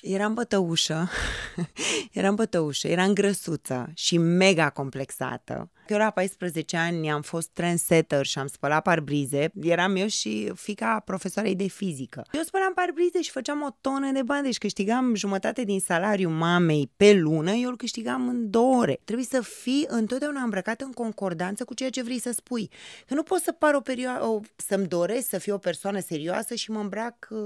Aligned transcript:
Eram 0.00 0.34
bătăușă, 0.34 1.08
eram 2.12 2.34
bătăușă, 2.34 2.88
eram 2.88 3.12
grăsuță 3.12 3.90
și 3.94 4.18
mega 4.18 4.70
complexată. 4.70 5.70
Eu 5.90 5.98
la 5.98 6.10
14 6.10 6.76
ani 6.76 7.10
am 7.10 7.22
fost 7.22 7.48
trendsetter 7.48 8.26
și 8.26 8.38
am 8.38 8.46
spălat 8.46 8.82
parbrize. 8.82 9.50
Eram 9.60 9.96
eu 9.96 10.06
și 10.06 10.52
fica 10.54 11.02
profesoarei 11.04 11.54
de 11.54 11.66
fizică. 11.66 12.26
Eu 12.32 12.42
spălam 12.42 12.72
parbrize 12.74 13.22
și 13.22 13.30
făceam 13.30 13.62
o 13.62 13.76
tonă 13.80 14.12
de 14.12 14.22
bani, 14.22 14.44
deci 14.44 14.58
câștigam 14.58 15.14
jumătate 15.14 15.64
din 15.64 15.80
salariul 15.80 16.32
mamei 16.32 16.90
pe 16.96 17.12
lună, 17.12 17.50
eu 17.50 17.68
îl 17.68 17.76
câștigam 17.76 18.28
în 18.28 18.50
două 18.50 18.76
ore. 18.76 19.00
Trebuie 19.04 19.26
să 19.26 19.40
fii 19.40 19.84
întotdeauna 19.88 20.40
îmbrăcat 20.40 20.80
în 20.80 20.92
concordanță 20.92 21.64
cu 21.64 21.74
ceea 21.74 21.90
ce 21.90 22.02
vrei 22.02 22.20
să 22.20 22.32
spui. 22.32 22.70
Că 23.06 23.14
nu 23.14 23.22
pot 23.22 23.40
să 23.40 23.52
par 23.52 23.74
o 23.74 23.80
perioadă, 23.80 24.40
să-mi 24.56 24.86
doresc 24.86 25.28
să 25.28 25.38
fiu 25.38 25.54
o 25.54 25.58
persoană 25.58 26.00
serioasă 26.00 26.54
și 26.54 26.70
mă 26.70 26.80
îmbrac 26.80 27.28
uh, 27.30 27.38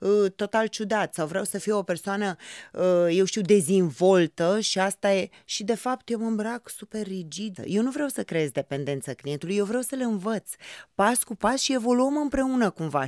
uh, 0.00 0.30
total 0.36 0.66
ciudat 0.66 1.14
sau 1.14 1.26
vreau 1.26 1.44
să 1.44 1.58
fiu 1.58 1.76
o 1.76 1.82
persoană, 1.82 2.36
uh, 2.72 3.06
eu 3.10 3.24
știu, 3.24 3.40
dezvoltă 3.40 4.60
și 4.60 4.78
asta 4.78 5.12
e... 5.12 5.28
Și 5.44 5.64
de 5.64 5.74
fapt 5.74 6.10
eu 6.10 6.18
mă 6.18 6.26
îmbrac 6.26 6.68
super 6.68 7.06
rigid. 7.06 7.60
Eu 7.76 7.82
nu 7.82 7.90
vreau 7.90 8.08
să 8.08 8.22
creez 8.22 8.50
dependență 8.50 9.12
clientului, 9.12 9.56
eu 9.56 9.64
vreau 9.64 9.82
să 9.82 9.94
le 9.94 10.04
învăț 10.04 10.50
pas 10.94 11.22
cu 11.22 11.34
pas 11.34 11.60
și 11.60 11.72
evoluăm 11.72 12.16
împreună 12.16 12.70
cumva. 12.70 13.04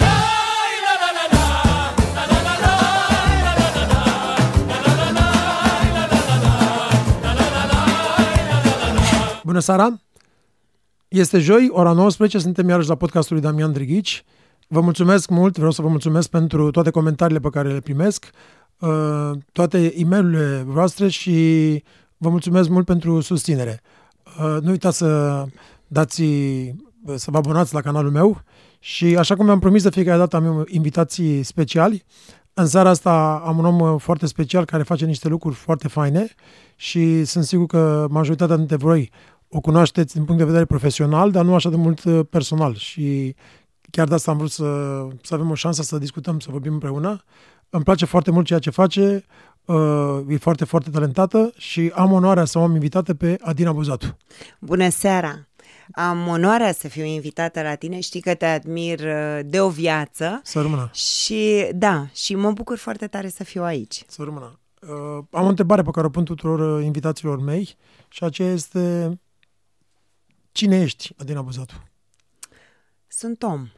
Bună 9.44 9.58
seara! 9.58 10.00
Este 11.08 11.38
joi, 11.38 11.68
ora 11.72 11.92
19, 11.92 12.38
suntem 12.38 12.68
iarăși 12.68 12.88
la 12.88 12.94
podcastul 12.94 13.36
lui 13.36 13.44
Damian 13.44 13.72
Drighici. 13.72 14.24
Vă 14.66 14.80
mulțumesc 14.80 15.28
mult, 15.28 15.56
vreau 15.56 15.70
să 15.70 15.82
vă 15.82 15.88
mulțumesc 15.88 16.28
pentru 16.28 16.70
toate 16.70 16.90
comentariile 16.90 17.40
pe 17.40 17.50
care 17.50 17.72
le 17.72 17.80
primesc, 17.80 18.30
uh, 18.78 19.30
toate 19.52 19.94
e 19.96 20.04
mail 20.04 20.62
voastre 20.64 21.08
și 21.08 21.34
vă 22.16 22.28
mulțumesc 22.28 22.68
mult 22.68 22.84
pentru 22.86 23.20
susținere. 23.20 23.82
Uh, 24.38 24.56
nu 24.62 24.70
uitați 24.70 24.96
să 24.96 25.44
dați, 25.86 26.22
să 27.14 27.30
vă 27.30 27.36
abonați 27.36 27.74
la 27.74 27.80
canalul 27.80 28.10
meu 28.10 28.42
și 28.78 29.16
așa 29.16 29.36
cum 29.36 29.44
mi-am 29.44 29.58
promis 29.58 29.82
de 29.82 29.90
fiecare 29.90 30.18
dată 30.18 30.36
am 30.36 30.64
invitații 30.68 31.42
speciali. 31.42 32.04
În 32.54 32.66
seara 32.66 32.88
asta 32.88 33.42
am 33.44 33.58
un 33.58 33.64
om 33.64 33.98
foarte 33.98 34.26
special 34.26 34.64
care 34.64 34.82
face 34.82 35.04
niște 35.04 35.28
lucruri 35.28 35.54
foarte 35.54 35.88
faine 35.88 36.28
și 36.76 37.24
sunt 37.24 37.44
sigur 37.44 37.66
că 37.66 38.06
majoritatea 38.10 38.56
dintre 38.56 38.76
voi 38.76 39.10
o 39.48 39.60
cunoașteți 39.60 40.14
din 40.14 40.24
punct 40.24 40.40
de 40.40 40.46
vedere 40.46 40.64
profesional, 40.64 41.30
dar 41.30 41.44
nu 41.44 41.54
așa 41.54 41.70
de 41.70 41.76
mult 41.76 42.04
uh, 42.04 42.20
personal 42.30 42.74
și 42.74 43.34
chiar 43.90 44.08
de 44.08 44.14
asta 44.14 44.30
am 44.30 44.36
vrut 44.36 44.50
să, 44.50 44.98
să 45.22 45.34
avem 45.34 45.50
o 45.50 45.54
șansă 45.54 45.82
să 45.82 45.98
discutăm, 45.98 46.38
să 46.38 46.48
vorbim 46.50 46.72
împreună. 46.72 47.22
Îmi 47.70 47.84
place 47.84 48.04
foarte 48.04 48.30
mult 48.30 48.46
ceea 48.46 48.58
ce 48.58 48.70
face, 48.70 49.00
uh, 49.02 49.48
e 50.28 50.36
foarte, 50.36 50.64
foarte 50.64 50.90
talentată 50.90 51.52
și 51.56 51.92
am 51.94 52.12
onoarea 52.12 52.44
să 52.44 52.58
o 52.58 52.62
am 52.62 52.74
invitată 52.74 53.14
pe 53.14 53.36
Adina 53.40 53.72
Buzatu. 53.72 54.16
Bună 54.58 54.88
seara! 54.88 55.48
Am 55.92 56.26
onoarea 56.26 56.72
să 56.72 56.88
fiu 56.88 57.04
invitată 57.04 57.62
la 57.62 57.74
tine, 57.74 58.00
știi 58.00 58.20
că 58.20 58.34
te 58.34 58.46
admir 58.46 59.00
uh, 59.00 59.40
de 59.44 59.60
o 59.60 59.68
viață. 59.68 60.40
Să 60.44 60.60
rămână. 60.60 60.90
Și 60.92 61.68
da, 61.74 62.06
și 62.12 62.34
mă 62.34 62.52
bucur 62.52 62.78
foarte 62.78 63.06
tare 63.06 63.28
să 63.28 63.44
fiu 63.44 63.62
aici. 63.62 64.04
Să 64.06 64.22
rămână. 64.22 64.58
Uh, 64.80 65.24
am 65.30 65.44
o 65.44 65.48
întrebare 65.48 65.82
pe 65.82 65.90
care 65.90 66.06
o 66.06 66.10
pun 66.10 66.24
tuturor 66.24 66.78
uh, 66.78 66.84
invitațiilor 66.84 67.40
mei 67.40 67.76
și 68.08 68.24
aceea 68.24 68.52
este 68.52 69.18
cine 70.52 70.80
ești, 70.80 71.14
Adina 71.16 71.42
Buzatu? 71.42 71.88
Sunt 73.06 73.42
om. 73.42 73.68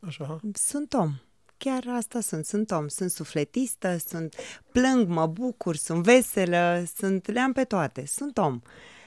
Așa. 0.00 0.40
Sunt 0.52 0.92
om 0.92 1.14
chiar 1.64 1.84
asta 1.88 2.20
sunt, 2.20 2.44
sunt 2.44 2.70
om, 2.70 2.88
sunt 2.88 3.10
sufletistă, 3.10 3.96
sunt 4.08 4.34
plâng, 4.72 5.08
mă 5.08 5.26
bucur, 5.26 5.76
sunt 5.76 6.02
veselă, 6.02 6.84
sunt, 6.96 7.30
le 7.30 7.40
am 7.40 7.52
pe 7.52 7.64
toate, 7.64 8.06
sunt 8.06 8.38
om. 8.38 8.60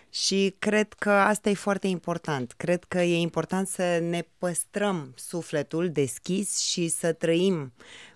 Și 0.09 0.55
cred 0.59 0.93
că 0.93 1.09
asta 1.09 1.49
e 1.49 1.53
foarte 1.53 1.87
important. 1.87 2.51
Cred 2.57 2.83
că 2.83 3.01
e 3.01 3.17
important 3.17 3.67
să 3.67 3.99
ne 4.09 4.27
păstrăm 4.37 5.13
sufletul 5.15 5.89
deschis 5.89 6.59
și 6.59 6.87
să 6.87 7.13
trăim 7.13 7.73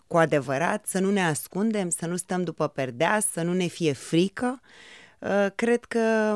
cu 0.08 0.18
adevărat, 0.18 0.86
să 0.86 1.00
nu 1.00 1.12
ne 1.12 1.26
ascundem, 1.26 1.90
să 1.90 2.06
nu 2.06 2.16
stăm 2.16 2.44
după 2.44 2.68
perdea, 2.68 3.20
să 3.20 3.42
nu 3.42 3.54
ne 3.54 3.68
fie 3.68 3.94
frică. 3.94 4.62
Uh, 5.20 5.48
cred 5.56 5.84
că 5.84 6.36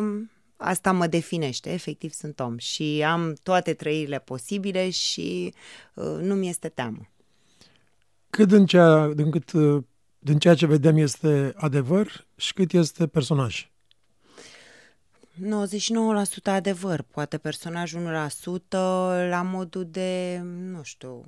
asta 0.57 0.91
mă 0.91 1.07
definește, 1.07 1.71
efectiv 1.73 2.11
sunt 2.11 2.39
om 2.39 2.57
și 2.57 3.03
am 3.07 3.35
toate 3.43 3.73
trăirile 3.73 4.19
posibile 4.19 4.89
și 4.89 5.53
uh, 5.93 6.17
nu 6.19 6.35
mi 6.35 6.49
este 6.49 6.69
teamă 6.69 7.11
cât 8.31 8.47
din 8.47 8.65
ceea, 8.65 9.07
din, 9.07 9.31
cât, 9.31 9.51
din 10.19 10.39
ceea 10.39 10.55
ce 10.55 10.65
vedem 10.65 10.97
este 10.97 11.53
adevăr 11.55 12.27
și 12.35 12.53
cât 12.53 12.73
este 12.73 13.07
personaj? 13.07 13.69
99% 15.41 15.43
adevăr, 16.43 17.01
poate 17.01 17.37
personajul 17.37 18.01
1% 18.01 18.69
la 19.29 19.41
modul 19.41 19.87
de, 19.89 20.41
nu 20.43 20.83
știu, 20.83 21.25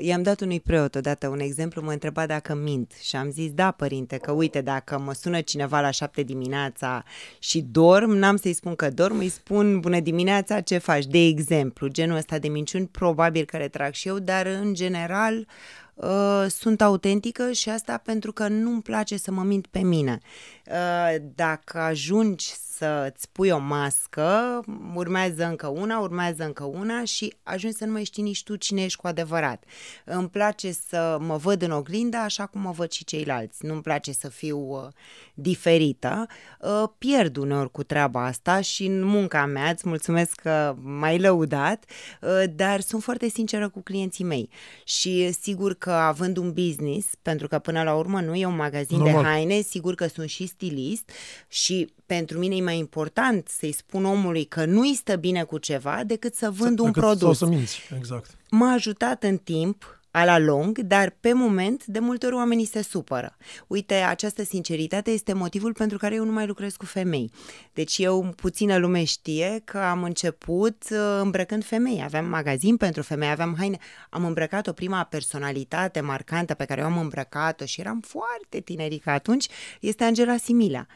I-am 0.00 0.22
dat 0.22 0.40
unui 0.40 0.60
preot 0.60 0.94
odată 0.94 1.28
un 1.28 1.40
exemplu, 1.40 1.82
mă 1.82 1.92
întreba 1.92 2.26
dacă 2.26 2.54
mint 2.54 2.92
și 3.02 3.16
am 3.16 3.30
zis, 3.30 3.52
da, 3.52 3.70
părinte, 3.70 4.16
că 4.16 4.32
uite, 4.32 4.60
dacă 4.60 4.98
mă 4.98 5.12
sună 5.12 5.40
cineva 5.40 5.80
la 5.80 5.90
șapte 5.90 6.22
dimineața 6.22 7.04
și 7.38 7.60
dorm, 7.60 8.10
n-am 8.10 8.36
să-i 8.36 8.52
spun 8.52 8.74
că 8.74 8.90
dorm, 8.90 9.18
îi 9.18 9.28
spun, 9.28 9.80
bună 9.80 10.00
dimineața, 10.00 10.60
ce 10.60 10.78
faci? 10.78 11.06
De 11.06 11.18
exemplu, 11.18 11.88
genul 11.88 12.16
ăsta 12.16 12.38
de 12.38 12.48
minciuni, 12.48 12.86
probabil 12.86 13.44
că 13.44 13.56
le 13.56 13.68
trag 13.68 13.92
și 13.92 14.08
eu, 14.08 14.18
dar 14.18 14.46
în 14.46 14.74
general 14.74 15.46
uh, 15.94 16.46
sunt 16.48 16.82
autentică 16.82 17.52
și 17.52 17.68
asta 17.68 17.96
pentru 18.04 18.32
că 18.32 18.48
nu-mi 18.48 18.82
place 18.82 19.16
să 19.16 19.30
mă 19.30 19.42
mint 19.42 19.66
pe 19.66 19.80
mine. 19.80 20.18
Uh, 20.66 21.22
dacă 21.34 21.78
ajungi 21.78 22.52
să-ți 22.76 23.28
pui 23.32 23.50
o 23.50 23.58
mască, 23.58 24.60
urmează 24.94 25.44
încă 25.44 25.66
una, 25.66 25.98
urmează 25.98 26.44
încă 26.44 26.64
una 26.64 27.04
și 27.04 27.34
ajungi 27.42 27.76
să 27.76 27.84
nu 27.84 27.92
mai 27.92 28.04
știi 28.04 28.22
nici 28.22 28.42
tu 28.42 28.56
cine 28.56 28.82
ești 28.82 28.98
cu 28.98 29.06
adevărat. 29.06 29.64
Îmi 30.04 30.28
place 30.28 30.72
să 30.72 31.16
mă 31.20 31.36
văd 31.36 31.62
în 31.62 31.70
oglindă 31.70 32.16
așa 32.16 32.46
cum 32.46 32.60
mă 32.60 32.70
văd 32.70 32.90
și 32.90 33.04
ceilalți. 33.04 33.66
Nu-mi 33.66 33.82
place 33.82 34.12
să 34.12 34.28
fiu 34.28 34.58
uh, 34.58 34.88
diferită. 35.34 36.26
Uh, 36.60 36.88
pierd 36.98 37.36
uneori 37.36 37.70
cu 37.70 37.82
treaba 37.82 38.24
asta 38.24 38.60
și 38.60 38.84
în 38.86 39.02
munca 39.04 39.46
mea, 39.46 39.70
îți 39.70 39.88
mulțumesc 39.88 40.32
că 40.32 40.76
m-ai 40.82 41.18
lăudat, 41.18 41.84
uh, 42.20 42.42
dar 42.54 42.80
sunt 42.80 43.02
foarte 43.02 43.28
sinceră 43.28 43.68
cu 43.68 43.80
clienții 43.80 44.24
mei. 44.24 44.48
Și 44.84 45.32
sigur 45.32 45.74
că 45.74 45.90
având 45.90 46.36
un 46.36 46.52
business, 46.52 47.08
pentru 47.22 47.48
că 47.48 47.58
până 47.58 47.82
la 47.82 47.94
urmă 47.94 48.20
nu 48.20 48.34
e 48.34 48.46
un 48.46 48.56
magazin 48.56 48.98
Normal. 48.98 49.22
de 49.22 49.28
haine, 49.28 49.60
sigur 49.60 49.94
că 49.94 50.06
sunt 50.06 50.28
și 50.28 50.46
stilist 50.46 51.10
și 51.48 51.92
pentru 52.06 52.38
mine 52.38 52.56
e 52.56 52.60
mai 52.62 52.78
important 52.78 53.48
să-i 53.48 53.72
spun 53.72 54.04
omului 54.04 54.44
că 54.44 54.64
nu 54.64 54.80
îi 54.80 54.94
stă 54.94 55.16
bine 55.16 55.42
cu 55.42 55.58
ceva 55.58 56.00
decât 56.06 56.34
să 56.34 56.50
vând 56.50 56.78
un 56.78 56.90
produs. 56.90 57.38
Sau 57.38 57.48
să 57.48 57.54
minți, 57.54 57.80
exact. 57.96 58.36
M-a 58.50 58.72
ajutat 58.72 59.22
în 59.22 59.36
timp 59.36 60.02
a 60.12 60.24
la 60.24 60.38
lung, 60.38 60.78
dar 60.78 61.16
pe 61.20 61.32
moment 61.32 61.86
de 61.86 61.98
multe 61.98 62.26
ori 62.26 62.34
oamenii 62.34 62.64
se 62.64 62.82
supără. 62.82 63.36
Uite, 63.66 63.94
această 63.94 64.44
sinceritate 64.44 65.10
este 65.10 65.32
motivul 65.32 65.72
pentru 65.72 65.98
care 65.98 66.14
eu 66.14 66.24
nu 66.24 66.32
mai 66.32 66.46
lucrez 66.46 66.76
cu 66.76 66.84
femei. 66.84 67.30
Deci 67.72 67.98
eu, 67.98 68.32
puțină 68.36 68.76
lume 68.76 69.04
știe 69.04 69.62
că 69.64 69.78
am 69.78 70.02
început 70.02 70.82
uh, 70.90 70.98
îmbrăcând 71.20 71.64
femei. 71.64 72.00
Aveam 72.04 72.24
magazin 72.24 72.76
pentru 72.76 73.02
femei, 73.02 73.30
aveam 73.30 73.54
haine. 73.58 73.78
Am 74.10 74.24
îmbrăcat 74.24 74.66
o 74.66 74.72
prima 74.72 75.04
personalitate 75.04 76.00
marcantă 76.00 76.54
pe 76.54 76.64
care 76.64 76.80
eu 76.80 76.86
am 76.86 76.98
îmbrăcat-o 76.98 77.64
și 77.64 77.80
eram 77.80 78.00
foarte 78.00 78.60
tinerică 78.60 79.10
atunci, 79.10 79.46
este 79.80 80.04
Angela 80.04 80.36
Simila 80.36 80.86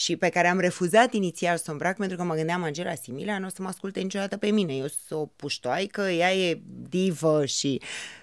și 0.00 0.16
pe 0.16 0.28
care 0.28 0.48
am 0.48 0.58
refuzat 0.58 1.12
inițial 1.12 1.56
să 1.56 1.64
o 1.68 1.72
îmbrac 1.72 1.96
pentru 1.96 2.16
că 2.16 2.22
mă 2.22 2.34
gândeam 2.34 2.62
Angela 2.62 2.94
Simila 2.94 3.38
nu 3.38 3.46
o 3.46 3.48
să 3.48 3.62
mă 3.62 3.68
asculte 3.68 4.00
niciodată 4.00 4.36
pe 4.36 4.50
mine. 4.50 4.74
Eu 4.74 4.86
sunt 4.86 5.20
o 5.20 5.26
puștoaică, 5.26 6.00
ea 6.00 6.34
e 6.34 6.60
divă 6.88 7.44
și, 7.46 7.80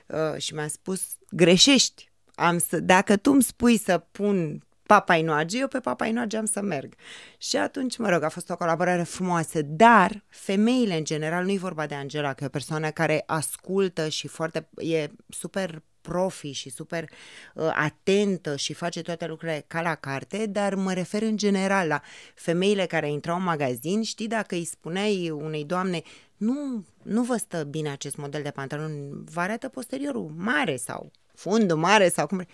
uh, 0.07 0.41
și 0.41 0.53
mi-a 0.53 0.67
spus 0.67 1.01
greșești. 1.29 2.09
Am 2.35 2.57
să, 2.57 2.79
dacă 2.79 3.17
tu 3.17 3.31
îmi 3.31 3.43
spui 3.43 3.77
să 3.77 3.97
pun 4.11 4.63
Papa 4.83 5.15
Inoage, 5.15 5.57
eu 5.57 5.67
pe 5.67 5.79
Papa 5.79 6.05
Inoage 6.05 6.37
am 6.37 6.45
să 6.45 6.61
merg. 6.61 6.93
Și 7.37 7.57
atunci, 7.57 7.97
mă 7.97 8.09
rog, 8.09 8.23
a 8.23 8.29
fost 8.29 8.49
o 8.49 8.57
colaborare 8.57 9.03
frumoasă, 9.03 9.61
dar 9.61 10.23
femeile 10.27 10.97
în 10.97 11.03
general, 11.03 11.43
nu 11.43 11.51
e 11.51 11.57
vorba 11.57 11.85
de 11.85 11.95
Angela, 11.95 12.33
că 12.33 12.43
e 12.43 12.47
o 12.47 12.49
persoană 12.49 12.89
care 12.89 13.23
ascultă 13.25 14.07
și 14.07 14.27
foarte, 14.27 14.69
e 14.75 15.07
super 15.29 15.81
profi 16.07 16.51
și 16.51 16.69
super 16.69 17.09
uh, 17.53 17.71
atentă 17.73 18.55
și 18.55 18.73
face 18.73 19.01
toate 19.01 19.25
lucrurile 19.25 19.63
ca 19.67 19.81
la 19.81 19.95
carte, 19.95 20.45
dar 20.45 20.75
mă 20.75 20.93
refer 20.93 21.21
în 21.21 21.37
general 21.37 21.87
la 21.87 22.01
femeile 22.35 22.85
care 22.85 23.11
intrau 23.11 23.35
în 23.35 23.43
magazin, 23.43 24.03
știi, 24.03 24.27
dacă 24.27 24.55
îi 24.55 24.65
spuneai 24.65 25.29
unei 25.29 25.65
doamne, 25.65 26.01
nu, 26.37 26.85
nu 27.03 27.23
vă 27.23 27.35
stă 27.35 27.63
bine 27.63 27.89
acest 27.89 28.15
model 28.15 28.41
de 28.41 28.51
pantalon, 28.51 29.23
vă 29.23 29.39
arată 29.39 29.69
posteriorul 29.69 30.33
mare 30.37 30.75
sau 30.75 31.11
fundul 31.33 31.77
mare 31.77 32.09
sau 32.09 32.27
cum 32.27 32.45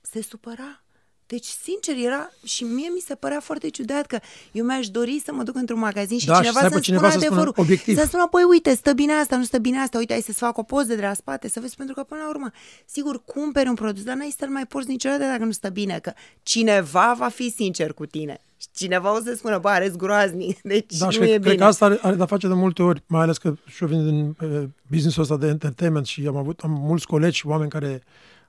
se 0.00 0.22
supăra 0.22 0.85
Deci, 1.26 1.46
sincer, 1.62 1.96
era 2.06 2.30
și 2.44 2.64
mie 2.64 2.88
mi 2.94 3.00
se 3.06 3.14
părea 3.14 3.40
foarte 3.40 3.68
ciudat 3.68 4.06
că 4.06 4.18
eu 4.52 4.64
mi-aș 4.64 4.88
dori 4.88 5.22
să 5.24 5.32
mă 5.32 5.42
duc 5.42 5.56
într-un 5.56 5.78
magazin 5.78 6.18
și 6.18 6.26
Da, 6.26 6.34
și 6.34 6.40
cineva 6.40 6.58
să 6.58 6.64
aibă 6.64 6.72
să-mi 6.72 6.84
cineva 6.84 7.08
spună 7.08 7.20
să 7.20 7.26
spună 7.26 7.40
adevărul. 7.40 7.62
obiectiv. 7.64 7.98
Să 7.98 8.04
spună, 8.06 8.28
păi 8.30 8.42
uite, 8.42 8.74
stă 8.74 8.92
bine 8.92 9.12
asta, 9.12 9.36
nu 9.36 9.44
stă 9.44 9.58
bine 9.58 9.78
asta, 9.78 9.98
uite, 9.98 10.12
hai 10.12 10.22
să-ți 10.22 10.38
fac 10.38 10.58
o 10.58 10.62
poză 10.62 10.94
de 10.94 11.00
la 11.02 11.14
spate, 11.14 11.48
să 11.48 11.60
vezi, 11.60 11.76
pentru 11.76 11.94
că 11.94 12.02
până 12.02 12.20
la 12.22 12.28
urmă, 12.28 12.50
sigur, 12.86 13.22
cumperi 13.24 13.68
un 13.68 13.74
produs, 13.74 14.02
dar 14.02 14.16
n-ai 14.16 14.34
să-l 14.38 14.48
mai 14.48 14.66
porți 14.66 14.88
niciodată 14.88 15.22
dacă 15.22 15.44
nu 15.44 15.50
stă 15.50 15.68
bine, 15.68 15.98
că 15.98 16.12
cineva 16.42 17.14
va 17.18 17.28
fi 17.28 17.50
sincer 17.50 17.92
cu 17.92 18.06
tine. 18.06 18.40
Și 18.60 18.66
cineva 18.74 19.16
o 19.16 19.20
să 19.20 19.34
spună, 19.36 19.58
bă, 19.58 19.68
arăți 19.68 19.96
groaznic, 19.96 20.60
deci 20.72 20.96
Da, 20.98 21.10
și 21.10 21.18
nu 21.18 21.24
e 21.24 21.26
cred, 21.28 21.40
bine. 21.40 21.48
cred 21.54 21.58
că 21.58 21.64
asta 21.64 21.84
are, 21.84 21.98
are 22.02 22.14
de-a 22.16 22.26
face 22.26 22.48
de 22.48 22.54
multe 22.54 22.82
ori, 22.82 23.02
mai 23.06 23.22
ales 23.22 23.38
că 23.38 23.54
și 23.66 23.82
eu 23.82 23.88
vin 23.88 24.04
din 24.04 24.36
uh, 24.50 24.64
business-ul 24.90 25.22
ăsta 25.22 25.36
de 25.36 25.46
entertainment 25.46 26.06
și 26.06 26.24
am 26.26 26.36
avut 26.36 26.60
am 26.60 26.70
mulți 26.70 27.06
colegi 27.06 27.36
și 27.36 27.46
oameni 27.46 27.70
care 27.70 28.02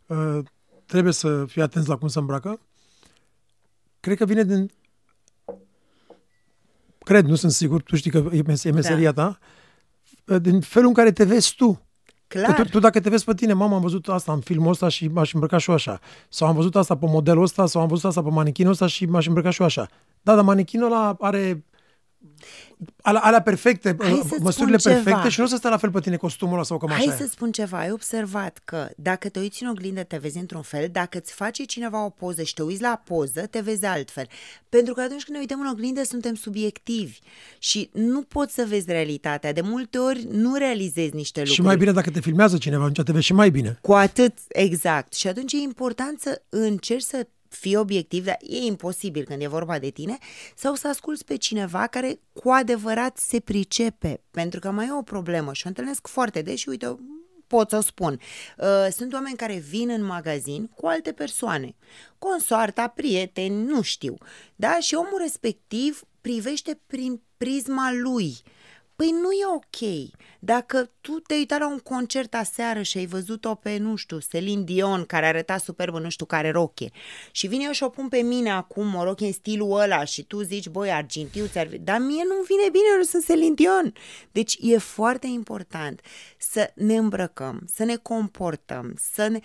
uh, 0.05 0.39
trebuie 0.87 1.13
să 1.13 1.45
fie 1.45 1.61
atenți 1.61 1.89
la 1.89 1.95
cum 1.95 2.07
se 2.07 2.19
îmbracă. 2.19 2.59
Cred 3.99 4.17
că 4.17 4.25
vine 4.25 4.43
din... 4.43 4.71
Cred, 6.99 7.25
nu 7.25 7.35
sunt 7.35 7.51
sigur, 7.51 7.81
tu 7.81 7.95
știi 7.95 8.11
că 8.11 8.29
e, 8.31 8.41
mes- 8.45 8.63
e 8.63 8.71
meseria 8.71 9.11
ta, 9.11 9.39
uh, 10.27 10.41
din 10.41 10.61
felul 10.61 10.87
în 10.87 10.93
care 10.93 11.11
te 11.11 11.23
vezi 11.23 11.55
tu. 11.55 11.81
Clar. 12.27 12.53
Că 12.53 12.63
tu, 12.63 12.69
tu 12.69 12.79
dacă 12.79 12.99
te 12.99 13.09
vezi 13.09 13.23
pe 13.23 13.33
tine, 13.33 13.53
mama, 13.53 13.75
am 13.75 13.81
văzut 13.81 14.07
asta 14.07 14.33
în 14.33 14.39
filmul 14.39 14.69
ăsta 14.69 14.87
și 14.87 15.07
m-aș 15.07 15.33
îmbrăca 15.33 15.57
și 15.57 15.69
eu 15.69 15.75
așa. 15.75 15.99
Sau 16.29 16.47
am 16.47 16.55
văzut 16.55 16.75
asta 16.75 16.97
pe 16.97 17.05
modelul 17.05 17.43
ăsta, 17.43 17.65
sau 17.65 17.81
am 17.81 17.87
văzut 17.87 18.05
asta 18.05 18.21
pe 18.23 18.29
manichinul 18.29 18.71
ăsta 18.71 18.87
și 18.87 19.05
m-aș 19.05 19.27
îmbrăca 19.27 19.49
și 19.49 19.61
eu 19.61 19.67
așa. 19.67 19.87
Da, 20.21 20.35
dar 20.35 20.43
manichinul 20.43 20.85
ăla 20.85 21.15
are 21.19 21.65
alea, 23.01 23.21
alea 23.21 23.41
perfecte, 23.41 23.95
Hai 23.99 24.11
uh, 24.11 24.19
să-ți 24.29 24.41
măsurile 24.41 24.77
spun 24.77 24.91
perfecte 24.91 25.17
ceva. 25.17 25.29
și 25.29 25.39
nu 25.39 25.45
o 25.45 25.49
să 25.49 25.55
stea 25.55 25.69
la 25.69 25.77
fel 25.77 25.91
pe 25.91 25.99
tine 25.99 26.15
costumul 26.17 26.53
ăla 26.53 26.63
sau 26.63 26.77
cămașa 26.77 26.97
Hai 26.97 27.07
aia. 27.07 27.17
să 27.17 27.27
spun 27.31 27.51
ceva, 27.51 27.79
ai 27.79 27.91
observat 27.91 28.61
că 28.65 28.89
dacă 28.95 29.29
te 29.29 29.39
uiți 29.39 29.63
în 29.63 29.69
oglindă 29.69 30.03
te 30.03 30.17
vezi 30.17 30.37
într-un 30.37 30.61
fel, 30.61 30.89
dacă 30.91 31.17
îți 31.17 31.33
face 31.33 31.63
cineva 31.63 32.05
o 32.05 32.09
poză 32.09 32.43
și 32.43 32.53
te 32.53 32.61
uiți 32.61 32.81
la 32.81 33.01
poză, 33.05 33.41
te 33.41 33.59
vezi 33.59 33.85
altfel. 33.85 34.27
Pentru 34.69 34.93
că 34.93 35.01
atunci 35.01 35.23
când 35.23 35.35
ne 35.35 35.41
uităm 35.41 35.59
în 35.59 35.67
oglindă 35.67 36.03
suntem 36.03 36.35
subiectivi 36.35 37.19
și 37.59 37.89
nu 37.93 38.21
poți 38.21 38.53
să 38.53 38.65
vezi 38.67 38.91
realitatea. 38.91 39.53
De 39.53 39.61
multe 39.61 39.97
ori 39.97 40.27
nu 40.31 40.55
realizezi 40.55 41.15
niște 41.15 41.39
lucruri. 41.39 41.59
Și 41.59 41.65
mai 41.65 41.77
bine 41.77 41.91
dacă 41.91 42.09
te 42.09 42.19
filmează 42.19 42.57
cineva, 42.57 42.83
atunci 42.83 43.05
te 43.05 43.11
vezi 43.11 43.25
și 43.25 43.33
mai 43.33 43.49
bine. 43.49 43.77
Cu 43.81 43.93
atât, 43.93 44.33
exact. 44.47 45.13
Și 45.13 45.27
atunci 45.27 45.53
e 45.53 45.57
important 45.57 46.19
să 46.19 46.41
încerci 46.49 47.03
să 47.03 47.27
fii 47.49 47.75
obiectiv, 47.75 48.25
dar 48.25 48.37
e 48.41 48.57
imposibil 48.57 49.23
când 49.23 49.41
e 49.41 49.47
vorba 49.47 49.79
de 49.79 49.89
tine, 49.89 50.17
sau 50.55 50.75
să 50.75 50.87
asculți 50.87 51.25
pe 51.25 51.35
cineva 51.35 51.87
care 51.87 52.19
cu 52.33 52.49
adevărat 52.49 53.17
se 53.17 53.39
pricepe. 53.39 54.21
Pentru 54.31 54.59
că 54.59 54.71
mai 54.71 54.87
e 54.87 54.93
o 54.93 55.01
problemă 55.01 55.53
și 55.53 55.65
o 55.65 55.67
întâlnesc 55.67 56.07
foarte 56.07 56.41
des 56.41 56.59
și 56.59 56.69
uite, 56.69 56.97
pot 57.47 57.69
să 57.69 57.77
o 57.77 57.81
spun. 57.81 58.19
Uh, 58.57 58.87
Sunt 58.91 59.13
oameni 59.13 59.35
care 59.35 59.57
vin 59.57 59.89
în 59.89 60.03
magazin 60.03 60.67
cu 60.67 60.87
alte 60.87 61.11
persoane, 61.11 61.75
consoarta, 62.17 62.87
prieteni, 62.87 63.63
nu 63.63 63.81
știu, 63.81 64.17
da? 64.55 64.77
Și 64.79 64.95
omul 64.95 65.19
respectiv 65.21 66.03
privește 66.21 66.79
prin 66.87 67.21
prisma 67.37 67.91
lui. 67.93 68.37
Păi 68.97 69.09
nu 69.11 69.31
e 69.31 69.45
ok. 69.55 70.09
Dacă 70.39 70.91
tu 71.01 71.19
te-ai 71.19 71.39
uitat 71.39 71.59
la 71.59 71.67
un 71.67 71.79
concert 71.79 72.33
aseară 72.33 72.81
și 72.81 72.97
ai 72.97 73.05
văzut-o 73.05 73.55
pe, 73.55 73.77
nu 73.77 73.95
știu, 73.95 74.17
Celine 74.29 74.63
Dion, 74.63 75.05
care 75.05 75.25
arăta 75.25 75.57
superb 75.57 75.93
în 75.93 76.01
nu 76.01 76.09
știu 76.09 76.25
care 76.25 76.51
roche, 76.51 76.89
și 77.31 77.47
vine 77.47 77.63
eu 77.63 77.71
și 77.71 77.83
o 77.83 77.89
pun 77.89 78.07
pe 78.07 78.21
mine 78.21 78.51
acum, 78.51 78.95
o 78.95 79.03
roche 79.03 79.25
în 79.25 79.31
stilul 79.31 79.79
ăla, 79.79 80.03
și 80.03 80.23
tu 80.23 80.41
zici, 80.41 80.67
băi, 80.67 80.91
argintiu, 80.91 81.45
ți-ar... 81.45 81.67
fi-" 81.67 81.77
dar 81.77 81.99
mie 81.99 82.23
nu 82.23 82.43
vine 82.47 82.69
bine, 82.71 82.83
eu 82.91 82.97
nu 82.97 83.03
sunt 83.03 83.25
Celine 83.25 83.53
Dion. 83.53 83.93
Deci 84.31 84.57
e 84.61 84.77
foarte 84.77 85.27
important 85.27 86.01
să 86.37 86.71
ne 86.75 86.95
îmbrăcăm, 86.95 87.67
să 87.73 87.83
ne 87.83 87.95
comportăm, 87.95 88.95
să 89.13 89.27
ne 89.27 89.39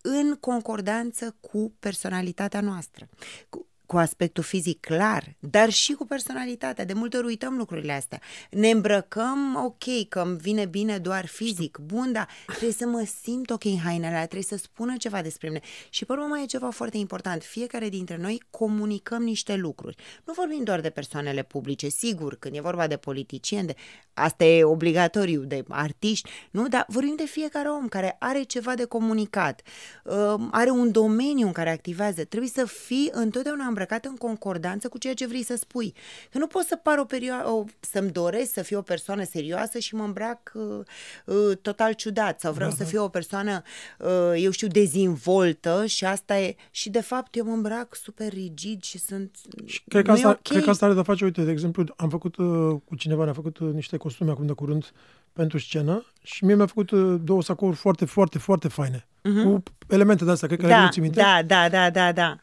în 0.00 0.34
concordanță 0.34 1.36
cu 1.40 1.74
personalitatea 1.78 2.60
noastră. 2.60 3.08
Cu, 3.48 3.66
cu 3.88 3.96
aspectul 3.96 4.42
fizic 4.42 4.80
clar, 4.80 5.36
dar 5.38 5.70
și 5.70 5.92
cu 5.92 6.06
personalitatea. 6.06 6.84
De 6.84 6.92
multe 6.92 7.16
ori 7.16 7.26
uităm 7.26 7.56
lucrurile 7.56 7.92
astea. 7.92 8.20
Ne 8.50 8.70
îmbrăcăm, 8.70 9.62
ok, 9.64 10.08
că 10.08 10.20
îmi 10.20 10.36
vine 10.36 10.66
bine 10.66 10.98
doar 10.98 11.26
fizic, 11.26 11.78
bun, 11.78 12.12
dar 12.12 12.28
trebuie 12.46 12.72
să 12.72 12.86
mă 12.86 13.08
simt 13.22 13.50
ok 13.50 13.64
în 13.64 13.78
hainele 13.78 14.06
alea, 14.06 14.22
trebuie 14.26 14.42
să 14.42 14.56
spună 14.56 14.96
ceva 14.96 15.22
despre 15.22 15.48
mine. 15.48 15.60
Și 15.90 16.04
pe 16.04 16.12
urmă 16.12 16.24
mai 16.24 16.42
e 16.42 16.46
ceva 16.46 16.70
foarte 16.70 16.96
important. 16.96 17.42
Fiecare 17.42 17.88
dintre 17.88 18.16
noi 18.16 18.42
comunicăm 18.50 19.22
niște 19.22 19.54
lucruri. 19.54 19.96
Nu 20.24 20.32
vorbim 20.32 20.64
doar 20.64 20.80
de 20.80 20.90
persoanele 20.90 21.42
publice, 21.42 21.88
sigur, 21.88 22.36
când 22.36 22.56
e 22.56 22.60
vorba 22.60 22.86
de 22.86 22.96
politicieni, 22.96 23.66
de 23.66 23.74
asta 24.14 24.44
e 24.44 24.64
obligatoriu, 24.64 25.40
de 25.44 25.64
artiști, 25.68 26.30
nu? 26.50 26.68
Dar 26.68 26.84
vorbim 26.88 27.14
de 27.16 27.26
fiecare 27.26 27.68
om 27.68 27.88
care 27.88 28.16
are 28.18 28.42
ceva 28.42 28.74
de 28.74 28.84
comunicat, 28.84 29.62
uh, 30.04 30.34
are 30.50 30.70
un 30.70 30.90
domeniu 30.90 31.46
în 31.46 31.52
care 31.52 31.70
activează. 31.70 32.24
Trebuie 32.24 32.50
să 32.50 32.64
fii 32.64 33.08
întotdeauna 33.12 33.66
îmbrăcat 33.78 34.04
în 34.04 34.16
concordanță 34.16 34.88
cu 34.88 34.98
ceea 34.98 35.14
ce 35.14 35.26
vrei 35.26 35.44
să 35.44 35.56
spui. 35.56 35.94
Că 36.30 36.38
nu 36.38 36.46
pot 36.46 36.62
să 36.62 36.76
par 36.76 36.98
o 36.98 37.04
perioadă, 37.04 37.64
să-mi 37.80 38.10
doresc 38.10 38.52
să 38.52 38.62
fiu 38.62 38.78
o 38.78 38.82
persoană 38.82 39.24
serioasă 39.24 39.78
și 39.78 39.94
mă 39.94 40.04
îmbrac 40.04 40.52
uh, 40.54 40.78
uh, 41.24 41.56
total 41.62 41.92
ciudat 41.92 42.40
sau 42.40 42.52
vreau 42.52 42.70
să 42.70 42.84
fiu 42.84 43.02
o 43.02 43.08
persoană, 43.08 43.62
uh, 43.98 44.32
eu 44.36 44.50
știu, 44.50 44.66
dezinvoltă 44.68 45.86
și 45.86 46.04
asta 46.04 46.38
e... 46.38 46.54
Și 46.70 46.90
de 46.90 47.00
fapt 47.00 47.36
eu 47.36 47.44
mă 47.44 47.52
îmbrac 47.52 47.94
super 47.94 48.32
rigid 48.32 48.82
și 48.82 48.98
sunt... 48.98 49.36
Și 49.64 49.82
cred 49.88 50.04
că, 50.04 50.08
nu 50.10 50.16
asta, 50.16 50.28
e 50.28 50.30
ok. 50.30 50.42
cred 50.42 50.62
că 50.64 50.70
asta 50.70 50.84
are 50.86 50.94
de 50.94 51.02
face, 51.02 51.24
uite, 51.24 51.42
de 51.42 51.50
exemplu, 51.50 51.84
am 51.96 52.08
făcut 52.08 52.36
uh, 52.36 52.76
cu 52.84 52.94
cineva, 52.96 53.24
ne-a 53.24 53.32
făcut 53.32 53.58
uh, 53.58 53.72
niște 53.72 53.96
costume 53.96 54.30
acum 54.30 54.46
de 54.46 54.52
curând 54.52 54.92
pentru 55.32 55.58
scenă 55.58 56.04
și 56.22 56.44
mie 56.44 56.54
mi-a 56.54 56.66
făcut 56.66 56.90
uh, 56.90 57.20
două 57.24 57.42
sacouri 57.42 57.76
foarte, 57.76 58.04
foarte, 58.04 58.38
foarte 58.38 58.68
faine. 58.68 59.06
Cu 59.22 59.62
elemente 59.88 60.24
de 60.24 60.30
astea, 60.30 60.48
cred 60.48 60.60
că 60.60 60.66
le 60.66 60.72
Mhm. 60.72 60.82
Da, 60.82 60.88
ții 60.90 61.02
minte. 61.02 61.20
da, 61.20 61.42
da, 61.46 61.68
da, 61.68 61.90
da, 61.90 62.12
da, 62.12 62.38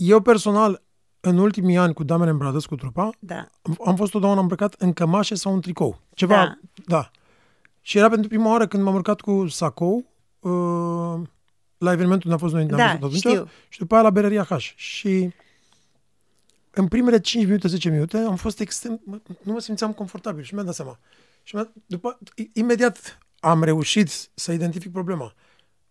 Eu 0.00 0.20
personal, 0.20 0.82
în 1.20 1.38
ultimii 1.38 1.76
ani 1.76 1.94
cu 1.94 2.02
Damene 2.02 2.32
Brothers, 2.32 2.66
cu 2.66 2.74
trupa, 2.76 3.10
da. 3.18 3.48
am- 3.62 3.78
am 3.86 3.96
fost 3.96 4.10
totdeauna 4.10 4.40
îmbrăcat 4.40 4.74
în 4.78 4.92
cămașe 4.92 5.34
sau 5.34 5.54
în 5.54 5.60
tricou. 5.60 6.00
Ceva, 6.14 6.34
Da. 6.34 6.58
da. 6.86 7.10
Și 7.80 7.98
era 7.98 8.08
pentru 8.08 8.28
prima 8.28 8.50
oară 8.50 8.66
când 8.66 8.82
m-am 8.82 8.94
urcat 8.94 9.20
cu 9.20 9.46
sacou 9.48 9.96
uh, 10.40 11.26
la 11.78 11.92
evenimentul 11.92 12.30
unde 12.30 12.32
am 12.32 12.38
fost 12.48 12.54
noi 12.54 12.64
Da, 12.64 12.90
am 12.90 12.98
văzut 12.98 13.24
atunci, 13.26 13.34
știu. 13.36 13.50
și 13.68 13.78
după 13.78 13.94
aia 13.94 14.02
la 14.02 14.10
Bereria 14.10 14.44
H. 14.44 14.56
Și 14.76 15.32
în 16.70 16.88
primele 16.88 17.20
5 17.20 17.44
minute, 17.44 17.68
10 17.68 17.88
minute, 17.90 18.16
am 18.18 18.36
fost 18.36 18.60
extrem, 18.60 19.00
mă- 19.04 19.20
nu 19.42 19.52
mă 19.52 19.58
simțeam 19.60 19.92
confortabil 19.92 20.42
și 20.44 20.54
mi-am 20.54 20.66
dat 20.66 20.74
seama. 20.74 20.98
Și 21.42 21.54
mi-a, 21.54 21.72
după, 21.86 22.18
i- 22.34 22.50
imediat 22.54 23.18
am 23.40 23.62
reușit 23.62 24.30
să 24.34 24.52
identific 24.52 24.92
problema. 24.92 25.34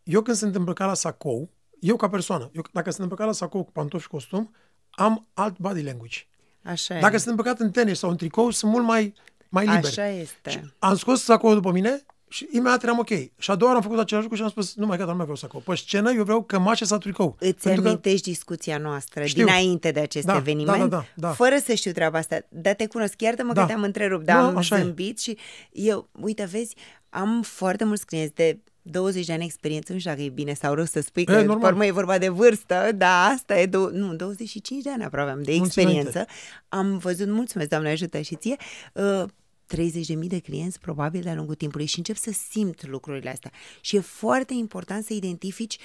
Eu 0.03 0.21
când 0.21 0.38
sunt 0.38 0.56
îmbrăcat 0.56 0.88
la 0.88 0.94
sacou, 0.94 1.50
eu 1.79 1.95
ca 1.95 2.09
persoană, 2.09 2.50
eu, 2.53 2.63
dacă 2.71 2.89
sunt 2.89 3.01
îmbrăcat 3.01 3.25
la 3.27 3.33
sacou 3.33 3.63
cu 3.63 3.71
pantofi 3.71 4.03
și 4.03 4.09
costum, 4.09 4.56
am 4.89 5.27
alt 5.33 5.57
body 5.57 5.81
language. 5.83 6.18
Așa 6.63 7.00
Dacă 7.00 7.15
e. 7.15 7.18
sunt 7.18 7.29
îmbrăcat 7.29 7.59
în 7.59 7.71
tenis 7.71 7.97
sau 8.00 8.09
în 8.09 8.18
tricou, 8.18 8.50
sunt 8.50 8.71
mult 8.71 8.85
mai, 8.85 9.13
mai 9.50 9.65
liber. 9.65 9.85
Așa 9.85 10.07
este. 10.07 10.50
Și 10.50 10.59
am 10.79 10.95
scos 10.95 11.24
sacoul 11.24 11.53
după 11.53 11.71
mine 11.71 12.06
și 12.29 12.47
imediat 12.51 12.83
eram 12.83 13.00
ok. 13.00 13.07
Și 13.38 13.51
a 13.51 13.56
doua 13.56 13.71
oară 13.71 13.75
am 13.75 13.83
făcut 13.89 14.00
același 14.03 14.24
lucru 14.27 14.38
și 14.38 14.44
am 14.44 14.50
spus, 14.50 14.75
nu 14.75 14.85
mai 14.85 14.97
gata, 14.97 15.09
nu 15.09 15.15
mai 15.15 15.25
vreau 15.25 15.38
sacou. 15.38 15.59
Pe 15.59 15.75
scenă 15.75 16.12
eu 16.12 16.24
vreau 16.24 16.44
cămașe 16.44 16.85
sau 16.85 16.97
tricou. 16.97 17.35
Îți 17.39 17.62
Pentru 17.63 17.81
că 17.81 17.88
amintești 17.88 18.29
discuția 18.29 18.77
noastră 18.77 19.25
Știu. 19.25 19.46
dinainte 19.46 19.91
de 19.91 20.00
acest 20.00 20.25
Da, 20.25 20.36
eveniment? 20.36 20.77
da, 20.77 20.86
da, 20.88 20.98
da, 21.15 21.27
da. 21.27 21.34
Fără 21.34 21.55
să 21.63 21.74
știu 21.74 21.91
treaba 21.91 22.17
asta. 22.17 22.38
Dar 22.50 22.74
te 22.74 22.88
cunosc, 22.88 23.22
iartă-mă 23.22 23.53
Da. 23.53 23.62
că 23.62 23.67
te-am 23.67 23.81
întrerupt, 23.84 24.25
dar 24.25 24.39
Nu, 24.41 24.46
am 24.48 24.57
așa 24.57 24.77
e. 24.77 24.81
zâmbit 24.81 25.19
și 25.19 25.38
eu, 25.72 26.10
uite, 26.22 26.43
vezi, 26.51 26.75
am 27.10 27.41
foarte 27.41 27.84
mulți 27.84 28.05
clienți 28.05 28.34
de 28.36 28.60
20 28.91 29.25
de 29.25 29.34
ani 29.34 29.44
experiență, 29.44 29.94
nu 29.94 30.00
știu 30.00 30.12
dacă 30.12 30.24
e 30.24 30.29
bine 30.29 30.53
sau 30.53 30.74
rău 30.74 30.86
să 30.86 31.01
spui, 31.01 31.24
că 31.25 31.32
E, 31.32 31.36
pe 31.36 31.44
normal. 31.44 31.72
urmă 31.72 31.86
e 31.86 31.91
vorba 31.91 32.17
de 32.17 32.27
vârstă, 32.29 32.91
da, 32.96 33.24
asta 33.25 33.60
e, 33.60 33.65
dou- 33.65 33.89
nu, 33.91 34.15
25 34.15 34.84
de 34.84 34.89
ani 34.91 35.03
aproape 35.03 35.29
am 35.32 35.44
de 35.44 35.56
Mulți 35.58 35.79
experiență. 35.79 36.25
Am 36.70 36.98
văzut, 36.98 37.27
mulțumesc, 37.27 37.70
Doamne 37.70 37.89
ajută 37.89 38.22
și 38.22 38.36
ție, 38.36 38.56
uh, 38.94 39.24
30.000 39.65 40.29
de 40.29 40.39
clienți 40.39 40.79
probabil 40.79 41.22
de-a 41.22 41.36
lungul 41.36 41.56
timpului 41.56 41.86
și 41.86 41.98
încep 41.98 42.15
să 42.15 42.32
simt 42.50 42.88
lucrurile 42.88 43.29
astea. 43.29 43.51
Și 43.82 43.96
e 43.96 44.00
foarte 44.00 44.53
important 44.53 45.06
să 45.06 45.13
identifici 45.13 45.77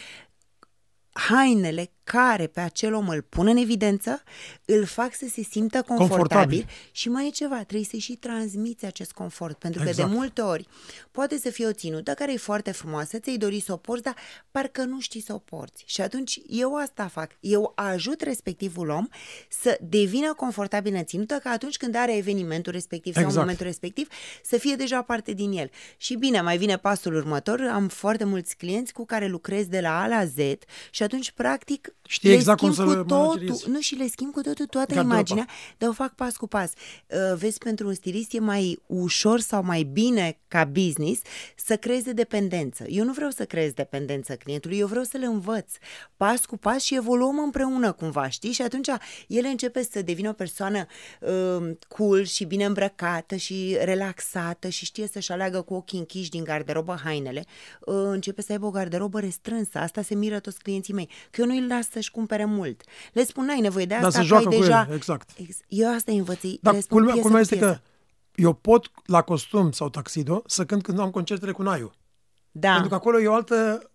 hainele 1.12 1.90
care 2.04 2.47
pe 2.47 2.61
acel 2.61 2.95
om 2.95 3.09
îl 3.09 3.23
pun 3.23 3.47
în 3.47 3.57
evidență, 3.57 4.23
îl 4.64 4.85
fac 4.85 5.14
să 5.14 5.26
se 5.33 5.42
simtă 5.42 5.83
confortabil, 5.83 6.16
Confortabil. 6.16 6.66
și 6.92 7.09
mai 7.09 7.26
e 7.26 7.31
ceva, 7.31 7.57
trebuie 7.57 7.85
să 7.90 7.97
și 7.97 8.12
transmiți 8.16 8.85
acest 8.85 9.12
confort, 9.12 9.59
pentru 9.59 9.83
că 9.83 9.88
Exact. 9.88 10.09
de 10.09 10.14
multe 10.14 10.40
ori 10.40 10.66
poate 11.11 11.38
să 11.38 11.50
fie 11.50 11.66
o 11.66 11.73
ținută 11.73 12.14
care 12.14 12.33
e 12.33 12.37
foarte 12.37 12.71
frumoasă, 12.71 13.19
ți-ai 13.19 13.37
dori 13.37 13.61
să 13.61 13.73
o 13.73 13.76
porți, 13.76 14.02
dar 14.02 14.14
parcă 14.50 14.83
nu 14.85 15.00
știi 15.00 15.21
să 15.21 15.33
o 15.33 15.38
porți. 15.38 15.83
Și 15.87 16.00
atunci 16.00 16.40
eu 16.49 16.75
asta 16.76 17.07
fac, 17.07 17.31
eu 17.40 17.73
ajut 17.75 18.21
respectivul 18.21 18.88
om 18.88 19.07
să 19.49 19.78
devină 19.83 20.35
confortabil 20.35 20.95
în 20.95 21.04
ținută, 21.04 21.35
ca 21.42 21.50
atunci 21.50 21.76
când 21.76 21.95
are 21.95 22.16
evenimentul 22.16 22.73
respectiv 22.73 23.12
sau 23.14 23.23
Exact. 23.23 23.40
momentul 23.40 23.66
respectiv, 23.66 24.09
să 24.42 24.59
fie 24.59 24.75
deja 24.75 25.02
parte 25.02 25.33
din 25.33 25.52
el. 25.52 25.71
Și 25.97 26.14
bine, 26.16 26.40
mai 26.40 26.59
vine 26.59 26.76
pasul 26.76 27.14
următor, 27.14 27.61
am 27.73 27.88
foarte 27.88 28.25
mulți 28.25 28.57
clienți 28.57 28.92
cu 28.92 29.04
care 29.04 29.26
lucrez 29.26 29.66
de 29.66 29.81
la 29.81 30.02
A 30.02 30.07
la 30.07 30.25
Z 30.25 30.37
și 30.90 31.01
atunci 31.02 31.21
atunci, 31.23 31.30
practic, 31.37 31.94
Știi 32.06 32.28
le 32.28 32.35
exact 32.35 32.59
cum 32.59 32.73
schimb 32.73 32.88
să 32.88 32.92
cu 32.94 32.99
le 32.99 33.04
totul, 33.06 33.26
manageriezi. 33.26 33.68
nu 33.71 33.80
și 33.80 33.94
le 33.94 34.06
schimb 34.06 34.32
cu 34.32 34.40
totul 34.40 34.66
toată 34.66 34.94
Garderoba. 34.94 35.14
imaginea, 35.14 35.47
dar 35.78 35.88
o 35.88 35.92
fac 35.92 36.14
pas 36.14 36.37
cu 36.37 36.47
pas. 36.47 36.73
Uh, 37.06 37.37
vezi, 37.38 37.59
pentru 37.59 37.87
un 37.87 37.94
stilist 37.94 38.32
e 38.35 38.38
mai 38.38 38.78
ușor 38.87 39.40
sau 39.40 39.62
mai 39.62 39.82
bine 39.82 40.38
ca 40.49 40.64
business 40.64 41.21
să 41.56 41.76
creeze 41.76 42.12
dependență. 42.12 42.85
Eu 42.88 43.04
nu 43.04 43.12
vreau 43.12 43.30
să 43.30 43.44
creez 43.44 43.73
dependență 43.73 44.35
clientului, 44.35 44.78
eu 44.78 44.87
vreau 44.87 45.04
să 45.04 45.16
le 45.16 45.26
învăț 45.26 45.73
pas 46.16 46.44
cu 46.44 46.56
pas 46.56 46.82
și 46.82 46.94
evoluăm 46.94 47.38
împreună 47.38 47.92
cumva, 47.92 48.28
știi? 48.28 48.52
Și 48.52 48.62
atunci 48.62 48.88
el 49.26 49.44
începe 49.44 49.82
să 49.90 50.02
devină 50.02 50.28
o 50.28 50.32
persoană 50.32 50.87
uh, 51.21 51.71
cool 51.88 52.25
și 52.25 52.44
bine 52.44 52.64
îmbrăcată 52.64 53.37
și 53.37 53.76
relaxată 53.80 54.68
și 54.68 54.85
știe 54.85 55.06
să-și 55.06 55.32
aleagă 55.32 55.61
cu 55.62 55.75
ochii 55.75 55.99
închiși 55.99 56.30
din 56.30 56.44
garderobă 56.44 57.00
hainele, 57.04 57.44
uh, 57.80 57.94
începe 57.94 58.42
să 58.42 58.52
aibă 58.52 58.66
o 58.66 58.71
garderobă 58.71 59.21
restrânsă. 59.21 59.78
Asta 59.78 60.02
se 60.02 60.14
miră 60.14 60.40
toți 60.40 60.59
clienții 60.59 60.91
mei, 60.92 61.08
că 61.30 61.40
eu 61.40 61.46
nu-i 61.46 61.66
las 61.66 61.88
să-și 61.90 62.11
cumpere 62.11 62.44
mult. 62.44 62.82
Le 63.12 63.25
spun, 63.25 63.44
n-ai 63.44 63.61
nevoie 63.61 63.84
de 63.84 63.94
Dar 63.94 64.04
asta, 64.04 64.11
se 64.22 64.28
că 64.28 64.34
ai 64.34 64.40
joacă 64.42 64.56
cu 64.56 64.61
deja... 64.62 64.84
ele, 64.87 64.94
exact. 64.96 65.30
Ex- 65.37 65.58
Eu 65.68 65.94
asta 65.94 66.12
îi 66.12 66.18
învăț, 66.18 66.40
Dar 66.61 66.75
le 66.75 66.80
spun 66.80 66.96
culmea, 66.96 67.12
piesă 67.12 67.28
culmea 67.28 67.42
cu 67.46 67.52
este 67.52 67.56
piesă. 67.64 67.80
că 67.82 67.88
eu 68.34 68.52
pot 68.52 68.90
la 69.06 69.22
costum 69.22 69.72
sau 69.72 69.88
taxido 69.88 70.42
să 70.46 70.64
cânt 70.64 70.82
când 70.82 70.99
am 70.99 71.11
concertele 71.11 71.52
cu 71.52 71.62
Naiu. 71.62 71.92
Da. 72.50 72.70
Pentru 72.70 72.88
că 72.88 72.94
acolo 72.94 73.20
e 73.20 73.26
o 73.26 73.34
altă, 73.34 73.90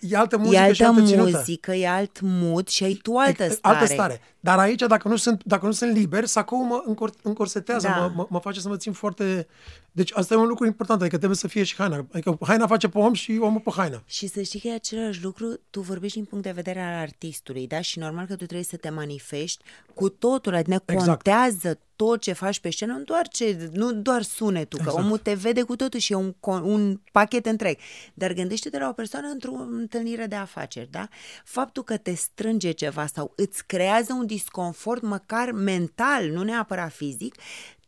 e 0.00 0.16
altă 0.16 0.36
muzică 0.38 0.62
e 0.62 0.72
și 0.72 0.82
altă 0.82 1.00
altă 1.00 1.10
ținută. 1.12 1.36
muzică, 1.36 1.72
e 1.74 1.88
alt 1.88 2.18
mood 2.20 2.68
și 2.68 2.84
ai 2.84 2.94
tu 2.94 3.16
altă 3.16 3.42
E- 3.44 3.48
stare. 3.48 3.76
Altă 3.78 3.92
stare. 3.92 4.20
Dar 4.40 4.58
aici, 4.58 4.80
dacă 4.80 5.08
nu 5.08 5.16
sunt, 5.16 5.44
dacă 5.44 5.66
nu 5.66 5.72
sunt 5.72 5.92
liber, 5.92 6.24
sacou 6.24 6.64
mă 6.64 6.82
încor, 6.86 7.10
încorsetează, 7.22 7.86
Da. 7.86 7.96
mă, 8.00 8.12
mă, 8.14 8.26
mă 8.30 8.38
face 8.38 8.60
să 8.60 8.68
mă 8.68 8.76
țin 8.76 8.92
foarte... 8.92 9.46
Deci 9.94 10.10
asta 10.14 10.34
e 10.34 10.36
un 10.36 10.46
lucru 10.46 10.66
important, 10.66 11.00
adică 11.00 11.16
trebuie 11.16 11.38
să 11.38 11.48
fie 11.48 11.62
și 11.62 11.74
haina. 11.76 12.06
Adică 12.12 12.38
haina 12.40 12.66
face 12.66 12.88
pe 12.88 12.98
om 12.98 13.12
și 13.12 13.38
omul 13.40 13.60
pe 13.60 13.70
haină. 13.76 14.02
Și 14.06 14.26
să 14.26 14.42
știi 14.42 14.60
că 14.60 14.68
e 14.68 14.74
același 14.74 15.22
lucru, 15.22 15.60
tu 15.70 15.80
vorbești 15.80 16.16
din 16.16 16.26
punct 16.26 16.44
de 16.44 16.50
vedere 16.50 16.80
al 16.80 17.00
artistului, 17.00 17.66
da? 17.66 17.80
Și 17.80 17.98
normal 17.98 18.26
că 18.26 18.32
tu 18.36 18.44
trebuie 18.44 18.62
să 18.62 18.76
te 18.76 18.90
manifesti 18.90 19.64
cu 19.94 20.08
totul, 20.08 20.54
adică 20.54 20.82
Exact. 20.86 21.06
contează 21.06 21.78
tot 21.96 22.20
ce 22.20 22.32
faci 22.32 22.60
pe 22.60 22.70
scenă, 22.70 22.92
nu 22.92 23.02
doar, 23.02 23.28
ce, 23.28 23.70
nu 23.72 23.92
doar 23.92 24.22
sunetul, 24.22 24.78
exact. 24.78 24.82
că 24.82 24.88
Exact. 24.88 25.04
omul 25.04 25.18
te 25.18 25.34
vede 25.34 25.62
cu 25.62 25.76
totul 25.76 26.00
și 26.00 26.12
e 26.12 26.16
un, 26.16 26.32
con- 26.32 26.62
un 26.62 27.00
pachet 27.12 27.46
întreg. 27.46 27.78
Dar 28.14 28.32
gândește-te 28.32 28.78
la 28.78 28.88
o 28.88 28.92
persoană 28.92 29.28
într-o 29.28 29.52
întâlnire 29.52 30.26
de 30.26 30.34
afaceri, 30.34 30.90
da? 30.90 31.08
Faptul 31.44 31.82
că 31.82 31.96
te 31.96 32.14
strânge 32.14 32.70
ceva 32.70 33.06
sau 33.06 33.32
îți 33.36 33.66
creează 33.66 34.12
un 34.12 34.26
disconfort 34.26 35.02
măcar 35.02 35.50
mental, 35.50 36.30
nu 36.30 36.42
neapărat 36.42 36.92
fizic, 36.92 37.34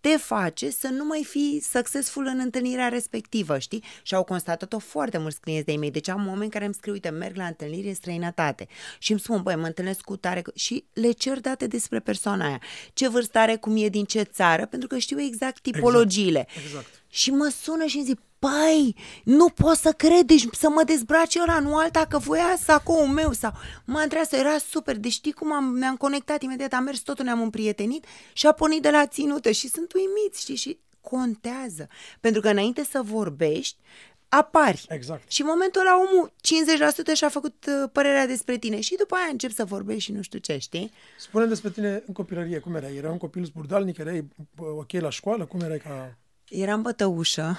te 0.08 0.16
face 0.16 0.70
să 0.70 0.88
nu 0.88 1.04
mai 1.04 1.24
fii 1.28 1.62
successful 1.72 2.26
în 2.26 2.38
întâlnirea 2.38 2.88
respectivă, 2.88 3.58
știi? 3.58 3.84
Și 4.02 4.14
au 4.14 4.24
constatat-o 4.24 4.78
foarte 4.78 5.18
mulți 5.18 5.40
clienți 5.40 5.64
de-ai 5.64 5.76
mei. 5.76 5.90
Deci 5.90 6.08
am 6.08 6.28
oameni 6.28 6.50
care 6.50 6.64
îmi 6.64 6.74
scriu, 6.74 6.92
uite, 6.92 7.08
merg 7.08 7.36
la 7.36 7.44
întâlniri 7.44 7.88
în 7.88 7.94
străinătate 7.94 8.68
și 8.98 9.10
îmi 9.10 9.20
spun, 9.20 9.42
băi, 9.42 9.56
mă 9.56 9.66
întâlnesc 9.66 10.00
cu 10.00 10.16
tare 10.16 10.42
și 10.54 10.84
le 10.92 11.10
cer 11.10 11.40
date 11.40 11.66
despre 11.66 12.00
persoana 12.00 12.46
aia. 12.46 12.60
Ce 12.92 13.08
vârstă 13.08 13.38
are, 13.38 13.56
cum 13.56 13.76
e, 13.76 13.88
din 13.88 14.04
ce 14.04 14.22
țară, 14.22 14.66
pentru 14.66 14.88
că 14.88 14.98
știu 14.98 15.20
exact 15.20 15.60
tipologiile. 15.60 16.46
Exact. 16.64 16.86
Și 17.08 17.30
mă 17.30 17.52
sună 17.62 17.84
și 17.84 17.96
îmi 17.96 18.04
zic, 18.04 18.20
Păi, 18.44 18.96
nu 19.24 19.48
pot 19.48 19.76
să 19.76 19.92
cred, 19.92 20.26
deci 20.26 20.46
să 20.52 20.68
mă 20.68 20.82
dezbrace 20.86 21.40
ăla, 21.40 21.58
nu 21.58 21.76
alta, 21.76 22.06
că 22.06 22.18
voia 22.18 22.56
sacoul 22.58 23.06
meu 23.06 23.32
sau 23.32 23.52
m-a 23.84 24.02
întrebat 24.02 24.28
să 24.28 24.36
era 24.36 24.58
super, 24.58 24.96
deci 24.96 25.12
știi 25.12 25.32
cum 25.32 25.52
am, 25.52 25.76
ne-am 25.78 25.96
conectat 25.96 26.42
imediat, 26.42 26.72
am 26.72 26.84
mers 26.84 27.00
totul, 27.00 27.24
ne-am 27.24 27.42
împrietenit 27.42 28.04
și 28.32 28.46
a 28.46 28.52
pornit 28.52 28.82
de 28.82 28.90
la 28.90 29.06
ținută 29.06 29.50
și 29.50 29.68
sunt 29.68 29.92
uimiți, 29.92 30.40
știi, 30.40 30.54
și 30.54 30.78
contează. 31.00 31.88
Pentru 32.20 32.40
că 32.40 32.48
înainte 32.48 32.84
să 32.84 33.00
vorbești, 33.02 33.76
apari. 34.28 34.84
Exact. 34.88 35.30
Și 35.30 35.40
în 35.40 35.46
momentul 35.50 35.80
ăla 35.80 35.96
omul 35.96 36.32
50% 37.12 37.12
și-a 37.14 37.28
făcut 37.28 37.66
uh, 37.68 37.90
părerea 37.92 38.26
despre 38.26 38.56
tine 38.56 38.80
și 38.80 38.96
după 38.96 39.14
aia 39.14 39.28
încep 39.30 39.50
să 39.50 39.64
vorbești 39.64 40.02
și 40.02 40.12
nu 40.12 40.22
știu 40.22 40.38
ce, 40.38 40.58
știi? 40.58 40.92
Spune 41.18 41.44
despre 41.46 41.70
tine 41.70 42.02
în 42.06 42.14
copilărie, 42.14 42.58
cum 42.58 42.74
erai? 42.74 42.96
Era 42.96 43.10
un 43.10 43.18
copil 43.18 43.44
zburdalnic, 43.44 43.98
erai 43.98 44.28
bă, 44.54 44.64
ok 44.64 44.92
la 44.92 45.10
școală, 45.10 45.44
cum 45.44 45.60
erai 45.60 45.78
ca... 45.78 46.16
Eram 46.48 46.82
bătăușă, 46.82 47.56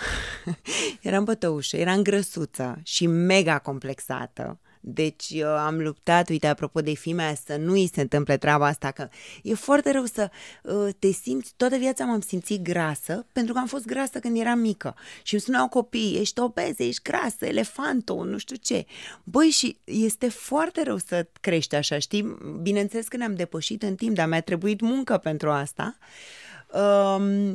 eram 1.01 1.23
bătăușă, 1.23 1.77
eram 1.77 2.01
grăsuță 2.01 2.79
și 2.83 3.07
mega 3.07 3.59
complexată. 3.59 4.59
Deci 4.87 5.25
eu 5.29 5.47
am 5.47 5.81
luptat, 5.81 6.29
uite, 6.29 6.47
apropo 6.47 6.81
de 6.81 6.93
fimea, 6.93 7.35
să 7.45 7.55
nu 7.55 7.71
îi 7.71 7.89
se 7.93 8.01
întâmple 8.01 8.37
treaba 8.37 8.65
asta, 8.65 8.91
că 8.91 9.09
e 9.43 9.53
foarte 9.53 9.91
rău 9.91 10.05
să 10.05 10.29
uh, 10.63 10.93
te 10.99 11.11
simți, 11.11 11.53
toată 11.57 11.75
viața 11.75 12.05
m-am 12.05 12.21
simțit 12.21 12.61
grasă, 12.61 13.25
pentru 13.31 13.53
că 13.53 13.59
am 13.59 13.65
fost 13.65 13.85
grasă 13.85 14.19
când 14.19 14.37
eram 14.39 14.59
mică. 14.59 14.95
Și 15.23 15.33
îmi 15.33 15.41
spuneau 15.41 15.67
copiii, 15.67 16.19
ești 16.19 16.39
obeză, 16.39 16.83
ești 16.83 17.01
grasă, 17.01 17.45
elefantul, 17.45 18.27
nu 18.29 18.37
știu 18.37 18.55
ce. 18.55 18.85
Băi, 19.23 19.49
și 19.49 19.77
este 19.83 20.29
foarte 20.29 20.83
rău 20.83 20.97
să 20.97 21.27
crești 21.41 21.75
așa, 21.75 21.99
știi? 21.99 22.37
Bineînțeles 22.61 23.07
că 23.07 23.17
ne-am 23.17 23.35
depășit 23.35 23.83
în 23.83 23.95
timp, 23.95 24.15
dar 24.15 24.27
mi-a 24.27 24.41
trebuit 24.41 24.81
muncă 24.81 25.17
pentru 25.17 25.49
asta. 25.49 25.97
Uh, 25.99 26.44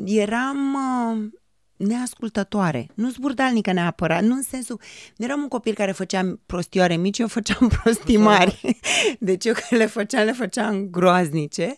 eram... 0.07 0.75
Uh, 0.75 1.39
neascultătoare, 1.87 2.89
nu 2.95 3.11
zburdalnică 3.11 3.73
neapărat, 3.73 4.23
nu 4.23 4.35
în 4.35 4.43
sensul... 4.43 4.81
Eram 5.17 5.41
un 5.41 5.49
copil 5.49 5.75
care 5.75 5.93
făcea 5.93 6.39
prostioare 6.47 6.97
mici, 6.97 7.19
eu 7.19 7.29
făceam 7.29 7.69
prostii 7.83 8.17
mari. 8.17 8.79
Deci 9.19 9.45
eu 9.45 9.53
când 9.53 9.81
le 9.81 9.87
făceam, 9.87 10.25
le 10.25 10.33
făceam 10.33 10.87
groaznice. 10.91 11.77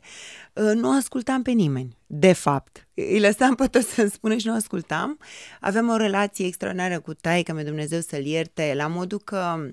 Uh, 0.52 0.72
Nu 0.74 0.96
ascultam 0.96 1.42
pe 1.42 1.50
nimeni, 1.50 1.98
de 2.06 2.32
fapt. 2.32 2.88
Îi 2.94 3.20
lăsam 3.20 3.54
pe 3.54 3.66
toți 3.66 3.94
să-mi 3.94 4.10
spună 4.10 4.36
și 4.36 4.46
nu 4.46 4.54
ascultam. 4.54 5.18
Aveam 5.60 5.88
o 5.88 5.96
relație 5.96 6.46
extraordinară 6.46 7.00
cu 7.00 7.14
taică, 7.14 7.52
mi 7.52 7.64
Dumnezeu 7.64 8.00
să-l 8.00 8.24
ierte, 8.24 8.72
la 8.76 8.86
modul 8.86 9.18
că 9.18 9.68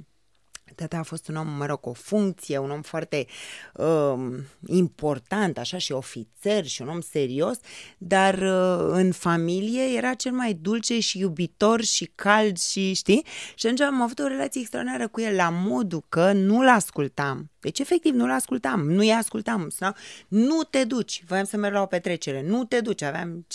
Tata 0.76 0.98
a 0.98 1.04
fost 1.04 1.28
un 1.28 1.36
om, 1.36 1.48
mă 1.48 1.66
rog, 1.66 1.80
cu 1.80 1.90
o 1.90 1.94
funcție, 1.94 2.58
un 2.58 2.72
om 2.72 2.82
foarte 2.82 3.26
uh, 3.74 4.38
important, 4.66 5.58
așa, 5.58 5.78
și 5.78 5.92
ofițer 5.92 6.66
și 6.66 6.82
un 6.82 6.88
om 6.88 7.02
serios, 7.02 7.58
dar 7.98 8.34
uh, 8.34 8.88
în 8.92 9.12
familie 9.12 9.98
era 9.98 10.14
cel 10.14 10.32
mai 10.32 10.54
dulce 10.54 11.00
și 11.00 11.20
iubitor 11.20 11.82
și 11.82 12.12
cald 12.16 12.60
și, 12.60 12.94
știi? 12.94 13.26
Și 13.56 13.66
atunci 13.66 13.82
am 13.82 14.02
avut 14.02 14.20
o 14.20 14.28
relație 14.28 14.62
extraordinară 14.62 15.08
cu 15.08 15.22
el, 15.22 15.36
la 15.36 15.50
modul 15.50 16.04
că 16.10 16.32
nu-l 16.32 16.68
ascultam. 16.68 17.50
Deci, 17.60 17.80
efectiv, 17.80 18.14
nu-l 18.14 18.32
ascultam, 18.32 18.90
nu-i 18.90 19.12
ascultam. 19.12 19.70
Sau, 19.70 19.96
nu 20.28 20.64
te 20.64 20.84
duci, 20.84 21.24
voiam 21.28 21.46
să 21.46 21.58
merg 21.58 21.74
la 21.74 21.82
o 21.82 21.86
petrecere, 21.86 22.42
nu 22.42 22.64
te 22.64 22.82
duci, 22.82 23.02
aveam 23.02 23.46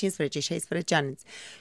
15-16 0.78 0.83
ani. 0.88 1.14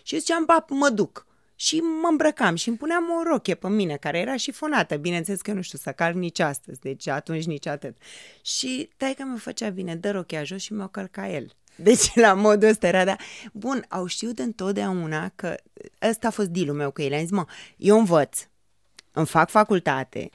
Și 0.04 0.14
eu 0.14 0.20
ziceam, 0.20 0.46
ba, 0.46 0.66
mă 0.70 0.90
duc 0.90 1.26
și 1.64 1.80
mă 1.80 2.08
îmbrăcam 2.10 2.56
și 2.56 2.68
îmi 2.68 2.78
puneam 2.78 3.04
o 3.20 3.24
roche 3.24 3.56
pe 3.56 3.70
mine, 3.70 3.98
care 3.98 4.20
era 4.20 4.36
șifonată. 4.36 4.96
Bineînțeles 4.96 5.42
că 5.42 5.54
nu 5.54 5.62
știu 5.62 5.78
să 5.78 5.92
calc 5.92 6.16
nici 6.16 6.40
astăzi, 6.40 6.80
deci 6.80 7.08
atunci 7.08 7.46
nici 7.46 7.66
atât. 7.66 7.98
Și 8.42 8.90
taica 8.98 9.24
mi 9.24 9.38
făcea 9.38 9.70
bine, 9.70 9.96
dă 9.96 10.12
rochea 10.12 10.44
jos 10.44 10.62
și 10.62 10.74
mi-o 10.74 10.88
călca 10.88 11.30
el. 11.30 11.52
Deci 11.76 12.16
la 12.16 12.34
modul 12.34 12.70
ăsta 12.70 12.88
era, 12.88 13.06
dar 13.06 13.20
bun, 13.54 13.86
au 13.88 14.06
știut 14.06 14.40
întotdeauna 14.40 15.32
că 15.36 15.56
ăsta 16.10 16.28
a 16.28 16.32
fost 16.32 16.48
dealul 16.48 16.76
meu 16.76 16.92
cu 16.92 17.02
el. 17.02 17.14
Am 17.14 17.20
zis, 17.20 17.32
mă, 17.32 17.46
eu 17.78 17.98
învăț, 17.98 18.48
îmi 19.12 19.26
fac 19.26 19.50
facultate, 19.50 20.30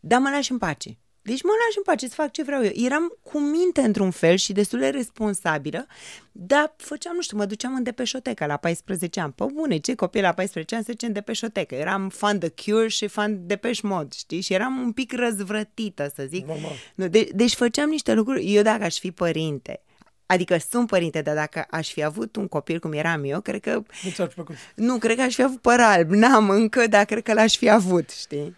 dar 0.00 0.20
mă 0.20 0.30
lași 0.30 0.52
în 0.52 0.58
pace. 0.58 0.98
Deci 1.26 1.42
mă 1.42 1.50
lași 1.66 1.76
în 1.76 1.82
pace 1.82 2.08
să 2.08 2.14
fac 2.14 2.30
ce 2.30 2.42
vreau 2.42 2.64
eu. 2.64 2.70
Eram 2.74 3.16
cu 3.22 3.38
minte 3.40 3.80
într-un 3.80 4.10
fel 4.10 4.36
și 4.36 4.52
destul 4.52 4.78
de 4.78 4.88
responsabilă, 4.88 5.86
dar 6.32 6.74
făceam, 6.76 7.14
nu 7.14 7.20
știu, 7.20 7.36
mă 7.36 7.44
duceam 7.44 7.74
în 7.74 7.82
depeșotecă 7.82 8.46
la 8.46 8.56
14 8.56 9.20
ani. 9.20 9.32
Pă 9.32 9.46
bune, 9.54 9.76
ce 9.78 9.94
copil 9.94 10.22
la 10.22 10.32
14 10.32 10.74
ani 10.74 10.84
se 10.84 10.90
duce 10.92 11.06
în 11.06 11.12
depeșotecă? 11.12 11.74
Eram 11.74 12.08
fan 12.08 12.38
de 12.38 12.52
Cure 12.64 12.88
și 12.88 13.06
fan 13.06 13.46
de 13.46 13.56
Peș 13.56 13.80
Mod, 13.80 14.12
știi? 14.12 14.40
Și 14.40 14.52
eram 14.52 14.78
un 14.80 14.92
pic 14.92 15.12
răzvrătită, 15.12 16.12
să 16.14 16.24
zic. 16.28 16.46
Normal. 16.46 16.72
Nu, 16.94 17.08
de- 17.08 17.28
deci 17.34 17.54
făceam 17.54 17.88
niște 17.88 18.12
lucruri. 18.12 18.54
Eu 18.54 18.62
dacă 18.62 18.84
aș 18.84 18.98
fi 18.98 19.10
părinte, 19.10 19.80
adică 20.26 20.56
sunt 20.70 20.86
părinte, 20.86 21.22
dar 21.22 21.34
dacă 21.34 21.66
aș 21.70 21.92
fi 21.92 22.02
avut 22.04 22.36
un 22.36 22.48
copil 22.48 22.78
cum 22.78 22.92
eram 22.92 23.24
eu, 23.24 23.40
cred 23.40 23.60
că 23.60 23.82
Nu 24.04 24.10
ți-ar 24.10 24.28
fi 24.28 24.34
plăcut. 24.34 24.54
nu, 24.74 24.98
cred 24.98 25.16
că 25.16 25.22
aș 25.22 25.34
fi 25.34 25.42
avut 25.42 25.60
păr 25.60 25.80
alb. 25.80 26.10
N-am 26.10 26.50
încă, 26.50 26.86
dar 26.86 27.04
cred 27.04 27.22
că 27.22 27.32
l-aș 27.32 27.56
fi 27.56 27.68
avut, 27.70 28.10
știi? 28.10 28.56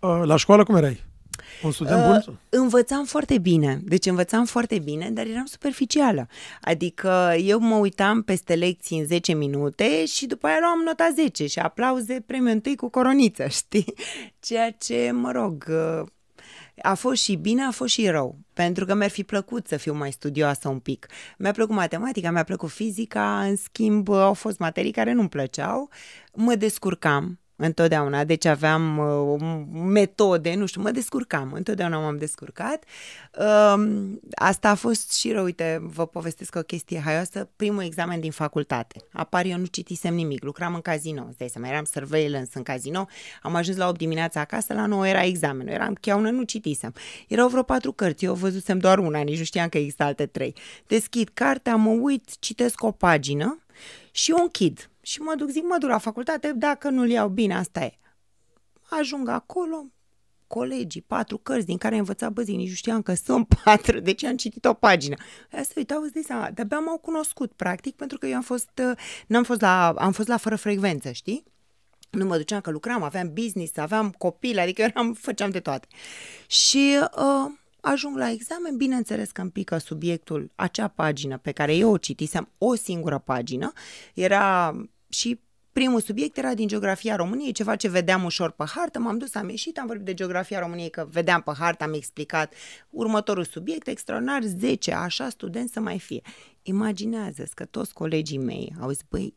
Uh, 0.00 0.20
La 0.24 0.36
școală 0.36 0.64
cum 0.64 0.74
erai? 0.76 1.04
Un 1.62 1.72
student 1.72 2.06
bun? 2.06 2.16
Uh, 2.26 2.34
învățam 2.48 3.04
foarte 3.04 3.38
bine, 3.38 3.80
deci 3.84 4.06
învățam 4.06 4.44
foarte 4.44 4.78
bine, 4.78 5.10
dar 5.10 5.26
eram 5.26 5.44
superficială. 5.44 6.26
Adică 6.60 7.34
eu 7.38 7.58
mă 7.58 7.76
uitam 7.76 8.22
peste 8.22 8.54
lecții 8.54 8.98
în 8.98 9.06
10 9.06 9.32
minute 9.32 10.04
și 10.06 10.26
după 10.26 10.46
aia 10.46 10.58
luam 10.60 10.82
nota 10.84 11.10
10 11.14 11.46
și 11.46 11.58
aplauze 11.58 12.22
premiul 12.26 12.50
întâi 12.50 12.76
cu 12.76 12.88
coroniță, 12.88 13.46
știi? 13.58 13.94
Ceea 14.40 14.70
ce, 14.70 15.10
mă 15.10 15.30
rog, 15.30 15.64
uh, 15.68 16.06
a 16.82 16.94
fost 16.94 17.22
și 17.22 17.34
bine, 17.34 17.62
a 17.62 17.70
fost 17.70 17.92
și 17.92 18.08
rău, 18.08 18.38
pentru 18.52 18.84
că 18.84 18.94
mi-ar 18.94 19.10
fi 19.10 19.24
plăcut 19.24 19.66
să 19.66 19.76
fiu 19.76 19.94
mai 19.94 20.12
studioasă 20.12 20.68
un 20.68 20.78
pic. 20.78 21.06
Mi-a 21.38 21.52
plăcut 21.52 21.74
matematica, 21.74 22.30
mi-a 22.30 22.44
plăcut 22.44 22.70
fizica, 22.70 23.40
în 23.40 23.56
schimb 23.56 24.08
au 24.08 24.34
fost 24.34 24.58
materii 24.58 24.92
care 24.92 25.12
nu-mi 25.12 25.28
plăceau, 25.28 25.90
mă 26.32 26.54
descurcam, 26.54 27.40
întotdeauna, 27.56 28.24
deci 28.24 28.44
aveam 28.44 28.98
uh, 28.98 29.40
metode, 29.72 30.54
nu 30.54 30.66
știu, 30.66 30.80
mă 30.80 30.90
descurcam, 30.90 31.52
întotdeauna 31.52 31.98
m-am 31.98 32.16
descurcat. 32.18 32.84
Uh, 33.38 33.82
asta 34.34 34.68
a 34.68 34.74
fost 34.74 35.12
și 35.12 35.32
rău, 35.32 35.44
uite, 35.44 35.78
vă 35.82 36.06
povestesc 36.06 36.54
o 36.56 36.60
chestie 36.60 37.00
haioasă, 37.00 37.48
primul 37.56 37.82
examen 37.82 38.20
din 38.20 38.30
facultate. 38.30 39.04
Apar, 39.12 39.44
eu 39.44 39.58
nu 39.58 39.64
citisem 39.64 40.14
nimic, 40.14 40.44
lucram 40.44 40.74
în 40.74 40.80
casino, 40.80 41.24
îți 41.28 41.38
dai 41.38 41.48
seama, 41.48 41.68
eram 41.68 41.84
surveillance 41.84 42.50
în 42.54 42.62
casino, 42.62 43.06
am 43.42 43.54
ajuns 43.54 43.76
la 43.76 43.88
8 43.88 43.98
dimineața 43.98 44.40
acasă, 44.40 44.74
la 44.74 44.86
9 44.86 45.08
era 45.08 45.22
examenul, 45.22 45.72
eram 45.72 45.94
cheaună, 46.00 46.30
nu 46.30 46.42
citisem. 46.42 46.94
Erau 47.28 47.48
vreo 47.48 47.62
patru 47.62 47.92
cărți, 47.92 48.24
eu 48.24 48.34
văzusem 48.34 48.78
doar 48.78 48.98
una, 48.98 49.20
nici 49.20 49.38
nu 49.38 49.44
știam 49.44 49.68
că 49.68 49.78
există 49.78 50.02
alte 50.02 50.26
trei. 50.26 50.54
Deschid 50.86 51.30
cartea, 51.34 51.76
mă 51.76 51.90
uit, 51.90 52.38
citesc 52.38 52.82
o 52.82 52.90
pagină 52.90 53.58
și 54.10 54.32
o 54.32 54.40
închid 54.40 54.90
și 55.02 55.20
mă 55.20 55.34
duc, 55.36 55.48
zic, 55.48 55.62
mă 55.62 55.76
duc 55.78 55.88
la 55.88 55.98
facultate, 55.98 56.52
dacă 56.52 56.88
nu-l 56.88 57.10
iau 57.10 57.28
bine, 57.28 57.56
asta 57.56 57.80
e. 57.80 57.98
Ajung 58.90 59.28
acolo, 59.28 59.86
colegii, 60.46 61.02
patru 61.02 61.38
cărți 61.38 61.66
din 61.66 61.78
care 61.78 61.94
am 61.94 62.00
învățat 62.00 62.32
băzii, 62.32 62.56
nici 62.56 62.68
nu 62.68 62.74
știam 62.74 63.02
că 63.02 63.14
sunt 63.14 63.54
patru, 63.64 64.00
deci 64.00 64.24
am 64.24 64.36
citit 64.36 64.64
o 64.64 64.72
pagină. 64.72 65.16
Aia 65.52 65.62
se 65.62 65.72
uitau, 65.76 66.02
îți 66.02 66.12
dai 66.12 66.22
seama, 66.22 66.50
de-abia 66.50 66.78
m-au 66.78 66.98
cunoscut, 66.98 67.52
practic, 67.52 67.96
pentru 67.96 68.18
că 68.18 68.26
eu 68.26 68.36
am 68.36 68.42
fost, 68.42 68.70
uh, 68.90 68.98
n-am 69.26 69.44
fost 69.44 69.60
la, 69.60 69.88
am 69.88 70.12
fost 70.12 70.28
la 70.28 70.36
fără 70.36 70.56
frecvență, 70.56 71.12
știi? 71.12 71.44
Nu 72.10 72.24
mă 72.24 72.36
duceam 72.36 72.60
că 72.60 72.70
lucram, 72.70 73.02
aveam 73.02 73.32
business, 73.32 73.76
aveam 73.76 74.10
copil, 74.10 74.58
adică 74.58 74.82
eram, 74.82 75.12
făceam 75.12 75.50
de 75.50 75.60
toate. 75.60 75.86
Și 76.46 76.98
uh, 77.16 77.52
ajung 77.82 78.16
la 78.16 78.30
examen, 78.30 78.76
bineînțeles 78.76 79.30
că 79.30 79.40
îmi 79.40 79.50
pică 79.50 79.78
subiectul, 79.78 80.50
acea 80.54 80.88
pagină 80.88 81.38
pe 81.38 81.52
care 81.52 81.74
eu 81.74 81.90
o 81.90 81.96
citisem, 81.96 82.48
o 82.58 82.74
singură 82.74 83.18
pagină, 83.18 83.72
era 84.14 84.76
și 85.08 85.40
primul 85.72 86.00
subiect 86.00 86.36
era 86.36 86.54
din 86.54 86.68
geografia 86.68 87.16
României, 87.16 87.52
ceva 87.52 87.76
ce 87.76 87.88
vedeam 87.88 88.24
ușor 88.24 88.50
pe 88.50 88.64
hartă, 88.74 88.98
m-am 88.98 89.18
dus, 89.18 89.34
am 89.34 89.48
ieșit, 89.48 89.78
am 89.78 89.86
vorbit 89.86 90.04
de 90.04 90.14
geografia 90.14 90.58
României, 90.58 90.90
că 90.90 91.06
vedeam 91.10 91.40
pe 91.40 91.52
hartă, 91.58 91.84
am 91.84 91.92
explicat 91.92 92.54
următorul 92.90 93.44
subiect, 93.44 93.86
extraordinar, 93.86 94.42
10, 94.42 94.92
așa 94.92 95.28
studenți 95.28 95.72
să 95.72 95.80
mai 95.80 95.98
fie. 95.98 96.20
imaginează 96.62 97.44
că 97.54 97.64
toți 97.64 97.92
colegii 97.92 98.38
mei 98.38 98.74
au 98.80 98.90
zis, 98.90 99.00
băi, 99.08 99.34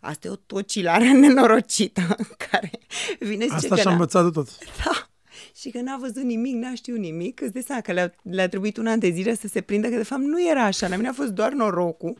asta 0.00 0.26
e 0.26 0.30
o 0.30 0.36
tocilare 0.36 1.12
nenorocită 1.18 2.16
care 2.50 2.70
vine 3.18 3.44
și 3.44 3.52
Asta 3.52 3.76
și-a 3.76 3.90
învățat 3.90 4.24
de 4.24 4.30
tot. 4.30 4.48
Da, 4.84 5.09
și 5.54 5.70
că 5.70 5.80
n-a 5.80 5.96
văzut 5.96 6.22
nimic, 6.22 6.54
n-a 6.54 6.74
știut 6.74 6.98
nimic, 6.98 7.40
îți 7.40 7.52
dai 7.52 7.62
seama 7.62 7.80
că 7.80 7.92
le-a, 7.92 8.14
le-a 8.22 8.48
trebuit 8.48 8.76
un 8.76 8.86
an 8.86 8.98
de 8.98 9.10
zile 9.10 9.34
să 9.34 9.48
se 9.48 9.60
prindă 9.60 9.88
că 9.88 9.96
de 9.96 10.02
fapt 10.02 10.22
nu 10.22 10.48
era 10.48 10.64
așa, 10.64 10.88
la 10.88 10.96
mine 10.96 11.08
a 11.08 11.12
fost 11.12 11.30
doar 11.30 11.52
norocul 11.52 12.16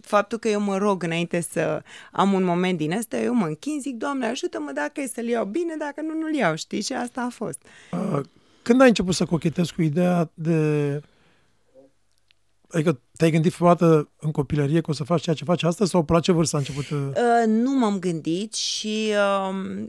faptul 0.00 0.38
că 0.38 0.48
eu 0.48 0.60
mă 0.60 0.76
rog 0.76 1.02
înainte 1.02 1.40
să 1.40 1.82
am 2.12 2.32
un 2.32 2.44
moment 2.44 2.78
din 2.78 2.92
ăsta, 2.92 3.20
eu 3.20 3.34
mă 3.34 3.46
închin, 3.46 3.80
zic, 3.80 3.96
Doamne, 3.96 4.26
ajută-mă 4.26 4.70
dacă 4.74 5.00
e 5.00 5.06
să-l 5.06 5.26
iau 5.26 5.44
bine, 5.44 5.74
dacă 5.78 6.00
nu, 6.00 6.18
nu-l 6.18 6.34
iau, 6.34 6.56
știi? 6.56 6.82
Și 6.82 6.92
asta 6.92 7.20
a 7.20 7.28
fost. 7.28 7.62
Uh, 7.92 8.20
când 8.62 8.80
ai 8.80 8.88
început 8.88 9.14
să 9.14 9.24
cochetezi 9.24 9.74
cu 9.74 9.82
ideea 9.82 10.30
de... 10.34 11.00
Adică 12.70 13.00
te-ai 13.16 13.30
gândit 13.30 13.52
vreodată 13.52 14.10
în 14.20 14.30
copilărie 14.30 14.80
că 14.80 14.90
o 14.90 14.94
să 14.94 15.04
faci 15.04 15.22
ceea 15.22 15.34
ce 15.34 15.44
faci 15.44 15.62
astăzi 15.62 15.90
sau 15.90 16.04
la 16.08 16.20
ce 16.20 16.32
vârstă 16.32 16.56
a 16.56 16.58
început? 16.58 16.90
Uh, 16.90 16.98
uh 16.98 17.46
nu 17.46 17.78
m-am 17.78 17.98
gândit 17.98 18.54
și 18.54 19.12
uh, 19.12 19.84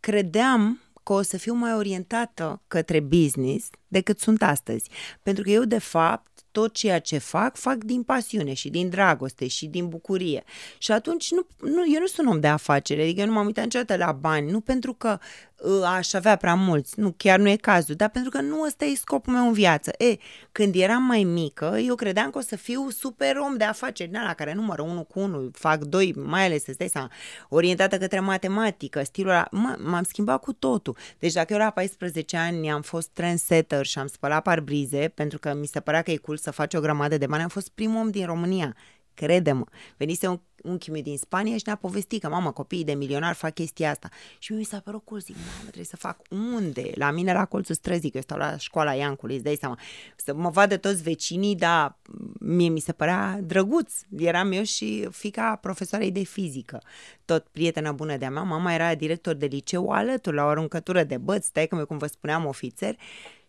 credeam 0.00 0.80
că 1.08 1.14
o 1.14 1.22
să 1.22 1.36
fiu 1.36 1.54
mai 1.54 1.74
orientată 1.74 2.62
către 2.66 3.00
business 3.00 3.70
decât 3.86 4.18
sunt 4.18 4.42
astăzi. 4.42 4.90
Pentru 5.22 5.42
că 5.42 5.50
eu, 5.50 5.64
de 5.64 5.78
fapt, 5.78 6.30
tot 6.50 6.72
ceea 6.72 6.98
ce 6.98 7.18
fac, 7.18 7.56
fac 7.56 7.76
din 7.76 8.02
pasiune 8.02 8.52
și 8.52 8.68
din 8.68 8.88
dragoste 8.88 9.46
și 9.46 9.66
din 9.66 9.88
bucurie. 9.88 10.44
Și 10.78 10.92
atunci 10.92 11.30
nu, 11.30 11.46
nu, 11.60 11.92
eu 11.94 12.00
nu 12.00 12.06
sunt 12.06 12.28
om 12.28 12.40
de 12.40 12.46
afacere, 12.46 13.02
adică 13.02 13.20
eu 13.20 13.26
nu 13.26 13.32
m-am 13.32 13.46
uitat 13.46 13.64
niciodată 13.64 13.96
la 14.04 14.12
bani, 14.12 14.50
nu 14.50 14.60
pentru 14.60 14.92
că 14.92 15.18
uh, 15.20 15.47
aș 15.84 16.12
avea 16.12 16.36
prea 16.36 16.54
mulți, 16.54 17.00
nu, 17.00 17.14
chiar 17.16 17.38
nu 17.38 17.48
e 17.48 17.56
cazul, 17.56 17.94
dar 17.94 18.08
pentru 18.08 18.30
că 18.30 18.40
nu 18.40 18.62
ăsta 18.62 18.84
e 18.84 18.94
scopul 18.94 19.32
meu 19.32 19.46
în 19.46 19.52
viață. 19.52 19.90
E, 19.98 20.16
când 20.52 20.74
eram 20.74 21.02
mai 21.02 21.22
mică, 21.22 21.78
eu 21.86 21.94
credeam 21.94 22.30
că 22.30 22.38
o 22.38 22.40
să 22.40 22.56
fiu 22.56 22.90
super 22.90 23.36
om 23.36 23.56
de 23.56 23.64
afaceri, 23.64 24.12
la 24.12 24.34
care 24.34 24.54
numără 24.54 24.82
unul 24.82 25.04
cu 25.04 25.20
unul, 25.20 25.50
fac 25.54 25.84
doi, 25.84 26.12
mai 26.16 26.44
ales, 26.44 26.64
să 26.64 26.72
stai 26.72 26.88
seama, 26.88 27.10
orientată 27.48 27.98
către 27.98 28.20
matematică, 28.20 29.02
stilul 29.02 29.30
ăla, 29.30 29.48
m-am 29.78 30.04
schimbat 30.08 30.40
cu 30.40 30.52
totul. 30.52 30.96
Deci 31.18 31.32
dacă 31.32 31.52
eu 31.52 31.58
la 31.58 31.70
14 31.70 32.36
ani 32.36 32.70
am 32.70 32.82
fost 32.82 33.08
trendsetter 33.08 33.86
și 33.86 33.98
am 33.98 34.06
spălat 34.06 34.42
parbrize, 34.42 35.12
pentru 35.14 35.38
că 35.38 35.54
mi 35.54 35.66
se 35.66 35.80
părea 35.80 36.02
că 36.02 36.10
e 36.10 36.16
cool 36.16 36.36
să 36.36 36.50
faci 36.50 36.74
o 36.74 36.80
grămadă 36.80 37.18
de 37.18 37.26
bani, 37.26 37.42
am 37.42 37.48
fost 37.48 37.68
primul 37.68 38.00
om 38.00 38.10
din 38.10 38.26
România. 38.26 38.76
Crede-mă, 39.18 39.64
venise 39.96 40.26
un 40.26 40.40
unchiul 40.62 40.92
meu 40.92 41.02
din 41.02 41.16
Spania 41.16 41.56
și 41.56 41.62
ne-a 41.66 41.76
povestit 41.76 42.20
că, 42.20 42.28
mamă, 42.28 42.52
copiii 42.52 42.84
de 42.84 42.92
milionari 42.92 43.36
fac 43.36 43.54
chestia 43.54 43.90
asta. 43.90 44.08
Și 44.38 44.52
mi 44.52 44.64
s-a 44.64 44.80
părut 44.80 45.04
cool, 45.04 45.20
zic, 45.20 45.34
mamă, 45.34 45.60
trebuie 45.60 45.84
să 45.84 45.96
fac 45.96 46.20
unde? 46.30 46.90
La 46.94 47.10
mine 47.10 47.32
la 47.32 47.44
colțul 47.44 47.74
străzii, 47.74 48.10
că 48.10 48.16
eu 48.16 48.22
stau 48.22 48.38
la 48.38 48.56
școala 48.56 48.94
Iancului, 48.94 49.34
îți 49.34 49.44
dai 49.44 49.56
seama. 49.60 49.78
Să 50.16 50.34
mă 50.34 50.50
vadă 50.50 50.76
toți 50.76 51.02
vecinii, 51.02 51.56
dar 51.56 51.98
mie 52.40 52.68
mi 52.68 52.80
se 52.80 52.92
părea 52.92 53.40
drăguț. 53.42 53.92
Eram 54.16 54.52
eu 54.52 54.62
și 54.62 55.08
fica 55.10 55.56
profesoarei 55.56 56.10
de 56.10 56.22
fizică, 56.22 56.82
tot 57.24 57.46
prietena 57.52 57.92
bună 57.92 58.16
de-a 58.16 58.30
mea. 58.30 58.42
Mama 58.42 58.74
era 58.74 58.94
director 58.94 59.34
de 59.34 59.46
liceu 59.46 59.88
alături, 59.88 60.36
la 60.36 60.44
o 60.44 60.48
aruncătură 60.48 61.02
de 61.02 61.16
băți, 61.16 61.46
stai 61.46 61.66
că 61.66 61.84
cum 61.84 61.98
vă 61.98 62.06
spuneam, 62.06 62.46
ofițer. 62.46 62.96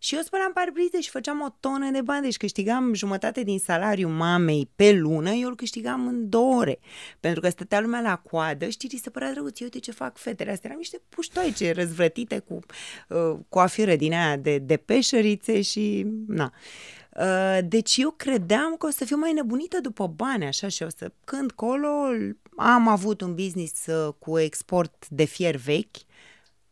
Și 0.01 0.15
eu 0.15 0.21
spălam 0.21 0.51
parbrize 0.53 1.01
și 1.01 1.09
făceam 1.09 1.41
o 1.41 1.55
tonă 1.59 1.91
de 1.91 2.01
bani, 2.01 2.21
deci 2.21 2.37
câștigam 2.37 2.93
jumătate 2.93 3.43
din 3.43 3.59
salariul 3.59 4.11
mamei 4.11 4.69
pe 4.75 4.91
lună, 4.91 5.29
eu 5.29 5.47
îl 5.47 5.55
câștigam 5.55 6.07
în 6.07 6.29
două 6.29 6.55
ore. 6.55 6.79
Pentru 7.19 7.41
că 7.41 7.49
stătea 7.49 7.79
lumea 7.79 8.01
la 8.01 8.15
coadă, 8.17 8.69
știi, 8.69 8.99
se 8.99 9.09
părea 9.09 9.31
drăguț, 9.31 9.59
uite 9.59 9.79
ce 9.79 9.91
fac 9.91 10.17
fetele 10.17 10.51
astea, 10.51 10.69
erau 10.69 10.77
niște 10.77 11.01
puștoice 11.09 11.71
răzvrătite 11.71 12.39
cu 12.39 12.59
uh, 13.09 13.39
coafiră 13.49 13.95
din 13.95 14.13
aia 14.13 14.37
de, 14.37 14.57
de 14.57 14.77
peșărițe 14.77 15.61
și, 15.61 16.05
na. 16.27 16.53
Uh, 17.19 17.57
deci 17.63 17.97
eu 17.97 18.11
credeam 18.11 18.75
că 18.75 18.85
o 18.85 18.89
să 18.89 19.05
fiu 19.05 19.17
mai 19.17 19.33
nebunită 19.33 19.79
după 19.81 20.07
bani, 20.07 20.45
așa, 20.45 20.67
și 20.67 20.83
o 20.83 20.89
să 20.97 21.11
când 21.23 21.51
colo 21.51 21.87
am 22.55 22.87
avut 22.87 23.21
un 23.21 23.35
business 23.35 23.85
uh, 23.85 24.13
cu 24.19 24.39
export 24.39 25.05
de 25.09 25.23
fier 25.23 25.55
vechi, 25.55 25.97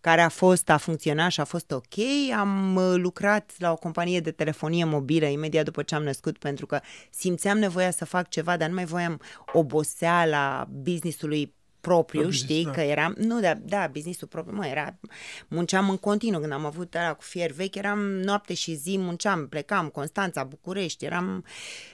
care 0.07 0.21
a 0.21 0.29
fost, 0.29 0.69
a 0.69 0.77
funcționat 0.77 1.31
și 1.31 1.39
a 1.39 1.43
fost 1.43 1.71
ok. 1.71 1.97
Am 2.37 2.75
uh, 2.75 2.93
lucrat 2.95 3.51
la 3.57 3.71
o 3.71 3.75
companie 3.75 4.19
de 4.19 4.31
telefonie 4.31 4.83
mobilă 4.85 5.25
imediat 5.25 5.65
după 5.65 5.83
ce 5.83 5.95
am 5.95 6.03
născut 6.03 6.37
pentru 6.37 6.65
că 6.65 6.79
simțeam 7.09 7.57
nevoia 7.57 7.91
să 7.91 8.05
fac 8.05 8.29
ceva, 8.29 8.57
dar 8.57 8.67
nu 8.67 8.75
mai 8.75 8.85
voiam 8.85 9.21
oboseala 9.53 10.67
businessului 10.71 11.53
propriu, 11.81 12.23
business, 12.23 12.43
știi, 12.43 12.63
da. 12.63 12.71
că 12.71 12.81
eram, 12.81 13.15
nu, 13.17 13.39
da, 13.39 13.53
da, 13.53 13.89
businessul 13.91 14.27
propriu, 14.27 14.55
mă, 14.55 14.65
era, 14.65 14.99
munceam 15.47 15.89
în 15.89 15.97
continuu, 15.97 16.39
când 16.39 16.51
am 16.51 16.65
avut 16.65 16.95
ăla 16.95 17.13
cu 17.13 17.21
fier 17.21 17.51
vechi, 17.51 17.75
eram 17.75 17.99
noapte 17.99 18.53
și 18.53 18.73
zi, 18.75 18.97
munceam, 18.97 19.47
plecam, 19.47 19.87
Constanța, 19.87 20.43
București, 20.43 21.05
eram, 21.05 21.45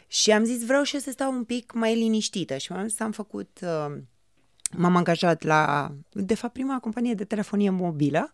și 0.07 0.31
am 0.31 0.43
zis, 0.43 0.65
vreau 0.65 0.83
și 0.83 0.99
să 0.99 1.11
stau 1.11 1.31
un 1.31 1.43
pic 1.43 1.71
mai 1.71 1.95
liniștită 1.95 2.57
și 2.57 2.71
am 2.71 2.87
zis, 2.87 2.99
am 2.99 3.11
făcut 3.11 3.59
uh, 3.61 3.95
m-am 4.75 4.95
angajat 4.95 5.43
la, 5.43 5.91
de 6.11 6.35
fapt, 6.35 6.53
prima 6.53 6.79
companie 6.79 7.13
de 7.13 7.23
telefonie 7.23 7.69
mobilă 7.69 8.31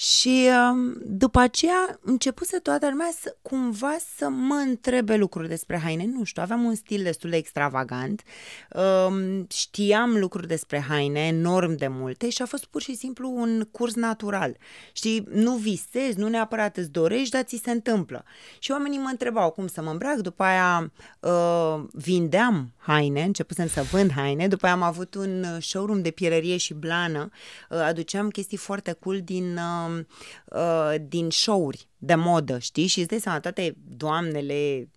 și 0.00 0.48
um, 0.70 1.00
după 1.04 1.38
aceea 1.38 1.98
începuse 2.02 2.58
toată 2.58 2.88
lumea 2.88 3.10
să, 3.20 3.36
cumva 3.42 3.96
să 4.16 4.28
mă 4.28 4.54
întrebe 4.54 5.16
lucruri 5.16 5.48
despre 5.48 5.78
haine. 5.78 6.04
Nu 6.04 6.24
știu, 6.24 6.42
aveam 6.42 6.64
un 6.64 6.74
stil 6.74 7.02
destul 7.02 7.30
de 7.30 7.36
extravagant, 7.36 8.22
um, 9.06 9.46
știam 9.50 10.18
lucruri 10.18 10.46
despre 10.46 10.84
haine 10.88 11.26
enorm 11.26 11.76
de 11.76 11.88
multe 11.88 12.30
și 12.30 12.42
a 12.42 12.46
fost 12.46 12.64
pur 12.64 12.82
și 12.82 12.94
simplu 12.94 13.30
un 13.34 13.68
curs 13.70 13.94
natural. 13.94 14.56
Știi, 14.92 15.26
nu 15.30 15.56
visezi, 15.56 16.18
nu 16.18 16.28
neapărat 16.28 16.76
îți 16.76 16.90
dorești, 16.90 17.30
dar 17.30 17.42
ți 17.42 17.60
se 17.64 17.70
întâmplă. 17.70 18.24
Și 18.58 18.70
oamenii 18.70 18.98
mă 18.98 19.08
întrebau 19.10 19.50
cum 19.50 19.66
să 19.66 19.82
mă 19.82 19.90
îmbrac, 19.90 20.16
după 20.16 20.42
aia 20.42 20.92
uh, 21.20 21.82
vindeam 21.92 22.72
haine, 22.90 23.22
începusem 23.22 23.68
să 23.68 23.82
vând 23.82 24.12
haine, 24.12 24.48
după 24.48 24.64
aia 24.64 24.74
am 24.74 24.82
avut 24.82 25.14
un 25.14 25.44
showroom 25.60 26.02
de 26.02 26.10
pielărie 26.10 26.56
și 26.56 26.74
blană, 26.74 27.28
uh, 27.70 27.78
aduceam 27.78 28.28
chestii 28.28 28.56
foarte 28.56 28.92
cool 28.92 29.20
din... 29.20 29.56
Uh, 29.56 30.04
uh, 30.44 30.94
din 31.08 31.30
show-uri 31.30 31.88
de 31.98 32.14
modă, 32.14 32.58
știi? 32.58 32.86
Și 32.86 32.98
îți 32.98 33.08
dai 33.08 33.18
seama, 33.18 33.40
toate 33.40 33.76
doamnele 33.96 34.88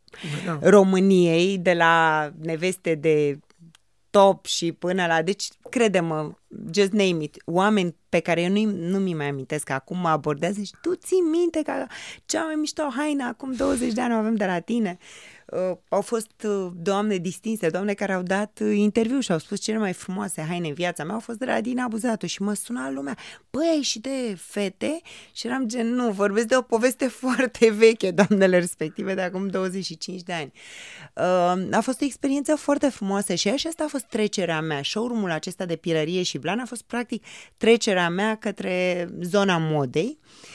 da. 0.45 0.59
României, 0.61 1.57
de 1.57 1.73
la 1.73 2.29
neveste 2.41 2.95
de 2.95 3.39
top 4.09 4.45
și 4.45 4.71
până 4.71 5.05
la... 5.05 5.21
Deci, 5.21 5.47
crede-mă, 5.69 6.31
just 6.73 6.91
name 6.91 7.23
it, 7.23 7.41
oameni 7.45 7.95
pe 8.09 8.19
care 8.19 8.41
eu 8.41 8.49
nu, 8.49 8.63
nu 8.71 8.97
mi 8.99 9.13
mai 9.13 9.27
amintesc 9.27 9.63
că 9.63 9.73
acum 9.73 9.97
mă 9.97 10.07
abordează 10.07 10.61
și 10.61 10.73
tu 10.81 10.95
ții 10.95 11.19
minte 11.19 11.61
că 11.61 11.85
cea 12.25 12.43
mai 12.43 12.55
mișto 12.55 12.83
haină 12.95 13.23
acum 13.23 13.53
20 13.53 13.93
de 13.93 14.01
ani 14.01 14.13
o 14.13 14.17
avem 14.17 14.35
de 14.35 14.45
la 14.45 14.59
tine. 14.59 14.97
Uh, 14.99 15.32
au 15.89 16.01
fost 16.01 16.31
uh, 16.47 16.71
doamne 16.75 17.17
distinse, 17.17 17.69
doamne 17.69 17.93
care 17.93 18.13
au 18.13 18.21
dat 18.21 18.59
uh, 18.61 18.75
interviu 18.75 19.19
și 19.19 19.31
au 19.31 19.37
spus 19.37 19.59
cele 19.59 19.77
mai 19.77 19.93
frumoase 19.93 20.45
haine 20.49 20.67
în 20.67 20.73
viața 20.73 21.03
mea, 21.03 21.13
au 21.13 21.19
fost 21.19 21.37
de 21.37 21.45
la 21.45 21.61
Dina 21.61 21.87
Buzatu 21.87 22.25
și 22.25 22.41
mă 22.41 22.53
suna 22.53 22.91
lumea, 22.91 23.17
băi, 23.49 23.67
ai 23.75 23.81
și 23.81 23.99
de 23.99 24.37
fete? 24.37 25.01
Și 25.33 25.47
eram 25.47 25.67
gen, 25.67 25.93
nu, 25.93 26.11
vorbesc 26.11 26.47
de 26.47 26.55
o 26.55 26.61
poveste 26.61 27.07
foarte 27.23 27.71
veche, 27.71 28.11
doamnele 28.11 28.59
respective, 28.59 29.13
de 29.13 29.21
acum 29.21 29.47
25 29.47 30.21
de 30.21 30.33
ani. 30.33 30.51
Uh, 31.15 31.75
a 31.75 31.81
fost 31.81 32.01
o 32.01 32.05
experiență 32.05 32.55
foarte 32.55 32.89
frumoasă 32.89 33.33
și 33.33 33.47
așa 33.47 33.69
asta 33.69 33.83
a 33.83 33.87
fost 33.87 34.05
trecerea 34.05 34.61
mea, 34.61 34.83
showroom-ul 34.83 35.31
acesta 35.31 35.65
de 35.65 35.75
pilărie 35.75 36.23
și 36.23 36.35
Ljubljana 36.35 36.61
a 36.61 36.65
fost 36.65 36.83
practic 36.83 37.25
trecerea 37.57 38.09
mea 38.09 38.35
către 38.35 39.07
zona 39.21 39.57
modei. 39.57 40.19
Uh, 40.21 40.53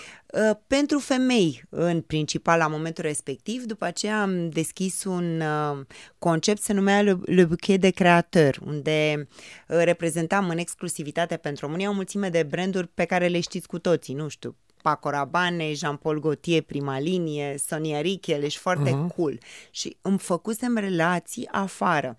pentru 0.66 0.98
femei, 0.98 1.62
în 1.68 2.00
principal, 2.00 2.58
la 2.58 2.66
momentul 2.66 3.04
respectiv. 3.04 3.64
După 3.64 3.84
aceea 3.84 4.22
am 4.22 4.48
deschis 4.50 5.04
un 5.04 5.40
uh, 5.40 5.86
concept, 6.18 6.60
se 6.60 6.72
numea 6.72 7.02
Le, 7.02 7.18
Le 7.24 7.44
Bouquet 7.44 7.80
de 7.80 7.90
Creator, 7.90 8.58
unde 8.66 9.28
uh, 9.68 9.76
reprezentam 9.84 10.48
în 10.48 10.58
exclusivitate 10.58 11.36
pentru 11.36 11.66
România 11.66 11.90
o 11.90 11.92
mulțime 11.92 12.28
de 12.28 12.42
branduri 12.42 12.88
pe 12.88 13.04
care 13.04 13.26
le 13.26 13.40
știți 13.40 13.66
cu 13.66 13.78
toții, 13.78 14.14
nu 14.14 14.28
știu, 14.28 14.56
Paco 14.82 15.10
Rabanne, 15.10 15.72
Jean-Paul 15.72 16.20
Gaultier, 16.20 16.62
prima 16.62 16.98
linie, 16.98 17.54
Sonia 17.66 18.00
Richel, 18.00 18.42
ești 18.42 18.58
foarte 18.58 18.90
uh-huh. 18.90 19.14
cool. 19.16 19.38
Și 19.70 19.96
îmi 20.02 20.18
făcusem 20.18 20.76
relații 20.76 21.48
afară. 21.52 22.16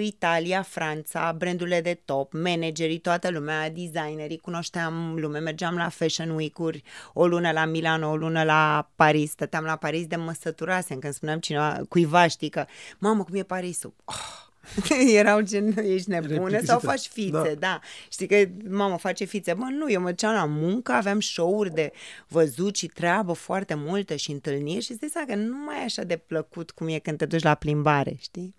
Italia, 0.00 0.62
Franța, 0.62 1.34
brandurile 1.38 1.80
de 1.80 2.00
top, 2.04 2.32
managerii, 2.32 2.98
toată 2.98 3.30
lumea, 3.30 3.70
designerii, 3.70 4.38
cunoșteam 4.38 5.14
lume, 5.18 5.38
mergeam 5.38 5.76
la 5.76 5.88
Fashion 5.88 6.30
Week-uri, 6.30 6.82
o 7.12 7.26
lună 7.26 7.50
la 7.52 7.64
Milano, 7.64 8.10
o 8.10 8.16
lună 8.16 8.42
la 8.42 8.90
Paris, 8.94 9.30
stăteam 9.30 9.64
la 9.64 9.76
Paris 9.76 10.06
de 10.06 10.16
măsăturase, 10.16 10.96
când 10.96 11.12
spuneam 11.12 11.38
cineva, 11.38 11.80
cuiva, 11.88 12.26
știi 12.26 12.48
că, 12.48 12.64
mamă, 12.98 13.24
cum 13.24 13.34
e 13.34 13.42
Parisul? 13.42 13.94
Oh, 14.04 14.48
erau 15.20 15.40
gen, 15.40 15.78
ești 15.78 16.08
nebună 16.08 16.60
sau 16.62 16.78
faci 16.78 17.06
fițe, 17.06 17.30
da. 17.30 17.54
da. 17.58 17.80
Știi 18.10 18.26
că 18.26 18.44
mama 18.68 18.96
face 18.96 19.24
fițe. 19.24 19.54
Bă, 19.54 19.64
nu, 19.70 19.90
eu 19.90 20.00
mă 20.00 20.08
duceam 20.08 20.34
la 20.34 20.44
muncă, 20.44 20.92
aveam 20.92 21.20
show-uri 21.20 21.74
de 21.74 21.92
văzut 22.28 22.76
și 22.76 22.86
treabă 22.86 23.32
foarte 23.32 23.74
multă 23.74 24.14
și 24.16 24.30
întâlniri 24.30 24.84
și 24.84 24.98
îți 25.00 25.26
că 25.26 25.34
nu 25.34 25.56
mai 25.64 25.80
e 25.80 25.84
așa 25.84 26.02
de 26.02 26.16
plăcut 26.16 26.70
cum 26.70 26.88
e 26.88 26.98
când 26.98 27.18
te 27.18 27.26
duci 27.26 27.42
la 27.42 27.54
plimbare, 27.54 28.16
știi? 28.20 28.54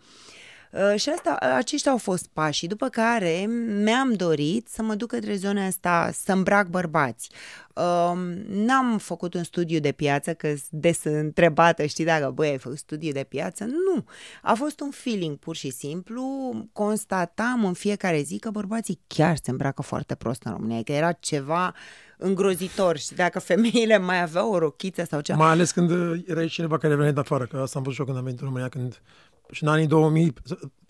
Uh, 0.71 0.99
și 0.99 1.09
asta, 1.09 1.35
aceștia 1.55 1.91
au 1.91 1.97
fost 1.97 2.27
pașii, 2.33 2.67
după 2.67 2.89
care 2.89 3.45
mi-am 3.83 4.13
dorit 4.13 4.67
să 4.67 4.81
mă 4.81 4.95
duc 4.95 5.09
către 5.09 5.35
zona 5.35 5.65
asta, 5.65 6.09
să 6.13 6.31
îmbrac 6.31 6.67
bărbați. 6.67 7.29
Uh, 7.75 8.11
n-am 8.47 8.97
făcut 8.97 9.33
un 9.33 9.43
studiu 9.43 9.79
de 9.79 9.91
piață, 9.91 10.33
că 10.33 10.53
des 10.69 11.03
întrebată, 11.03 11.85
știi 11.85 12.05
dacă, 12.05 12.31
băi, 12.33 12.49
ai 12.49 12.57
făcut 12.57 12.77
studiu 12.77 13.11
de 13.11 13.25
piață? 13.29 13.63
Nu. 13.63 14.05
A 14.41 14.53
fost 14.53 14.79
un 14.79 14.89
feeling, 14.89 15.37
pur 15.37 15.55
și 15.55 15.69
simplu. 15.69 16.53
Constatam 16.73 17.65
în 17.65 17.73
fiecare 17.73 18.21
zi 18.21 18.39
că 18.39 18.49
bărbații 18.49 18.99
chiar 19.07 19.37
se 19.43 19.51
îmbracă 19.51 19.81
foarte 19.81 20.15
prost 20.15 20.43
în 20.43 20.51
România, 20.51 20.83
că 20.83 20.91
era 20.91 21.11
ceva 21.11 21.73
îngrozitor 22.17 22.97
și 22.97 23.13
dacă 23.13 23.39
femeile 23.39 23.97
mai 23.97 24.21
aveau 24.21 24.51
o 24.51 24.57
rochiță 24.57 25.03
sau 25.09 25.21
ceva. 25.21 25.37
Mai 25.37 25.51
ales 25.51 25.71
când 25.71 25.91
era 26.27 26.47
cineva 26.47 26.77
care 26.77 26.95
venea 26.95 27.11
de 27.11 27.19
afară, 27.19 27.45
că 27.45 27.57
asta 27.57 27.77
am 27.77 27.83
văzut 27.83 27.93
și 27.93 27.99
eu 27.99 28.05
când 28.05 28.17
am 28.17 28.23
venit 28.23 28.39
în 28.39 28.45
România, 28.45 28.69
când 28.69 29.01
și 29.51 29.63
în 29.63 29.69
anii 29.69 29.87
2000 29.87 30.33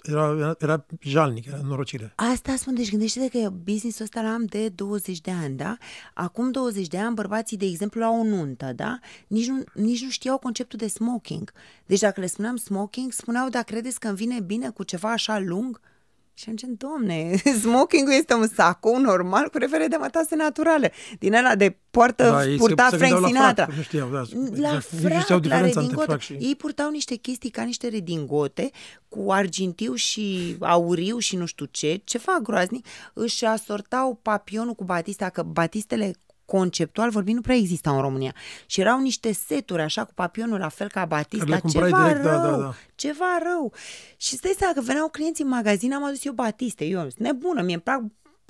era, 0.03 0.35
era, 0.37 0.55
era 0.59 0.85
jalnic, 0.99 1.45
era 1.45 1.59
norocire. 1.63 2.13
Asta 2.15 2.55
spun, 2.55 2.75
deci 2.75 2.89
gândește-te 2.89 3.39
că 3.39 3.49
business-ul 3.49 4.05
ăsta 4.05 4.21
l-am 4.21 4.45
de 4.45 4.69
20 4.69 5.21
de 5.21 5.31
ani, 5.31 5.55
da? 5.55 5.77
Acum 6.13 6.51
20 6.51 6.87
de 6.87 6.97
ani, 6.97 7.15
bărbații, 7.15 7.57
de 7.57 7.65
exemplu, 7.65 7.99
la 7.99 8.09
o 8.09 8.23
nuntă, 8.23 8.73
da? 8.75 8.99
Nici 9.27 9.47
nu, 9.47 9.63
nici 9.73 10.03
nu 10.03 10.09
știau 10.09 10.37
conceptul 10.37 10.77
de 10.77 10.87
smoking. 10.87 11.51
Deci 11.85 11.99
dacă 11.99 12.19
le 12.19 12.25
spuneam 12.25 12.55
smoking, 12.55 13.11
spuneau, 13.11 13.49
da, 13.49 13.61
credeți 13.61 13.99
că 13.99 14.07
îmi 14.07 14.17
vine 14.17 14.39
bine 14.39 14.69
cu 14.69 14.83
ceva 14.83 15.11
așa 15.11 15.39
lung? 15.39 15.81
Și 16.41 16.49
am 16.49 16.57
zis, 16.57 16.69
domne, 16.77 17.35
smoking-ul 17.61 18.13
este 18.13 18.33
un 18.33 18.47
sacou 18.47 18.99
normal 18.99 19.49
cu 19.49 19.57
refere 19.57 19.87
de 19.87 19.95
mătase 19.95 20.35
naturale. 20.35 20.91
Din 21.19 21.33
ăla 21.33 21.55
de 21.55 21.77
poartă 21.91 22.23
da, 22.23 22.55
purta 22.57 22.89
Frank 22.91 23.25
Sinatra. 23.25 23.65
La 23.69 23.75
nu 23.75 23.81
știau, 23.81 24.09
da. 24.09 24.21
La 24.55 24.75
exact. 24.75 25.27
frac, 25.27 25.45
la 25.45 25.61
redingote. 25.61 26.17
Și... 26.17 26.33
Ei 26.33 26.55
purtau 26.55 26.89
niște 26.89 27.15
chestii 27.15 27.49
ca 27.49 27.63
niște 27.63 27.87
redingote 27.87 28.71
cu 29.07 29.31
argintiu 29.31 29.93
și 29.93 30.55
auriu 30.59 31.17
și 31.17 31.35
nu 31.35 31.45
știu 31.45 31.65
ce. 31.71 32.01
Ce 32.03 32.17
fac 32.17 32.41
groaznic? 32.41 32.85
Își 33.13 33.45
asortau 33.45 34.19
papionul 34.21 34.73
cu 34.73 34.83
batista, 34.83 35.29
că 35.29 35.43
batistele 35.43 36.13
conceptual 36.51 37.09
vorbind, 37.09 37.35
nu 37.35 37.41
prea 37.41 37.55
exista 37.55 37.91
în 37.91 38.01
România. 38.01 38.35
Și 38.65 38.79
erau 38.79 38.99
niște 38.99 39.31
seturi, 39.31 39.81
așa, 39.81 40.05
cu 40.05 40.13
papionul, 40.13 40.59
la 40.59 40.69
fel 40.69 40.89
ca 40.89 41.05
Batista, 41.05 41.59
ceva 41.59 42.01
direct, 42.01 42.23
rău, 42.23 42.41
da, 42.41 42.49
da, 42.49 42.57
da. 42.57 42.73
ceva 42.95 43.37
rău. 43.43 43.73
Și 44.17 44.35
stai 44.35 44.55
seama 44.57 44.73
că 44.73 44.81
veneau 44.81 45.09
clienții 45.09 45.43
în 45.43 45.49
magazin, 45.49 45.93
am 45.93 46.03
adus 46.03 46.25
eu 46.25 46.33
Batiste, 46.33 46.85
eu 46.85 47.07
nebună, 47.17 47.61
mie 47.61 47.73
îmi 47.73 47.83
plac 47.83 48.01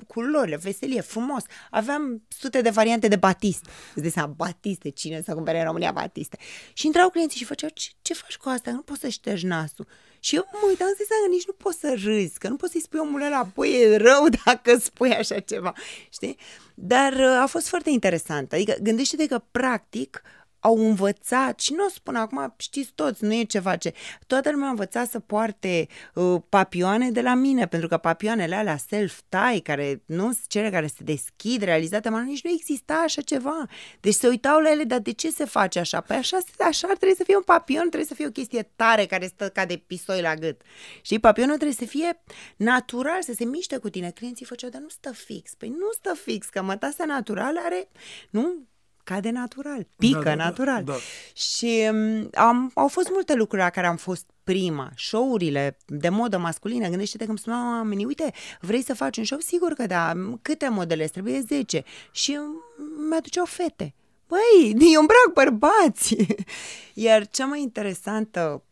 culorile, 0.06 0.56
veselie, 0.56 1.00
frumos. 1.00 1.42
Aveam 1.70 2.22
sute 2.28 2.60
de 2.60 2.70
variante 2.70 3.08
de 3.08 3.16
batist. 3.16 3.64
Îți 3.94 4.02
dai 4.02 4.10
seama, 4.10 4.32
batiste, 4.36 4.88
cine 4.88 5.22
să 5.22 5.34
cumpere 5.34 5.58
în 5.58 5.64
România 5.64 5.92
batiste. 5.92 6.38
Și 6.72 6.86
intrau 6.86 7.08
clienții 7.08 7.38
și 7.38 7.44
făceau, 7.44 7.68
ce, 7.74 7.90
ce 8.02 8.14
faci 8.14 8.36
cu 8.36 8.48
asta? 8.48 8.70
Nu 8.70 8.80
poți 8.80 9.00
să 9.00 9.08
ștergi 9.08 9.46
nasul. 9.46 9.86
Și 10.24 10.34
eu 10.34 10.48
mă 10.52 10.66
uitam 10.68 10.86
să 10.96 11.04
că 11.24 11.30
nici 11.30 11.46
nu 11.46 11.52
poți 11.52 11.78
să 11.78 11.94
râzi, 12.04 12.38
că 12.38 12.48
nu 12.48 12.56
poți 12.56 12.72
să-i 12.72 12.80
spui 12.80 12.98
omul 12.98 13.22
ăla, 13.22 13.50
păi 13.54 13.80
e 13.80 13.96
rău 13.96 14.28
dacă 14.44 14.78
spui 14.78 15.14
așa 15.14 15.40
ceva, 15.40 15.72
știi? 16.10 16.36
Dar 16.74 17.12
uh, 17.12 17.40
a 17.40 17.46
fost 17.46 17.68
foarte 17.68 17.90
interesant. 17.90 18.52
Adică 18.52 18.74
gândește-te 18.82 19.26
că 19.26 19.42
practic 19.50 20.22
au 20.64 20.86
învățat, 20.86 21.60
și 21.60 21.72
nu 21.72 21.84
o 21.84 21.88
spun 21.88 22.14
acum, 22.16 22.54
știți 22.56 22.92
toți, 22.94 23.24
nu 23.24 23.34
e 23.34 23.42
ceva 23.42 23.76
ce... 23.76 23.92
Toată 24.26 24.50
lumea 24.50 24.66
a 24.66 24.70
învățat 24.70 25.10
să 25.10 25.18
poarte 25.18 25.88
uh, 26.14 26.42
papioane 26.48 27.10
de 27.10 27.20
la 27.20 27.34
mine, 27.34 27.66
pentru 27.66 27.88
că 27.88 27.96
papioanele 27.96 28.54
alea 28.54 28.76
self-tie, 28.76 29.60
care 29.62 30.02
nu 30.06 30.32
cele 30.46 30.70
care 30.70 30.86
se 30.86 31.04
deschid, 31.04 31.62
realizate, 31.62 32.08
mă, 32.08 32.18
nici 32.18 32.44
nu 32.44 32.50
exista 32.50 32.94
așa 32.94 33.22
ceva. 33.22 33.66
Deci 34.00 34.14
se 34.14 34.28
uitau 34.28 34.60
la 34.60 34.70
ele, 34.70 34.84
dar 34.84 34.98
de 34.98 35.12
ce 35.12 35.30
se 35.30 35.44
face 35.44 35.78
așa? 35.78 36.00
Păi 36.00 36.16
așa, 36.16 36.38
așa 36.58 36.86
trebuie 36.86 37.14
să 37.14 37.24
fie 37.24 37.36
un 37.36 37.42
papion, 37.42 37.80
trebuie 37.80 38.04
să 38.04 38.14
fie 38.14 38.26
o 38.26 38.30
chestie 38.30 38.70
tare 38.76 39.06
care 39.06 39.26
stă 39.26 39.48
ca 39.48 39.66
de 39.66 39.76
pisoi 39.76 40.20
la 40.20 40.34
gât. 40.34 40.60
Și 41.00 41.18
papionul 41.18 41.54
trebuie 41.54 41.76
să 41.76 41.84
fie 41.84 42.22
natural, 42.56 43.22
să 43.22 43.32
se 43.32 43.44
miște 43.44 43.76
cu 43.76 43.88
tine. 43.88 44.10
Clienții 44.10 44.46
făceau, 44.46 44.70
dar 44.70 44.80
nu 44.80 44.88
stă 44.88 45.12
fix. 45.12 45.54
Păi 45.54 45.68
nu 45.68 45.90
stă 45.92 46.14
fix, 46.14 46.48
că 46.48 46.62
mătasea 46.62 47.04
naturală 47.04 47.60
are, 47.64 47.88
nu, 48.30 48.66
cade 49.04 49.30
natural, 49.30 49.86
pică 49.96 50.18
da, 50.18 50.22
da, 50.22 50.36
da 50.36 50.44
natural. 50.44 50.84
Da, 50.84 50.92
da. 50.92 50.98
Și 51.34 51.88
um, 51.90 52.28
am, 52.34 52.70
au 52.74 52.88
fost 52.88 53.10
multe 53.10 53.34
lucruri 53.34 53.62
la 53.62 53.70
care 53.70 53.86
am 53.86 53.96
fost 53.96 54.26
prima, 54.44 54.90
show-urile 54.96 55.76
de 55.86 56.08
modă 56.08 56.38
masculină, 56.38 56.88
gândește-te 56.88 57.24
că 57.24 57.30
îmi 57.30 57.38
spuneau 57.38 57.66
oamenii, 57.66 58.04
uite, 58.04 58.32
vrei 58.60 58.82
să 58.82 58.94
faci 58.94 59.16
un 59.16 59.24
show? 59.24 59.38
Sigur 59.38 59.72
că 59.72 59.86
da, 59.86 60.12
câte 60.42 60.68
modele 60.68 61.06
trebuie? 61.06 61.40
10. 61.40 61.84
Și 62.10 62.38
mi-aduceau 63.08 63.44
fete. 63.44 63.94
Băi, 64.26 64.74
eu 64.92 65.00
îmbrac 65.00 65.30
bărbați! 65.34 66.16
Iar 66.94 67.26
cea 67.26 67.46
mai 67.46 67.60
interesantă 67.60 68.62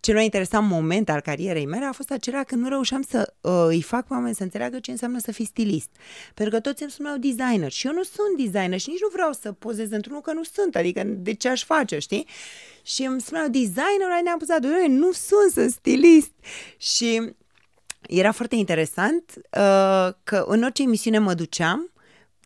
cel 0.00 0.14
mai 0.14 0.24
interesant 0.24 0.68
moment 0.68 1.08
al 1.08 1.20
carierei 1.20 1.66
mele 1.66 1.84
a 1.84 1.92
fost 1.92 2.10
acela 2.10 2.44
când 2.44 2.62
nu 2.62 2.68
reușeam 2.68 3.02
să 3.02 3.34
uh, 3.40 3.64
îi 3.66 3.82
fac 3.82 4.06
pe 4.06 4.12
oameni 4.12 4.34
să 4.34 4.42
înțeleagă 4.42 4.78
ce 4.78 4.90
înseamnă 4.90 5.18
să 5.18 5.32
fii 5.32 5.44
stilist. 5.44 5.88
Pentru 6.34 6.54
că 6.54 6.60
toți 6.60 6.82
îmi 6.82 6.90
spuneau 6.90 7.16
designer 7.16 7.70
și 7.70 7.86
eu 7.86 7.92
nu 7.92 8.02
sunt 8.02 8.36
designer 8.36 8.78
și 8.78 8.88
nici 8.88 9.00
nu 9.00 9.08
vreau 9.12 9.32
să 9.32 9.52
pozez 9.52 9.90
într-unul 9.90 10.20
că 10.20 10.32
nu 10.32 10.42
sunt, 10.42 10.76
adică 10.76 11.02
de 11.06 11.32
ce 11.32 11.48
aș 11.48 11.64
face, 11.64 11.98
știi? 11.98 12.26
Și 12.82 13.02
îmi 13.02 13.20
spuneau 13.20 13.48
designer, 13.48 14.22
ne-am 14.22 14.38
pus 14.38 14.48
doi, 14.60 14.86
nu 14.88 15.12
sunt, 15.12 15.52
sunt 15.52 15.70
stilist. 15.70 16.32
Și 16.76 17.34
era 18.08 18.32
foarte 18.32 18.54
interesant 18.54 19.32
uh, 19.36 20.08
că 20.24 20.44
în 20.46 20.62
orice 20.62 20.82
emisiune 20.82 21.18
mă 21.18 21.34
duceam, 21.34 21.90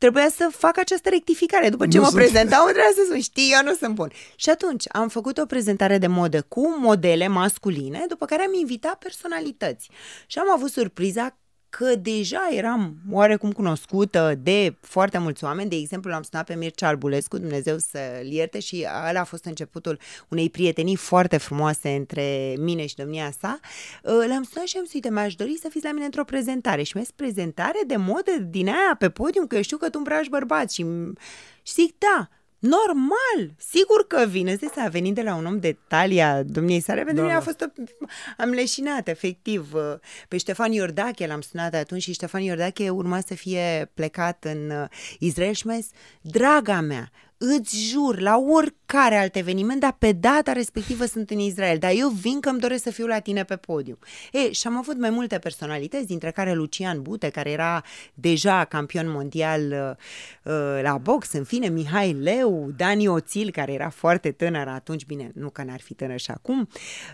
trebuia 0.00 0.28
să 0.36 0.48
fac 0.52 0.78
această 0.78 1.08
rectificare. 1.08 1.68
După 1.68 1.86
ce 1.86 1.96
nu 1.96 2.02
mă 2.02 2.08
sunt... 2.08 2.20
prezentau, 2.20 2.64
trebuia 2.64 2.92
să 2.94 3.02
spun, 3.04 3.20
știi, 3.20 3.52
eu 3.52 3.62
nu 3.64 3.74
sunt 3.74 3.94
bun. 3.94 4.10
Și 4.36 4.50
atunci 4.50 4.84
am 4.92 5.08
făcut 5.08 5.38
o 5.38 5.46
prezentare 5.46 5.98
de 5.98 6.06
modă 6.06 6.42
cu 6.42 6.78
modele 6.78 7.28
masculine, 7.28 8.04
după 8.08 8.26
care 8.26 8.42
am 8.42 8.54
invitat 8.54 8.94
personalități. 8.94 9.90
Și 10.26 10.38
am 10.38 10.50
avut 10.50 10.70
surpriza 10.70 11.39
că 11.70 11.94
deja 11.94 12.48
eram 12.50 12.96
oarecum 13.10 13.52
cunoscută 13.52 14.34
de 14.42 14.76
foarte 14.80 15.18
mulți 15.18 15.44
oameni. 15.44 15.68
De 15.68 15.76
exemplu, 15.76 16.10
l-am 16.10 16.22
sunat 16.22 16.46
pe 16.46 16.54
Mircea 16.54 16.88
Albulescu, 16.88 17.38
Dumnezeu 17.38 17.78
să-l 17.78 18.26
ierte, 18.26 18.60
și 18.60 18.86
ăla 19.08 19.20
a 19.20 19.24
fost 19.24 19.44
începutul 19.44 19.98
unei 20.28 20.50
prietenii 20.50 20.96
foarte 20.96 21.36
frumoase 21.36 21.88
între 21.88 22.54
mine 22.58 22.86
și 22.86 22.94
domnia 22.94 23.32
sa. 23.40 23.60
Uh, 24.02 24.12
l-am 24.28 24.42
sunat 24.42 24.66
și 24.66 24.76
am 24.76 24.84
zis, 24.84 24.92
uite, 24.92 25.10
mi-aș 25.10 25.34
dori 25.34 25.58
să 25.60 25.68
fiți 25.70 25.84
la 25.84 25.92
mine 25.92 26.04
într-o 26.04 26.24
prezentare. 26.24 26.82
Și 26.82 26.92
mi-a 26.94 27.04
zis, 27.04 27.12
prezentare 27.12 27.80
de 27.86 27.96
modă 27.96 28.38
din 28.48 28.66
aia 28.66 28.96
pe 28.98 29.10
podium, 29.10 29.46
că 29.46 29.56
eu 29.56 29.62
știu 29.62 29.76
că 29.76 29.88
tu 29.88 29.98
îmbraci 29.98 30.28
bărbați. 30.28 30.74
Și, 30.74 30.86
și 31.62 31.72
zic, 31.72 31.94
da, 31.98 32.28
Normal, 32.60 33.54
sigur 33.56 34.06
că 34.06 34.26
vine. 34.28 34.56
Să 34.56 34.80
a 34.84 34.88
venit 34.88 35.14
de 35.14 35.22
la 35.22 35.34
un 35.34 35.46
om 35.46 35.58
de 35.58 35.76
talia 35.88 36.42
domniei 36.42 36.80
sale, 36.80 37.02
pentru 37.04 37.16
da, 37.16 37.22
mine 37.22 37.34
a 37.34 37.40
fost, 37.40 37.70
am 38.36 38.50
leșinat, 38.50 39.08
efectiv. 39.08 39.72
Pe 40.28 40.36
Ștefan 40.36 40.72
Iordache 40.72 41.26
l-am 41.26 41.40
sunat 41.40 41.74
atunci 41.74 42.02
și 42.02 42.12
Ștefan 42.12 42.42
Iordache 42.42 42.90
urma 42.90 43.20
să 43.20 43.34
fie 43.34 43.90
plecat 43.94 44.44
în 44.44 44.70
uh, 44.70 44.88
Israel 45.18 45.52
și 45.52 45.66
mai 45.66 45.86
draga 46.20 46.80
mea, 46.80 47.10
îți 47.42 47.88
jur, 47.88 48.20
la 48.20 48.36
oricare 48.36 49.16
alt 49.16 49.36
eveniment, 49.36 49.80
dar 49.80 49.96
pe 49.98 50.12
data 50.12 50.52
respectivă 50.52 51.04
sunt 51.04 51.30
în 51.30 51.38
Israel, 51.38 51.78
dar 51.78 51.92
eu 51.94 52.08
vin 52.08 52.40
că 52.40 52.48
îmi 52.48 52.60
doresc 52.60 52.82
să 52.82 52.90
fiu 52.90 53.06
la 53.06 53.18
tine 53.18 53.44
pe 53.44 53.56
podium. 53.56 53.98
E, 54.32 54.52
și 54.52 54.66
am 54.66 54.76
avut 54.76 54.98
mai 54.98 55.10
multe 55.10 55.38
personalități, 55.38 56.06
dintre 56.06 56.30
care 56.30 56.54
Lucian 56.54 57.02
Bute, 57.02 57.28
care 57.28 57.50
era 57.50 57.84
deja 58.14 58.64
campion 58.64 59.10
mondial 59.10 59.60
uh, 59.62 60.52
uh, 60.52 60.82
la 60.82 60.98
box, 60.98 61.32
în 61.32 61.44
fine, 61.44 61.68
Mihai 61.68 62.12
Leu, 62.12 62.70
Dani 62.76 63.08
Oțil, 63.08 63.50
care 63.50 63.72
era 63.72 63.88
foarte 63.88 64.30
tânăr 64.30 64.68
atunci, 64.68 65.06
bine, 65.06 65.30
nu 65.34 65.50
că 65.50 65.62
n-ar 65.62 65.80
fi 65.80 65.94
tânăr 65.94 66.18
și 66.18 66.30
acum, 66.30 66.68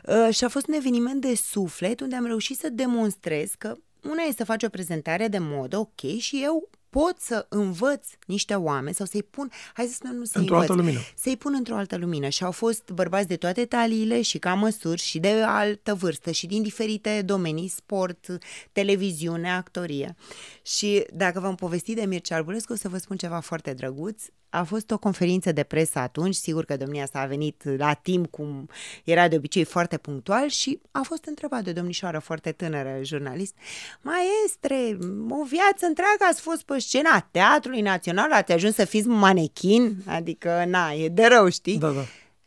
uh, 0.04 0.34
și 0.34 0.44
a 0.44 0.48
fost 0.48 0.68
un 0.68 0.74
eveniment 0.74 1.20
de 1.20 1.34
suflet 1.34 2.00
unde 2.00 2.16
am 2.16 2.26
reușit 2.26 2.58
să 2.58 2.68
demonstrez 2.68 3.52
că 3.58 3.74
una 4.02 4.22
e 4.22 4.32
să 4.36 4.44
faci 4.44 4.62
o 4.62 4.68
prezentare 4.68 5.28
de 5.28 5.38
modă, 5.38 5.78
ok, 5.78 6.18
și 6.18 6.40
eu 6.42 6.68
pot 6.90 7.16
să 7.18 7.46
învăț 7.48 8.08
niște 8.26 8.54
oameni 8.54 8.94
sau 8.94 9.06
să-i 9.06 9.22
pun, 9.22 9.50
hai 9.74 9.86
să 9.86 9.92
spunem, 9.92 10.16
nu 10.16 10.24
să-i 10.24 10.40
Într-o 10.40 10.54
învăț, 10.54 10.70
altă 10.70 10.82
lumină. 10.82 11.00
să-i 11.14 11.36
pun 11.36 11.54
într-o 11.56 11.76
altă 11.76 11.96
lumină. 11.96 12.28
Și 12.28 12.44
au 12.44 12.50
fost 12.50 12.90
bărbați 12.90 13.28
de 13.28 13.36
toate 13.36 13.64
taliile 13.64 14.22
și 14.22 14.38
ca 14.38 14.54
măsuri 14.54 15.00
și 15.00 15.18
de 15.18 15.42
altă 15.46 15.94
vârstă 15.94 16.30
și 16.30 16.46
din 16.46 16.62
diferite 16.62 17.22
domenii, 17.22 17.68
sport, 17.68 18.38
televiziune, 18.72 19.52
actorie. 19.52 20.16
Și 20.62 21.06
dacă 21.12 21.40
v-am 21.40 21.54
povestit 21.54 21.96
de 21.96 22.06
Mircea 22.06 22.36
Arbulescu, 22.36 22.72
o 22.72 22.76
să 22.76 22.88
vă 22.88 22.98
spun 22.98 23.16
ceva 23.16 23.40
foarte 23.40 23.72
drăguț. 23.72 24.22
A 24.48 24.64
fost 24.64 24.90
o 24.90 24.98
conferință 24.98 25.52
de 25.52 25.62
presă 25.62 25.98
atunci, 25.98 26.34
sigur 26.34 26.64
că 26.64 26.76
domnia 26.76 27.06
s-a 27.06 27.26
venit 27.26 27.62
la 27.76 27.92
timp, 27.92 28.30
cum 28.30 28.68
era 29.04 29.28
de 29.28 29.36
obicei 29.36 29.64
foarte 29.64 29.96
punctual 29.96 30.48
și 30.48 30.80
a 30.90 31.00
fost 31.02 31.24
întrebat 31.24 31.64
de 31.64 31.70
o 31.70 31.72
domnișoară 31.72 32.18
foarte 32.18 32.52
tânără, 32.52 32.98
jurnalist, 33.02 33.54
Maestre, 34.00 34.98
o 35.28 35.44
viață 35.44 35.86
întreagă 35.86 36.24
ați 36.28 36.40
fost 36.40 36.62
pe 36.62 36.78
scena 36.78 37.28
Teatrului 37.30 37.80
Național, 37.80 38.15
ați 38.22 38.52
ajuns 38.52 38.74
să 38.74 38.84
fiți 38.84 39.08
manechin? 39.08 39.96
Adică, 40.06 40.64
na, 40.66 40.92
e 40.92 41.08
de 41.08 41.26
rău, 41.26 41.48
știi? 41.48 41.78
Da, 41.78 41.90
da. 41.90 42.04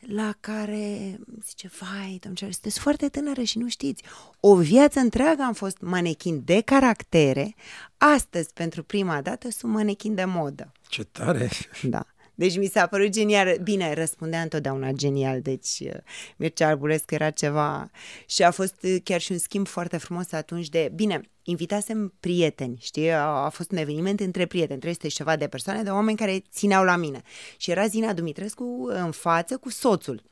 La 0.08 0.34
care 0.39 1.19
zice, 1.45 1.69
vai, 1.79 2.19
domnule, 2.21 2.51
sunteți 2.51 2.79
foarte 2.79 3.10
tânără 3.10 3.41
și 3.41 3.58
nu 3.58 3.69
știți. 3.69 4.03
O 4.39 4.55
viață 4.55 4.99
întreagă 4.99 5.41
am 5.41 5.53
fost 5.53 5.77
manechin 5.82 6.41
de 6.45 6.62
caractere, 6.62 7.55
astăzi, 7.97 8.53
pentru 8.53 8.84
prima 8.84 9.21
dată, 9.21 9.49
sunt 9.51 9.71
manechin 9.71 10.15
de 10.15 10.25
modă. 10.25 10.71
Ce 10.88 11.03
tare! 11.03 11.49
Da. 11.82 12.05
Deci 12.39 12.58
mi 12.58 12.65
s-a 12.65 12.88
părut 12.88 13.10
genial. 13.10 13.58
Bine, 13.63 13.93
răspundea 13.93 14.41
întotdeauna 14.41 14.91
genial, 14.91 15.41
deci 15.41 15.80
uh, 15.80 15.93
Mircea 16.38 16.67
Arbulescu 16.67 17.13
era 17.13 17.30
ceva... 17.30 17.89
Și 18.25 18.43
a 18.43 18.52
fost 18.52 18.75
uh, 18.82 18.95
chiar 19.04 19.21
și 19.21 19.32
un 19.32 19.38
schimb 19.38 19.67
foarte 19.67 19.97
frumos 19.97 20.32
atunci 20.32 20.69
de... 20.69 20.91
Bine, 20.95 21.21
invitasem 21.43 22.13
prieteni, 22.19 22.78
știi? 22.82 23.12
A, 23.12 23.21
a 23.21 23.49
fost 23.49 23.71
un 23.71 23.78
eveniment 23.78 24.19
între 24.19 24.45
prieteni, 24.45 24.80
300 24.80 25.08
și 25.08 25.15
ceva 25.15 25.36
de 25.36 25.47
persoane, 25.47 25.84
de 25.84 25.89
oameni 25.89 26.17
care 26.17 26.43
țineau 26.52 26.84
la 26.84 26.95
mine. 26.95 27.21
Și 27.58 27.71
era 27.71 27.88
Zina 27.88 28.13
Dumitrescu 28.13 28.86
în 28.88 29.12
față 29.12 29.58
cu 29.58 29.69
soțul. 29.69 30.23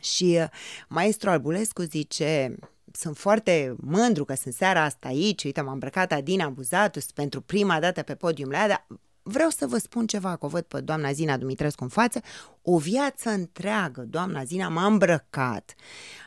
Și 0.00 0.38
uh, 0.40 0.48
maestru 0.88 1.30
Arbulescu 1.30 1.82
zice, 1.82 2.54
sunt 2.92 3.16
foarte 3.16 3.74
mândru 3.78 4.24
că 4.24 4.34
sunt 4.34 4.54
seara 4.54 4.82
asta 4.82 5.08
aici, 5.08 5.44
uite, 5.44 5.60
m-am 5.60 5.72
îmbrăcat 5.72 6.12
Adina 6.12 6.48
Buzatus 6.48 7.10
pentru 7.10 7.40
prima 7.40 7.80
dată 7.80 8.02
pe 8.02 8.14
podium 8.14 8.50
la 8.50 8.58
ea, 8.58 8.68
dar 8.68 8.86
vreau 9.22 9.50
să 9.50 9.66
vă 9.66 9.78
spun 9.78 10.06
ceva, 10.06 10.36
că 10.36 10.46
o 10.46 10.48
văd 10.48 10.62
pe 10.62 10.80
doamna 10.80 11.12
Zina 11.12 11.36
Dumitrescu 11.36 11.82
în 11.82 11.88
față, 11.88 12.20
o 12.62 12.78
viață 12.78 13.30
întreagă, 13.30 14.00
doamna 14.00 14.44
Zina 14.44 14.68
m-a 14.68 14.86
îmbrăcat. 14.86 15.74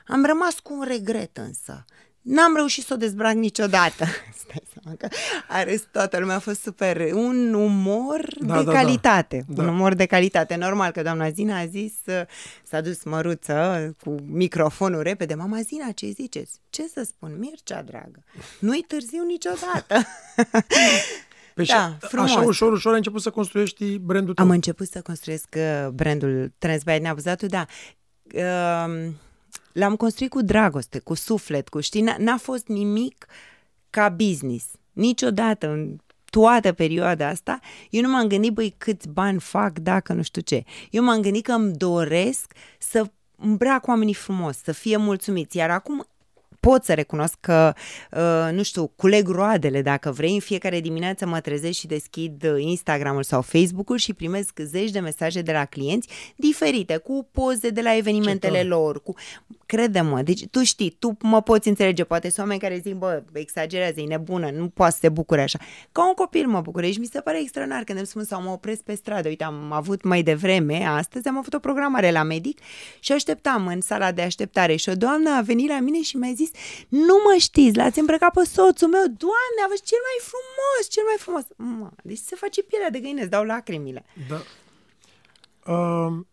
Am 0.07 0.25
rămas 0.25 0.59
cu 0.59 0.73
un 0.73 0.83
regret 0.87 1.37
însă. 1.37 1.85
N-am 2.23 2.55
reușit 2.55 2.85
să 2.85 2.93
o 2.93 2.97
dezbrac 2.97 3.33
niciodată. 3.33 4.05
Stai 4.43 4.63
seama 4.73 4.97
că 4.97 5.07
a 5.47 5.63
râs 5.63 5.83
toată 5.91 6.19
lumea, 6.19 6.35
a 6.35 6.39
fost 6.39 6.61
super. 6.61 7.11
Un 7.13 7.53
umor 7.53 8.35
Da, 8.39 8.57
de 8.57 8.63
da, 8.63 8.71
da. 8.71 8.77
calitate. 8.77 9.45
Da. 9.47 9.61
Un 9.61 9.67
umor 9.67 9.93
de 9.93 10.05
calitate. 10.05 10.55
Normal 10.55 10.91
că 10.91 11.01
doamna 11.01 11.29
Zina 11.29 11.57
a 11.59 11.65
zis, 11.65 11.93
uh, 12.05 12.21
s-a 12.63 12.81
dus 12.81 13.03
măruță 13.03 13.95
cu 14.03 14.15
microfonul 14.25 15.01
repede. 15.01 15.33
Mama 15.33 15.61
Zina, 15.61 15.91
ce 15.91 16.09
ziceți? 16.09 16.59
Ce 16.69 16.87
să 16.87 17.03
spun? 17.03 17.35
Mircea, 17.39 17.81
dragă, 17.81 18.23
nu-i 18.59 18.85
târziu 18.87 19.23
niciodată. 19.25 19.95
Păi 21.55 21.65
Da, 21.65 21.97
și 22.01 22.07
frumos. 22.07 22.29
așa 22.31 22.41
ușor, 22.41 22.71
ușor 22.71 22.91
ai 22.91 22.97
început 22.97 23.21
să 23.21 23.29
construiești 23.29 23.97
brandul 23.97 24.33
tău. 24.33 24.45
Am 24.45 24.51
început 24.51 24.87
să 24.87 25.01
construiesc 25.01 25.47
uh, 25.57 25.87
brandul 25.89 26.51
Transbyte 26.57 26.97
Neabuzatul, 26.97 27.47
da. 27.47 27.65
Uh, 28.33 29.11
L-am 29.73 29.95
construit 29.95 30.29
cu 30.29 30.41
dragoste, 30.41 30.99
cu 30.99 31.13
suflet, 31.13 31.69
cu 31.69 31.79
știi, 31.79 32.03
n- 32.11 32.17
n-a 32.17 32.37
fost 32.37 32.67
nimic 32.67 33.25
ca 33.89 34.09
business. 34.09 34.65
Niciodată 34.91 35.67
în 35.69 35.95
toată 36.29 36.71
perioada 36.71 37.27
asta, 37.27 37.59
eu 37.89 38.01
nu 38.01 38.09
m-am 38.09 38.27
gândit, 38.27 38.51
băi, 38.53 38.75
câți 38.77 39.07
bani 39.09 39.39
fac 39.39 39.79
dacă 39.79 40.13
nu 40.13 40.21
știu 40.21 40.41
ce. 40.41 40.63
Eu 40.89 41.03
m-am 41.03 41.21
gândit 41.21 41.43
că 41.43 41.51
îmi 41.51 41.73
doresc 41.73 42.53
să 42.79 43.05
îmbrac 43.37 43.87
oamenii 43.87 44.13
frumos, 44.13 44.57
să 44.63 44.71
fie 44.71 44.97
mulțumiți. 44.97 45.57
Iar 45.57 45.69
acum 45.69 46.05
pot 46.69 46.83
să 46.83 46.93
recunosc 46.93 47.37
că, 47.39 47.73
uh, 48.11 48.49
nu 48.51 48.63
știu, 48.63 48.87
culeg 48.95 49.27
roadele 49.27 49.81
dacă 49.81 50.11
vrei. 50.11 50.33
În 50.33 50.39
fiecare 50.39 50.79
dimineață 50.79 51.25
mă 51.25 51.39
trezesc 51.39 51.77
și 51.77 51.87
deschid 51.87 52.43
uh, 52.43 52.61
Instagramul 52.61 53.23
sau 53.23 53.41
Facebook-ul 53.41 53.97
și 53.97 54.13
primesc 54.13 54.59
zeci 54.59 54.91
de 54.91 54.99
mesaje 54.99 55.41
de 55.41 55.51
la 55.51 55.65
clienți 55.65 56.07
diferite, 56.35 56.97
cu 56.97 57.27
poze 57.31 57.69
de 57.69 57.81
la 57.81 57.97
evenimentele 57.97 58.57
tare. 58.57 58.67
lor, 58.67 59.01
cu... 59.01 59.13
Crede-mă, 59.65 60.21
deci 60.21 60.47
tu 60.47 60.63
știi, 60.63 60.95
tu 60.99 61.17
mă 61.21 61.41
poți 61.41 61.67
înțelege, 61.67 62.03
poate 62.03 62.27
sunt 62.27 62.39
oameni 62.39 62.59
care 62.59 62.79
zic, 62.83 62.93
bă, 62.93 63.23
exagerează, 63.33 63.99
e 63.99 64.05
nebună, 64.05 64.49
nu 64.49 64.67
poate 64.67 64.91
să 64.91 64.97
se 65.01 65.09
bucure 65.09 65.41
așa. 65.41 65.59
Ca 65.91 66.07
un 66.07 66.13
copil 66.13 66.47
mă 66.47 66.61
bucură 66.61 66.85
și 66.85 66.99
mi 66.99 67.05
se 67.05 67.19
pare 67.19 67.39
extraordinar 67.41 67.83
când 67.83 67.97
îmi 67.97 68.07
spun 68.07 68.23
sau 68.23 68.41
mă 68.41 68.49
opresc 68.49 68.81
pe 68.81 68.95
stradă. 68.95 69.27
Uite, 69.27 69.43
am 69.43 69.71
avut 69.71 70.03
mai 70.03 70.23
devreme, 70.23 70.85
astăzi 70.85 71.27
am 71.27 71.37
avut 71.37 71.53
o 71.53 71.59
programare 71.59 72.11
la 72.11 72.23
medic 72.23 72.59
și 72.99 73.11
așteptam 73.11 73.67
în 73.67 73.81
sala 73.81 74.11
de 74.11 74.21
așteptare 74.21 74.75
și 74.75 74.89
o 74.89 74.93
doamnă 74.93 75.29
a 75.37 75.41
venit 75.41 75.69
la 75.69 75.79
mine 75.79 76.01
și 76.01 76.17
mi-a 76.17 76.33
zis, 76.35 76.51
nu 76.89 77.15
mă 77.25 77.35
știți, 77.39 77.77
l-ați 77.77 77.99
îmbrăcat 77.99 78.33
pe 78.33 78.43
soțul 78.43 78.87
meu, 78.87 79.05
doamne, 79.05 79.59
a 79.65 79.67
fost 79.69 79.83
cel 79.83 79.97
mai 80.09 80.19
frumos, 80.31 80.89
cel 80.89 81.03
mai 81.03 81.15
frumos. 81.17 81.43
Mă, 81.79 81.89
deci 82.03 82.17
se 82.17 82.35
face 82.35 82.63
pielea 82.63 82.89
de 82.89 82.99
găină, 82.99 83.21
îți 83.21 83.29
dau 83.29 83.43
lacrimile. 83.43 84.05
Da. 84.29 84.41
Uh, 85.73 86.25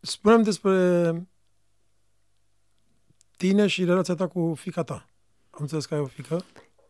spunem 0.00 0.42
despre 0.42 1.12
tine 3.36 3.66
și 3.66 3.84
relația 3.84 4.14
ta 4.14 4.26
cu 4.26 4.54
fica 4.56 4.82
ta. 4.82 5.06
Am 5.50 5.58
înțeles 5.60 5.86
că 5.86 5.94
ai 5.94 6.00
o 6.00 6.06
fică. 6.06 6.44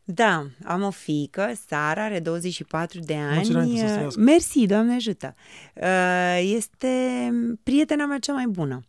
Da, 0.04 0.46
am 0.64 0.82
o 0.82 0.90
fică, 0.90 1.52
Sara, 1.68 2.04
are 2.04 2.20
24 2.20 2.98
de 3.00 3.14
ani. 3.14 3.34
Mulți 3.34 3.50
înainte 3.50 3.86
să 3.86 3.92
trăiască. 3.94 4.20
Mersi, 4.20 4.66
Doamne 4.66 4.94
ajută. 4.94 5.34
Uh, 5.74 6.40
Este 6.42 7.30
prietena 7.62 8.06
mea 8.06 8.18
cea 8.18 8.32
mai 8.32 8.46
bună. 8.46 8.82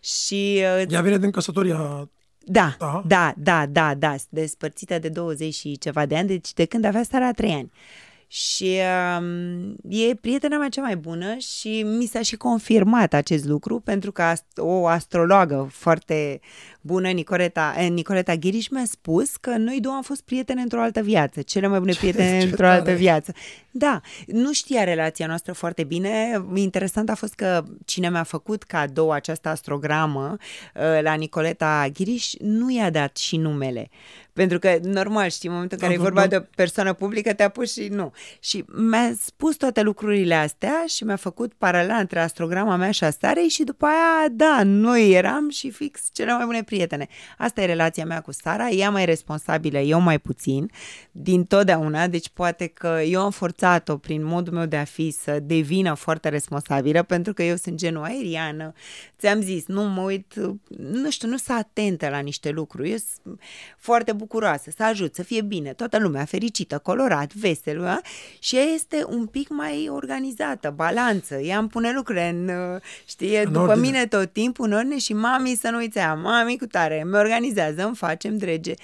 Și 0.00 0.62
uh, 0.78 0.84
Ea 0.88 1.00
vine 1.00 1.18
din 1.18 1.30
căsătoria 1.30 2.10
da, 2.50 2.76
Da. 2.78 3.02
da, 3.06 3.34
da, 3.36 3.66
da, 3.66 3.94
da, 3.94 4.14
despărțită 4.28 4.98
de 4.98 5.08
20 5.08 5.54
și 5.54 5.78
ceva 5.78 6.06
de 6.06 6.16
ani, 6.16 6.28
deci 6.28 6.52
de 6.52 6.64
când 6.64 6.84
avea 6.84 7.02
Sara 7.02 7.32
3 7.32 7.52
ani. 7.52 7.70
Și 8.32 8.78
um, 9.18 9.76
e 9.88 10.14
prietena 10.20 10.58
mea 10.58 10.68
cea 10.68 10.80
mai 10.82 10.96
bună 10.96 11.36
și 11.38 11.82
mi 11.98 12.06
s-a 12.06 12.22
și 12.22 12.36
confirmat 12.36 13.12
acest 13.12 13.44
lucru 13.44 13.80
pentru 13.80 14.12
că 14.12 14.22
ast- 14.22 14.56
o 14.58 14.86
astrologă 14.86 15.68
foarte 15.72 16.40
bună, 16.80 17.08
Nicoleta, 17.08 17.74
eh, 17.78 17.88
Nicoleta 17.88 18.34
Ghiriș, 18.34 18.68
mi-a 18.68 18.84
spus 18.84 19.36
că 19.36 19.50
noi 19.50 19.78
două 19.80 19.94
am 19.94 20.02
fost 20.02 20.22
prietene 20.22 20.60
într-o 20.60 20.80
altă 20.80 21.00
viață, 21.00 21.42
cele 21.42 21.66
mai 21.66 21.78
bune 21.78 21.92
prietene 21.92 22.40
ce 22.40 22.46
într-o 22.46 22.66
altă 22.66 22.84
tare! 22.84 22.96
viață. 22.96 23.32
Da, 23.70 24.00
nu 24.26 24.52
știa 24.52 24.84
relația 24.84 25.26
noastră 25.26 25.52
foarte 25.52 25.84
bine. 25.84 26.44
Interesant 26.54 27.10
a 27.10 27.14
fost 27.14 27.34
că 27.34 27.64
cine 27.84 28.10
mi-a 28.10 28.22
făcut 28.22 28.62
cadou 28.62 29.10
această 29.10 29.48
astrogramă 29.48 30.36
uh, 30.74 31.02
la 31.02 31.14
Nicoleta 31.14 31.86
Ghiriș 31.92 32.32
nu 32.38 32.70
i-a 32.70 32.90
dat 32.90 33.16
și 33.16 33.36
numele. 33.36 33.90
Pentru 34.32 34.58
că, 34.58 34.78
normal, 34.82 35.28
știi, 35.28 35.48
în 35.48 35.54
momentul 35.54 35.78
în 35.80 35.88
care 35.88 35.98
Da, 35.98 36.02
e 36.02 36.04
da, 36.04 36.10
vorba 36.10 36.20
da. 36.20 36.26
de 36.26 36.36
o 36.36 36.54
persoană 36.56 36.92
publică, 36.92 37.32
te-a 37.32 37.48
pus 37.48 37.72
și 37.72 37.88
nu. 37.88 38.12
Și 38.40 38.64
mi-a 38.76 39.12
spus 39.24 39.56
toate 39.56 39.82
lucrurile 39.82 40.34
astea 40.34 40.84
și 40.86 41.04
mi-a 41.04 41.16
făcut 41.16 41.52
paralela 41.58 41.94
între 41.96 42.20
astrograma 42.20 42.76
mea 42.76 42.90
și 42.90 43.04
a 43.04 43.10
Sarei 43.10 43.48
și 43.48 43.62
după 43.62 43.86
aia, 43.86 44.28
da, 44.30 44.60
noi 44.64 45.12
eram 45.12 45.48
și 45.48 45.70
fix 45.70 46.00
cele 46.12 46.32
mai 46.32 46.44
bune 46.44 46.62
prietene. 46.62 47.08
Asta 47.38 47.60
e 47.60 47.64
relația 47.64 48.04
mea 48.04 48.20
cu 48.20 48.32
Sara, 48.32 48.68
ea 48.68 48.90
mai 48.90 49.04
responsabilă, 49.04 49.78
eu 49.78 50.00
mai 50.00 50.18
puțin, 50.18 50.70
din 51.10 51.44
totdeauna, 51.44 52.06
deci 52.06 52.28
poate 52.28 52.66
că 52.66 53.00
eu 53.04 53.20
am 53.20 53.30
forțat-o 53.60 53.96
prin 53.96 54.24
modul 54.24 54.52
meu 54.52 54.66
de 54.66 54.76
a 54.76 54.84
fi 54.84 55.10
să 55.10 55.38
devină 55.42 55.94
foarte 55.94 56.28
responsabilă, 56.28 57.02
pentru 57.02 57.32
că 57.32 57.42
eu 57.42 57.56
sunt 57.56 57.76
genul 57.76 58.02
aeriană, 58.02 58.72
ți-am 59.18 59.40
zis, 59.40 59.66
nu 59.66 59.82
mă 59.82 60.00
uit, 60.00 60.34
nu 60.78 61.10
știu, 61.10 61.28
nu 61.28 61.36
sunt 61.36 61.58
atentă 61.58 62.08
la 62.08 62.18
niște 62.18 62.50
lucruri, 62.50 62.90
eu 62.90 62.96
sunt 62.96 63.40
foarte 63.78 64.12
bucuroasă, 64.12 64.70
să 64.76 64.82
ajut, 64.84 65.14
să 65.14 65.22
fie 65.22 65.42
bine, 65.42 65.72
toată 65.72 65.98
lumea 65.98 66.24
fericită, 66.24 66.78
colorat, 66.78 67.34
vesel, 67.34 67.84
a? 67.86 68.00
și 68.38 68.56
ea 68.56 68.62
este 68.62 69.04
un 69.08 69.26
pic 69.26 69.48
mai 69.48 69.88
organizată, 69.90 70.72
balanță, 70.76 71.34
ea 71.34 71.58
îmi 71.58 71.68
pune 71.68 71.92
lucrurile 71.92 72.28
în, 72.28 72.48
uh, 72.48 72.80
știi, 73.06 73.36
În 73.36 73.52
după 73.52 73.58
ordine. 73.58 73.86
mine 73.86 74.06
tot 74.06 74.32
timpul 74.32 74.66
în 74.66 74.72
ordine 74.72 74.98
și 74.98 75.12
mami 75.12 75.56
să 75.60 75.68
nu 75.70 75.76
uiți 75.76 75.98
aia, 75.98 76.14
mami 76.14 76.58
cu 76.58 76.66
tare, 76.66 77.00
îmi 77.00 77.16
organizează, 77.16 77.84
îmi 77.84 77.96
face, 77.96 78.28
îmi 78.28 78.38
drege. 78.38 78.74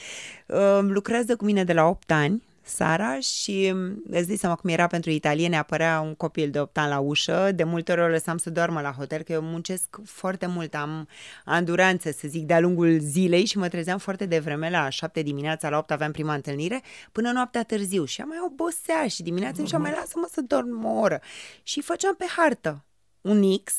Uh, 0.47 0.79
lucrează 0.81 1.37
cu 1.37 1.45
mine 1.45 1.65
de 1.65 1.73
la 1.73 1.85
8 1.85 2.11
ani, 2.11 2.43
Sara, 2.69 3.19
și 3.21 3.71
um, 3.75 4.03
îți 4.11 4.27
dai 4.27 4.37
seama 4.37 4.55
cum 4.55 4.71
era 4.71 4.87
pentru 4.87 5.11
italiene, 5.11 5.57
apărea 5.57 6.01
un 6.01 6.15
copil 6.15 6.51
de 6.51 6.61
8 6.61 6.79
ani 6.79 6.89
la 6.89 6.99
ușă, 6.99 7.51
de 7.55 7.65
multe 7.65 7.93
ori 7.93 8.01
o 8.01 8.07
lăsam 8.07 8.37
să 8.37 8.51
doarmă 8.51 8.81
la 8.81 8.93
hotel, 8.93 9.23
că 9.23 9.33
eu 9.33 9.43
muncesc 9.43 9.97
foarte 10.05 10.47
mult, 10.47 10.75
am 10.75 11.09
anduranță, 11.45 12.11
să 12.11 12.29
zic, 12.29 12.47
de-a 12.47 12.61
lungul 12.61 12.99
zilei 12.99 13.45
și 13.45 13.59
mă 13.59 13.69
trezeam 13.69 13.99
foarte 13.99 14.27
devreme, 14.27 14.71
la 14.71 14.89
7 14.89 15.23
dimineața, 15.23 15.69
la 15.69 15.79
8 15.79 15.91
aveam 15.91 16.13
prima 16.13 16.35
întâlnire, 16.35 16.83
până 17.13 17.31
noaptea 17.31 17.63
târziu 17.63 18.05
și 18.05 18.21
ea 18.21 18.27
mai 18.27 18.39
obosea 18.47 19.07
și 19.09 19.23
dimineața 19.23 19.65
și 19.65 19.75
mai 19.75 19.91
lasă-mă 19.91 20.29
să 20.33 20.41
dorm 20.41 20.85
o 20.85 20.99
oră. 20.99 21.21
Și 21.63 21.81
făceam 21.81 22.15
pe 22.15 22.25
hartă 22.37 22.85
un 23.21 23.57
X, 23.65 23.73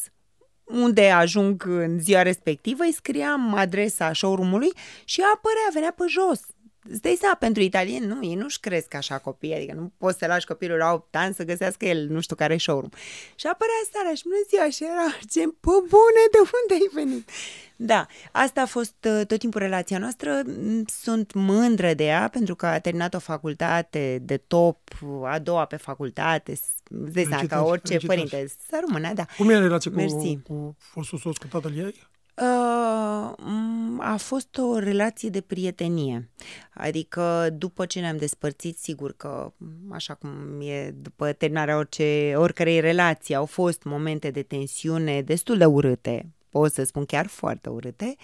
unde 0.63 1.10
ajung 1.10 1.63
în 1.67 2.00
ziua 2.00 2.21
respectivă, 2.21 2.84
îi 2.84 2.93
scriam 2.93 3.54
adresa 3.54 4.13
showroom-ului 4.13 4.71
și 5.06 5.21
ea 5.21 5.28
apărea, 5.36 5.69
venea 5.73 5.93
pe 5.97 6.04
jos. 6.08 6.41
Îți 6.89 7.02
dai 7.02 7.17
seama, 7.19 7.36
pentru 7.36 7.62
italieni, 7.62 8.06
nu, 8.06 8.26
ei 8.26 8.36
nu-și 8.36 8.60
cresc 8.60 8.93
așa 8.93 9.17
copii, 9.17 9.54
adică 9.56 9.73
nu 9.73 9.91
poți 9.97 10.17
să 10.17 10.26
lași 10.28 10.45
copilul 10.45 10.78
la 10.78 10.93
8 10.93 11.15
ani 11.15 11.34
să 11.34 11.43
găsească 11.43 11.86
el 11.86 12.08
nu 12.10 12.19
știu 12.19 12.36
care 12.36 12.58
showroom. 12.58 12.89
Și 13.36 13.47
apărea 13.47 13.73
Sara 13.93 14.13
și 14.13 14.23
bună 14.23 14.36
ziua 14.50 14.69
și 14.69 14.84
era, 14.84 15.08
ce 15.30 15.39
pe 15.39 15.76
bune, 15.93 16.23
de 16.32 16.38
unde 16.38 16.73
ai 16.73 16.89
venit? 16.93 17.30
Da, 17.76 18.06
asta 18.32 18.62
a 18.62 18.65
fost 18.65 18.95
uh, 19.06 19.26
tot 19.26 19.39
timpul 19.39 19.62
relația 19.62 19.97
noastră. 19.97 20.41
Mm, 20.45 20.84
sunt 21.02 21.34
mândră 21.34 21.93
de 21.93 22.04
ea 22.04 22.30
pentru 22.32 22.56
că 22.56 22.65
a 22.65 22.80
terminat 22.80 23.13
o 23.13 23.19
facultate 23.19 24.19
de 24.21 24.38
top, 24.38 24.78
a 25.23 25.39
doua 25.39 25.65
pe 25.65 25.76
facultate, 25.76 26.52
îți 26.52 27.13
dai 27.13 27.23
seama, 27.23 27.43
ca 27.47 27.63
orice 27.63 27.97
felicitări. 27.97 28.30
părinte. 28.30 28.54
Să 28.69 28.84
rămână, 28.88 29.13
da. 29.13 29.26
Cum 29.38 29.50
e 29.50 29.58
relația 29.60 29.91
cu, 29.91 29.97
Mersi. 29.97 30.38
cu 30.43 30.76
fostul 30.78 31.17
soț, 31.17 31.38
cu 31.38 31.47
tatăl 31.47 31.78
ei? 31.78 32.08
Uh, 32.41 33.34
m, 33.38 34.00
a 34.00 34.15
fost 34.17 34.58
o 34.58 34.80
relație 34.80 35.30
de 35.30 35.41
prietenie. 35.41 36.30
Adică 36.73 37.50
după 37.54 37.86
ce 37.86 38.00
ne-am 38.00 38.17
despărțit, 38.17 38.78
sigur 38.78 39.13
că, 39.17 39.54
m, 39.58 39.93
așa 39.93 40.13
cum 40.13 40.30
e 40.62 40.91
după 40.91 41.32
terminarea 41.32 41.78
orice, 41.78 42.34
oricărei 42.36 42.80
relații, 42.80 43.36
au 43.36 43.45
fost 43.45 43.84
momente 43.84 44.32
de 44.32 44.41
tensiune 44.41 45.21
destul 45.21 45.58
de 45.58 45.65
urâte, 45.65 46.32
pot 46.50 46.74
să 46.74 46.84
spun 46.84 47.06
chiar 47.06 47.28
foarte 47.28 47.70
urâte, 47.70 48.16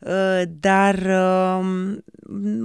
uh, 0.00 0.42
dar 0.60 0.94
uh, 0.94 1.96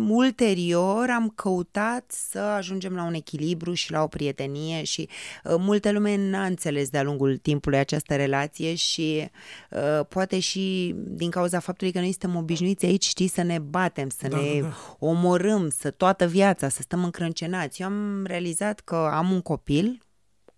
ulterior 0.08 1.10
am 1.10 1.30
căutat 1.36 2.12
să 2.12 2.40
ajungem 2.40 2.96
la 2.96 3.04
un 3.04 3.14
echilibru 3.14 3.74
și 3.74 3.92
la 3.92 4.04
o 4.04 4.08
prietenie 4.08 4.84
și 4.84 5.10
uh, 5.44 5.56
multă 5.58 5.92
lume 5.92 6.16
n-a 6.16 6.46
înțeles 6.46 6.90
de-a 6.90 7.04
lungul 7.04 7.38
timpului 7.38 7.78
această 7.80 8.16
relație 8.16 8.76
și 8.76 9.30
uh, 9.70 10.06
poate 10.10 10.40
și 10.40 10.96
din 10.98 11.30
cauza 11.30 11.60
faptului 11.60 11.94
că 11.94 12.00
noi 12.00 12.12
suntem 12.12 12.36
obișnuiți 12.36 12.86
aici, 12.86 13.06
știi, 13.06 13.28
să 13.28 13.42
ne 13.42 13.60
batem, 13.60 14.10
să 14.10 14.28
Da, 14.28 14.38
ne 14.38 14.62
da, 14.62 14.68
da. 14.68 14.96
omorâm, 15.00 15.70
să 15.70 15.92
toată 15.92 16.28
viața, 16.28 16.70
să 16.70 16.82
stăm 16.82 17.04
încrâncenați. 17.04 17.82
Eu 17.82 17.88
am 17.88 18.26
realizat 18.26 18.80
că 18.80 18.96
am 18.96 19.32
un 19.32 19.42
copil 19.42 20.02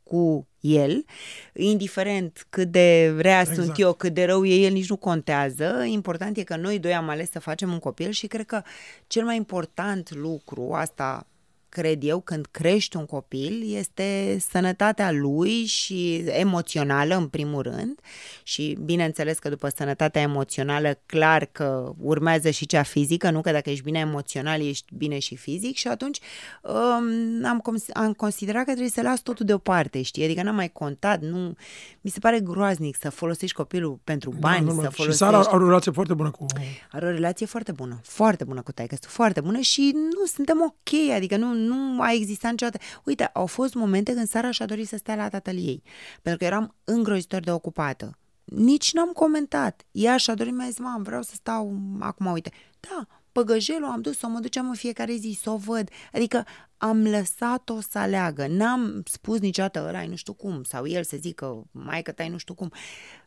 cu 0.03 0.47
el, 0.63 1.05
indiferent 1.53 2.45
cât 2.49 2.71
de 2.71 3.15
rea 3.17 3.39
exact. 3.39 3.45
sunt 3.45 3.69
Exact. 3.69 3.79
eu, 3.79 3.93
cât 3.93 4.13
de 4.13 4.25
rău 4.25 4.45
e 4.45 4.53
el, 4.65 4.71
nici 4.71 4.89
nu 4.89 4.95
contează. 4.95 5.83
Important 5.85 6.37
e 6.37 6.43
că 6.43 6.55
noi 6.55 6.79
doi 6.79 6.95
am 6.95 7.09
ales 7.09 7.29
să 7.29 7.39
facem 7.39 7.71
un 7.71 7.79
copil 7.79 8.11
și 8.11 8.27
cred 8.27 8.45
că 8.45 8.61
cel 9.07 9.23
mai 9.23 9.35
important 9.35 10.15
lucru, 10.15 10.71
asta 10.73 11.27
cred 11.73 12.03
eu, 12.03 12.19
când 12.19 12.45
crești 12.51 12.97
un 12.97 13.05
copil, 13.05 13.75
este 13.75 14.37
sănătatea 14.51 15.11
lui 15.11 15.65
și 15.65 16.23
emoțională, 16.27 17.15
în 17.15 17.27
primul 17.27 17.61
rând, 17.61 17.99
și 18.43 18.77
bineînțeles 18.83 19.39
că 19.39 19.49
după 19.49 19.69
sănătatea 19.75 20.21
emoțională, 20.21 20.99
clar 21.05 21.45
că 21.45 21.93
urmează 21.99 22.49
și 22.49 22.65
cea 22.65 22.83
fizică, 22.83 23.29
nu 23.29 23.41
că 23.41 23.51
dacă 23.51 23.69
ești 23.69 23.83
bine 23.83 23.99
emoțional, 23.99 24.61
ești 24.61 24.95
bine 24.95 25.19
și 25.19 25.35
fizic 25.35 25.75
și 25.75 25.87
atunci 25.87 26.19
um, 26.61 27.45
am, 27.45 27.59
cons- 27.59 27.93
am 27.93 28.13
considerat 28.13 28.63
că 28.63 28.69
trebuie 28.69 28.89
să 28.89 29.01
las 29.01 29.21
totul 29.21 29.45
deoparte, 29.45 30.01
știi? 30.01 30.23
Adică 30.23 30.43
n-am 30.43 30.55
mai 30.55 30.69
contat, 30.69 31.21
nu... 31.21 31.55
Mi 32.01 32.11
se 32.11 32.19
pare 32.19 32.39
groaznic 32.39 32.97
să 32.99 33.09
folosești 33.09 33.55
copilul 33.55 33.99
pentru 34.03 34.33
bani, 34.39 34.65
da, 34.65 34.65
normal. 34.65 34.83
să 34.83 34.89
Și 34.89 34.95
folosești... 34.95 35.23
Sara 35.23 35.37
are 35.37 35.63
o 35.63 35.67
relație 35.67 35.91
foarte 35.91 36.13
bună 36.13 36.31
cu... 36.31 36.45
Are 36.91 37.05
o 37.05 37.09
relație 37.09 37.45
foarte 37.45 37.71
bună, 37.71 37.99
foarte 38.03 38.43
bună 38.43 38.61
cu 38.61 38.71
taică 38.71 38.95
foarte 39.01 39.41
bună 39.41 39.59
și 39.59 39.91
nu 39.93 40.25
suntem 40.25 40.61
ok, 40.61 41.15
adică 41.15 41.37
nu, 41.37 41.53
nu 41.67 42.01
a 42.01 42.11
existat 42.11 42.51
niciodată. 42.51 42.83
Uite, 43.03 43.25
au 43.25 43.45
fost 43.45 43.73
momente 43.73 44.13
când 44.13 44.27
Sara 44.27 44.51
și-a 44.51 44.65
dorit 44.65 44.87
să 44.87 44.97
stea 44.97 45.15
la 45.15 45.29
tatăl 45.29 45.55
ei, 45.55 45.83
pentru 46.21 46.39
că 46.39 46.45
eram 46.45 46.75
îngrozitor 46.83 47.41
de 47.41 47.51
ocupată. 47.51 48.17
Nici 48.43 48.93
n-am 48.93 49.11
comentat. 49.11 49.85
Ea 49.91 50.17
și-a 50.17 50.35
dorit, 50.35 50.53
mi-a 50.53 50.65
zis, 50.65 50.77
mam, 50.77 51.01
vreau 51.03 51.21
să 51.21 51.31
stau 51.35 51.79
acum, 51.99 52.25
uite. 52.25 52.51
Da, 52.79 53.07
păgăjelul 53.31 53.89
am 53.89 54.01
dus, 54.01 54.17
să 54.17 54.27
mă 54.27 54.39
duceam 54.39 54.67
în 54.67 54.75
fiecare 54.75 55.13
zi, 55.13 55.39
să 55.41 55.49
o 55.49 55.57
văd. 55.57 55.89
Adică 56.13 56.45
am 56.77 57.07
lăsat-o 57.07 57.81
să 57.89 57.97
aleagă. 57.97 58.47
N-am 58.47 59.03
spus 59.05 59.39
niciodată 59.39 59.85
ăla 59.87 60.05
nu 60.05 60.15
știu 60.15 60.33
cum, 60.33 60.63
sau 60.63 60.87
el 60.87 61.03
să 61.03 61.17
zică, 61.19 61.63
mai 61.71 62.01
că 62.01 62.11
tai 62.11 62.29
nu 62.29 62.37
știu 62.37 62.53
cum. 62.53 62.71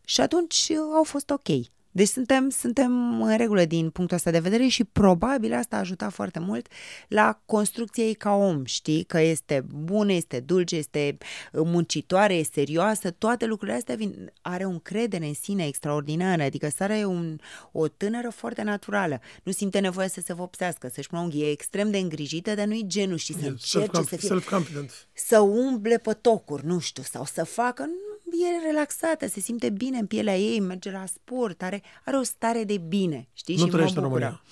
Și 0.04 0.20
atunci 0.20 0.66
uh, 0.70 0.76
au 0.94 1.02
fost 1.02 1.30
ok. 1.30 1.48
Deci 1.96 2.08
suntem, 2.08 2.48
suntem 2.50 3.22
în 3.22 3.36
regulă 3.36 3.64
din 3.64 3.90
punctul 3.90 4.16
ăsta 4.16 4.30
de 4.30 4.38
vedere 4.38 4.66
și 4.66 4.84
probabil 4.84 5.54
asta 5.54 5.76
a 5.76 5.78
ajutat 5.78 6.12
foarte 6.12 6.38
mult 6.38 6.66
la 7.08 7.40
construcția 7.46 8.04
ei 8.04 8.14
ca 8.14 8.32
om, 8.32 8.64
știi? 8.64 9.04
Că 9.04 9.20
este 9.20 9.64
bună, 9.74 10.12
este 10.12 10.40
dulce, 10.40 10.76
este 10.76 11.18
muncitoare, 11.52 12.34
e 12.34 12.42
serioasă, 12.42 13.10
toate 13.10 13.46
lucrurile 13.46 13.76
astea 13.76 13.94
vin, 13.94 14.32
are 14.40 14.64
o 14.64 14.68
încredere 14.68 15.26
în 15.26 15.34
sine 15.34 15.66
extraordinară, 15.66 16.42
adică 16.42 16.68
Sara 16.68 16.96
e 16.96 17.04
un, 17.04 17.38
o 17.72 17.88
tânără 17.88 18.30
foarte 18.30 18.62
naturală, 18.62 19.20
nu 19.42 19.52
simte 19.52 19.78
nevoie 19.78 20.08
să 20.08 20.20
se 20.24 20.34
vopsească, 20.34 20.90
să-și 20.92 21.08
pună 21.08 21.20
unghii, 21.22 21.42
e 21.42 21.50
extrem 21.50 21.90
de 21.90 21.98
îngrijită, 21.98 22.54
dar 22.54 22.66
nu-i 22.66 22.84
genul, 22.86 23.16
știi, 23.16 23.34
să 23.34 23.44
E 23.44 23.48
încerce 23.48 24.02
să 24.02 24.16
fie 24.16 24.28
self-confident. 24.28 25.08
să 25.12 25.38
umble 25.40 25.98
pe 25.98 26.12
tocuri, 26.12 26.66
nu 26.66 26.78
știu, 26.78 27.02
sau 27.02 27.24
să 27.24 27.44
facă, 27.44 27.82
nu, 27.82 28.15
e 28.32 28.66
relaxată, 28.66 29.28
se 29.28 29.40
simte 29.40 29.70
bine 29.70 29.98
în 29.98 30.06
pielea 30.06 30.38
ei, 30.38 30.60
merge 30.60 30.90
la 30.90 31.04
sport, 31.06 31.62
are, 31.62 31.82
are 32.04 32.16
o 32.16 32.22
stare 32.22 32.64
de 32.64 32.76
bine, 32.88 33.28
știi? 33.32 33.56
Nu 33.56 33.64
și 33.64 33.70
trăiește 33.70 33.98
mă 33.98 34.04
în 34.04 34.08
bucură. 34.10 34.24
România. 34.24 34.42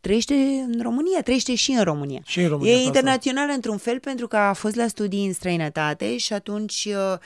Trăiește 0.00 0.34
în 0.66 0.80
România, 0.82 1.22
trăiește 1.22 1.54
și 1.54 1.70
în 1.70 1.82
România. 1.82 2.20
Și 2.24 2.40
în 2.40 2.48
România, 2.48 2.72
E 2.72 2.74
pe 2.74 2.78
asta. 2.78 2.96
internațională 2.96 3.52
într-un 3.52 3.76
fel 3.76 3.98
pentru 4.00 4.26
că 4.28 4.36
a 4.36 4.52
fost 4.52 4.74
la 4.74 4.86
studii 4.86 5.26
în 5.26 5.32
străinătate 5.32 6.16
și 6.16 6.32
atunci 6.32 6.84
uh, 6.88 7.18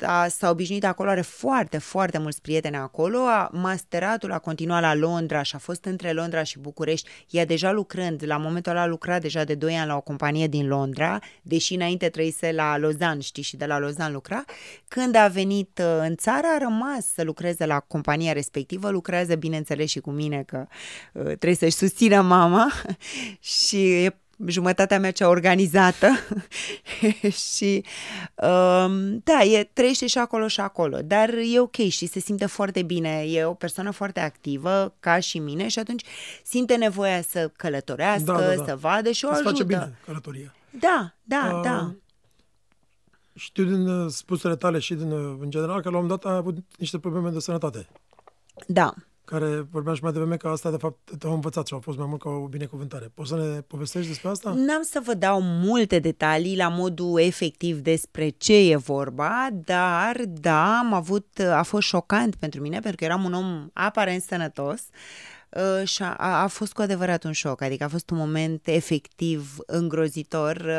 a, 0.00 0.28
s-a 0.28 0.50
obișnuit 0.50 0.84
acolo, 0.84 1.10
are 1.10 1.20
foarte, 1.20 1.78
foarte 1.78 2.18
mulți 2.18 2.40
prieteni 2.40 2.76
acolo. 2.76 3.18
A, 3.18 3.50
masteratul 3.52 4.32
a 4.32 4.38
continuat 4.38 4.80
la 4.80 4.94
Londra 4.94 5.42
și 5.42 5.54
a 5.54 5.58
fost 5.58 5.84
între 5.84 6.12
Londra 6.12 6.42
și 6.42 6.58
București. 6.58 7.08
Ea 7.30 7.44
deja 7.44 7.72
lucrând, 7.72 8.22
la 8.26 8.36
momentul 8.36 8.72
ăla 8.72 8.80
a 8.82 8.86
lucrat 8.86 9.20
deja 9.20 9.44
de 9.44 9.54
2 9.54 9.74
ani 9.76 9.86
la 9.86 9.96
o 9.96 10.00
companie 10.00 10.46
din 10.46 10.68
Londra, 10.68 11.18
deși 11.42 11.74
înainte 11.74 12.08
trăise 12.08 12.52
la 12.52 12.76
Lausanne, 12.76 13.20
știi, 13.20 13.42
și 13.42 13.56
de 13.56 13.66
la 13.66 13.78
Lausanne 13.78 14.12
lucra. 14.12 14.44
Când 14.88 15.14
a 15.14 15.28
venit 15.28 15.80
uh, 15.82 15.98
în 16.00 16.16
țară, 16.16 16.46
a 16.54 16.58
rămas 16.58 17.12
să 17.14 17.22
lucreze 17.22 17.66
la 17.66 17.80
compania 17.80 18.32
respectivă, 18.32 18.90
lucrează, 18.90 19.34
bineînțeles, 19.34 19.90
și 19.90 20.00
cu 20.00 20.10
mine, 20.10 20.42
că 20.46 20.66
uh, 21.12 21.22
trebuie 21.24 21.54
să-și 21.54 21.76
susțină 21.76 22.20
mama 22.20 22.72
și 23.40 23.92
e 23.92 24.18
jumătatea 24.46 24.98
mea 24.98 25.10
cea 25.10 25.28
organizată 25.28 26.08
și 27.52 27.84
um, 28.34 29.18
da, 29.24 29.42
e, 29.42 29.70
trăiește 29.72 30.06
și 30.06 30.18
acolo 30.18 30.48
și 30.48 30.60
acolo, 30.60 30.98
dar 31.04 31.28
e 31.52 31.60
ok 31.60 31.76
și 31.76 32.06
se 32.06 32.18
simte 32.20 32.46
foarte 32.46 32.82
bine, 32.82 33.22
e 33.28 33.44
o 33.44 33.54
persoană 33.54 33.90
foarte 33.90 34.20
activă 34.20 34.94
ca 35.00 35.18
și 35.18 35.38
mine 35.38 35.68
și 35.68 35.78
atunci 35.78 36.04
simte 36.44 36.76
nevoia 36.76 37.22
să 37.22 37.50
călătorească, 37.56 38.32
Da, 38.32 38.38
da, 38.40 38.54
da. 38.54 38.64
să 38.64 38.76
vadă 38.76 39.10
și 39.10 39.24
o 39.24 39.28
Îți 39.28 39.36
ajută. 39.36 39.50
face 39.52 39.64
bine 39.64 39.98
călătoria. 40.04 40.54
Da, 40.80 41.14
da, 41.22 41.50
Uh, 41.54 41.60
da. 41.64 41.94
Știu 43.36 43.64
din 43.64 43.86
uh, 43.88 44.10
spusele 44.10 44.56
tale 44.56 44.78
și 44.78 44.94
din, 44.94 45.10
uh, 45.10 45.36
în 45.40 45.50
general 45.50 45.80
că 45.82 45.90
la 45.90 45.96
un 45.96 46.02
moment 46.02 46.20
dat 46.22 46.32
ai 46.32 46.38
avut 46.38 46.56
niște 46.78 46.98
probleme 46.98 47.30
de 47.30 47.38
sănătate, 47.40 47.86
Da. 48.66 48.94
Care 49.24 49.66
vorbeam 49.70 49.94
și 49.94 50.02
mai 50.02 50.12
devreme 50.12 50.36
că 50.36 50.48
asta 50.48 50.70
de 50.70 50.76
fapt 50.76 51.10
te-au 51.18 51.34
învățat 51.34 51.66
și 51.66 51.74
au 51.74 51.80
fost 51.80 51.98
mai 51.98 52.06
mult 52.08 52.20
ca 52.20 52.28
o 52.28 52.46
binecuvântare. 52.46 53.10
Poți 53.14 53.28
să 53.28 53.36
ne 53.36 53.60
povestești 53.60 54.08
despre 54.08 54.28
asta? 54.28 54.50
N-am 54.50 54.82
să 54.82 55.00
vă 55.04 55.14
dau 55.14 55.40
multe 55.40 55.98
detalii 55.98 56.56
la 56.56 56.68
modul 56.68 57.20
efectiv 57.20 57.78
despre 57.78 58.28
ce 58.28 58.70
e 58.70 58.76
vorba, 58.76 59.48
dar 59.52 60.16
da, 60.26 60.78
am 60.78 60.92
avut, 60.92 61.38
a 61.38 61.62
fost 61.62 61.86
șocant 61.86 62.34
pentru 62.34 62.60
mine, 62.60 62.78
pentru 62.78 62.96
că 62.96 63.04
eram 63.04 63.24
un 63.24 63.32
om 63.32 63.68
aparent 63.72 64.22
sănătos 64.22 64.80
uh, 65.50 65.88
și 65.88 66.02
a, 66.02 66.42
a 66.42 66.46
fost 66.46 66.72
cu 66.72 66.82
adevărat 66.82 67.24
un 67.24 67.32
șoc, 67.32 67.62
adică 67.62 67.84
a 67.84 67.88
fost 67.88 68.10
un 68.10 68.16
moment 68.16 68.66
efectiv 68.66 69.56
îngrozitor. 69.66 70.70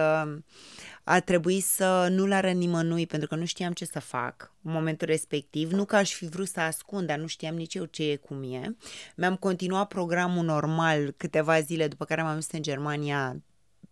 Uh, 1.05 1.13
A 1.13 1.19
trebuit 1.19 1.63
să 1.63 2.07
nu-l 2.11 2.31
arăt 2.31 2.53
nimănui 2.53 3.07
pentru 3.07 3.27
că 3.27 3.35
nu 3.35 3.45
știam 3.45 3.73
ce 3.73 3.85
să 3.85 3.99
fac 3.99 4.51
în 4.61 4.71
momentul 4.71 5.07
respectiv. 5.07 5.71
Nu 5.71 5.85
că 5.85 5.95
aș 5.95 6.13
fi 6.13 6.25
vrut 6.27 6.47
să 6.47 6.59
ascund, 6.59 7.07
dar 7.07 7.17
nu 7.17 7.27
știam 7.27 7.55
nici 7.55 7.73
eu 7.73 7.85
ce 7.85 8.11
e 8.11 8.15
cum 8.15 8.43
e. 8.43 8.75
Mi-am 9.15 9.35
continuat 9.35 9.87
programul 9.87 10.45
normal 10.45 11.11
câteva 11.11 11.59
zile 11.59 11.87
după 11.87 12.05
care 12.05 12.21
m-am 12.21 12.35
dus 12.35 12.51
în 12.51 12.61
Germania 12.61 13.41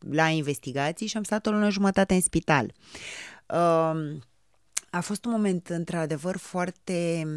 la 0.09 0.27
investigații 0.27 1.07
și 1.07 1.17
am 1.17 1.23
stat 1.23 1.45
o 1.45 1.51
lună 1.51 1.69
jumătate 1.69 2.13
în 2.13 2.21
spital. 2.21 2.73
Um, 3.47 4.23
A 4.89 5.01
fost 5.01 5.25
un 5.25 5.31
moment 5.31 5.69
într-adevăr 5.69 6.37
foarte... 6.37 7.27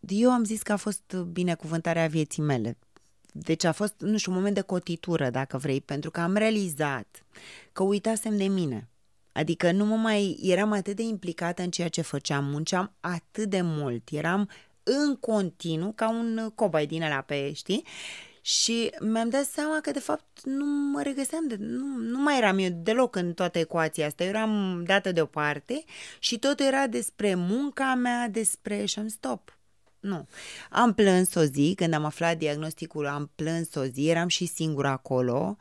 Eu 0.00 0.30
am 0.30 0.44
zis 0.44 0.62
că 0.62 0.72
a 0.72 0.76
fost 0.76 1.14
binecuvântarea 1.14 2.06
vieții 2.06 2.42
mele. 2.42 2.78
Deci 3.38 3.64
a 3.64 3.72
fost, 3.72 3.94
nu 3.98 4.16
știu, 4.16 4.30
un 4.32 4.36
moment 4.36 4.54
de 4.54 4.60
cotitură, 4.60 5.30
dacă 5.30 5.58
vrei, 5.58 5.80
pentru 5.80 6.10
că 6.10 6.20
am 6.20 6.34
realizat 6.34 7.24
că 7.72 7.82
uitasem 7.82 8.36
de 8.36 8.44
mine. 8.44 8.88
Adică 9.32 9.72
nu 9.72 9.84
mă 9.84 9.94
mai 9.94 10.38
eram 10.42 10.72
atât 10.72 10.96
de 10.96 11.02
implicată 11.02 11.62
în 11.62 11.70
ceea 11.70 11.88
ce 11.88 12.00
făceam, 12.00 12.44
munceam 12.44 12.92
atât 13.00 13.48
de 13.48 13.60
mult, 13.62 14.08
eram 14.10 14.48
în 14.82 15.16
continuu 15.16 15.92
ca 15.92 16.08
un 16.08 16.50
cobai 16.54 16.86
din 16.86 17.02
ăla 17.02 17.20
pe, 17.20 17.52
știi? 17.52 17.84
Și 18.40 18.90
mi-am 19.00 19.28
dat 19.28 19.44
seama 19.44 19.80
că, 19.80 19.90
de 19.90 19.98
fapt, 19.98 20.40
nu 20.44 20.64
mă 20.64 21.02
regăseam, 21.02 21.46
de, 21.48 21.56
nu, 21.58 21.96
nu 21.96 22.18
mai 22.18 22.36
eram 22.36 22.58
eu 22.58 22.68
deloc 22.72 23.16
în 23.16 23.32
toată 23.32 23.58
ecuația 23.58 24.06
asta. 24.06 24.22
Eu 24.24 24.28
eram 24.28 24.82
dată 24.86 25.12
deoparte 25.12 25.84
și 26.18 26.38
tot 26.38 26.60
era 26.60 26.86
despre 26.86 27.34
munca 27.34 27.94
mea, 27.94 28.28
despre... 28.28 28.84
și 28.84 28.98
am 28.98 29.08
stop. 29.08 29.58
Nu. 30.06 30.26
Am 30.70 30.92
plâns 30.92 31.34
o 31.34 31.42
zi, 31.42 31.72
când 31.76 31.94
am 31.94 32.04
aflat 32.04 32.38
diagnosticul, 32.38 33.06
am 33.06 33.30
plâns 33.34 33.74
o 33.74 33.84
zi, 33.84 34.08
eram 34.08 34.28
și 34.28 34.46
singură 34.46 34.88
acolo 34.88 35.56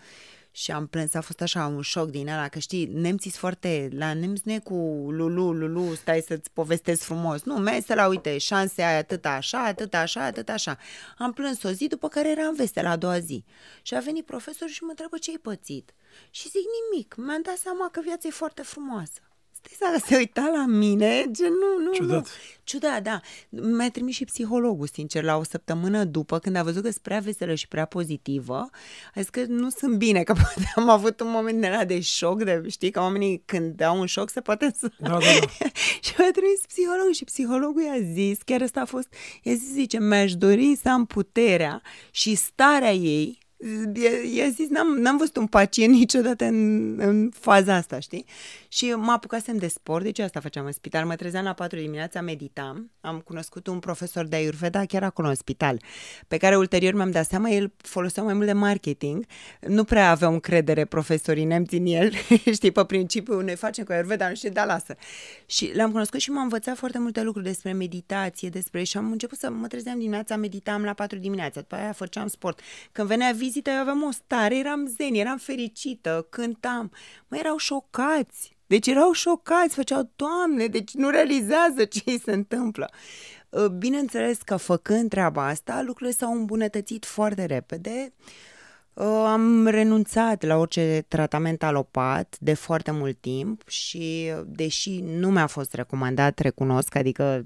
și 0.55 0.72
am 0.72 0.88
plâns, 0.88 1.13
a 1.13 1.22
fost 1.22 1.41
așa 1.41 1.65
un 1.65 1.82
șoc 1.82 2.09
din 2.09 2.28
ăla, 2.28 2.47
că 2.47 2.59
știi, 2.59 2.86
nemții 2.86 3.30
sunt 3.30 3.41
foarte, 3.41 3.89
la 3.91 4.13
nemți 4.13 4.41
nu 4.45 4.51
e 4.51 4.59
cu 4.59 4.74
lulu, 5.09 5.51
lulu, 5.51 5.93
stai 5.93 6.24
să-ți 6.28 6.51
povestesc 6.51 7.01
frumos. 7.01 7.43
Nu, 7.43 7.55
mergi 7.55 7.93
la, 7.93 8.07
uite, 8.07 8.38
șanse 8.38 8.82
ai 8.82 8.97
atât 8.97 9.26
așa, 9.26 9.63
atât 9.63 9.93
așa, 9.93 10.24
atât 10.24 10.49
așa. 10.49 10.78
Am 11.17 11.34
plâns 11.34 11.63
o 11.63 11.70
zi, 11.70 11.88
după 11.88 12.07
care 12.07 12.30
eram 12.30 12.55
veste 12.55 12.82
la 12.82 12.89
a 12.89 12.95
doua 12.95 13.20
zi. 13.20 13.43
Și 13.82 13.95
a 13.95 13.99
venit 13.99 14.26
profesorul 14.26 14.74
și 14.74 14.84
mă 14.84 14.89
întreabă 14.89 15.17
ce 15.17 15.30
ai 15.30 15.38
pățit. 15.41 15.93
Și 16.30 16.49
zic 16.49 16.61
nimic, 16.91 17.15
mi-am 17.17 17.41
dat 17.41 17.57
seama 17.57 17.89
că 17.91 18.01
viața 18.03 18.28
e 18.28 18.32
foarte 18.32 18.61
frumoasă. 18.61 19.20
Stai 19.74 19.99
să 19.99 20.05
se 20.05 20.16
uita 20.16 20.51
la 20.53 20.66
mine, 20.66 21.26
gen 21.32 21.51
nu, 21.51 21.84
nu, 21.84 21.93
Ciudat. 21.93 22.18
nu. 22.18 22.26
Ciudat, 22.63 23.01
da. 23.01 23.20
Mi-a 23.49 23.89
trimis 23.91 24.16
și 24.16 24.26
psihologul, 24.26 24.88
sincer, 24.88 25.24
la 25.24 25.38
o 25.38 25.43
săptămână 25.43 26.03
după, 26.03 26.39
când 26.39 26.55
a 26.55 26.63
văzut 26.63 26.84
că 26.84 26.89
sunt 26.89 27.01
prea 27.03 27.20
veselă 27.20 27.53
și 27.53 27.68
prea 27.68 27.86
pozitivă, 27.86 28.70
a 29.16 29.20
zis 29.20 29.30
că 29.30 29.43
nu 29.47 29.70
sunt 29.70 29.97
bine, 29.97 30.24
că 30.24 30.34
poate 30.41 30.72
am 30.76 30.89
avut 30.89 31.20
un 31.20 31.30
moment 31.30 31.61
de 31.61 31.68
la 31.68 31.86
de 31.86 31.99
șoc, 31.99 32.43
de, 32.43 32.63
știi, 32.70 32.91
că 32.91 32.99
oamenii 32.99 33.41
când 33.45 33.82
au 33.82 33.99
un 33.99 34.05
șoc 34.05 34.30
se 34.30 34.41
poate 34.41 34.74
să... 34.78 34.91
Da, 34.97 35.09
da, 35.09 35.18
da. 35.20 35.68
și 36.05 36.13
mi-a 36.18 36.32
trimis 36.32 36.59
psihologul 36.68 37.13
și 37.13 37.24
psihologul 37.24 37.82
i-a 37.82 38.11
zis, 38.13 38.38
chiar 38.45 38.61
asta 38.61 38.82
a 38.82 38.86
fost, 38.86 39.07
i-a 39.43 39.53
zis, 39.53 39.72
zice, 39.72 39.99
mi-aș 39.99 40.36
dori 40.36 40.78
să 40.82 40.89
am 40.89 41.05
puterea 41.05 41.82
și 42.11 42.36
starea 42.36 42.93
ei 42.93 43.45
I-a 44.36 44.49
zis, 44.49 44.70
n-am, 44.70 44.88
n-am 44.88 45.18
văzut 45.18 45.38
un 45.38 45.47
pacient 45.47 45.93
niciodată 45.93 46.45
în, 46.45 46.99
în 46.99 47.30
faza 47.30 47.76
asta, 47.76 47.99
știi? 47.99 48.26
Și 48.68 48.86
mă 48.86 49.11
apucasem 49.11 49.57
de 49.57 49.68
sport, 49.68 50.03
deci 50.03 50.20
asta 50.20 50.39
făceam 50.39 50.66
în 50.66 50.72
spital. 50.72 51.05
Mă 51.05 51.16
trezeam 51.16 51.43
la 51.43 51.53
4 51.53 51.80
dimineața, 51.80 52.22
meditam. 52.22 52.91
Am 53.01 53.20
cunoscut 53.20 53.68
un 53.68 53.80
profesor 53.80 54.26
de 54.26 54.36
Ayurveda 54.36 54.86
chiar 54.86 55.03
acolo 55.03 55.28
în 55.28 55.36
spital, 55.36 55.82
pe 56.28 56.38
care 56.38 56.57
ulterior 56.57 56.93
mi-am 56.93 57.11
dat 57.11 57.26
seama, 57.26 57.49
el 57.49 57.74
folosea 57.78 58.24
mai 58.24 58.34
mult 58.34 58.45
de 58.45 58.53
marketing. 58.53 59.26
Nu 59.68 59.84
prea 59.84 60.09
aveau 60.09 60.34
încredere 60.34 60.86
profesorii 60.86 61.43
nemți 61.43 61.76
în 61.76 61.86
el, 61.86 62.11
știi, 62.53 62.72
pe 62.72 62.86
principiu, 62.86 63.39
ne 63.39 63.55
facem 63.55 63.84
cu 63.84 63.91
Ayurveda, 63.91 64.30
nu 64.30 64.36
știu, 64.36 64.49
da, 64.49 64.66
lasă. 64.66 64.95
Și 65.45 65.72
l-am 65.76 65.91
cunoscut 65.91 66.20
și 66.20 66.32
m-a 66.32 66.41
învățat 66.41 66.78
foarte 66.78 66.99
multe 66.99 67.24
lucruri 67.24 67.45
despre 67.45 67.72
meditație, 67.72 68.49
despre... 68.49 68.84
Și 68.84 68.97
am 68.97 69.11
început 69.11 69.38
să 69.38 69.49
mă 69.49 69.68
trezeam 69.68 69.97
dimineața, 69.97 70.36
meditam 70.36 70.84
la 70.84 70.93
4 70.93 71.18
dimineața, 71.18 71.59
după 71.59 71.76
aia 71.76 71.91
făceam 71.91 72.28
sport. 72.28 72.59
Când 72.91 73.07
venea 73.07 73.32
vizită, 73.56 73.70
eu 73.70 73.82
aveam 73.82 74.03
o 74.03 74.12
stare, 74.12 74.58
eram 74.58 74.86
zen, 74.86 75.14
eram 75.14 75.38
fericită, 75.38 76.28
cântam. 76.30 76.91
Mă, 77.28 77.38
erau 77.38 77.58
șocați. 77.58 78.58
Deci 78.68 78.88
erau 78.88 79.12
șocați, 79.12 79.76
făceau, 79.76 80.12
Doamne, 80.16 80.68
deci 80.68 80.93
nu 80.93 81.10
realizează 81.10 81.86
ce 81.86 82.01
îi 82.06 82.20
se 82.20 82.32
întâmplă. 82.32 82.89
Uh, 83.49 83.66
Bineînțeles 83.66 84.38
că 84.38 84.56
făcând 84.56 85.10
treaba 85.10 85.47
asta, 85.47 85.82
lucrurile 85.86 86.16
s-au 86.16 86.32
îmbunătățit 86.34 87.06
foarte 87.06 87.45
repede. 87.45 88.14
Uh, 88.93 89.06
Am 89.06 89.68
renunțat 89.68 90.43
la 90.43 90.58
orice 90.58 91.06
tratament 91.08 91.64
alopat 91.64 92.36
de 92.39 92.53
foarte 92.53 92.91
mult 92.91 93.22
timp 93.22 93.68
și, 93.68 94.32
deși 94.45 95.01
nu 95.01 95.30
mi-a 95.30 95.47
fost 95.47 95.74
recomandat, 95.74 96.39
recunosc, 96.39 96.95
adică 96.95 97.45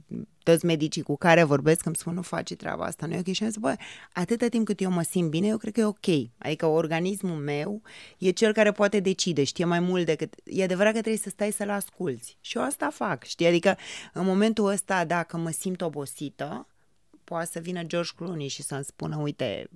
toți 0.49 0.65
medicii 0.65 1.01
cu 1.01 1.17
care 1.17 1.43
vorbesc 1.43 1.85
îmi 1.85 1.95
spun 1.95 2.13
nu 2.13 2.21
faci 2.21 2.53
treaba 2.55 2.83
asta, 2.85 3.05
nu 3.05 3.13
e 3.13 3.19
ok. 3.19 3.33
Și 3.33 3.43
am 3.43 3.49
zis, 3.49 3.59
bă, 3.59 3.75
atâta 4.13 4.47
timp 4.47 4.65
cât 4.65 4.81
eu 4.81 4.91
mă 4.91 5.01
simt 5.01 5.29
bine, 5.29 5.47
eu 5.47 5.57
cred 5.57 5.73
că 5.73 5.79
e 5.79 5.83
ok. 5.83 6.07
Adică 6.37 6.65
organismul 6.65 7.37
meu 7.37 7.81
e 8.17 8.29
cel 8.29 8.53
care 8.53 8.71
poate 8.71 8.99
decide, 8.99 9.43
știe 9.43 9.65
mai 9.65 9.79
mult 9.79 10.05
decât... 10.05 10.33
E 10.43 10.63
adevărat 10.63 10.93
că 10.93 10.99
trebuie 10.99 11.21
să 11.21 11.29
stai 11.29 11.51
să-l 11.51 11.69
asculți. 11.69 12.37
Și 12.41 12.57
eu 12.57 12.63
asta 12.63 12.89
fac, 12.89 13.23
știi? 13.23 13.47
Adică 13.47 13.77
în 14.13 14.25
momentul 14.25 14.65
ăsta, 14.65 15.05
dacă 15.05 15.37
mă 15.37 15.49
simt 15.49 15.81
obosită, 15.81 16.67
poate 17.29 17.49
să 17.51 17.59
vină 17.59 17.83
George 17.83 18.11
Clooney 18.15 18.47
și 18.47 18.61
să-mi 18.61 18.83
spună, 18.83 19.17
uite, 19.17 19.69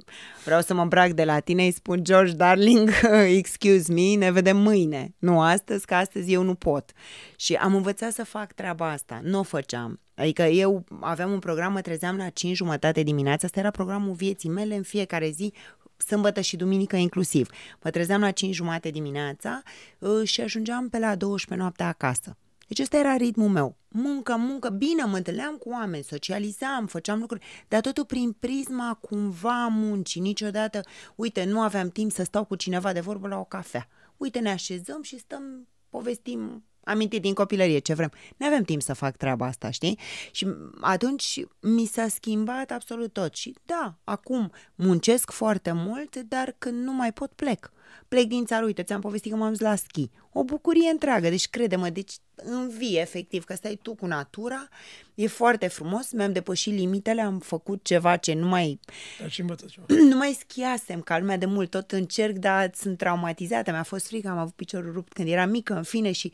vreau 0.43 0.61
să 0.61 0.73
mă 0.73 0.81
îmbrac 0.81 1.11
de 1.11 1.23
la 1.23 1.39
tine, 1.39 1.63
îi 1.63 1.71
spun, 1.71 2.03
George, 2.03 2.33
darling, 2.33 2.89
excuse 3.39 3.93
me, 3.93 4.15
ne 4.15 4.31
vedem 4.31 4.57
mâine. 4.57 5.15
Nu 5.17 5.41
astăzi, 5.41 5.85
că 5.85 5.95
astăzi 5.95 6.31
eu 6.31 6.43
nu 6.43 6.55
pot. 6.55 6.91
Și 7.35 7.53
am 7.53 7.75
învățat 7.75 8.11
să 8.11 8.23
fac 8.23 8.53
treaba 8.53 8.91
asta. 8.91 9.19
Nu 9.23 9.39
o 9.39 9.43
făceam. 9.43 9.99
Adică 10.15 10.41
eu 10.41 10.83
aveam 10.99 11.31
un 11.31 11.39
program, 11.39 11.71
mă 11.71 11.81
trezeam 11.81 12.17
la 12.17 12.29
5 12.29 12.55
jumătate 12.55 13.03
dimineața, 13.03 13.45
asta 13.45 13.59
era 13.59 13.71
programul 13.71 14.13
vieții 14.13 14.49
mele 14.49 14.75
în 14.75 14.83
fiecare 14.83 15.29
zi, 15.29 15.53
sâmbătă 15.97 16.41
și 16.41 16.55
duminică 16.55 16.95
inclusiv. 16.95 17.49
Mă 17.83 17.89
trezeam 17.89 18.21
la 18.21 18.31
5 18.31 18.55
jumate 18.55 18.89
dimineața 18.89 19.61
uh, 19.99 20.27
și 20.27 20.41
ajungeam 20.41 20.89
pe 20.89 20.99
la 20.99 21.15
12 21.15 21.55
noaptea 21.55 21.87
acasă. 21.87 22.37
Deci 22.67 22.79
ăsta 22.79 22.97
era 22.97 23.15
ritmul 23.15 23.49
meu. 23.49 23.77
Muncă, 23.87 24.35
muncă, 24.37 24.69
bine, 24.69 25.03
mă 25.03 25.17
întâlneam 25.17 25.55
cu 25.55 25.69
oameni, 25.69 26.03
socializam, 26.03 26.85
făceam 26.87 27.19
lucruri, 27.19 27.45
dar 27.67 27.81
totul 27.81 28.05
prin 28.05 28.31
prisma 28.31 28.97
cumva 29.01 29.63
a 29.63 29.67
muncii. 29.67 30.21
Niciodată, 30.21 30.81
uite, 31.15 31.43
nu 31.43 31.61
aveam 31.61 31.89
timp 31.89 32.11
să 32.11 32.23
stau 32.23 32.45
cu 32.45 32.55
cineva 32.55 32.93
de 32.93 32.99
vorbă 32.99 33.27
la 33.27 33.39
o 33.39 33.43
cafea. 33.43 33.87
Uite, 34.17 34.39
ne 34.39 34.51
așezăm 34.51 35.01
și 35.01 35.17
stăm, 35.17 35.67
povestim 35.89 36.63
amintit 36.83 37.21
din 37.21 37.33
copilărie 37.33 37.79
ce 37.79 37.93
vrem. 37.93 38.11
Nu 38.37 38.45
avem 38.45 38.63
timp 38.63 38.81
să 38.81 38.93
fac 38.93 39.15
treaba 39.17 39.45
asta, 39.45 39.69
știi? 39.69 39.99
Și 40.31 40.47
atunci 40.81 41.45
mi 41.59 41.85
s-a 41.85 42.07
schimbat 42.07 42.71
absolut 42.71 43.13
tot. 43.13 43.35
Și 43.35 43.55
da, 43.65 43.95
acum 44.03 44.51
muncesc 44.75 45.31
foarte 45.31 45.71
mult, 45.71 46.15
dar 46.15 46.55
când 46.57 46.83
nu 46.83 46.93
mai 46.93 47.13
pot 47.13 47.31
plec. 47.31 47.71
Plec 48.07 48.27
din 48.27 48.45
țară, 48.45 48.65
uite, 48.65 48.83
ți-am 48.83 49.01
povestit 49.01 49.31
că 49.31 49.37
m-am 49.37 49.49
dus 49.49 49.59
la 49.59 49.75
schi. 49.75 50.09
O 50.31 50.43
bucurie 50.43 50.89
întreagă, 50.89 51.29
deci 51.29 51.47
crede-mă, 51.49 51.89
deci 51.89 52.13
învie 52.35 52.99
efectiv, 52.99 53.43
că 53.43 53.55
stai 53.55 53.79
tu 53.81 53.95
cu 53.95 54.05
natura, 54.05 54.67
e 55.15 55.27
foarte 55.27 55.67
frumos, 55.67 56.11
mi-am 56.11 56.31
depășit 56.31 56.73
limitele, 56.73 57.21
am 57.21 57.39
făcut 57.39 57.83
ceva 57.83 58.17
ce 58.17 58.33
nu 58.33 58.47
mai 58.47 58.79
Dar 59.19 59.31
și 59.31 59.41
învăță 59.41 59.65
ceva. 59.65 59.85
nu 60.09 60.15
mai 60.17 60.37
schiasem 60.39 61.01
ca 61.01 61.19
lumea 61.19 61.37
de 61.37 61.45
mult, 61.45 61.69
tot 61.69 61.91
încerc, 61.91 62.35
dar 62.35 62.71
sunt 62.75 62.97
traumatizată, 62.97 63.71
mi-a 63.71 63.83
fost 63.83 64.07
frică, 64.07 64.29
am 64.29 64.37
avut 64.37 64.53
piciorul 64.53 64.91
rupt 64.93 65.13
când 65.13 65.27
eram 65.27 65.49
mică, 65.49 65.73
în 65.73 65.83
fine, 65.83 66.11
și 66.11 66.31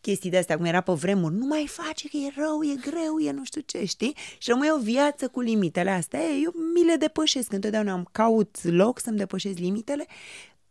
chestii 0.00 0.30
de 0.30 0.38
astea, 0.38 0.56
cum 0.56 0.64
era 0.64 0.80
pe 0.80 0.92
vremuri, 0.92 1.34
nu 1.34 1.46
mai 1.46 1.66
face 1.68 2.08
că 2.08 2.16
e 2.16 2.32
rău, 2.36 2.62
e 2.62 2.90
greu, 2.90 3.18
e 3.18 3.30
nu 3.30 3.44
știu 3.44 3.60
ce, 3.60 3.84
știi? 3.84 4.16
Și 4.38 4.50
rămâi 4.50 4.70
o 4.70 4.78
viață 4.78 5.28
cu 5.28 5.40
limitele 5.40 5.90
astea. 5.90 6.20
Ei, 6.20 6.42
eu 6.44 6.52
mi 6.74 6.84
le 6.84 6.94
depășesc, 6.94 7.52
întotdeauna 7.52 7.92
am 7.92 8.08
caut 8.12 8.56
loc 8.62 9.00
să-mi 9.00 9.16
depășesc 9.16 9.58
limitele, 9.58 10.06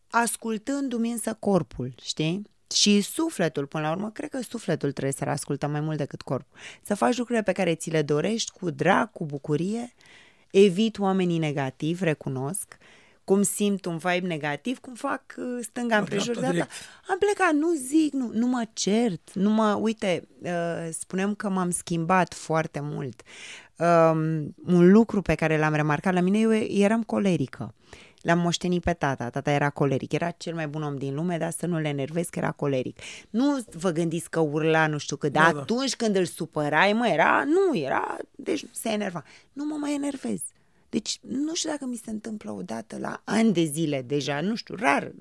ascultându-mi 0.09 1.11
însă 1.11 1.33
corpul, 1.39 1.93
știi? 2.01 2.41
Și 2.73 3.01
sufletul, 3.01 3.65
până 3.65 3.83
la 3.83 3.91
urmă, 3.91 4.09
cred 4.09 4.29
că 4.29 4.41
sufletul 4.41 4.91
trebuie 4.91 5.13
să-l 5.13 5.27
ascultăm 5.27 5.71
mai 5.71 5.81
mult 5.81 5.97
decât 5.97 6.21
corpul. 6.21 6.57
Să 6.81 6.95
faci 6.95 7.17
lucrurile 7.17 7.43
pe 7.43 7.51
care 7.51 7.75
ți 7.75 7.89
le 7.89 8.01
dorești 8.01 8.51
cu 8.51 8.69
drag, 8.69 9.11
cu 9.11 9.25
bucurie, 9.25 9.93
evit 10.51 10.99
oamenii 10.99 11.37
negativi, 11.37 12.03
recunosc, 12.03 12.77
cum 13.23 13.41
simt 13.41 13.85
un 13.85 13.97
vibe 13.97 14.27
negativ, 14.27 14.79
cum 14.79 14.93
fac 14.93 15.21
uh, 15.37 15.45
stânga 15.61 15.97
împrejur 15.97 16.33
de 16.35 16.39
dreapta, 16.39 16.63
asta. 16.63 16.85
Am 17.07 17.17
plecat, 17.17 17.53
nu 17.53 17.73
zic, 17.73 18.13
nu, 18.13 18.29
nu 18.33 18.47
mă 18.47 18.63
cert, 18.73 19.33
nu 19.33 19.49
mă, 19.49 19.73
uite, 19.73 20.27
uh, 20.41 20.89
spunem 20.91 21.35
că 21.35 21.49
m-am 21.49 21.69
schimbat 21.69 22.33
foarte 22.33 22.79
mult. 22.81 23.21
Um, 23.77 24.55
un 24.65 24.91
lucru 24.91 25.21
pe 25.21 25.35
care 25.35 25.57
l-am 25.57 25.73
remarcat 25.73 26.13
la 26.13 26.19
mine, 26.19 26.39
eu 26.39 26.53
eram 26.53 27.03
colerică. 27.03 27.73
L-am 28.21 28.39
moștenit 28.39 28.83
pe 28.83 28.93
tata, 28.93 29.29
tata 29.29 29.51
era 29.51 29.69
coleric, 29.69 30.11
era 30.11 30.31
cel 30.31 30.53
mai 30.53 30.67
bun 30.67 30.83
om 30.83 30.97
din 30.97 31.13
lume, 31.15 31.37
dar 31.37 31.51
să 31.51 31.65
nu 31.65 31.79
le 31.79 31.87
enervez 31.87 32.27
că 32.27 32.39
era 32.39 32.51
coleric. 32.51 32.97
Nu 33.29 33.63
vă 33.71 33.89
gândiți 33.91 34.29
că 34.29 34.39
urla 34.39 34.87
nu 34.87 34.97
știu 34.97 35.15
cât, 35.15 35.31
dar 35.31 35.45
Da, 35.45 35.51
da. 35.53 35.59
atunci 35.59 35.95
când 35.95 36.15
îl 36.15 36.25
supărai, 36.25 36.93
mă, 36.93 37.07
era, 37.07 37.43
nu, 37.45 37.77
era, 37.77 38.17
deci 38.35 38.65
se 38.71 38.89
enerva. 38.89 39.23
Nu 39.53 39.65
mă 39.65 39.75
mai 39.75 39.93
enervez. 39.93 40.41
Deci 40.89 41.19
nu 41.21 41.53
știu 41.53 41.69
dacă 41.69 41.85
mi 41.85 41.95
se 41.95 42.09
întâmplă 42.09 42.51
odată 42.51 42.97
la 42.97 43.21
ani 43.23 43.53
de 43.53 43.63
zile 43.63 44.01
deja, 44.01 44.41
nu 44.41 44.55
știu, 44.55 44.75
rar. 44.75 45.11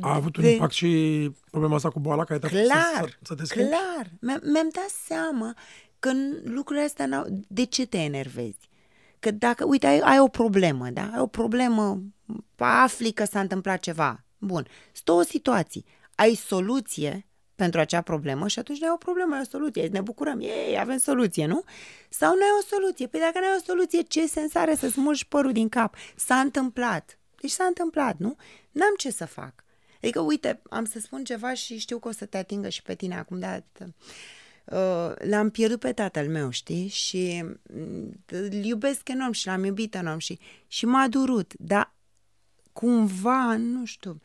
A 0.00 0.14
avut 0.14 0.36
un 0.36 0.42
De- 0.42 0.50
impact 0.50 0.72
și 0.72 1.30
problema 1.50 1.74
asta 1.74 1.90
cu 1.90 2.00
boala 2.00 2.24
care 2.24 2.38
te-a 2.38 2.48
făcut 2.48 2.64
Clar, 2.64 3.08
să, 3.08 3.16
să 3.22 3.34
te 3.34 3.44
schimbi? 3.44 3.68
clar. 3.68 4.10
Mi-am, 4.20 4.40
mi-am 4.52 4.68
dat 4.72 4.88
seama 5.06 5.56
că 5.98 6.10
n- 6.12 6.42
lucrurile 6.44 6.84
astea 6.84 7.06
n-au... 7.06 7.26
De 7.48 7.64
ce 7.64 7.86
te 7.86 7.98
enervezi? 7.98 8.68
Că 9.24 9.30
dacă, 9.30 9.64
uite, 9.64 9.86
ai, 9.86 9.98
ai 9.98 10.18
o 10.18 10.28
problemă, 10.28 10.90
da? 10.90 11.10
Ai 11.12 11.20
o 11.20 11.26
problemă, 11.26 12.02
afli 12.56 13.12
că 13.12 13.24
s-a 13.24 13.40
întâmplat 13.40 13.80
ceva. 13.80 14.24
Bun, 14.38 14.66
sunt 14.92 15.04
două 15.04 15.22
situații. 15.22 15.84
Ai 16.14 16.34
soluție 16.34 17.26
pentru 17.54 17.80
acea 17.80 18.00
problemă 18.00 18.48
și 18.48 18.58
atunci 18.58 18.80
nu 18.80 18.86
ai 18.86 18.92
o 18.94 18.96
problemă, 18.96 19.34
ai 19.34 19.40
o 19.40 19.48
soluție. 19.50 19.86
Ne 19.86 20.00
bucurăm, 20.00 20.40
ei, 20.40 20.78
avem 20.78 20.96
soluție, 20.96 21.46
nu? 21.46 21.62
Sau 22.08 22.34
nu 22.34 22.40
ai 22.40 22.58
o 22.60 22.66
soluție. 22.66 23.06
Păi 23.06 23.20
dacă 23.20 23.38
nu 23.38 23.44
ai 23.44 23.56
o 23.58 23.64
soluție, 23.64 24.00
ce 24.00 24.26
sens 24.26 24.54
are 24.54 24.74
să 24.74 24.88
smulgi 24.88 25.26
părul 25.26 25.52
din 25.52 25.68
cap? 25.68 25.96
S-a 26.16 26.36
întâmplat. 26.36 27.18
Deci 27.40 27.50
s-a 27.50 27.64
întâmplat, 27.64 28.18
nu? 28.18 28.36
N-am 28.70 28.94
ce 28.96 29.10
să 29.10 29.26
fac. 29.26 29.64
Adică, 30.02 30.20
uite, 30.20 30.62
am 30.70 30.84
să 30.84 30.98
spun 30.98 31.24
ceva 31.24 31.54
și 31.54 31.78
știu 31.78 31.98
că 31.98 32.08
o 32.08 32.12
să 32.12 32.26
te 32.26 32.36
atingă 32.36 32.68
și 32.68 32.82
pe 32.82 32.94
tine 32.94 33.18
acum, 33.18 33.38
dar 33.38 33.64
uh, 33.80 33.86
l-am 35.18 35.50
pierdut 35.50 35.80
pe 35.80 35.92
tatăl 35.92 36.28
meu, 36.28 36.50
știi? 36.50 36.88
Și 36.88 37.44
mm, 37.72 38.24
îl 38.26 38.52
iubesc 38.52 39.08
enorm 39.08 39.32
și 39.32 39.46
l-am 39.46 39.64
iubit 39.64 39.94
enorm 39.94 40.18
și, 40.18 40.38
și 40.66 40.86
m-a 40.86 41.08
durut, 41.08 41.52
dar 41.58 41.94
cumva, 42.72 43.56
nu 43.56 43.84
știu, 43.84 44.20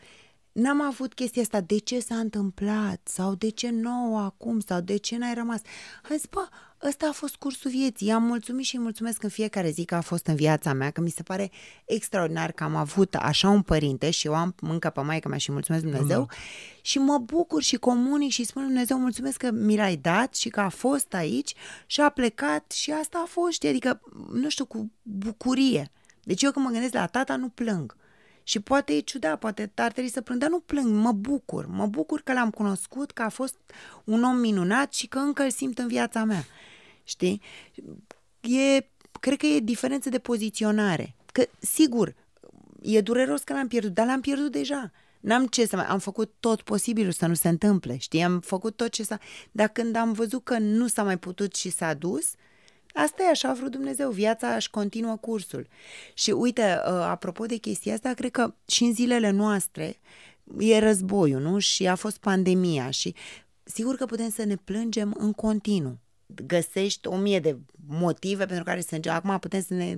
n-am 0.51 0.81
avut 0.81 1.13
chestia 1.13 1.41
asta, 1.41 1.61
de 1.61 1.77
ce 1.77 1.99
s-a 1.99 2.15
întâmplat, 2.15 3.07
sau 3.07 3.35
de 3.35 3.49
ce 3.49 3.69
nou 3.69 4.17
acum, 4.17 4.59
sau 4.59 4.81
de 4.81 4.97
ce 4.97 5.17
n-ai 5.17 5.33
rămas. 5.33 5.61
Am 6.09 6.17
zis, 6.17 6.25
bă, 6.25 6.47
ăsta 6.87 7.07
a 7.09 7.11
fost 7.11 7.35
cursul 7.35 7.71
vieții, 7.71 8.07
i-am 8.07 8.23
mulțumit 8.23 8.65
și 8.65 8.75
îi 8.75 8.81
mulțumesc 8.81 9.23
în 9.23 9.29
fiecare 9.29 9.69
zi 9.69 9.85
că 9.85 9.95
a 9.95 10.01
fost 10.01 10.27
în 10.27 10.35
viața 10.35 10.73
mea, 10.73 10.91
că 10.91 11.01
mi 11.01 11.09
se 11.09 11.23
pare 11.23 11.51
extraordinar 11.85 12.51
că 12.51 12.63
am 12.63 12.75
avut 12.75 13.15
așa 13.15 13.49
un 13.49 13.61
părinte 13.61 14.09
și 14.09 14.27
eu 14.27 14.35
am 14.35 14.55
încă 14.61 14.89
pe 14.89 15.01
maică 15.01 15.27
mea 15.27 15.37
și 15.37 15.51
mulțumesc 15.51 15.83
Dumnezeu 15.83 16.25
da. 16.29 16.35
și 16.81 16.97
mă 16.97 17.17
bucur 17.17 17.61
și 17.61 17.77
comunic 17.77 18.31
și 18.31 18.43
spun 18.43 18.63
Dumnezeu 18.63 18.99
mulțumesc 18.99 19.37
că 19.37 19.51
mi 19.51 19.75
l-ai 19.75 19.95
dat 19.95 20.35
și 20.35 20.49
că 20.49 20.59
a 20.59 20.69
fost 20.69 21.13
aici 21.13 21.53
și 21.85 22.01
a 22.01 22.09
plecat 22.09 22.71
și 22.71 22.91
asta 22.91 23.21
a 23.23 23.27
fost, 23.27 23.63
adică, 23.63 24.01
nu 24.33 24.49
știu, 24.49 24.65
cu 24.65 24.91
bucurie. 25.01 25.91
Deci 26.23 26.41
eu 26.41 26.51
când 26.51 26.65
mă 26.65 26.71
gândesc 26.71 26.93
la 26.93 27.05
tata 27.05 27.35
nu 27.35 27.49
plâng. 27.49 27.95
Și 28.49 28.59
poate 28.59 28.93
e 28.93 28.99
ciudat, 28.99 29.39
poate 29.39 29.71
ar 29.75 29.91
trebui 29.91 30.09
să 30.09 30.21
plâng, 30.21 30.39
dar 30.39 30.49
nu 30.49 30.59
plâng, 30.59 30.95
mă 30.95 31.11
bucur. 31.11 31.65
Mă 31.65 31.85
bucur 31.87 32.21
că 32.21 32.33
l-am 32.33 32.49
cunoscut, 32.49 33.11
că 33.11 33.21
a 33.21 33.29
fost 33.29 33.55
un 34.03 34.23
om 34.23 34.35
minunat 34.35 34.93
și 34.93 35.07
că 35.07 35.19
încă 35.19 35.43
îl 35.43 35.51
simt 35.51 35.79
în 35.79 35.87
viața 35.87 36.23
mea. 36.23 36.45
Știi? 37.03 37.41
E, 38.41 38.85
cred 39.19 39.37
că 39.37 39.45
e 39.45 39.59
diferență 39.59 40.09
de 40.09 40.19
poziționare. 40.19 41.15
Că, 41.31 41.45
sigur, 41.59 42.15
e 42.81 43.01
dureros 43.01 43.41
că 43.41 43.53
l-am 43.53 43.67
pierdut, 43.67 43.93
dar 43.93 44.05
l-am 44.05 44.21
pierdut 44.21 44.51
deja. 44.51 44.91
N-am 45.19 45.47
ce 45.47 45.65
să 45.65 45.75
mai... 45.75 45.85
Am 45.85 45.99
făcut 45.99 46.33
tot 46.39 46.61
posibilul 46.61 47.11
să 47.11 47.25
nu 47.27 47.33
se 47.33 47.49
întâmple, 47.49 47.97
știi? 47.97 48.23
Am 48.23 48.39
făcut 48.39 48.75
tot 48.75 48.89
ce 48.89 49.03
s-a... 49.03 49.19
Dar 49.51 49.67
când 49.67 49.95
am 49.95 50.11
văzut 50.11 50.43
că 50.43 50.57
nu 50.57 50.87
s-a 50.87 51.03
mai 51.03 51.17
putut 51.17 51.55
și 51.55 51.69
s-a 51.69 51.93
dus, 51.93 52.33
Asta 53.03 53.23
e 53.23 53.29
așa 53.29 53.49
a 53.49 53.53
vrut 53.53 53.71
Dumnezeu, 53.71 54.11
viața 54.11 54.55
își 54.55 54.69
continuă 54.69 55.15
cursul. 55.15 55.67
Și 56.13 56.31
uite, 56.31 56.61
uh, 56.61 56.91
apropo 56.91 57.45
de 57.45 57.55
chestia 57.55 57.93
asta, 57.93 58.13
cred 58.13 58.31
că 58.31 58.53
și 58.67 58.83
în 58.83 58.93
zilele 58.93 59.29
noastre 59.29 59.99
e 60.57 60.79
războiul, 60.79 61.41
nu? 61.41 61.59
Și 61.59 61.87
a 61.87 61.95
fost 61.95 62.17
pandemia 62.17 62.89
și 62.89 63.15
sigur 63.63 63.95
că 63.95 64.05
putem 64.05 64.29
să 64.29 64.43
ne 64.43 64.55
plângem 64.55 65.15
în 65.17 65.33
continuu 65.33 65.99
găsești 66.45 67.07
o 67.07 67.15
mie 67.15 67.39
de 67.39 67.57
motive 67.87 68.45
pentru 68.45 68.63
care 68.63 68.81
să 68.81 68.95
încercăm. 68.95 69.23
Acum 69.23 69.39
putem 69.39 69.61
să 69.61 69.73
ne... 69.73 69.97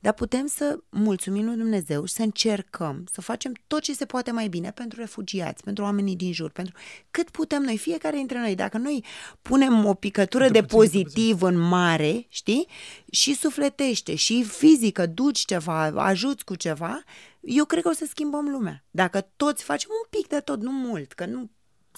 Dar 0.00 0.12
putem 0.12 0.46
să 0.46 0.78
mulțumim 0.88 1.44
lui 1.44 1.56
Dumnezeu 1.56 2.04
și 2.04 2.14
să 2.14 2.22
încercăm 2.22 3.04
să 3.12 3.20
facem 3.20 3.52
tot 3.66 3.80
ce 3.80 3.94
se 3.94 4.04
poate 4.04 4.30
mai 4.30 4.48
bine 4.48 4.70
pentru 4.70 5.00
refugiați, 5.00 5.62
pentru 5.62 5.84
oamenii 5.84 6.16
din 6.16 6.32
jur, 6.32 6.50
pentru 6.50 6.74
cât 7.10 7.30
putem 7.30 7.62
noi, 7.62 7.78
fiecare 7.78 8.16
dintre 8.16 8.38
noi. 8.38 8.54
Dacă 8.54 8.78
noi 8.78 9.04
punem 9.42 9.84
o 9.84 9.94
picătură 9.94 10.44
de, 10.44 10.50
de 10.50 10.60
puțin, 10.60 10.76
pozitiv 10.76 11.38
de 11.38 11.46
în 11.46 11.58
mare, 11.58 12.26
știi? 12.28 12.68
Și 13.10 13.34
sufletește, 13.34 14.14
și 14.14 14.42
fizică, 14.44 15.06
duci 15.06 15.44
ceva, 15.44 15.82
ajuți 15.84 16.44
cu 16.44 16.54
ceva, 16.54 17.04
eu 17.40 17.64
cred 17.64 17.82
că 17.82 17.88
o 17.88 17.92
să 17.92 18.06
schimbăm 18.08 18.48
lumea. 18.48 18.84
Dacă 18.90 19.20
toți 19.36 19.62
facem 19.62 19.90
un 20.02 20.18
pic 20.18 20.28
de 20.28 20.40
tot, 20.40 20.62
nu 20.62 20.72
mult, 20.72 21.12
că 21.12 21.26
nu 21.26 21.50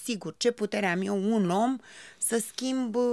sigur, 0.02 0.34
ce 0.36 0.50
putere 0.50 0.86
am 0.86 1.00
eu, 1.00 1.32
un 1.32 1.50
om, 1.50 1.76
să 2.18 2.42
schimb 2.46 2.94
uh, 2.94 3.04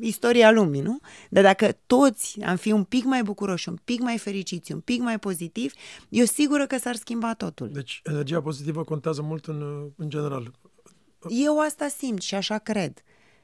istoria 0.00 0.50
lumii, 0.50 0.80
nu? 0.80 0.98
Dar 1.30 1.42
dacă 1.42 1.76
toți 1.86 2.40
am 2.42 2.56
fi 2.56 2.72
un 2.72 2.84
pic 2.84 3.04
mai 3.04 3.22
bucuroși, 3.22 3.68
un 3.68 3.78
pic 3.84 4.00
mai 4.00 4.18
fericiți, 4.18 4.72
un 4.72 4.80
pic 4.80 5.00
mai 5.00 5.18
pozitivi, 5.18 5.74
eu 6.08 6.24
sigură 6.24 6.66
că 6.66 6.78
s-ar 6.78 6.94
schimba 6.94 7.34
totul. 7.34 7.70
Deci 7.72 8.00
energia 8.04 8.40
pozitivă 8.40 8.84
contează 8.84 9.22
mult 9.22 9.46
în, 9.46 9.90
în 9.96 10.08
general. 10.08 10.52
Eu 11.28 11.60
asta 11.60 11.88
simt 11.88 12.22
și 12.22 12.34
așa 12.34 12.58
cred. 12.58 13.02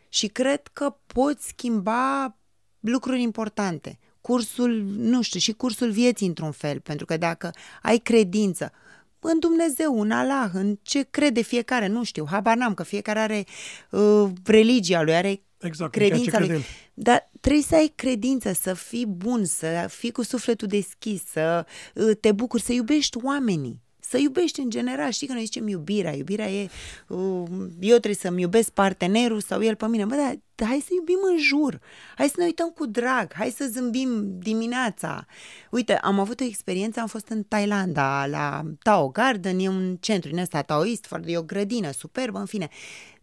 Și 0.09 0.27
cred 0.27 0.67
că 0.73 0.97
poți 1.07 1.47
schimba 1.47 2.37
lucruri 2.81 3.23
importante. 3.23 3.99
Cursul, 4.21 4.83
nu 4.85 5.23
știu, 5.23 5.41
și 5.41 5.53
cursul 5.53 5.91
vieții 5.91 6.27
într-un 6.27 6.51
fel, 6.51 6.81
pentru 6.81 7.07
că 7.07 7.17
dacă 7.17 7.51
ai 7.83 7.99
credință, 7.99 8.73
în 9.21 9.39
Dumnezeu, 9.39 10.01
în 10.01 10.11
Allah, 10.11 10.51
în 10.53 10.79
ce 10.83 11.07
crede 11.11 11.43
fiecare, 11.43 11.87
nu 11.87 12.05
știu, 12.05 12.27
habar 12.31 12.57
n-am, 12.57 12.75
că 12.75 12.83
fiecare 12.83 13.19
are 13.19 13.45
uh, 13.91 14.31
religia 14.45 15.03
lui, 15.03 15.14
are 15.14 15.43
exact, 15.59 15.93
credința 15.93 16.39
lui. 16.39 16.64
Dar 16.95 17.31
trebuie 17.41 17.62
să 17.62 17.75
ai 17.75 17.93
credință, 17.95 18.53
să 18.53 18.75
fii 18.75 19.07
bun, 19.07 19.45
să 19.45 19.87
fii 19.91 20.11
cu 20.11 20.23
sufletul 20.23 20.69
deschis, 20.69 21.23
să 21.31 21.66
uh, 21.95 22.16
te 22.21 22.33
bucuri, 22.33 22.62
să 22.62 22.73
iubești 22.73 23.19
oamenii. 23.23 23.81
Să 24.09 24.19
iubești 24.19 24.61
în 24.61 24.71
general. 24.71 25.11
Știi 25.11 25.27
că 25.27 25.33
noi 25.33 25.45
zicem 25.45 25.69
iubirea. 25.69 26.15
Iubirea 26.15 26.51
e, 26.51 26.69
uh, 27.09 27.43
eu 27.81 27.97
trebuie 27.97 28.15
să-mi 28.15 28.41
iubesc 28.41 28.71
partenerul 28.71 29.41
sau 29.41 29.63
el 29.63 29.75
pe 29.75 29.87
mine. 29.87 30.05
Bă, 30.05 30.15
dar 30.55 30.69
hai 30.69 30.83
să 30.87 30.91
iubim 30.95 31.19
în 31.31 31.39
jur, 31.39 31.81
hai 32.17 32.29
să 32.29 32.35
ne 32.39 32.45
uităm 32.45 32.69
cu 32.69 32.87
drag, 32.87 33.33
hai 33.35 33.51
să 33.51 33.69
zâmbim 33.71 34.39
dimineața. 34.39 35.27
Uite, 35.71 35.99
am 35.99 36.21
avut 36.21 36.41
o 36.41 36.45
experiență, 36.45 37.01
am 37.01 37.07
fost 37.07 37.29
în 37.29 37.43
Thailanda, 37.49 38.27
la 38.27 38.63
Tao 38.83 39.09
Garden, 39.09 39.59
e 39.59 39.69
un 39.69 39.97
centru 40.01 40.31
din 40.31 40.39
ăsta 40.39 40.63
taoist, 40.63 41.07
foarte, 41.07 41.31
e 41.31 41.39
o 41.39 41.43
grădină 41.43 41.91
superbă, 41.91 42.39
în 42.39 42.47
fine, 42.47 42.69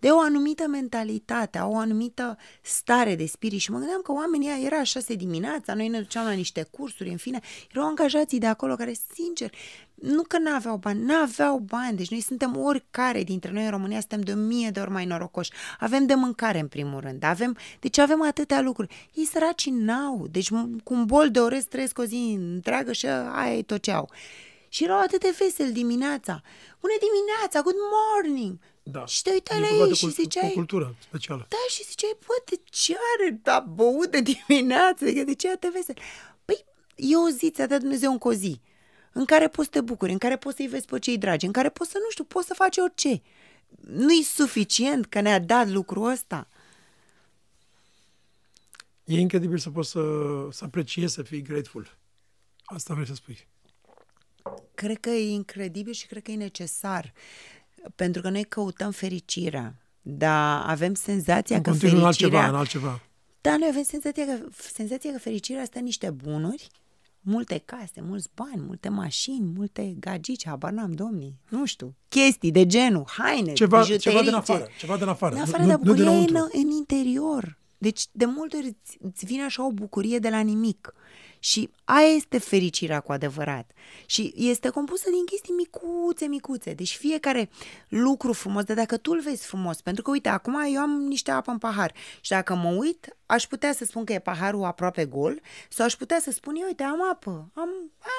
de 0.05 0.11
o 0.11 0.19
anumită 0.19 0.67
mentalitate, 0.67 1.57
o 1.57 1.77
anumită 1.77 2.37
stare 2.61 3.15
de 3.15 3.25
spirit 3.25 3.59
și 3.59 3.71
mă 3.71 3.77
gândeam 3.77 4.01
că 4.01 4.11
oamenii 4.11 4.47
ăia 4.47 4.65
era 4.65 4.83
șase 4.83 5.13
dimineața, 5.13 5.73
noi 5.73 5.87
ne 5.87 5.99
duceam 5.99 6.25
la 6.25 6.31
niște 6.31 6.67
cursuri, 6.71 7.09
în 7.09 7.17
fine, 7.17 7.39
erau 7.71 7.87
angajații 7.87 8.39
de 8.39 8.45
acolo 8.45 8.75
care, 8.75 8.93
sincer, 9.13 9.51
nu 9.95 10.21
că 10.21 10.37
n-aveau 10.37 10.77
bani, 10.77 11.03
n-aveau 11.03 11.57
bani, 11.57 11.97
deci 11.97 12.09
noi 12.09 12.19
suntem 12.19 12.57
oricare 12.57 13.23
dintre 13.23 13.51
noi 13.51 13.63
în 13.63 13.69
România, 13.69 13.99
suntem 13.99 14.21
de 14.21 14.31
o 14.31 14.35
mie 14.35 14.69
de 14.69 14.79
ori 14.79 14.91
mai 14.91 15.05
norocoși. 15.05 15.51
Avem 15.79 16.05
de 16.05 16.13
mâncare 16.13 16.59
în 16.59 16.67
primul 16.67 16.99
rând, 16.99 17.23
avem, 17.23 17.57
deci 17.79 17.97
avem 17.97 18.21
atâtea 18.21 18.61
lucruri. 18.61 19.09
Ei 19.13 19.25
săraci 19.25 19.69
n-au, 19.69 20.27
deci 20.31 20.49
cu 20.83 20.93
un 20.93 21.05
bol 21.05 21.31
de 21.31 21.39
orez 21.39 21.63
trăiesc 21.63 21.97
o 21.99 22.03
zi 22.03 22.37
întreagă 22.39 22.91
și 22.91 23.05
aia 23.07 23.57
e 23.57 23.61
tot 23.61 23.81
ce 23.81 23.91
au. 23.91 24.09
Și 24.69 24.83
erau 24.83 24.99
atât 24.99 25.19
de 25.19 25.35
vesel 25.39 25.71
dimineața. 25.71 26.41
Bună 26.79 26.93
dimineața, 26.99 27.61
good 27.61 27.75
morning! 27.95 28.57
Da. 28.87 29.05
Și 29.05 29.21
te 29.21 29.31
uitai 29.31 29.59
la 29.59 29.67
ei 29.67 29.93
și 29.93 30.09
ziceai... 30.09 30.47
Cu 30.47 30.53
cultură 30.53 30.95
specială. 30.99 31.45
Da, 31.49 31.57
și 31.69 31.83
ziceai, 31.83 32.17
bă, 32.19 32.33
de 32.45 32.61
ce 32.69 32.95
are 33.17 33.39
da, 33.43 33.59
băut 33.59 34.11
de 34.11 34.21
dimineață? 34.21 35.05
De 35.05 35.33
ce 35.33 35.57
te 35.57 35.69
vesel? 35.73 35.97
Păi, 36.45 36.65
e 36.95 37.15
o 37.15 37.29
zi, 37.29 37.51
ți-a 37.51 37.67
dat 37.67 37.79
Dumnezeu 37.79 38.11
încă 38.11 38.27
o 38.27 38.33
zi 38.33 38.61
în 39.17 39.25
care 39.25 39.47
poți 39.47 39.67
să 39.71 39.73
te 39.73 39.81
bucuri, 39.81 40.11
în 40.11 40.17
care 40.17 40.37
poți 40.37 40.55
să-i 40.55 40.67
vezi 40.67 40.85
pe 40.85 40.99
cei 40.99 41.17
dragi, 41.17 41.45
în 41.45 41.51
care 41.51 41.69
poți 41.69 41.91
să, 41.91 41.97
nu 42.03 42.09
știu, 42.09 42.23
poți 42.23 42.47
să 42.47 42.53
faci 42.53 42.77
orice. 42.77 43.21
Nu-i 43.79 44.23
suficient 44.23 45.05
că 45.05 45.21
ne-a 45.21 45.39
dat 45.39 45.67
lucrul 45.67 46.09
ăsta? 46.09 46.47
E 49.03 49.19
incredibil 49.19 49.57
să 49.57 49.69
poți 49.69 49.89
să, 49.89 50.01
să 50.51 50.63
apreciezi, 50.63 51.13
să 51.13 51.21
fii 51.21 51.41
grateful. 51.41 51.97
Asta 52.63 52.93
vrei 52.93 53.05
să 53.05 53.13
spui. 53.13 53.47
Cred 54.73 54.99
că 54.99 55.09
e 55.09 55.31
incredibil 55.31 55.93
și 55.93 56.07
cred 56.07 56.23
că 56.23 56.31
e 56.31 56.35
necesar. 56.35 57.13
Pentru 57.95 58.21
că 58.21 58.29
noi 58.29 58.43
căutăm 58.43 58.91
fericirea, 58.91 59.75
dar 60.01 60.63
avem 60.67 60.93
senzația 60.93 61.55
în 61.55 61.61
că 61.61 61.71
fericirea... 61.71 61.99
în 61.99 62.05
altceva, 62.05 62.47
în 62.47 62.55
altceva. 62.55 63.01
Da, 63.41 63.57
noi 63.57 63.67
avem 63.71 63.83
senzația 63.83 64.25
că, 64.25 64.45
senzația 64.57 65.11
că 65.11 65.19
fericirea 65.19 65.65
stă 65.65 65.77
în 65.77 65.83
niște 65.83 66.09
bunuri, 66.09 66.67
multe 67.21 67.61
case, 67.65 68.01
mulți 68.01 68.29
bani, 68.33 68.65
multe 68.67 68.89
mașini, 68.89 69.51
multe 69.55 69.95
gagici, 69.99 70.45
habar 70.47 70.71
n-am, 70.71 70.91
domnii, 70.91 71.39
nu 71.49 71.65
știu, 71.65 71.95
chestii 72.07 72.51
de 72.51 72.65
genul, 72.65 73.03
haine, 73.07 73.53
ceva, 73.53 73.83
ceva 73.83 74.21
din 74.21 74.33
afară, 74.33 74.67
ceva 74.79 74.97
din 74.97 75.07
afară. 75.07 75.33
Din 75.33 75.43
afară, 75.43 75.63
nu, 75.63 75.69
dar 75.69 75.77
bucuria 75.77 76.11
e 76.11 76.25
în, 76.29 76.47
în 76.51 76.69
interior. 76.69 77.57
Deci, 77.77 78.05
de 78.11 78.25
multe 78.25 78.57
ori 78.57 78.65
îți, 78.65 78.97
îți 79.01 79.25
vine 79.25 79.43
așa 79.43 79.65
o 79.65 79.71
bucurie 79.71 80.19
de 80.19 80.29
la 80.29 80.39
nimic. 80.39 80.93
Și 81.45 81.69
aia 81.83 82.07
este 82.07 82.37
fericirea 82.37 82.99
cu 82.99 83.11
adevărat. 83.11 83.71
Și 84.05 84.33
este 84.35 84.69
compusă 84.69 85.09
din 85.09 85.25
chestii 85.25 85.53
micuțe, 85.53 86.25
micuțe. 86.25 86.73
Deci 86.73 86.95
fiecare 86.95 87.49
lucru 87.87 88.33
frumos, 88.33 88.63
de 88.63 88.73
dacă 88.73 88.97
tu 88.97 89.11
îl 89.11 89.21
vezi 89.21 89.45
frumos, 89.45 89.81
pentru 89.81 90.03
că, 90.03 90.09
uite, 90.09 90.29
acum 90.29 90.55
eu 90.73 90.81
am 90.81 90.89
niște 90.89 91.31
apă 91.31 91.51
în 91.51 91.57
pahar 91.57 91.93
și 92.21 92.29
dacă 92.29 92.55
mă 92.55 92.69
uit, 92.69 93.15
aș 93.25 93.47
putea 93.47 93.73
să 93.73 93.85
spun 93.85 94.05
că 94.05 94.13
e 94.13 94.19
paharul 94.19 94.63
aproape 94.63 95.05
gol 95.05 95.41
sau 95.69 95.85
aș 95.85 95.95
putea 95.95 96.19
să 96.19 96.31
spun, 96.31 96.55
eu, 96.55 96.65
uite, 96.65 96.83
am 96.83 97.09
apă, 97.11 97.51
am, 97.53 97.69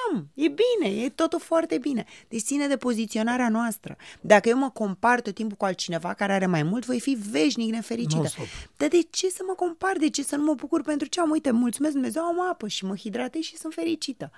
am, 0.09 0.29
e 0.33 0.47
bine, 0.47 1.03
e 1.03 1.09
totul 1.09 1.39
foarte 1.39 1.77
bine. 1.77 2.05
Deci 2.27 2.41
ține 2.41 2.67
de 2.67 2.77
poziționarea 2.77 3.49
noastră. 3.49 3.97
Dacă 4.21 4.49
eu 4.49 4.57
mă 4.57 4.69
compar 4.69 5.21
tot 5.21 5.33
timpul 5.33 5.57
cu 5.57 5.65
altcineva 5.65 6.13
care 6.13 6.33
are 6.33 6.45
mai 6.45 6.63
mult, 6.63 6.85
voi 6.85 6.99
fi 6.99 7.17
veșnic 7.29 7.71
nefericită. 7.71 8.29
Dar 8.77 8.89
de 8.89 9.01
ce 9.09 9.29
să 9.29 9.43
mă 9.47 9.53
compar? 9.53 9.97
De 9.97 10.09
ce 10.09 10.23
să 10.23 10.35
nu 10.35 10.43
mă 10.43 10.53
bucur 10.53 10.81
pentru 10.81 11.07
ce 11.07 11.19
am? 11.19 11.29
Uite, 11.29 11.51
mulțumesc 11.51 11.93
Dumnezeu, 11.93 12.23
am 12.23 12.49
apă 12.49 12.67
și 12.67 12.85
mă 12.85 12.95
hidratez 12.95 13.41
și 13.41 13.57
sunt 13.57 13.73
fericită. 13.73 14.31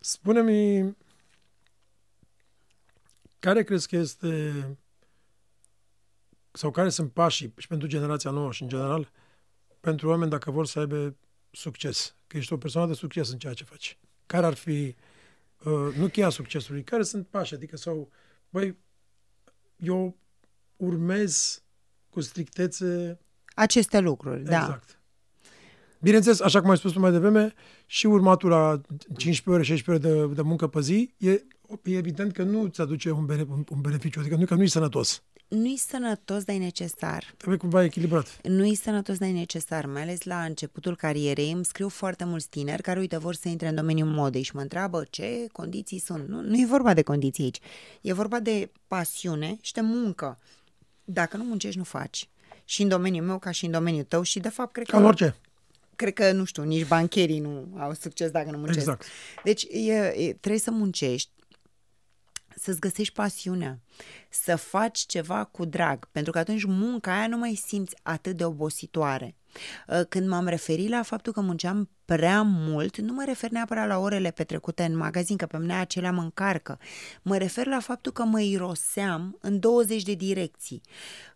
Spune-mi, 0.00 0.96
care 3.38 3.62
crezi 3.62 3.88
că 3.88 3.96
este 3.96 4.52
sau 6.52 6.70
care 6.70 6.88
sunt 6.88 7.12
pașii 7.12 7.54
și 7.56 7.66
pentru 7.66 7.88
generația 7.88 8.30
nouă 8.30 8.52
și 8.52 8.62
în 8.62 8.68
general 8.68 9.10
pentru 9.80 10.08
oameni 10.08 10.30
dacă 10.30 10.50
vor 10.50 10.66
să 10.66 10.78
aibă 10.78 11.16
succes? 11.50 12.16
Că 12.26 12.36
ești 12.36 12.52
o 12.52 12.56
persoană 12.56 12.86
de 12.86 12.94
succes 12.94 13.30
în 13.30 13.38
ceea 13.38 13.52
ce 13.52 13.64
faci. 13.64 13.98
Care 14.26 14.46
ar 14.46 14.54
fi, 14.54 14.94
uh, 15.64 15.94
nu 15.96 16.08
cheia 16.08 16.28
succesului, 16.28 16.84
care 16.84 17.02
sunt 17.02 17.26
pașii? 17.26 17.56
Adică 17.56 17.76
sau, 17.76 18.10
băi, 18.48 18.78
eu 19.76 20.16
urmez 20.76 21.62
cu 22.08 22.20
strictețe 22.20 23.18
aceste 23.54 23.98
lucruri, 23.98 24.40
exact. 24.40 24.58
da. 24.58 24.64
Exact. 24.64 25.00
Bineînțeles, 26.00 26.40
așa 26.40 26.60
cum 26.60 26.70
ai 26.70 26.76
spus 26.76 26.92
tu 26.92 26.98
mai 27.00 27.10
devreme, 27.10 27.54
și 27.86 28.06
urmatul 28.06 28.50
la 28.50 28.80
15 29.16 29.50
ore, 29.50 29.62
16 29.62 29.90
ore 29.90 30.26
de, 30.26 30.34
de 30.34 30.42
muncă 30.42 30.66
pe 30.66 30.80
zi 30.80 31.14
e 31.16 31.44
e 31.82 31.96
evident 31.96 32.32
că 32.32 32.42
nu 32.42 32.66
ți 32.66 32.80
aduce 32.80 33.10
un, 33.10 33.26
bene, 33.26 33.46
un, 33.48 33.64
un 33.68 33.80
beneficiu, 33.80 34.20
adică 34.20 34.36
nu 34.36 34.44
că 34.44 34.54
nu 34.54 34.62
e 34.62 34.66
sănătos. 34.66 35.22
Nu-i 35.54 35.76
sănătos, 35.76 36.44
dar 36.44 36.54
e 36.56 36.58
necesar. 36.58 37.34
Trebuie 37.36 37.58
cumva 37.58 37.84
echilibrat. 37.84 38.40
Nu-i 38.42 38.74
sănătos, 38.74 39.18
dar 39.18 39.28
e 39.28 39.32
necesar, 39.32 39.86
mai 39.86 40.02
ales 40.02 40.22
la 40.22 40.44
începutul 40.44 40.96
carierei. 40.96 41.52
Îmi 41.52 41.64
scriu 41.64 41.88
foarte 41.88 42.24
mulți 42.24 42.48
tineri 42.48 42.82
care, 42.82 42.98
uite, 42.98 43.16
vor 43.16 43.34
să 43.34 43.48
intre 43.48 43.68
în 43.68 43.74
domeniul 43.74 44.08
modei 44.08 44.42
și 44.42 44.54
mă 44.54 44.60
întreabă 44.60 45.06
ce 45.10 45.46
condiții 45.52 45.98
sunt. 45.98 46.28
Nu, 46.28 46.40
nu 46.40 46.60
e 46.60 46.66
vorba 46.66 46.94
de 46.94 47.02
condiții 47.02 47.44
aici. 47.44 47.58
E 48.00 48.12
vorba 48.12 48.40
de 48.40 48.70
pasiune 48.86 49.58
și 49.60 49.72
de 49.72 49.80
muncă. 49.80 50.38
Dacă 51.04 51.36
nu 51.36 51.44
muncești, 51.44 51.78
nu 51.78 51.84
faci. 51.84 52.28
Și 52.64 52.82
în 52.82 52.88
domeniul 52.88 53.26
meu, 53.26 53.38
ca 53.38 53.50
și 53.50 53.64
în 53.64 53.70
domeniul 53.70 54.04
tău 54.04 54.22
și, 54.22 54.40
de 54.40 54.48
fapt, 54.48 54.72
cred 54.72 54.86
Ca 54.86 54.98
că... 54.98 55.04
orice. 55.04 55.36
Cred 55.96 56.12
că, 56.12 56.32
nu 56.32 56.44
știu, 56.44 56.62
nici 56.62 56.86
bancherii 56.86 57.38
nu 57.38 57.68
au 57.78 57.94
succes 57.94 58.30
dacă 58.30 58.50
nu 58.50 58.56
muncesc. 58.56 58.78
Exact. 58.78 59.04
Deci 59.44 59.66
e, 59.70 59.92
e, 59.92 60.32
trebuie 60.40 60.60
să 60.60 60.70
muncești, 60.70 61.30
să-ți 62.56 62.80
găsești 62.80 63.14
pasiunea, 63.14 63.78
să 64.30 64.56
faci 64.56 64.98
ceva 64.98 65.44
cu 65.44 65.64
drag, 65.64 66.08
pentru 66.12 66.32
că 66.32 66.38
atunci 66.38 66.64
munca 66.64 67.16
aia 67.16 67.26
nu 67.26 67.36
mai 67.36 67.54
simți 67.54 67.96
atât 68.02 68.36
de 68.36 68.44
obositoare. 68.44 69.36
Uh, 69.88 70.00
Când 70.08 70.28
m-am 70.28 70.46
referit 70.46 70.88
la 70.88 71.02
faptul 71.02 71.32
că 71.32 71.40
munceam 71.40 71.90
prea 72.04 72.42
mult, 72.42 72.98
nu 72.98 73.12
mă 73.12 73.24
refer 73.26 73.50
neapărat 73.50 73.86
la 73.86 73.98
orele 73.98 74.30
petrecute 74.30 74.84
în 74.84 74.96
magazin, 74.96 75.36
că 75.36 75.46
pe 75.46 75.58
mine 75.58 75.74
acelea 75.74 76.12
mă 76.12 76.22
încarcă. 76.22 76.78
Mă 77.22 77.36
refer 77.36 77.66
la 77.66 77.80
faptul 77.80 78.12
că 78.12 78.24
mă 78.24 78.40
iroseam 78.40 79.38
în 79.40 79.58
20 79.58 80.02
de 80.02 80.14
direcții. 80.14 80.80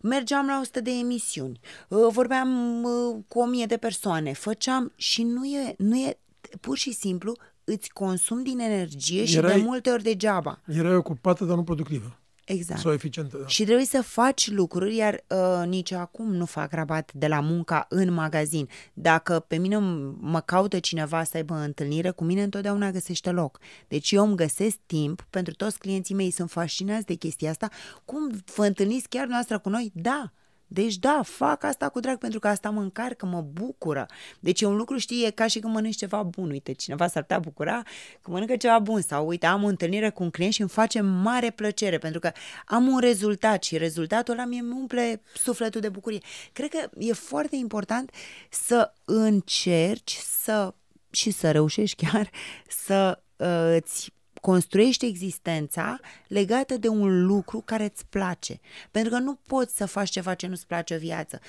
Mergeam 0.00 0.46
la 0.46 0.58
100 0.60 0.80
de 0.80 0.90
emisiuni, 0.90 1.60
uh, 1.88 2.06
vorbeam 2.10 2.82
uh, 2.82 3.16
cu 3.28 3.38
1000 3.38 3.66
de 3.66 3.76
persoane, 3.76 4.32
făceam 4.32 4.92
și 4.96 5.22
nu 5.22 5.44
e, 5.44 5.74
nu 5.78 5.96
e 5.96 6.18
pur 6.60 6.76
și 6.76 6.92
simplu 6.92 7.36
îți 7.68 7.88
consum 7.92 8.42
din 8.42 8.58
energie 8.58 9.24
și 9.24 9.32
de 9.32 9.38
Erai- 9.46 9.62
multe 9.62 9.90
ori 9.90 10.02
degeaba. 10.02 10.60
Erai 10.66 10.94
ocupată, 10.94 11.44
dar 11.44 11.56
nu 11.56 11.62
productivă. 11.64 12.18
Exact. 12.44 12.80
Sau 12.80 12.92
eficientă. 12.92 13.36
Da. 13.36 13.46
Și 13.46 13.64
trebuie 13.64 13.84
să 13.84 14.02
faci 14.02 14.50
lucruri, 14.50 14.96
iar 14.96 15.24
uh, 15.28 15.66
nici 15.66 15.92
acum 15.92 16.34
nu 16.34 16.44
fac 16.44 16.72
rabat 16.72 17.12
de 17.12 17.26
la 17.26 17.40
munca 17.40 17.86
în 17.88 18.12
magazin. 18.12 18.68
Dacă 18.92 19.44
pe 19.48 19.56
mine 19.56 19.76
m- 19.76 20.14
mă 20.20 20.40
caută 20.40 20.78
cineva 20.78 21.24
să 21.24 21.36
aibă 21.36 21.54
întâlnire, 21.54 22.10
cu 22.10 22.24
mine 22.24 22.42
întotdeauna 22.42 22.90
găsește 22.90 23.30
loc. 23.30 23.58
Deci 23.88 24.10
eu 24.10 24.26
îmi 24.26 24.36
găsesc 24.36 24.76
timp, 24.86 25.26
pentru 25.30 25.54
toți 25.54 25.78
clienții 25.78 26.14
mei 26.14 26.30
sunt 26.30 26.50
fascinați 26.50 27.06
de 27.06 27.14
chestia 27.14 27.50
asta. 27.50 27.68
Cum 28.04 28.30
vă 28.54 28.66
întâlniți 28.66 29.08
chiar 29.08 29.26
noastră 29.26 29.58
cu 29.58 29.68
noi? 29.68 29.90
Da! 29.94 30.32
Deci 30.66 30.96
da, 30.96 31.20
fac 31.24 31.64
asta 31.64 31.88
cu 31.88 32.00
drag 32.00 32.18
pentru 32.18 32.38
că 32.38 32.48
asta 32.48 32.70
mă 32.70 32.80
încarcă, 32.80 33.26
mă 33.26 33.40
bucură. 33.40 34.06
Deci 34.40 34.60
e 34.60 34.66
un 34.66 34.76
lucru, 34.76 34.96
știi, 34.96 35.24
e 35.24 35.30
ca 35.30 35.46
și 35.46 35.58
când 35.58 35.74
mănânci 35.74 35.96
ceva 35.96 36.22
bun. 36.22 36.50
Uite, 36.50 36.72
cineva 36.72 37.06
s-ar 37.06 37.22
putea 37.22 37.38
bucura 37.38 37.82
că 38.20 38.30
mănâncă 38.30 38.56
ceva 38.56 38.78
bun 38.78 39.00
sau 39.00 39.26
uite, 39.26 39.46
am 39.46 39.62
o 39.62 39.66
întâlnire 39.66 40.10
cu 40.10 40.22
un 40.22 40.30
client 40.30 40.52
și 40.52 40.60
îmi 40.60 40.70
face 40.70 41.00
mare 41.00 41.50
plăcere 41.50 41.98
pentru 41.98 42.20
că 42.20 42.32
am 42.64 42.86
un 42.86 42.98
rezultat 42.98 43.62
și 43.62 43.76
rezultatul 43.76 44.34
ăla 44.34 44.44
mie 44.44 44.60
îmi 44.60 44.72
umple 44.72 45.22
sufletul 45.34 45.80
de 45.80 45.88
bucurie. 45.88 46.20
Cred 46.52 46.68
că 46.68 46.90
e 46.98 47.12
foarte 47.12 47.56
important 47.56 48.10
să 48.50 48.92
încerci 49.04 50.18
să 50.42 50.74
și 51.10 51.30
să 51.30 51.50
reușești 51.50 52.06
chiar 52.06 52.30
să 52.68 53.22
uh, 53.36 53.80
îți 53.82 54.12
construiești 54.46 55.06
existența 55.06 55.98
legată 56.28 56.76
de 56.76 56.88
un 56.88 57.26
lucru 57.26 57.62
care 57.64 57.84
îți 57.84 58.06
place. 58.06 58.60
Pentru 58.90 59.12
că 59.12 59.18
nu 59.18 59.38
poți 59.46 59.76
să 59.76 59.86
faci 59.86 60.10
ceva 60.10 60.34
ce 60.34 60.46
nu-ți 60.46 60.66
place 60.66 60.94
o 60.94 60.98
viață. 60.98 61.40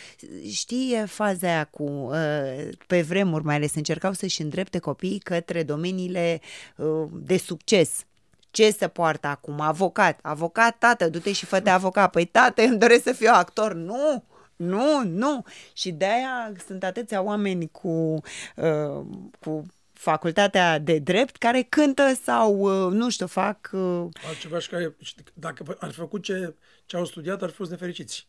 Știi 0.52 0.94
e 0.94 1.06
faza 1.06 1.48
aia 1.48 1.64
cu, 1.64 1.84
uh, 1.84 2.70
pe 2.88 3.02
vremuri 3.02 3.44
mai 3.44 3.56
ales, 3.56 3.76
încercau 3.76 4.14
să-și 4.14 4.42
îndrepte 4.42 4.80
copiii 4.80 5.20
către 5.20 5.64
domeniile 5.64 6.42
uh, 6.76 7.08
de 7.12 7.38
succes. 7.38 8.06
Ce 8.52 8.72
se 8.72 8.88
poartă 8.88 9.28
acum? 9.28 9.60
Avocat. 9.60 10.20
Avocat, 10.22 10.78
tată, 10.78 11.10
du-te 11.10 11.32
și 11.32 11.46
fă 11.46 11.62
avocat. 11.66 12.12
Păi 12.12 12.26
tată, 12.26 12.62
îmi 12.62 12.78
doresc 12.78 13.04
să 13.04 13.12
fiu 13.12 13.30
actor. 13.34 13.74
Nu! 13.74 14.24
Nu, 14.56 15.04
nu. 15.04 15.44
Și 15.74 15.92
de-aia 15.92 16.52
sunt 16.68 16.84
atâția 16.84 17.22
oameni 17.22 17.70
cu, 17.72 18.22
uh, 18.56 19.06
cu 19.40 19.66
facultatea 19.98 20.80
de 20.80 21.00
drept 21.00 21.36
care 21.36 21.62
cântă 21.62 22.14
sau, 22.24 22.60
uh, 22.60 22.92
nu 22.94 23.10
știu, 23.10 23.28
fac... 23.28 23.70
Uh, 23.74 24.06
Altceva 24.28 24.60
și 24.60 24.70
care, 24.70 24.96
și 25.00 25.16
dacă 25.34 25.76
ar 25.80 25.92
fi 25.92 25.98
făcut 25.98 26.24
ce, 26.24 26.56
ce 26.86 26.98
au 26.98 27.06
studiat, 27.06 27.42
ar 27.42 27.50
fi 27.50 27.56
fost 27.56 27.70
nefericiți. 27.70 28.28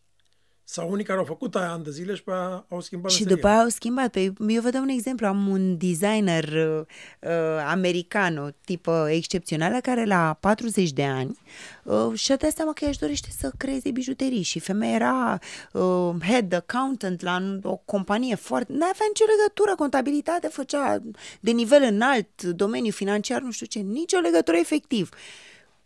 Sau 0.71 0.91
unii 0.91 1.05
care 1.05 1.19
au 1.19 1.25
făcut 1.25 1.55
aia 1.55 1.71
ani 1.71 1.83
de 1.83 1.91
zile 1.91 2.15
și 2.15 2.23
pe 2.23 2.31
aia 2.31 2.65
au 2.69 2.81
schimbat 2.81 3.11
și 3.11 3.17
meseria. 3.17 3.35
după 3.35 3.47
aia 3.47 3.61
au 3.61 3.67
schimbat. 3.67 4.11
Păi, 4.11 4.33
eu 4.47 4.61
vă 4.61 4.69
dau 4.69 4.81
un 4.81 4.87
exemplu. 4.89 5.27
Am 5.27 5.47
un 5.47 5.77
designer 5.77 6.43
uh, 6.43 6.85
uh, 7.19 7.65
american, 7.67 8.37
o 8.37 8.47
tipă 8.65 9.07
excepțională, 9.11 9.79
care 9.79 10.05
la 10.05 10.37
40 10.39 10.91
de 10.91 11.05
ani 11.05 11.39
uh, 11.83 12.13
și-a 12.13 12.35
dat 12.35 12.51
seama 12.51 12.73
că 12.73 12.83
ea 12.83 12.89
își 12.89 12.99
dorește 12.99 13.27
să 13.37 13.51
creeze 13.57 13.91
bijuterii 13.91 14.41
și 14.41 14.59
femeia 14.59 14.95
era 14.95 15.39
uh, 15.71 16.15
head 16.27 16.53
accountant 16.53 17.21
la 17.21 17.59
o 17.63 17.75
companie 17.75 18.35
foarte... 18.35 18.71
N-avea 18.71 19.05
nicio 19.07 19.25
legătură, 19.37 19.75
contabilitate 19.75 20.47
făcea 20.47 21.01
de 21.39 21.51
nivel 21.51 21.83
înalt, 21.83 22.43
domeniu 22.43 22.91
financiar, 22.91 23.41
nu 23.41 23.51
știu 23.51 23.65
ce, 23.65 23.79
nicio 23.79 24.17
legătură 24.17 24.57
efectiv. 24.57 25.09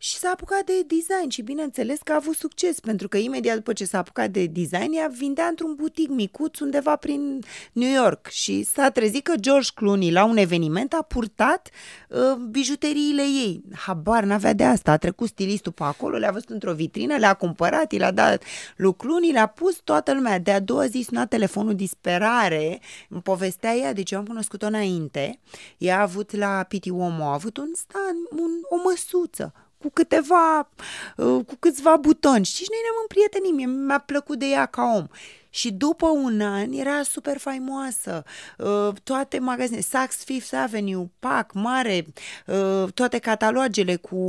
Și 0.04 0.18
s-a 0.18 0.30
apucat 0.34 0.64
de 0.66 0.82
design 0.88 1.30
și 1.30 1.41
bineînțeles 1.41 1.99
că 2.04 2.12
a 2.12 2.16
avut 2.16 2.36
succes, 2.36 2.80
pentru 2.80 3.08
că 3.08 3.18
imediat 3.18 3.56
după 3.56 3.74
ce 3.74 3.86
s-a 3.86 3.97
apucat 3.97 4.30
de 4.30 4.45
design, 4.45 4.93
ea 4.93 5.08
vindea 5.08 5.45
într-un 5.45 5.76
butic 5.76 6.10
micuț 6.10 6.60
undeva 6.60 6.95
prin 6.95 7.39
New 7.74 7.93
York 7.93 8.28
și 8.28 8.64
s-a 8.64 8.89
trezit 8.89 9.24
că 9.24 9.34
George 9.36 9.70
Clooney 9.76 10.12
la 10.12 10.24
un 10.24 10.38
eveniment 10.38 10.93
a 10.93 11.01
purtat 11.01 11.70
uh, 12.10 12.36
bijuteriile 12.49 13.22
ei. 13.22 13.64
Habar 13.76 14.24
n-avea 14.24 14.54
de 14.54 14.64
asta, 14.64 14.91
a 14.91 14.97
trecut 14.97 15.28
stilistul 15.28 15.72
pe 15.72 15.84
acolo, 15.84 16.18
le-a 16.18 16.32
văzut 16.32 16.49
într-o 16.49 16.74
vitrină, 16.74 17.18
le-a 17.18 17.34
cumpărat, 17.34 17.91
i 17.91 17.97
l-a 17.97 18.12
dat 18.12 18.43
lui 18.76 18.95
Clooney, 18.95 19.32
le-a 19.32 19.47
pus 19.47 19.76
toată 19.84 20.14
lumea. 20.14 20.39
De-a 20.39 20.60
doua 20.60 20.86
zi 20.86 21.06
suna 21.08 21.26
telefonul 21.26 21.76
disperare, 21.76 22.82
îmi 23.10 23.22
povestea 23.22 23.76
ea, 23.76 23.93
deci 23.93 24.12
eu 24.12 24.20
am 24.20 24.26
cunoscut-o 24.26 24.66
înainte, 24.66 25.39
ea 25.78 25.97
a 25.97 26.01
avut 26.01 26.36
la 26.36 26.66
Pity 26.68 26.89
Uomo, 26.89 27.24
a 27.24 27.34
avut 27.34 27.58
un 27.58 27.72
stand, 27.76 28.41
un, 28.41 28.51
o 28.70 28.76
măsuță, 28.89 29.54
cu 29.84 29.89
câteva, 29.93 30.69
uh, 31.15 31.45
cu 31.45 31.55
câțiva 31.59 31.97
butoni. 31.97 32.45
Știți, 32.45 32.63
și 32.63 32.69
noi 32.69 32.79
ne-am 32.84 32.99
împrietenit, 33.01 33.53
mie 33.53 33.86
mi-a 33.86 33.99
plăcut 33.99 34.39
de 34.39 34.45
ea 34.45 34.65
ca 34.65 34.84
om. 34.95 35.07
Și 35.49 35.71
după 35.71 36.07
un 36.07 36.41
an 36.41 36.71
era 36.71 37.03
super 37.03 37.38
faimoasă. 37.38 38.23
Uh, 38.57 38.89
toate 39.03 39.39
magazine, 39.39 39.79
Saks 39.79 40.23
Fifth 40.23 40.53
Avenue, 40.55 41.11
PAC, 41.19 41.53
mare, 41.53 42.05
uh, 42.45 42.93
toate 42.93 43.17
catalogele 43.17 43.95
cu 43.95 44.25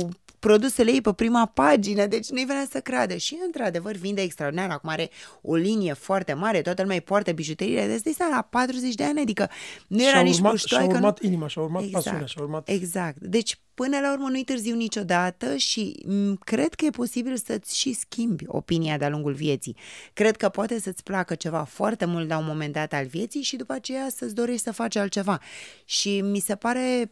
produsele 0.47 0.91
ei 0.91 1.01
pe 1.01 1.13
prima 1.13 1.45
pagină, 1.45 2.05
deci 2.05 2.29
nu-i 2.29 2.45
venea 2.45 2.67
să 2.71 2.79
creadă. 2.79 3.15
Și, 3.15 3.37
într-adevăr, 3.45 3.95
vinde 3.95 4.21
extraordinar. 4.21 4.69
Acum 4.69 4.89
are 4.89 5.09
o 5.41 5.55
linie 5.55 5.93
foarte 5.93 6.33
mare, 6.33 6.61
toată 6.61 6.81
lumea 6.81 6.95
îi 6.95 7.01
poartă 7.01 7.31
bijuteriile. 7.31 7.87
Deci, 7.87 8.01
de 8.01 8.23
la 8.31 8.47
40 8.49 8.95
de 8.95 9.03
ani, 9.03 9.19
adică 9.19 9.49
nu 9.87 10.01
era 10.01 10.11
și-a 10.11 10.21
nici 10.21 10.35
urmat, 10.35 10.51
puștoaică, 10.51 10.91
și-a 10.91 10.99
nu- 10.99 11.05
urmat 11.05 11.21
inima, 11.21 11.47
și-a 11.47 11.61
urmat 11.61 11.83
pasiunea, 11.83 12.25
și-a 12.25 12.41
urmat... 12.41 12.69
Exact. 12.69 13.17
Deci, 13.19 13.59
până 13.73 13.99
la 13.99 14.11
urmă, 14.11 14.29
nu-i 14.29 14.43
târziu 14.43 14.75
niciodată 14.75 15.55
și 15.55 16.03
m, 16.07 16.33
cred 16.43 16.73
că 16.73 16.85
e 16.85 16.89
posibil 16.89 17.37
să-ți 17.37 17.77
și 17.77 17.93
schimbi 17.93 18.43
opinia 18.47 18.97
de-a 18.97 19.09
lungul 19.09 19.33
vieții. 19.33 19.75
Cred 20.13 20.37
că 20.37 20.49
poate 20.49 20.79
să-ți 20.79 21.03
placă 21.03 21.35
ceva 21.35 21.63
foarte 21.63 22.05
mult 22.05 22.29
la 22.29 22.37
un 22.37 22.45
moment 22.47 22.73
dat 22.73 22.93
al 22.93 23.05
vieții 23.05 23.41
și 23.41 23.55
după 23.55 23.73
aceea 23.73 24.07
să-ți 24.15 24.35
dorești 24.35 24.61
să 24.61 24.71
faci 24.71 24.95
altceva. 24.95 25.39
Și 25.85 26.21
mi 26.21 26.39
se 26.39 26.55
pare 26.55 27.11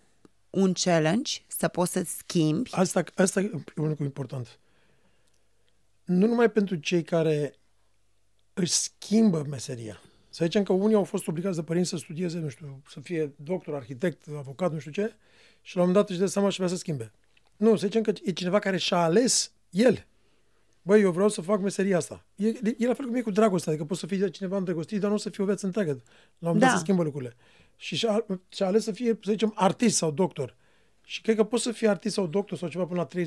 un 0.54 0.74
challenge 0.74 1.32
să 1.48 1.68
poți 1.68 1.92
să-ți 1.92 2.18
schimbi. 2.18 2.70
Asta, 2.74 3.04
asta 3.16 3.42
e 3.42 3.52
un 3.76 3.88
lucru 3.88 4.04
important. 4.04 4.60
Nu 6.04 6.28
numai 6.28 6.52
pentru 6.52 6.76
cei 6.76 7.04
care 7.04 7.56
își 8.54 8.72
schimbă 8.72 9.46
meseria. 9.50 10.02
Să 10.30 10.44
zicem 10.44 10.64
că 10.64 10.74
unii 10.74 10.96
au 10.96 11.04
fost 11.04 11.28
obligați 11.28 11.56
de 11.56 11.64
părinți 11.64 11.90
să 11.90 11.98
studieze, 11.98 12.38
nu 12.38 12.50
știu, 12.50 12.82
să 12.90 13.00
fie 13.00 13.34
doctor, 13.36 13.76
arhitect, 13.76 14.24
avocat, 14.38 14.72
nu 14.74 14.80
știu 14.80 14.92
ce, 14.92 15.16
și 15.62 15.76
la 15.76 15.82
un 15.82 15.88
moment 15.88 16.06
dat 16.06 16.10
își 16.10 16.20
dă 16.20 16.26
seama 16.26 16.50
și 16.50 16.58
vrea 16.58 16.70
să 16.70 16.76
schimbe. 16.76 17.12
Nu, 17.58 17.76
să 17.76 17.86
zicem 17.86 18.02
că 18.02 18.14
e 18.24 18.32
cineva 18.32 18.60
care 18.60 18.78
și-a 18.78 18.98
ales 18.98 19.52
el. 19.70 20.06
Băi, 20.82 21.02
eu 21.02 21.12
vreau 21.12 21.30
să 21.30 21.42
fac 21.42 21.62
meseria 21.62 21.98
asta. 21.98 22.26
E, 22.36 22.48
e 22.78 22.88
la 22.88 22.94
fel 22.94 23.06
cum 23.06 23.16
e 23.16 23.22
cu 23.22 23.32
dragostea, 23.32 23.72
adică 23.72 23.88
poți 23.88 24.00
să 24.00 24.08
fii 24.08 24.32
cineva 24.32 24.58
îndrăgostit, 24.58 25.00
dar 25.00 25.10
nu 25.10 25.16
o 25.16 25.20
să 25.20 25.30
fii 25.30 25.44
o 25.44 25.46
viață 25.46 25.66
întreagă. 25.66 25.92
La 25.92 26.00
un 26.00 26.04
moment 26.40 26.62
dat 26.62 26.70
Da. 26.70 26.76
se 26.76 26.82
schimbă 26.82 27.04
lucrurile. 27.04 27.36
Și 27.76 27.96
și-a, 27.96 28.26
și-a 28.50 28.66
ales 28.66 28.84
să 28.84 28.92
fie, 28.92 29.20
să 29.22 29.32
zicem, 29.32 29.52
artist 29.56 29.98
sau 29.98 30.12
doctor. 30.12 30.56
Și 31.06 31.22
cred 31.22 31.36
că 31.36 31.44
poți 31.44 31.64
să 31.64 31.72
fii 31.72 31.88
artist 31.88 32.14
sau 32.14 32.28
doctor 32.28 32.58
sau 32.58 32.70
ceva 32.70 32.86
până 32.86 33.08
la 33.12 33.22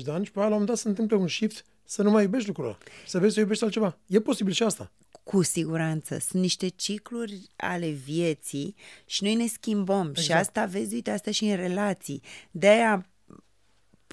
30-40 0.00 0.02
de 0.02 0.10
ani 0.10 0.24
și 0.24 0.30
pe 0.30 0.38
aia 0.38 0.48
la 0.48 0.54
un 0.54 0.60
moment 0.60 0.66
dat 0.66 0.76
se 0.76 0.88
întâmplă 0.88 1.16
un 1.16 1.28
shift 1.28 1.64
să 1.84 2.02
nu 2.02 2.10
mai 2.10 2.22
iubești 2.22 2.46
lucrurile 2.46 2.76
ăla. 2.80 2.92
Să 3.06 3.18
vezi 3.18 3.34
să 3.34 3.40
iubești 3.40 3.64
altceva. 3.64 3.98
E 4.06 4.20
posibil 4.20 4.52
și 4.52 4.62
asta. 4.62 4.92
Cu 5.22 5.42
siguranță. 5.42 6.18
Sunt 6.18 6.42
niște 6.42 6.68
cicluri 6.68 7.48
ale 7.56 7.88
vieții 7.88 8.74
și 9.06 9.24
noi 9.24 9.34
ne 9.34 9.46
schimbăm. 9.46 10.08
Exact. 10.08 10.16
Și 10.18 10.30
Exact. 10.30 10.40
asta, 10.56 10.64
vezi, 10.78 10.94
uite, 10.94 11.10
asta 11.10 11.30
și 11.30 11.44
în 11.44 11.56
relații. 11.56 12.22
De-aia 12.50 13.09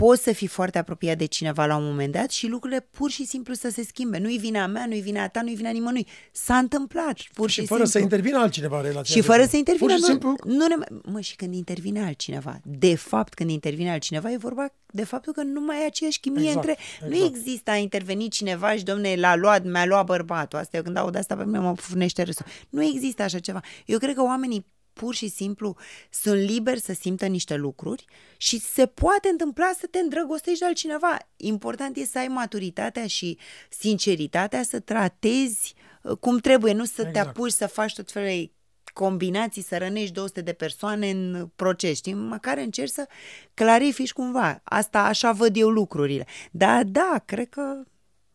poți 0.03 0.23
să 0.23 0.33
fii 0.33 0.47
foarte 0.47 0.77
apropiat 0.77 1.17
de 1.17 1.25
cineva 1.25 1.65
la 1.65 1.75
un 1.75 1.85
moment 1.85 2.11
dat 2.11 2.29
și 2.31 2.47
lucrurile 2.47 2.87
pur 2.91 3.11
și 3.11 3.25
simplu 3.25 3.53
să 3.53 3.69
se 3.69 3.83
schimbe. 3.83 4.17
Nu-i 4.17 4.37
vina 4.37 4.67
mea, 4.67 4.85
nu-i 4.85 4.99
vina 4.99 5.27
ta, 5.27 5.41
nu-i 5.41 5.55
vina 5.55 5.69
nimănui. 5.69 6.07
S-a 6.31 6.57
întâmplat, 6.57 7.19
pur 7.33 7.49
și, 7.49 7.61
și 7.61 7.67
fără 7.67 7.83
simplu. 7.83 7.85
să 7.85 7.99
intervină 7.99 8.37
altcineva 8.37 8.77
în 8.77 8.83
relația. 8.83 9.15
Și 9.15 9.21
fără 9.21 9.45
să 9.45 9.57
intervină, 9.57 9.87
Pur 9.87 9.95
și 9.95 10.01
nu, 10.01 10.07
simplu, 10.07 10.35
nu 10.43 10.67
ne, 10.67 10.75
mă, 11.03 11.19
și 11.19 11.35
când 11.35 11.53
intervine 11.53 12.03
altcineva, 12.03 12.59
de 12.63 12.95
fapt 12.95 13.33
când 13.33 13.49
intervine 13.49 13.91
altcineva, 13.91 14.31
e 14.31 14.37
vorba 14.37 14.73
de 14.85 15.03
faptul 15.03 15.33
că 15.33 15.43
nu 15.43 15.61
mai 15.61 15.81
e 15.81 15.85
aceeași 15.85 16.19
chimie 16.19 16.47
Exact, 16.47 16.67
între... 16.67 16.77
Nu 17.07 17.15
exact. 17.15 17.35
există, 17.35 17.71
a 17.71 17.75
intervenit 17.75 18.31
cineva 18.31 18.75
și, 18.75 18.83
domne, 18.83 19.15
l-a 19.15 19.35
luat, 19.35 19.63
mi-a 19.63 19.85
luat 19.85 20.05
bărbatul. 20.05 20.59
Asta 20.59 20.77
eu 20.77 20.83
când 20.83 20.97
aud 20.97 21.15
asta 21.15 21.35
pe 21.35 21.45
mine 21.45 21.59
mă 21.59 21.73
furnește 21.75 22.21
râsul. 22.23 22.45
Nu 22.69 22.83
există 22.83 23.23
așa 23.23 23.39
ceva. 23.39 23.61
Eu 23.85 23.97
cred 23.97 24.15
că 24.15 24.21
oamenii 24.21 24.65
pur 24.97 25.15
și 25.15 25.27
simplu 25.27 25.77
sunt 26.09 26.41
liberi 26.41 26.79
să 26.79 26.93
simtă 26.93 27.25
niște 27.25 27.55
lucruri 27.55 28.05
și 28.37 28.59
se 28.59 28.85
poate 28.85 29.27
întâmpla 29.29 29.71
să 29.79 29.87
te 29.87 29.99
îndrăgostești 29.99 30.59
de 30.59 30.65
altcineva. 30.65 31.17
Important 31.35 31.97
e 31.97 32.05
să 32.05 32.17
ai 32.17 32.27
maturitatea 32.27 33.07
și 33.07 33.37
sinceritatea 33.69 34.63
să 34.63 34.79
tratezi 34.79 35.75
uh, 36.01 36.17
cum 36.17 36.37
trebuie, 36.37 36.73
nu 36.73 36.85
să 36.85 37.01
te 37.01 37.07
Exact. 37.07 37.27
apuci 37.27 37.51
să 37.51 37.67
faci 37.67 37.93
tot 37.93 38.11
felul 38.11 38.27
de 38.27 38.51
combinații, 38.93 39.61
să 39.61 39.77
rănești 39.77 40.13
200 40.13 40.41
de 40.41 40.53
persoane 40.53 41.09
în 41.09 41.49
proces, 41.55 41.97
știi? 41.97 42.13
Măcar 42.13 42.57
încerci 42.57 42.91
să 42.91 43.07
clarifici 43.53 44.13
cumva. 44.13 44.61
Asta 44.63 45.03
așa 45.03 45.31
văd 45.31 45.57
eu 45.57 45.69
lucrurile. 45.69 46.25
Da, 46.51 46.83
da, 46.83 47.21
cred 47.25 47.49
că 47.49 47.83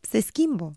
se 0.01 0.21
schimbă. 0.21 0.73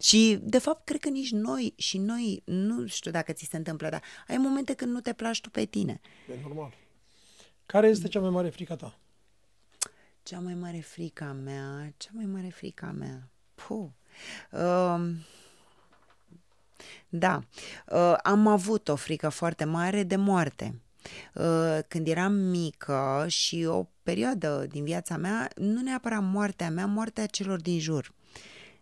Și, 0.00 0.38
de 0.42 0.58
fapt, 0.58 0.84
cred 0.84 1.00
că 1.00 1.08
nici 1.08 1.30
noi 1.30 1.74
și 1.76 1.98
noi, 1.98 2.42
nu 2.44 2.86
știu 2.86 3.10
dacă 3.10 3.32
ți 3.32 3.48
se 3.50 3.56
întâmplă, 3.56 3.88
dar 3.88 4.02
ai 4.28 4.36
momente 4.36 4.74
când 4.74 4.92
nu 4.92 5.00
te 5.00 5.12
placi 5.12 5.40
tu 5.40 5.50
pe 5.50 5.64
tine. 5.64 6.00
E 6.30 6.40
normal. 6.42 6.74
Care 7.66 7.88
este 7.88 8.08
cea 8.08 8.20
mai 8.20 8.30
mare 8.30 8.48
frica 8.48 8.76
ta? 8.76 8.98
Cea 10.22 10.40
mai 10.40 10.54
mare 10.54 10.80
frica 10.80 11.32
mea, 11.32 11.92
cea 11.96 12.10
mai 12.12 12.24
mare 12.24 12.48
frica 12.48 12.90
mea. 12.90 13.28
Puh. 13.54 13.88
Uh, 14.50 15.10
da, 17.08 17.40
uh, 17.86 18.14
am 18.22 18.46
avut 18.46 18.88
o 18.88 18.96
frică 18.96 19.28
foarte 19.28 19.64
mare 19.64 20.02
de 20.02 20.16
moarte. 20.16 20.80
Uh, 21.34 21.78
când 21.88 22.08
eram 22.08 22.32
mică 22.32 23.24
și 23.28 23.64
o 23.68 23.86
perioadă 24.02 24.66
din 24.70 24.84
viața 24.84 25.16
mea, 25.16 25.48
nu 25.56 25.80
neapărat 25.80 26.22
moartea 26.22 26.70
mea, 26.70 26.86
moartea 26.86 27.26
celor 27.26 27.60
din 27.60 27.80
jur. 27.80 28.14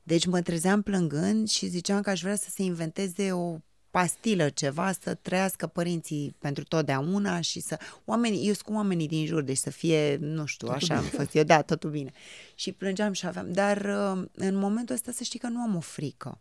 Deci 0.07 0.27
mă 0.27 0.41
trezeam 0.43 0.83
plângând 0.83 1.49
și 1.49 1.67
ziceam 1.67 2.01
că 2.01 2.11
aș 2.11 2.21
vrea 2.21 2.37
să 2.37 2.51
se 2.51 2.63
inventeze 2.63 3.33
o 3.33 3.59
pastilă, 3.91 4.49
ceva, 4.49 4.93
să 4.93 5.15
trăiască 5.15 5.67
părinții 5.67 6.37
pentru 6.39 6.65
totdeauna 6.65 7.41
și 7.41 7.61
să... 7.61 7.79
Oamenii, 8.05 8.39
eu 8.47 8.53
sunt 8.53 8.63
cu 8.67 8.73
oamenii 8.73 9.09
din 9.09 9.27
jur, 9.27 9.43
deci 9.43 9.57
să 9.57 9.71
fie, 9.71 10.17
nu 10.17 10.45
știu, 10.47 10.67
Totul 10.67 10.83
așa 10.83 10.95
am 10.97 11.05
bine. 11.05 11.17
fost 11.23 11.35
eu, 11.35 11.43
da, 11.43 11.63
totul 11.63 11.91
bine. 11.91 12.13
Și 12.55 12.73
plângeam 12.73 13.13
și 13.13 13.27
aveam, 13.27 13.53
dar 13.53 13.77
uh, 13.77 14.25
în 14.35 14.55
momentul 14.57 14.95
ăsta 14.95 15.13
să 15.13 15.23
știi 15.25 15.39
că 15.39 15.47
nu 15.49 15.61
am 15.61 15.77
o 15.77 15.81
frică. 15.81 16.41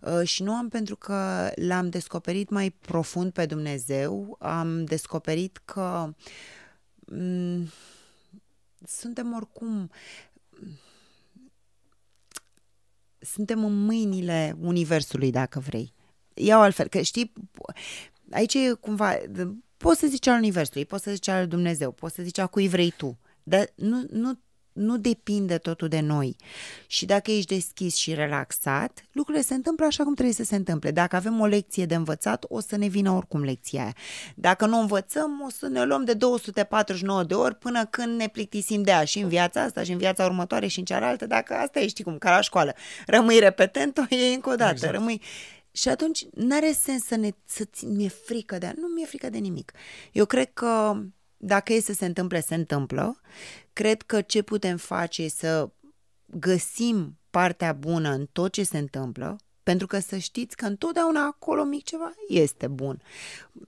Uh, 0.00 0.22
Și 0.28 0.42
nu 0.42 0.52
am 0.52 0.68
pentru 0.68 0.96
că 0.96 1.50
l-am 1.54 1.88
descoperit 1.88 2.48
mai 2.50 2.70
profund 2.70 3.32
pe 3.32 3.46
Dumnezeu, 3.46 4.36
am 4.40 4.84
descoperit 4.84 5.60
că 5.64 6.14
m- 7.12 7.68
suntem 8.86 9.34
oricum 9.34 9.90
suntem 13.20 13.64
în 13.64 13.84
mâinile 13.84 14.56
universului, 14.60 15.30
dacă 15.30 15.60
vrei. 15.60 15.92
Iau 16.34 16.60
altfel, 16.60 16.88
că 16.88 17.00
știi, 17.00 17.32
aici 18.30 18.54
e 18.54 18.72
cumva, 18.72 19.16
poți 19.76 20.00
să 20.00 20.06
zici 20.06 20.26
al 20.26 20.36
universului, 20.36 20.86
poți 20.86 21.02
să 21.02 21.10
zici 21.10 21.28
al 21.28 21.46
Dumnezeu, 21.46 21.92
poți 21.92 22.14
să 22.14 22.22
zici 22.22 22.38
a 22.38 22.46
cui 22.46 22.68
vrei 22.68 22.90
tu, 22.90 23.18
dar 23.42 23.72
nu, 23.74 24.06
nu, 24.10 24.38
nu 24.80 24.96
depinde 24.96 25.58
totul 25.58 25.88
de 25.88 26.00
noi. 26.00 26.36
Și 26.86 27.06
dacă 27.06 27.30
ești 27.30 27.54
deschis 27.54 27.94
și 27.94 28.14
relaxat, 28.14 29.04
lucrurile 29.12 29.44
se 29.44 29.54
întâmplă 29.54 29.86
așa 29.86 30.04
cum 30.04 30.14
trebuie 30.14 30.34
să 30.34 30.44
se 30.44 30.56
întâmple. 30.56 30.90
Dacă 30.90 31.16
avem 31.16 31.40
o 31.40 31.46
lecție 31.46 31.86
de 31.86 31.94
învățat, 31.94 32.44
o 32.48 32.60
să 32.60 32.76
ne 32.76 32.86
vină 32.86 33.10
oricum 33.10 33.42
lecția 33.42 33.82
aia. 33.82 33.94
Dacă 34.34 34.66
nu 34.66 34.80
învățăm, 34.80 35.42
o 35.46 35.50
să 35.50 35.68
ne 35.68 35.84
luăm 35.84 36.04
de 36.04 36.14
249 36.14 37.22
de 37.22 37.34
ori 37.34 37.54
până 37.54 37.86
când 37.86 38.16
ne 38.16 38.28
plictisim 38.28 38.82
de 38.82 38.90
ea 38.90 39.04
și 39.04 39.18
în 39.18 39.28
viața 39.28 39.62
asta 39.62 39.82
și 39.82 39.92
în 39.92 39.98
viața 39.98 40.24
următoare 40.24 40.66
și 40.66 40.78
în 40.78 40.84
cealaltă, 40.84 41.26
dacă 41.26 41.54
asta 41.54 41.80
e, 41.80 41.88
știi 41.88 42.04
cum, 42.04 42.18
ca 42.18 42.30
la 42.30 42.40
școală. 42.40 42.74
Rămâi 43.06 43.38
repetent, 43.38 43.98
o 43.98 44.02
iei 44.08 44.34
încă 44.34 44.50
o 44.50 44.54
dată, 44.54 44.72
Exact. 44.72 44.92
rămâi... 44.92 45.20
Și 45.72 45.88
atunci 45.88 46.26
n-are 46.34 46.72
sens 46.72 47.04
să 47.04 47.16
ne 47.16 47.30
să 47.44 47.64
ți, 47.64 47.84
mi-e 47.86 48.08
frică 48.08 48.58
de 48.58 48.74
Nu 48.76 48.86
mi-e 48.86 49.06
frică 49.06 49.30
de 49.30 49.38
nimic. 49.38 49.72
Eu 50.12 50.24
cred 50.24 50.50
că 50.52 50.96
dacă 51.42 51.72
e 51.72 51.80
să 51.80 51.92
se 51.92 52.06
întâmple, 52.06 52.40
se 52.40 52.54
întâmplă. 52.54 53.20
Cred 53.72 54.02
că 54.02 54.20
ce 54.20 54.42
putem 54.42 54.76
face 54.76 55.22
e 55.22 55.28
să 55.28 55.70
găsim 56.26 57.18
partea 57.30 57.72
bună 57.72 58.10
în 58.10 58.26
tot 58.32 58.52
ce 58.52 58.62
se 58.62 58.78
întâmplă, 58.78 59.36
pentru 59.62 59.86
că 59.86 59.98
să 59.98 60.16
știți 60.16 60.56
că 60.56 60.66
întotdeauna 60.66 61.26
acolo 61.26 61.64
mic 61.64 61.84
ceva 61.84 62.12
este 62.28 62.66
bun. 62.66 63.02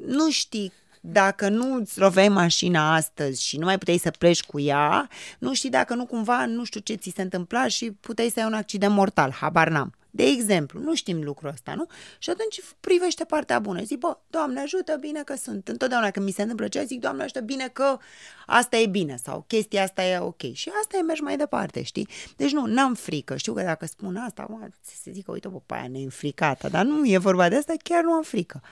Nu 0.06 0.30
știi 0.30 0.72
dacă 1.00 1.48
nu 1.48 1.74
îți 1.74 1.98
loveai 1.98 2.28
mașina 2.28 2.94
astăzi 2.94 3.42
și 3.42 3.58
nu 3.58 3.64
mai 3.64 3.78
puteai 3.78 3.96
să 3.96 4.10
pleci 4.10 4.42
cu 4.42 4.60
ea, 4.60 5.08
nu 5.38 5.54
știi 5.54 5.70
dacă 5.70 5.94
nu 5.94 6.06
cumva 6.06 6.46
nu 6.46 6.64
știu 6.64 6.80
ce 6.80 6.94
ți 6.94 7.12
se 7.14 7.22
întâmpla 7.22 7.68
și 7.68 7.90
puteai 7.90 8.28
să 8.28 8.40
ai 8.40 8.46
un 8.46 8.54
accident 8.54 8.94
mortal, 8.94 9.30
habar 9.30 9.68
n-am. 9.68 9.94
De 10.14 10.22
exemplu, 10.22 10.80
nu 10.80 10.94
știm 10.94 11.22
lucrul 11.22 11.50
ăsta, 11.50 11.74
nu? 11.74 11.86
Și 12.18 12.30
atunci 12.30 12.60
privește 12.80 13.24
partea 13.24 13.58
bună. 13.58 13.82
Zic, 13.82 13.98
bă, 13.98 14.18
Doamne 14.30 14.60
ajută, 14.60 14.96
bine 15.00 15.22
că 15.22 15.34
sunt. 15.34 15.68
Întotdeauna 15.68 16.10
când 16.10 16.26
mi 16.26 16.32
se 16.32 16.42
întâmplă 16.42 16.68
ceva, 16.68 16.84
zic, 16.84 17.00
Doamne 17.00 17.22
ajută, 17.22 17.40
bine 17.40 17.68
că 17.68 17.98
asta 18.46 18.76
e 18.76 18.86
bine 18.86 19.16
sau 19.16 19.44
chestia 19.46 19.82
asta 19.82 20.04
e 20.04 20.18
ok. 20.18 20.52
Și 20.52 20.70
asta 20.82 20.96
e, 20.96 21.00
mergi 21.00 21.22
mai 21.22 21.36
departe, 21.36 21.82
știi? 21.82 22.08
Deci 22.36 22.52
nu, 22.52 22.66
n-am 22.66 22.94
frică. 22.94 23.36
Știu 23.36 23.54
că 23.54 23.62
dacă 23.62 23.86
spun 23.86 24.16
asta, 24.16 24.46
mă, 24.48 24.68
ți 24.82 25.02
se 25.02 25.10
zică, 25.12 25.30
uite, 25.30 25.48
bă, 25.48 25.60
pe 25.66 25.74
aia 25.74 25.88
neînfricată. 25.88 26.68
Dar 26.68 26.84
nu 26.84 27.04
e 27.06 27.18
vorba 27.18 27.48
de 27.48 27.56
asta, 27.56 27.74
chiar 27.82 28.02
nu 28.02 28.12
am 28.12 28.22
frică. 28.22 28.62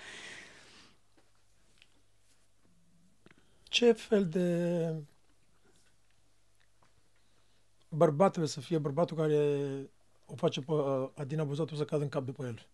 Ce 3.62 3.93
fel 3.93 4.28
de 4.28 4.95
bărbat 7.88 8.28
trebuie 8.28 8.51
să 8.51 8.61
fie 8.61 8.78
bărbatul 8.78 9.16
care 9.16 9.66
o 10.33 10.37
face 10.37 10.61
pe 10.61 10.72
uh, 10.72 11.09
Adina 11.14 11.45
Buzatu 11.45 11.74
să 11.74 11.85
cadă 11.85 12.03
în 12.03 12.09
cap 12.09 12.24
după 12.24 12.45
el? 12.45 12.66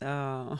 Uh, 0.00 0.58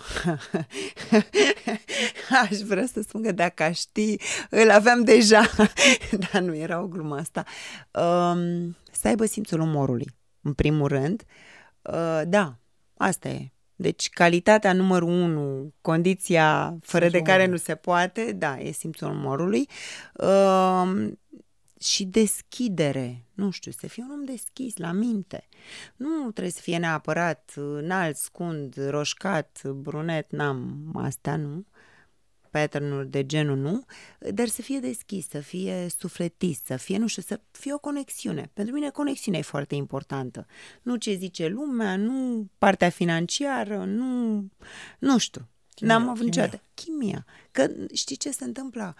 aș 2.43 2.59
vrea 2.59 2.87
să 2.87 3.01
spun 3.01 3.23
că 3.23 3.33
dacă 3.33 3.63
aș 3.63 3.79
ști, 3.79 4.17
îl 4.51 4.71
aveam 4.71 5.05
deja, 5.05 5.43
dar 6.33 6.43
nu 6.43 6.55
era 6.55 6.81
o 6.81 6.87
glumă 6.87 7.17
asta. 7.17 7.45
Um, 7.91 8.77
să 8.93 9.09
aibă 9.09 9.25
simțul 9.25 9.61
umorului, 9.61 10.09
în 10.41 10.53
primul 10.53 10.89
rând. 10.89 11.25
Uh, 11.83 12.23
da, 12.27 12.59
asta 12.97 13.29
e. 13.29 13.51
Deci 13.75 14.09
calitatea 14.09 14.73
numărul 14.73 15.09
unu, 15.09 15.75
condiția 15.81 16.77
fără 16.81 17.05
Simțul 17.05 17.21
de 17.21 17.31
care 17.31 17.43
umorului. 17.43 17.51
nu 17.51 17.57
se 17.57 17.75
poate, 17.75 18.33
da, 18.33 18.59
e 18.59 18.71
simțul 18.71 19.11
umorului. 19.11 19.69
Uh, 20.13 21.13
și 21.81 22.05
deschidere, 22.05 23.25
nu 23.35 23.51
știu, 23.51 23.71
să 23.71 23.87
fie 23.87 24.03
un 24.03 24.11
om 24.11 24.25
deschis 24.25 24.77
la 24.77 24.93
minte. 24.93 25.49
Nu 25.97 26.31
trebuie 26.31 26.53
să 26.53 26.61
fie 26.61 26.79
neapărat 26.79 27.53
înalt, 27.57 28.17
scund, 28.17 28.89
roșcat, 28.89 29.63
brunet, 29.69 30.31
n-am 30.31 30.91
astea, 30.95 31.37
nu. 31.37 31.67
Pattern-uri 32.51 33.11
de 33.11 33.27
genul, 33.27 33.57
nu. 33.57 33.85
Dar 34.35 34.49
să 34.49 34.63
fie 34.63 34.79
deschis, 34.79 35.29
să 35.29 35.39
fie 35.39 35.87
sufletist, 35.99 36.65
să 36.65 36.77
fie, 36.77 36.99
nu 36.99 37.07
știu, 37.07 37.23
să 37.23 37.41
fie 37.51 37.75
o 37.75 37.79
conexiune. 37.79 38.51
Pentru 38.53 38.75
mine 38.75 38.91
conexiunea 38.91 39.41
e 39.41 39.43
foarte 39.43 39.75
importantă. 39.75 40.47
Nu 40.83 40.97
ce 40.97 41.15
zice 41.15 41.47
lumea, 41.47 41.97
nu 41.97 42.47
partea 42.59 42.89
financiară, 42.89 43.85
nu, 43.85 44.45
nu 44.99 45.19
știu. 45.19 45.49
Chimia, 45.75 45.99
N-am 45.99 46.09
avut 46.09 46.25
chimia. 46.25 46.43
niciodată. 46.43 46.63
Chimia. 46.75 47.25
Că 47.51 47.71
știi 47.95 48.17
ce 48.17 48.31
se 48.31 48.45
întâmplă? 48.45 48.97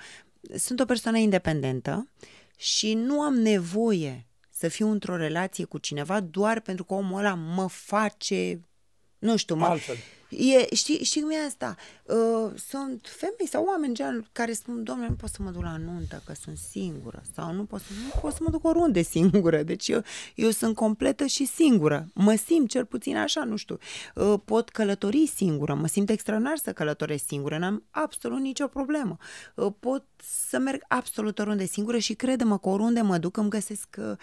Sunt 0.57 0.81
o 0.81 0.85
persoană 0.85 1.19
independentă 1.19 2.09
și 2.57 2.95
nu 2.95 3.21
am 3.21 3.35
nevoie 3.35 4.27
să 4.51 4.69
fiu 4.69 4.91
într-o 4.91 5.17
relație 5.17 5.65
cu 5.65 5.79
cineva 5.79 6.21
doar 6.21 6.61
pentru 6.61 6.85
că 6.85 6.95
omul 6.95 7.19
ăla 7.19 7.35
mă 7.35 7.69
face, 7.69 8.61
nu 9.19 9.37
știu, 9.37 9.55
mă, 9.55 9.67
Altfel. 9.67 9.97
E, 10.37 10.75
știi, 10.75 11.05
știi 11.05 11.21
cum 11.21 11.31
e 11.31 11.47
asta? 11.47 11.77
Uh, 12.03 12.53
sunt 12.69 13.07
femei 13.19 13.47
sau 13.49 13.65
oameni 13.65 13.95
gen 13.95 14.29
care 14.33 14.53
spun, 14.53 14.85
domnule, 14.85 15.09
nu 15.09 15.15
pot 15.15 15.31
să 15.31 15.43
mă 15.43 15.51
duc 15.51 15.63
la 15.63 15.77
nuntă 15.77 16.23
că 16.25 16.33
sunt 16.41 16.57
singură 16.57 17.23
sau 17.35 17.53
nu 17.53 17.65
pot 17.65 17.81
să, 17.81 17.93
nu 18.05 18.21
pot 18.21 18.33
să 18.33 18.39
mă 18.41 18.51
duc 18.51 18.65
oriunde 18.65 19.03
singură. 19.17 19.63
Deci 19.63 19.89
eu, 19.89 20.03
eu 20.35 20.51
sunt 20.51 20.75
completă 20.75 21.27
și 21.27 21.45
singură. 21.45 22.07
Mă 22.15 22.35
simt 22.35 22.69
cel 22.69 22.85
puțin 22.85 23.17
așa, 23.17 23.45
nu 23.45 23.57
știu. 23.57 23.79
Uh, 24.15 24.35
pot 24.45 24.69
călători 24.69 25.27
singură, 25.27 25.75
mă 25.75 25.87
simt 25.87 26.11
extraordinar 26.11 26.57
să 26.57 26.73
călătoresc 26.73 27.27
singură, 27.27 27.59
n-am 27.59 27.85
absolut 27.91 28.41
nicio 28.41 28.67
problemă. 28.67 29.17
Uh, 29.55 29.73
pot 29.81 30.05
să 30.49 30.59
merg 30.59 30.85
absolut 30.89 31.39
oriunde 31.39 31.65
singură 31.65 31.99
și 31.99 32.15
crede-mă 32.15 32.59
că 32.59 32.69
oriunde 32.69 33.01
mă 33.01 33.19
duc 33.19 33.37
îmi 33.37 33.51
găsesc 33.51 33.97
uh, 33.99 34.17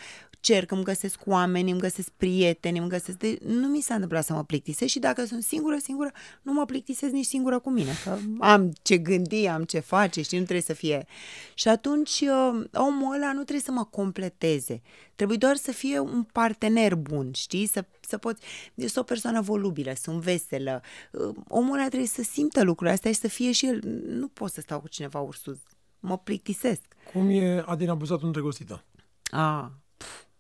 cerc, 0.43 0.71
îmi 0.71 0.83
găsesc 0.83 1.19
oameni, 1.25 1.71
îmi 1.71 1.79
găsesc 1.79 2.09
prieteni, 2.09 2.77
îmi 2.77 2.89
găsesc... 2.89 3.17
De... 3.17 3.37
Nu 3.45 3.67
mi 3.67 3.81
s-a 3.81 3.93
întâmplat 3.93 4.25
să 4.25 4.33
mă 4.33 4.43
plictisesc 4.43 4.91
și 4.91 4.99
dacă 4.99 5.25
sunt 5.25 5.43
singură, 5.43 5.77
singură 5.77 6.02
singură, 6.03 6.11
nu 6.41 6.53
mă 6.53 6.65
plictisesc 6.65 7.11
nici 7.11 7.25
singură 7.25 7.59
cu 7.59 7.69
mine, 7.69 7.91
că 8.03 8.17
am 8.39 8.73
ce 8.81 8.97
gândi, 8.97 9.45
am 9.45 9.63
ce 9.63 9.79
face, 9.79 10.21
și 10.21 10.33
nu 10.33 10.41
trebuie 10.41 10.61
să 10.61 10.73
fie. 10.73 11.05
Și 11.53 11.67
atunci 11.67 12.21
uh, 12.21 12.63
omul 12.73 13.15
ăla 13.15 13.27
nu 13.27 13.41
trebuie 13.41 13.59
să 13.59 13.71
mă 13.71 13.83
completeze. 13.83 14.81
Trebuie 15.15 15.37
doar 15.37 15.55
să 15.55 15.71
fie 15.71 15.99
un 15.99 16.23
partener 16.23 16.95
bun, 16.95 17.31
știi? 17.33 17.65
Să, 17.65 17.85
să 17.99 18.17
poți... 18.17 18.41
Eu 18.75 18.87
sunt 18.87 19.03
o 19.03 19.07
persoană 19.07 19.41
volubilă, 19.41 19.93
sunt 20.01 20.21
veselă. 20.21 20.81
Uh, 21.11 21.35
omul 21.47 21.77
ăla 21.77 21.87
trebuie 21.87 22.07
să 22.07 22.23
simtă 22.23 22.63
lucrurile 22.63 22.95
astea 22.95 23.11
și 23.11 23.19
să 23.19 23.27
fie 23.27 23.51
și 23.51 23.65
el... 23.65 23.79
Nu 24.07 24.27
pot 24.27 24.51
să 24.51 24.61
stau 24.61 24.79
cu 24.79 24.87
cineva 24.87 25.19
ursuz. 25.19 25.57
Mă 25.99 26.17
plictisesc. 26.17 26.81
Cum 27.13 27.29
e 27.29 27.63
Adina 27.65 27.93
Buzatu 27.93 28.25
întregosită? 28.25 28.83
A, 29.31 29.71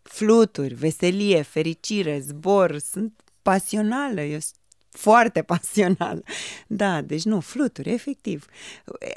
fluturi, 0.01 0.73
veselie, 0.73 1.41
fericire, 1.41 2.19
zbor, 2.19 2.77
sunt 2.77 3.21
pasională, 3.41 4.21
eu 4.21 4.39
sunt 4.39 4.55
foarte 4.97 5.41
pasional. 5.41 6.23
Da, 6.67 7.01
deci 7.01 7.23
nu, 7.23 7.39
fluturi, 7.39 7.89
efectiv. 7.89 8.45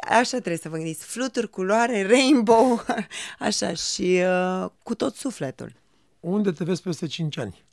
Așa 0.09 0.29
trebuie 0.39 0.57
să 0.57 0.69
vă 0.69 0.77
gândiți, 0.77 1.05
fluturi, 1.05 1.51
culoare, 1.51 2.07
rainbow, 2.07 2.85
așa, 3.39 3.73
și 3.75 4.23
uh, 4.25 4.71
cu 4.83 4.95
tot 4.95 5.15
sufletul. 5.15 5.73
Unde 6.21 6.53
te 6.53 6.65
vezi 6.65 6.83
peste 6.83 7.07
5 7.07 7.39
ani? 7.39 7.65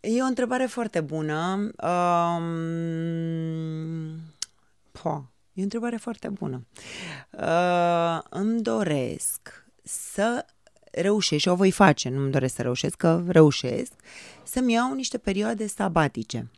E 0.00 0.22
o 0.22 0.26
întrebare 0.26 0.66
foarte 0.66 1.00
bună. 1.00 1.70
Um, 1.76 2.50
po, 4.92 5.24
e 5.52 5.60
o 5.60 5.62
întrebare 5.62 5.96
foarte 5.96 6.28
bună. 6.28 6.66
Uh, 7.30 8.18
îmi 8.30 8.62
doresc 8.62 9.64
să 9.82 10.44
reușesc 11.00 11.40
și 11.42 11.48
o 11.48 11.54
voi 11.54 11.70
face, 11.70 12.08
nu-mi 12.08 12.30
doresc 12.30 12.54
să 12.54 12.62
reușesc, 12.62 12.96
că 12.96 13.24
reușesc, 13.26 13.92
să-mi 14.44 14.72
iau 14.72 14.94
niște 14.94 15.18
perioade 15.18 15.66
sabatice. 15.66 16.50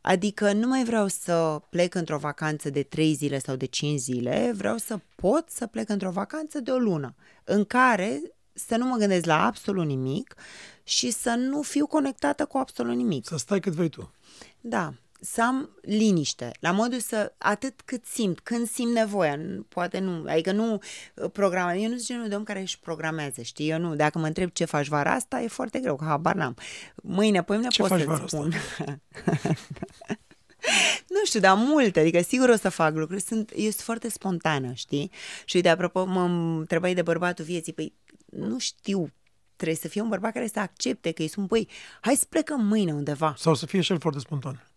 Adică 0.00 0.52
nu 0.52 0.66
mai 0.66 0.84
vreau 0.84 1.06
să 1.08 1.62
plec 1.70 1.94
într-o 1.94 2.18
vacanță 2.18 2.70
de 2.70 2.82
3 2.82 3.12
zile 3.12 3.38
sau 3.38 3.56
de 3.56 3.66
5 3.66 4.00
zile, 4.00 4.52
vreau 4.56 4.76
să 4.76 4.98
pot 5.14 5.50
să 5.50 5.66
plec 5.66 5.88
într-o 5.88 6.10
vacanță 6.10 6.60
de 6.60 6.70
o 6.70 6.78
lună, 6.78 7.14
în 7.44 7.64
care 7.64 8.20
să 8.52 8.76
nu 8.76 8.86
mă 8.86 8.96
gândesc 8.96 9.24
la 9.24 9.44
absolut 9.44 9.86
nimic 9.86 10.34
și 10.82 11.10
să 11.10 11.30
nu 11.30 11.62
fiu 11.62 11.86
conectată 11.86 12.44
cu 12.44 12.58
absolut 12.58 12.96
nimic. 12.96 13.26
Să 13.26 13.36
stai 13.36 13.60
cât 13.60 13.72
vrei 13.72 13.88
tu. 13.88 14.12
Da, 14.60 14.94
să 15.26 15.42
am 15.42 15.70
liniște, 15.82 16.50
la 16.60 16.70
modul 16.70 16.98
să, 16.98 17.32
atât 17.38 17.80
cât 17.84 18.04
simt, 18.04 18.40
când 18.40 18.68
simt 18.68 18.92
nevoia, 18.92 19.38
poate 19.68 19.98
nu, 19.98 20.24
adică 20.28 20.52
nu 20.52 20.72
uh, 21.14 21.30
programez, 21.32 21.82
eu 21.82 21.88
nu 21.88 21.94
sunt 21.94 22.06
genul 22.06 22.28
de 22.28 22.34
om 22.34 22.42
care 22.42 22.60
își 22.60 22.78
programează, 22.78 23.42
știi, 23.42 23.70
eu 23.70 23.78
nu, 23.78 23.94
dacă 23.94 24.18
mă 24.18 24.26
întreb 24.26 24.50
ce 24.50 24.64
faci 24.64 24.86
vara 24.86 25.12
asta, 25.12 25.40
e 25.40 25.48
foarte 25.48 25.78
greu, 25.78 25.96
că 25.96 26.04
habar 26.04 26.34
n-am. 26.34 26.56
Mâine, 26.94 27.44
mine 27.48 27.68
Ce 27.68 27.80
pot 27.80 27.90
faci 27.90 28.00
să-ți 28.00 28.10
vara 28.10 28.26
spun. 28.26 28.52
Nu 31.08 31.24
știu, 31.24 31.40
dar 31.40 31.56
multe, 31.56 32.00
adică 32.00 32.20
sigur 32.20 32.48
o 32.48 32.56
să 32.56 32.68
fac 32.68 32.94
lucruri, 32.94 33.20
sunt, 33.20 33.50
eu 33.54 33.70
sunt 33.70 33.74
foarte 33.74 34.08
spontană, 34.08 34.72
știi? 34.72 35.10
Și 35.44 35.60
de 35.60 35.68
apropo, 35.68 36.04
mă 36.04 36.22
întrebai 36.22 36.94
de 36.94 37.02
bărbatul 37.02 37.44
vieții, 37.44 37.72
păi 37.72 37.94
nu 38.26 38.58
știu, 38.58 39.12
trebuie 39.56 39.76
să 39.76 39.88
fie 39.88 40.00
un 40.00 40.08
bărbat 40.08 40.32
care 40.32 40.46
să 40.46 40.58
accepte 40.60 41.12
că 41.12 41.22
îi 41.22 41.28
spun, 41.28 41.46
păi, 41.46 41.68
hai 42.00 42.14
să 42.14 42.24
plecăm 42.28 42.66
mâine 42.66 42.92
undeva. 42.92 43.34
Sau 43.38 43.54
să 43.54 43.66
fie 43.66 43.80
și 43.80 43.92
el 43.92 43.98
foarte 43.98 44.20
spontan. 44.20 44.70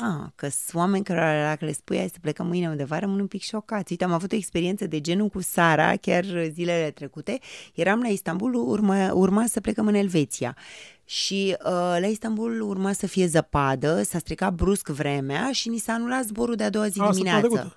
Da, 0.00 0.30
că 0.34 0.48
sunt 0.48 0.74
oameni 0.74 1.04
care 1.04 1.42
dacă 1.42 1.64
le 1.64 1.72
spui 1.72 1.96
hai 1.96 2.10
să 2.12 2.18
plecăm 2.20 2.46
mâine 2.46 2.68
undeva, 2.68 2.98
rămân 2.98 3.20
un 3.20 3.26
pic 3.26 3.42
șocați. 3.42 3.90
Uite, 3.90 4.04
am 4.04 4.12
avut 4.12 4.32
o 4.32 4.36
experiență 4.36 4.86
de 4.86 5.00
genul 5.00 5.28
cu 5.28 5.40
Sara, 5.40 5.96
chiar 5.96 6.24
zilele 6.52 6.90
trecute. 6.90 7.38
Eram 7.74 8.00
la 8.00 8.08
Istanbul, 8.08 8.54
urma, 8.54 9.12
urma 9.12 9.46
să 9.46 9.60
plecăm 9.60 9.86
în 9.86 9.94
Elveția. 9.94 10.56
Și 11.04 11.56
uh, 11.64 11.70
la 12.00 12.06
Istanbul 12.06 12.60
urma 12.60 12.92
să 12.92 13.06
fie 13.06 13.26
zăpadă, 13.26 14.02
s-a 14.02 14.18
stricat 14.18 14.52
brusc 14.52 14.88
vremea 14.88 15.52
și 15.52 15.68
ni 15.68 15.78
s-a 15.78 15.92
anulat 15.92 16.24
zborul 16.24 16.54
de 16.54 16.64
a 16.64 16.70
doua 16.70 16.88
zi 16.88 17.00
A, 17.00 17.04
săptămâna 17.04 17.40
dimineață. 17.40 17.76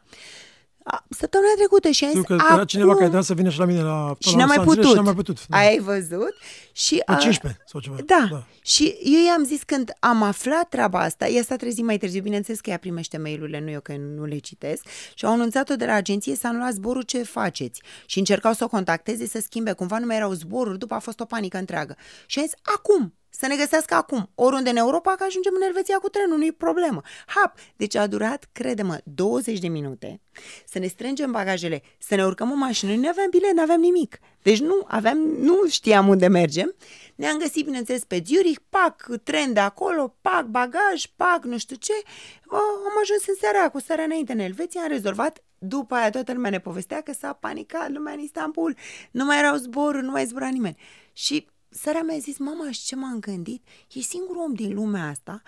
Trecută. 0.88 1.06
A, 1.10 1.16
Săptămâna 1.20 1.50
trecută 1.56 1.90
și 1.90 2.04
am 2.04 2.10
Știu 2.10 2.22
zis, 2.22 2.30
că 2.30 2.34
era 2.34 2.54
acum... 2.54 2.66
cineva 2.66 2.90
care 2.90 3.00
trebuia 3.02 3.22
să 3.22 3.34
vină 3.34 3.50
și 3.50 3.60
la 3.60 3.66
mine 3.66 3.82
la 3.82 4.16
și 4.20 4.32
la 4.32 4.38
n-a 4.38 4.46
mai 4.46 4.58
Los 4.58 4.66
Angeles 4.66 4.76
putut. 4.76 4.90
Și 4.90 4.96
n-a 4.96 5.02
mai 5.02 5.14
putut. 5.14 5.48
Da. 5.48 5.58
Ai 5.58 5.80
văzut? 5.80 6.34
Și, 6.72 7.02
Pe 7.06 7.12
a, 7.12 7.16
15 7.16 7.62
sau 7.66 7.80
ceva. 7.80 7.96
da. 8.06 8.28
da. 8.32 8.44
Și 8.62 8.98
eu 9.04 9.26
i-am 9.26 9.44
zis 9.44 9.64
când 9.64 9.92
am 10.00 10.24
aflat 10.24 10.70
treaba 10.70 11.00
asta, 11.00 11.28
ea 11.28 11.44
s-a 11.44 11.56
trezit 11.56 11.84
mai 11.86 11.98
târziu, 11.98 12.22
bineînțeles 12.22 12.60
că 12.60 12.70
ea 12.70 12.78
primește 12.78 13.18
mail-urile, 13.18 13.60
nu 13.60 13.70
eu 13.70 13.80
că 13.80 13.96
nu 14.16 14.26
le 14.26 14.38
citesc, 14.38 14.86
și 15.14 15.26
au 15.26 15.32
anunțat-o 15.34 15.76
de 15.76 15.86
la 15.86 15.94
agenție 15.94 16.36
să 16.36 16.48
anulat 16.48 16.74
zborul 16.74 17.02
ce 17.02 17.24
faceți. 17.24 17.82
Și 18.06 18.20
încercau 18.20 18.54
să 18.54 18.64
o 18.64 18.68
contacteze, 18.68 19.28
să 19.28 19.40
schimbe, 19.42 19.72
cumva 19.72 19.98
nu 20.00 20.06
mai 20.06 20.16
erau 20.16 20.32
zboruri, 20.32 20.78
după 20.78 20.94
a 20.94 21.00
fost 21.00 21.20
o 21.20 21.26
panică 21.26 21.58
întreagă. 21.58 21.96
Și 22.26 22.40
am 22.40 22.46
zis, 22.46 22.54
acum, 22.62 23.14
să 23.30 23.48
ne 23.48 23.56
găsească 23.56 23.94
acum, 23.94 24.30
oriunde 24.36 24.70
în 24.70 24.76
Europa, 24.76 25.16
că 25.16 25.24
ajungem 25.24 25.54
în 25.56 25.62
Elveția 25.62 25.98
cu 25.98 26.10
trenul, 26.10 26.38
nu-i 26.38 26.52
problemă. 26.52 27.02
Hap! 27.26 27.58
Deci 27.76 27.96
a 27.96 28.08
durat, 28.08 28.48
crede-mă, 28.52 29.00
20 29.04 29.60
de 29.60 29.68
minute 29.68 30.22
să 30.66 30.80
ne 30.80 30.88
strângem 30.88 31.32
bagajele, 31.32 31.82
să 31.98 32.16
ne 32.16 32.26
urcăm 32.26 32.52
în 32.52 32.58
mașină. 32.58 32.96
Nu 32.96 33.08
aveam 33.08 33.30
bilet, 33.30 33.54
nu 33.54 33.62
aveam 33.62 33.80
nimic. 33.80 34.20
Deci 34.42 34.60
nu 34.60 34.86
aveam, 34.88 35.18
nu 35.18 35.68
știam 35.70 36.08
unde 36.08 36.28
mergem. 36.28 36.76
Ne-am 37.16 37.38
găsit, 37.38 37.66
bineînțeles, 37.66 38.04
pe 38.04 38.24
Zurich, 38.26 38.60
pac, 38.70 39.08
tren 39.24 39.54
de 39.54 39.60
acolo, 39.60 40.16
pac, 40.22 40.46
bagaj, 40.46 41.06
pac, 41.16 41.44
nu 41.44 41.58
știu 41.58 41.76
ce. 41.76 41.94
Am 42.50 42.98
ajuns 43.02 43.28
în 43.28 43.36
seara, 43.40 43.70
cu 43.70 43.80
seara 43.80 44.04
înainte 44.04 44.32
în 44.32 44.40
Elveția, 44.40 44.82
am 44.82 44.88
rezolvat 44.88 45.42
după 45.58 45.96
aia 45.96 46.10
toată 46.10 46.34
lumea 46.34 46.50
ne 46.50 46.60
povestea 46.60 47.02
că 47.02 47.14
s-a 47.14 47.34
panicat 47.34 47.92
lumea 47.92 48.14
în 48.14 48.20
Istanbul, 48.20 48.76
nu 49.12 49.26
mai 49.26 49.40
erau 49.40 49.56
zboruri, 49.56 50.04
nu 50.04 50.12
mai 50.12 50.26
zbura 50.26 50.48
nimeni. 50.48 50.78
Și 51.14 51.48
Sara 51.82 52.02
mi-a 52.02 52.18
zis, 52.18 52.38
mama, 52.38 52.72
și 52.72 52.86
ce 52.86 52.96
m-am 52.96 53.20
gândit? 53.20 53.64
E 53.94 54.00
singurul 54.00 54.42
om 54.42 54.54
din 54.54 54.74
lumea 54.74 55.08
asta 55.08 55.42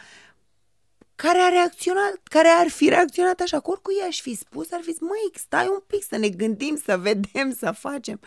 care 1.15 1.37
a 1.37 1.47
reacționat, 1.49 2.19
care 2.23 2.47
ar 2.47 2.67
fi 2.67 2.89
reacționat 2.89 3.39
așa, 3.39 3.59
că 3.59 3.69
oricui 3.69 3.93
i-aș 4.01 4.21
fi 4.21 4.35
spus, 4.35 4.71
ar 4.71 4.79
fi 4.83 4.91
zis, 4.91 4.99
măi, 4.99 5.31
stai 5.33 5.67
un 5.67 5.79
pic 5.87 6.03
să 6.03 6.17
ne 6.17 6.29
gândim, 6.29 6.81
să 6.85 6.97
vedem, 6.97 7.53
să 7.53 7.71
facem. 7.71 8.19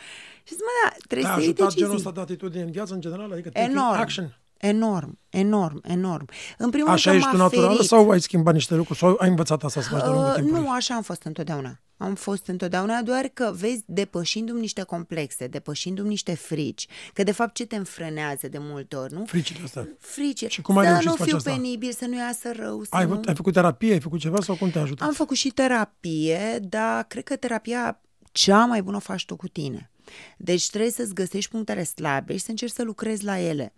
Și 0.43 0.55
zic, 0.55 0.59
mă, 0.63 0.71
da, 0.85 0.97
trebuie 1.07 1.27
Te-a 1.29 1.35
să 1.35 1.41
iei 1.41 1.49
ajutat 1.49 1.65
decizii. 1.65 1.81
genul 1.83 1.97
ăsta 1.97 2.11
de 2.11 2.21
atitudine 2.21 2.63
în 2.63 2.71
viață, 2.71 2.95
în 2.95 3.01
general? 3.01 3.33
Adică 3.33 3.49
taking 3.51 3.71
Enorm. 3.77 4.01
action. 4.01 4.37
Enorm, 4.67 5.19
enorm, 5.29 5.81
enorm. 5.83 6.29
În 6.59 6.71
primul 6.71 6.89
Așa 6.91 7.11
rând 7.11 7.23
ești 7.23 7.31
că 7.31 7.37
tu 7.37 7.43
m-a 7.43 7.49
naturală 7.49 7.75
ferit. 7.75 7.89
sau 7.89 8.11
ai 8.11 8.21
schimbat 8.21 8.55
niște 8.55 8.75
lucruri? 8.75 8.99
Sau 8.99 9.17
ai 9.21 9.29
învățat 9.29 9.65
asta 9.65 9.81
să 9.81 9.89
faci 9.89 10.01
de-a 10.01 10.11
lungul 10.11 10.29
Uh, 10.29 10.35
timpului? 10.35 10.61
nu, 10.61 10.71
așa 10.73 10.95
am 10.95 11.03
fost 11.03 11.23
întotdeauna. 11.23 11.81
Am 11.97 12.15
fost 12.15 12.47
întotdeauna, 12.47 13.03
doar 13.03 13.31
că 13.35 13.53
vezi, 13.55 13.83
depășindu-mi 13.87 14.61
niște 14.61 14.83
complexe, 14.83 15.47
depășindu-mi 15.47 16.09
niște 16.09 16.35
frici, 16.35 16.87
că 17.13 17.23
de 17.23 17.33
fapt 17.33 17.55
ce 17.55 17.67
te 17.67 17.77
înfrânează 17.77 18.49
de 18.49 18.59
multe 18.61 18.97
ori, 18.97 19.13
nu? 19.13 19.25
Fricile 19.27 19.61
astea. 19.65 19.89
Frici. 19.99 20.45
Și 20.49 20.63
cum 20.63 20.79
ai 20.79 20.85
să 20.85 20.91
reușit 20.91 21.07
nu 21.09 21.13
să 21.13 21.19
faci 21.19 21.29
fiu 21.29 21.37
asta? 21.37 21.51
penibil, 21.51 21.93
să 21.93 22.07
nu 22.07 22.17
iasă 22.17 22.51
rău, 22.57 22.83
să 22.83 22.89
Ai, 22.91 23.05
nu... 23.05 23.11
făcut- 23.11 23.29
ai 23.29 23.35
făcut 23.35 23.53
terapie, 23.53 23.93
ai 23.93 24.01
făcut 24.01 24.19
ceva 24.21 24.41
sau 24.41 24.55
cum 24.55 24.71
te-a 24.71 24.81
ajutat? 24.83 25.09
Am 25.09 25.15
făcut 25.15 25.37
și 25.37 25.49
terapie, 25.49 26.59
dar 26.63 27.03
cred 27.05 27.25
că 27.25 27.37
terapia 27.37 28.01
cea 28.33 28.65
mai 28.65 28.83
bună 28.83 28.97
o 28.97 29.01
faci 29.01 29.25
tu 29.25 29.37
cu 29.37 29.49
tine. 29.49 29.91
Deci 30.37 30.71
trebuie 30.71 30.91
să-ți 30.91 31.15
găsești 31.15 31.51
punctele 31.51 31.85
slabe 31.85 32.33
și 32.37 32.43
să 32.45 32.51
încerci 32.51 32.73
să 32.73 32.83
lucrezi 32.83 33.25
la 33.25 33.39
ele. 33.39 33.73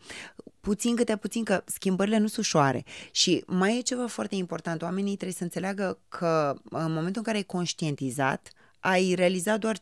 Puțin 0.60 0.96
câte 0.96 1.16
puțin, 1.16 1.44
că 1.44 1.62
schimbările 1.66 2.18
nu 2.18 2.26
sunt 2.26 2.44
ușoare. 2.44 2.84
Și 3.10 3.44
mai 3.46 3.78
e 3.78 3.80
ceva 3.80 4.06
foarte 4.06 4.34
important. 4.34 4.82
Oamenii 4.82 5.14
trebuie 5.14 5.36
să 5.36 5.42
înțeleagă 5.42 5.98
că 6.08 6.54
în 6.70 6.92
momentul 6.92 7.16
în 7.16 7.22
care 7.22 7.36
ai 7.36 7.42
conștientizat, 7.42 8.50
ai 8.80 9.14
realizat 9.14 9.58
doar 9.58 9.76
5% 9.78 9.80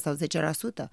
sau 0.00 0.16
10%. 0.84 0.88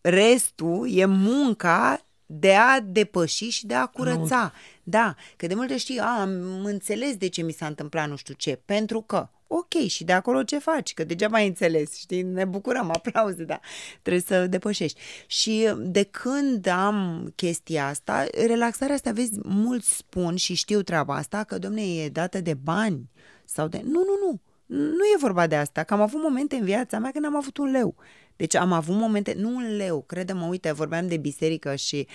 Restul 0.00 0.90
e 0.90 1.04
munca 1.04 2.02
de 2.26 2.54
a 2.54 2.80
depăși 2.80 3.48
și 3.48 3.66
de 3.66 3.74
a 3.74 3.86
curăța. 3.86 4.52
Da, 4.82 5.14
că 5.36 5.46
de 5.46 5.54
multe 5.54 5.76
știi, 5.76 5.98
a, 5.98 6.20
am 6.20 6.64
înțeles 6.64 7.16
de 7.16 7.28
ce 7.28 7.42
mi 7.42 7.52
s-a 7.52 7.66
întâmplat 7.66 8.08
nu 8.08 8.16
știu 8.16 8.34
ce, 8.34 8.60
pentru 8.64 9.00
că 9.00 9.28
Ok, 9.50 9.74
și 9.86 10.04
de 10.04 10.12
acolo 10.12 10.42
ce 10.42 10.58
faci? 10.58 10.94
Că 10.94 11.04
degeaba 11.04 11.36
ai 11.36 11.46
înțeles, 11.46 11.96
știi? 11.96 12.22
Ne 12.22 12.44
bucurăm, 12.44 12.90
aplauze, 12.96 13.44
da. 13.44 13.60
Trebuie 14.02 14.22
să 14.22 14.46
depășești. 14.46 15.00
Și 15.26 15.72
de 15.78 16.02
când 16.02 16.66
am 16.66 17.30
chestia 17.36 17.86
asta, 17.86 18.26
relaxarea 18.46 18.94
asta, 18.94 19.10
vezi, 19.10 19.32
mulți 19.42 19.96
spun 19.96 20.36
și 20.36 20.54
știu 20.54 20.82
treaba 20.82 21.14
asta, 21.14 21.44
că, 21.44 21.58
domne, 21.58 21.82
e 21.82 22.08
dată 22.08 22.40
de 22.40 22.54
bani 22.54 23.10
sau 23.44 23.68
de... 23.68 23.80
Nu, 23.84 24.04
nu, 24.04 24.26
nu. 24.26 24.40
Nu 24.66 25.04
e 25.14 25.18
vorba 25.18 25.46
de 25.46 25.56
asta, 25.56 25.82
că 25.82 25.94
am 25.94 26.00
avut 26.00 26.22
momente 26.22 26.56
în 26.56 26.64
viața 26.64 26.98
mea 26.98 27.10
când 27.10 27.24
am 27.24 27.36
avut 27.36 27.56
un 27.56 27.70
leu. 27.70 27.94
Deci 28.36 28.54
am 28.54 28.72
avut 28.72 28.96
momente, 28.96 29.34
nu 29.36 29.54
un 29.54 29.76
leu, 29.76 30.02
crede-mă, 30.02 30.46
uite, 30.46 30.72
vorbeam 30.72 31.08
de 31.08 31.16
biserică 31.16 31.74
și 31.74 32.06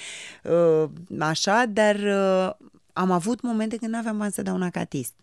uh, 0.43 0.89
așa, 1.19 1.65
dar 1.65 1.95
uh, 1.95 2.67
am 2.93 3.11
avut 3.11 3.41
momente 3.41 3.77
când 3.77 3.91
nu 3.91 3.97
aveam 3.97 4.17
bani 4.17 4.31
să 4.31 4.41
dau 4.41 4.55
un 4.55 4.61
acatist. 4.61 5.13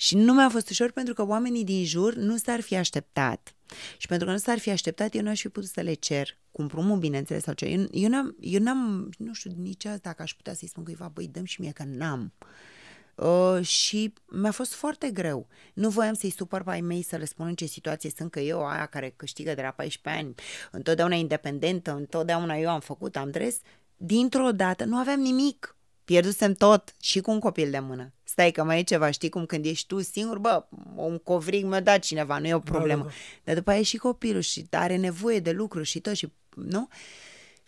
Și 0.00 0.16
nu 0.16 0.32
mi-a 0.32 0.48
fost 0.48 0.70
ușor 0.70 0.90
pentru 0.90 1.14
că 1.14 1.26
oamenii 1.26 1.64
din 1.64 1.84
jur 1.84 2.14
nu 2.14 2.36
s-ar 2.36 2.60
fi 2.60 2.76
așteptat. 2.76 3.54
Și 3.96 4.06
pentru 4.06 4.26
că 4.26 4.32
nu 4.32 4.38
s-ar 4.38 4.58
fi 4.58 4.70
așteptat, 4.70 5.14
eu 5.14 5.22
nu 5.22 5.28
aș 5.28 5.40
fi 5.40 5.48
putut 5.48 5.68
să 5.68 5.80
le 5.80 5.94
cer 5.94 6.38
cu 6.50 6.60
împrumul, 6.60 6.98
bineînțeles, 6.98 7.42
sau 7.42 7.54
ce. 7.54 7.64
Eu, 7.64 7.86
eu, 7.90 8.08
n-am, 8.08 8.36
eu 8.40 8.60
n-am, 8.60 9.10
nu 9.18 9.32
știu 9.32 9.50
nici 9.56 9.84
asta, 9.84 10.00
dacă 10.02 10.22
aș 10.22 10.34
putea 10.34 10.54
să-i 10.54 10.68
spun 10.68 10.84
cuiva, 10.84 11.10
băi, 11.14 11.28
dăm 11.28 11.44
și 11.44 11.60
mie 11.60 11.70
că 11.70 11.82
n-am. 11.86 12.32
Uh, 13.14 13.66
și 13.66 14.12
mi-a 14.26 14.50
fost 14.50 14.74
foarte 14.74 15.10
greu. 15.10 15.48
Nu 15.74 15.88
voiam 15.88 16.14
să-i 16.14 16.30
supăr 16.30 16.62
pe 16.62 16.70
ai 16.70 16.80
mei 16.80 17.02
să 17.02 17.16
le 17.16 17.24
spun 17.24 17.46
în 17.46 17.54
ce 17.54 17.66
situație 17.66 18.10
sunt, 18.16 18.30
că 18.30 18.40
eu, 18.40 18.66
aia 18.66 18.86
care 18.86 19.12
câștigă 19.16 19.54
de 19.54 19.62
la 19.62 19.70
14 19.70 20.22
ani, 20.22 20.34
întotdeauna 20.70 21.14
independentă, 21.14 21.94
întotdeauna 21.94 22.56
eu 22.56 22.70
am 22.70 22.80
făcut, 22.80 23.16
am 23.16 23.30
dres, 23.30 23.60
dintr-o 23.96 24.52
dată 24.52 24.84
nu 24.84 24.96
aveam 24.96 25.20
nimic 25.20 25.74
Pierdusem 26.10 26.52
tot 26.52 26.94
și 27.00 27.20
cu 27.20 27.30
un 27.30 27.38
copil 27.38 27.70
de 27.70 27.78
mână. 27.78 28.12
Stai 28.24 28.50
că 28.50 28.64
mai 28.64 28.78
e 28.78 28.82
ceva, 28.82 29.10
știi 29.10 29.28
cum 29.28 29.46
când 29.46 29.64
ești 29.64 29.86
tu 29.86 30.00
singur, 30.00 30.38
bă, 30.38 30.64
un 30.94 31.18
covrig 31.18 31.64
mi-a 31.64 31.80
dat 31.80 31.98
cineva, 31.98 32.38
nu 32.38 32.46
e 32.46 32.54
o 32.54 32.58
problemă. 32.58 33.02
Da, 33.02 33.08
da, 33.08 33.14
da. 33.14 33.40
Dar 33.44 33.54
după 33.54 33.70
aia 33.70 33.78
e 33.78 33.82
și 33.82 33.96
copilul 33.96 34.40
și 34.40 34.66
are 34.70 34.96
nevoie 34.96 35.40
de 35.40 35.50
lucru 35.50 35.82
și 35.82 36.00
tot 36.00 36.14
și, 36.14 36.32
nu? 36.54 36.88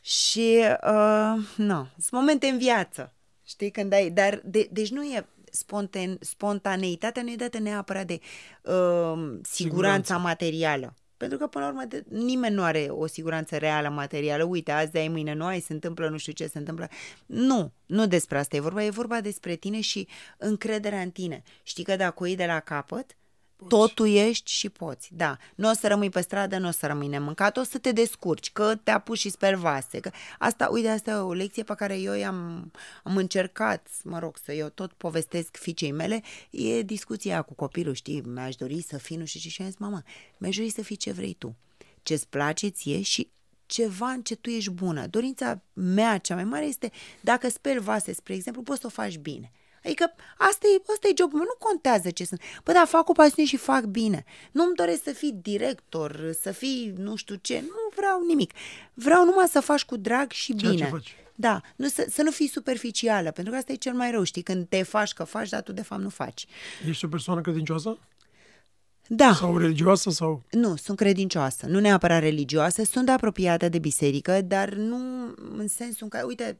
Și, 0.00 0.58
uh, 0.84 1.46
nu, 1.56 1.88
sunt 1.98 2.10
momente 2.10 2.46
în 2.46 2.58
viață, 2.58 3.14
știi, 3.44 3.70
când 3.70 3.92
ai, 3.92 4.10
dar, 4.10 4.40
de, 4.44 4.68
deci 4.72 4.90
nu 4.90 5.02
e, 5.02 5.26
spontan, 5.50 6.16
spontaneitatea 6.20 7.22
nu 7.22 7.30
e 7.30 7.36
dată 7.36 7.58
neapărat 7.58 8.06
de 8.06 8.20
uh, 8.62 8.72
siguranța 8.72 9.42
Siguranță. 9.42 10.12
materială. 10.12 10.94
Pentru 11.22 11.40
că, 11.40 11.46
până 11.46 11.64
la 11.64 11.70
urmă, 11.70 11.84
de, 11.84 12.04
nimeni 12.08 12.54
nu 12.54 12.62
are 12.62 12.86
o 12.90 13.06
siguranță 13.06 13.56
reală 13.56 13.88
materială. 13.88 14.44
Uite, 14.44 14.70
azi 14.70 14.96
ai, 14.96 15.08
mâine 15.08 15.34
nu 15.34 15.44
ai, 15.44 15.60
se 15.60 15.72
întâmplă 15.72 16.08
nu 16.08 16.16
știu 16.16 16.32
ce 16.32 16.46
se 16.46 16.58
întâmplă. 16.58 16.88
Nu, 17.26 17.72
nu 17.86 18.06
despre 18.06 18.38
asta 18.38 18.56
e 18.56 18.60
vorba. 18.60 18.84
E 18.84 18.90
vorba 18.90 19.20
despre 19.20 19.54
tine 19.54 19.80
și 19.80 20.08
încrederea 20.38 21.00
în 21.00 21.10
tine. 21.10 21.42
Știi 21.62 21.84
că 21.84 21.96
dacă 21.96 22.22
o 22.22 22.26
iei 22.26 22.36
de 22.36 22.46
la 22.46 22.60
capăt, 22.60 23.16
totul 23.68 24.08
ești 24.14 24.50
și 24.50 24.68
poți, 24.68 25.08
da. 25.12 25.36
Nu 25.54 25.70
o 25.70 25.72
să 25.72 25.88
rămâi 25.88 26.10
pe 26.10 26.20
stradă, 26.20 26.58
nu 26.58 26.68
o 26.68 26.70
să 26.70 26.86
rămâi 26.86 27.08
nemâncat, 27.08 27.56
o 27.56 27.62
să 27.62 27.78
te 27.78 27.92
descurci, 27.92 28.52
că 28.52 28.74
te 28.82 28.90
apuci 28.90 29.18
și 29.18 29.28
sper 29.28 29.54
vase. 29.54 30.00
Că 30.00 30.10
asta, 30.38 30.68
uite, 30.72 30.88
asta 30.88 31.10
e 31.10 31.14
o 31.14 31.32
lecție 31.32 31.62
pe 31.62 31.74
care 31.74 31.98
eu 31.98 32.26
am, 32.26 32.70
am 33.02 33.16
încercat, 33.16 33.88
mă 34.04 34.18
rog, 34.18 34.36
să 34.44 34.52
eu 34.52 34.68
tot 34.68 34.92
povestesc 34.92 35.56
fiicei 35.56 35.92
mele, 35.92 36.22
e 36.50 36.82
discuția 36.82 37.42
cu 37.42 37.54
copilul, 37.54 37.94
știi, 37.94 38.20
mi-aș 38.20 38.54
dori 38.54 38.82
să 38.82 38.98
fii 38.98 39.16
nu 39.16 39.24
știu 39.24 39.40
ce 39.40 39.48
și 39.48 39.62
am 39.62 39.68
zis, 39.68 39.78
mama, 39.78 40.02
mi-aș 40.38 40.56
dori 40.56 40.70
să 40.70 40.82
fii 40.82 40.96
ce 40.96 41.12
vrei 41.12 41.34
tu, 41.38 41.56
ce-ți 42.02 42.28
place 42.28 42.68
ție 42.68 43.02
și 43.02 43.30
ceva 43.66 44.10
în 44.10 44.22
ce 44.22 44.36
tu 44.36 44.50
ești 44.50 44.70
bună. 44.70 45.06
Dorința 45.06 45.62
mea 45.72 46.18
cea 46.18 46.34
mai 46.34 46.44
mare 46.44 46.64
este, 46.64 46.90
dacă 47.20 47.48
speli 47.48 47.78
vase, 47.78 48.12
spre 48.12 48.34
exemplu, 48.34 48.62
poți 48.62 48.80
să 48.80 48.86
o 48.86 48.90
faci 48.90 49.18
bine. 49.18 49.52
Adică 49.84 50.12
asta 50.38 50.66
e, 50.76 50.82
asta 50.92 51.08
e 51.08 51.14
jobul 51.18 51.38
meu, 51.38 51.46
nu 51.46 51.66
contează 51.66 52.10
ce 52.10 52.24
sunt. 52.24 52.40
Bă, 52.64 52.72
dar 52.72 52.86
fac 52.86 53.04
cu 53.04 53.12
pasiune 53.12 53.48
și 53.48 53.56
fac 53.56 53.84
bine. 53.84 54.24
Nu-mi 54.52 54.74
doresc 54.74 55.02
să 55.02 55.10
fii 55.10 55.38
director, 55.42 56.32
să 56.40 56.52
fii 56.52 56.92
nu 56.96 57.16
știu 57.16 57.34
ce, 57.34 57.60
nu 57.60 57.92
vreau 57.94 58.24
nimic. 58.26 58.52
Vreau 58.94 59.24
numai 59.24 59.46
să 59.48 59.60
faci 59.60 59.84
cu 59.84 59.96
drag 59.96 60.30
și 60.30 60.54
Ceea 60.56 60.70
ce 60.70 60.76
bine. 60.76 60.88
faci. 60.88 61.16
Da, 61.34 61.60
nu, 61.76 61.88
să, 61.88 62.06
să 62.10 62.22
nu 62.22 62.30
fii 62.30 62.48
superficială, 62.48 63.30
pentru 63.30 63.52
că 63.52 63.58
asta 63.58 63.72
e 63.72 63.76
cel 63.76 63.92
mai 63.94 64.10
rău, 64.10 64.22
știi, 64.22 64.42
când 64.42 64.66
te 64.68 64.82
faci 64.82 65.12
că 65.12 65.24
faci, 65.24 65.48
dar 65.48 65.62
tu 65.62 65.72
de 65.72 65.82
fapt 65.82 66.02
nu 66.02 66.08
faci. 66.08 66.46
Ești 66.88 67.04
o 67.04 67.08
persoană 67.08 67.40
credincioasă? 67.40 67.98
Da. 69.08 69.34
Sau 69.34 69.58
religioasă? 69.58 70.10
Sau... 70.10 70.42
Nu, 70.50 70.76
sunt 70.76 70.96
credincioasă, 70.96 71.66
nu 71.66 71.80
neapărat 71.80 72.20
religioasă, 72.20 72.84
sunt 72.84 73.08
apropiată 73.08 73.68
de 73.68 73.78
biserică, 73.78 74.40
dar 74.40 74.72
nu 74.74 74.96
în 75.56 75.68
sensul 75.68 75.98
în 76.00 76.08
care, 76.08 76.24
uite, 76.24 76.56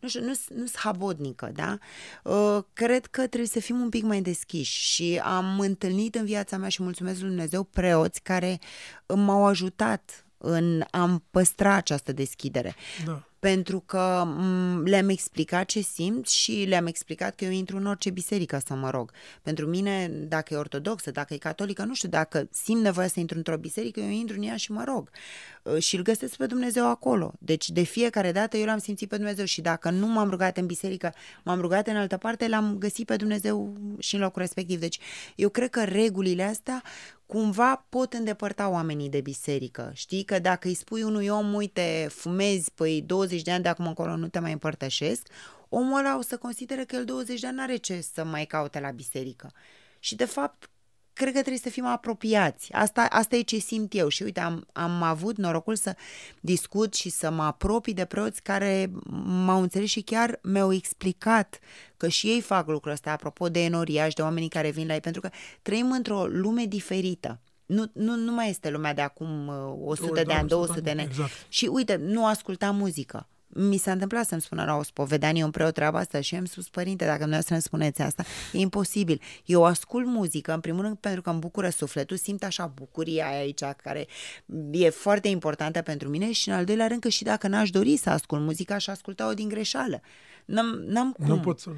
nu 0.00 0.08
știu, 0.08 0.20
nu 0.20 0.26
nu 0.48 0.66
sunt 0.66 0.76
habodnică, 0.76 1.50
da? 1.54 1.78
Uh, 2.22 2.62
cred 2.72 3.06
că 3.06 3.20
trebuie 3.20 3.48
să 3.48 3.60
fim 3.60 3.80
un 3.80 3.88
pic 3.88 4.02
mai 4.02 4.20
deschiși 4.20 4.92
și 4.92 5.20
am 5.24 5.60
întâlnit 5.60 6.14
în 6.14 6.24
viața 6.24 6.56
mea 6.56 6.68
și 6.68 6.82
mulțumesc 6.82 7.20
lui 7.20 7.28
Dumnezeu 7.28 7.62
preoți 7.62 8.22
care 8.22 8.58
m-au 9.14 9.46
ajutat 9.46 10.26
în 10.38 10.84
a 10.90 11.22
păstra 11.30 11.74
această 11.74 12.12
deschidere. 12.12 12.74
Da. 13.04 13.22
Pentru 13.44 13.80
că 13.80 14.24
m, 14.26 14.82
le-am 14.84 15.08
explicat 15.08 15.66
ce 15.66 15.80
simt 15.80 16.28
și 16.28 16.64
le-am 16.68 16.86
explicat 16.86 17.34
că 17.34 17.44
eu 17.44 17.50
intru 17.50 17.76
în 17.76 17.86
orice 17.86 18.10
biserică 18.10 18.60
să 18.66 18.74
mă 18.74 18.90
rog. 18.90 19.12
Pentru 19.42 19.66
mine, 19.66 20.08
dacă 20.08 20.54
e 20.54 20.56
ortodoxă, 20.56 21.10
dacă 21.10 21.34
e 21.34 21.36
catolică, 21.36 21.84
nu 21.84 21.94
știu, 21.94 22.08
dacă 22.08 22.48
simt 22.50 22.82
nevoia 22.82 23.06
să 23.06 23.20
intru 23.20 23.36
într-o 23.36 23.56
biserică, 23.56 24.00
eu 24.00 24.08
intru 24.08 24.36
în 24.36 24.42
ea 24.42 24.56
și 24.56 24.72
mă 24.72 24.84
rog. 24.86 25.10
Uh, 25.62 25.82
Și 25.82 25.96
îl 25.96 26.02
găsesc 26.02 26.36
pe 26.36 26.46
Dumnezeu 26.46 26.88
acolo. 26.88 27.32
Deci 27.38 27.70
de 27.70 27.82
fiecare 27.82 28.32
dată 28.32 28.56
eu 28.56 28.64
l-am 28.64 28.78
simțit 28.78 29.08
pe 29.08 29.16
Dumnezeu 29.16 29.44
și 29.44 29.60
dacă 29.60 29.90
nu 29.90 30.06
m-am 30.06 30.30
rugat 30.30 30.56
în 30.56 30.66
biserică, 30.66 31.14
m-am 31.42 31.60
rugat 31.60 31.86
în 31.86 31.96
altă 31.96 32.16
parte, 32.16 32.48
l-am 32.48 32.76
găsit 32.78 33.06
pe 33.06 33.16
Dumnezeu 33.16 33.76
și 33.98 34.14
în 34.14 34.20
locul 34.20 34.40
respectiv. 34.40 34.80
Deci 34.80 34.98
eu 35.34 35.48
cred 35.48 35.70
că 35.70 35.82
regulile 35.84 36.42
astea 36.42 36.82
cumva 37.26 37.86
pot 37.88 38.12
îndepărta 38.12 38.68
oamenii 38.68 39.08
de 39.08 39.20
biserică. 39.20 39.90
Știi 39.94 40.24
că 40.24 40.38
dacă 40.38 40.68
îi 40.68 40.74
spui 40.74 41.02
unui 41.02 41.28
om, 41.28 41.54
uite, 41.54 42.06
fumezi, 42.10 42.72
păi 42.74 43.02
20 43.02 43.42
de 43.42 43.50
ani 43.50 43.62
de 43.62 43.68
acum 43.68 43.86
încolo 43.86 44.16
nu 44.16 44.28
te 44.28 44.38
mai 44.38 44.52
împărtășesc, 44.52 45.26
omul 45.68 45.98
ăla 45.98 46.18
o 46.18 46.22
să 46.22 46.36
considere 46.36 46.84
că 46.84 46.96
el 46.96 47.04
20 47.04 47.40
de 47.40 47.46
ani 47.46 47.56
n-are 47.56 47.76
ce 47.76 48.00
să 48.00 48.24
mai 48.24 48.44
caute 48.44 48.80
la 48.80 48.90
biserică. 48.90 49.52
Și 49.98 50.14
de 50.14 50.24
fapt, 50.24 50.70
cred 51.14 51.32
că 51.32 51.38
trebuie 51.38 51.62
să 51.62 51.68
fim 51.68 51.86
apropiați. 51.86 52.72
Asta, 52.72 53.06
asta 53.10 53.36
e 53.36 53.40
ce 53.40 53.58
simt 53.58 53.94
eu 53.94 54.08
și 54.08 54.22
uite, 54.22 54.40
am, 54.40 54.66
am 54.72 55.02
avut 55.02 55.36
norocul 55.36 55.76
să 55.76 55.96
discut 56.40 56.94
și 56.94 57.08
să 57.08 57.30
mă 57.30 57.42
apropii 57.42 57.94
de 57.94 58.04
preoți 58.04 58.42
care 58.42 58.90
m-au 59.44 59.60
înțeles 59.60 59.88
și 59.88 60.00
chiar 60.00 60.38
mi-au 60.42 60.72
explicat 60.72 61.58
că 61.96 62.08
și 62.08 62.26
ei 62.26 62.40
fac 62.40 62.68
lucrul 62.68 62.92
ăsta, 62.92 63.10
apropo 63.10 63.48
de 63.48 63.64
enoriaș, 63.64 64.14
de 64.14 64.22
oamenii 64.22 64.48
care 64.48 64.70
vin 64.70 64.86
la 64.86 64.94
ei, 64.94 65.00
pentru 65.00 65.20
că 65.20 65.30
trăim 65.62 65.90
într-o 65.90 66.26
lume 66.26 66.64
diferită. 66.64 67.40
Nu, 67.66 67.90
nu, 67.92 68.16
nu 68.16 68.32
mai 68.32 68.48
este 68.48 68.70
lumea 68.70 68.94
de 68.94 69.00
acum 69.00 69.46
uh, 69.46 69.88
100 69.88 70.14
de 70.14 70.22
doar 70.22 70.38
ani, 70.38 70.52
100 70.52 70.54
200 70.54 70.80
de 70.80 70.90
ani. 70.90 71.02
exact. 71.02 71.30
Și 71.48 71.66
uite, 71.66 71.96
nu 71.96 72.26
ascultam 72.26 72.76
muzică. 72.76 73.28
Mi 73.54 73.76
s-a 73.76 73.92
întâmplat 73.92 74.26
să-mi 74.26 74.40
spună 74.40 74.64
la 74.64 74.76
o 74.76 74.82
spovedanie 74.82 75.44
un 75.44 75.50
preot 75.50 75.74
treaba 75.74 75.98
asta 75.98 76.20
și 76.20 76.34
eu 76.34 76.40
am 76.40 76.46
spus, 76.46 76.68
părinte, 76.68 77.04
dacă 77.04 77.18
dumneavoastră 77.18 77.54
îmi 77.54 77.62
spuneți 77.62 78.02
asta, 78.02 78.24
e 78.52 78.58
imposibil. 78.58 79.20
Eu 79.44 79.64
ascult 79.64 80.06
muzică, 80.06 80.52
în 80.52 80.60
primul 80.60 80.82
rând, 80.82 80.96
pentru 80.96 81.22
că 81.22 81.30
îmi 81.30 81.38
bucură 81.38 81.68
sufletul, 81.68 82.16
simt 82.16 82.44
așa 82.44 82.66
bucuria 82.66 83.26
aia 83.26 83.38
aici, 83.38 83.62
care 83.82 84.06
e 84.70 84.88
foarte 84.88 85.28
importantă 85.28 85.82
pentru 85.82 86.08
mine 86.08 86.32
și, 86.32 86.48
în 86.48 86.54
al 86.54 86.64
doilea 86.64 86.86
rând, 86.86 87.00
că 87.00 87.08
și 87.08 87.22
dacă 87.22 87.48
n-aș 87.48 87.70
dori 87.70 87.96
să 87.96 88.10
ascult 88.10 88.42
muzică, 88.42 88.72
aș 88.72 88.86
asculta-o 88.86 89.34
din 89.34 89.48
greșeală. 89.48 90.00
N-am, 90.44 90.84
n-am 90.86 91.12
cum. 91.12 91.26
Nu 91.26 91.40
pot 91.40 91.60
să... 91.60 91.70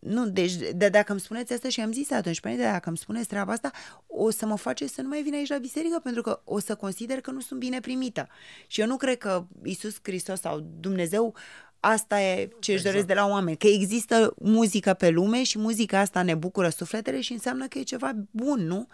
Nu, 0.00 0.28
deci 0.28 0.52
de, 0.52 0.88
dacă 0.88 1.12
îmi 1.12 1.20
spuneți 1.20 1.52
asta 1.52 1.68
și 1.68 1.80
am 1.80 1.92
zis 1.92 2.10
atunci, 2.10 2.40
părinte, 2.40 2.62
dacă 2.62 2.88
îmi 2.88 2.98
spuneți 2.98 3.28
treaba 3.28 3.52
asta, 3.52 3.70
o 4.06 4.30
să 4.30 4.46
mă 4.46 4.56
face 4.56 4.86
să 4.86 5.02
nu 5.02 5.08
mai 5.08 5.22
vin 5.22 5.34
aici 5.34 5.48
la 5.48 5.58
biserică, 5.58 6.00
pentru 6.02 6.22
că 6.22 6.40
o 6.44 6.58
să 6.58 6.74
consider 6.74 7.20
că 7.20 7.30
nu 7.30 7.40
sunt 7.40 7.60
bine 7.60 7.80
primită. 7.80 8.28
Și 8.66 8.80
eu 8.80 8.86
nu 8.86 8.96
cred 8.96 9.18
că 9.18 9.46
Isus 9.62 9.98
Hristos 10.02 10.40
sau 10.40 10.66
Dumnezeu 10.80 11.34
asta 11.80 12.20
e 12.20 12.50
ce 12.60 12.72
își 12.72 12.82
doresc 12.82 13.06
de 13.06 13.14
la 13.14 13.26
oameni, 13.26 13.56
că 13.56 13.66
există 13.66 14.34
muzică 14.38 14.94
pe 14.94 15.10
lume 15.10 15.42
și 15.42 15.58
muzica 15.58 15.98
asta 15.98 16.22
ne 16.22 16.34
bucură 16.34 16.68
sufletele 16.68 17.20
și 17.20 17.32
înseamnă 17.32 17.66
că 17.66 17.78
e 17.78 17.82
ceva 17.82 18.12
bun, 18.30 18.66
nu? 18.66 18.88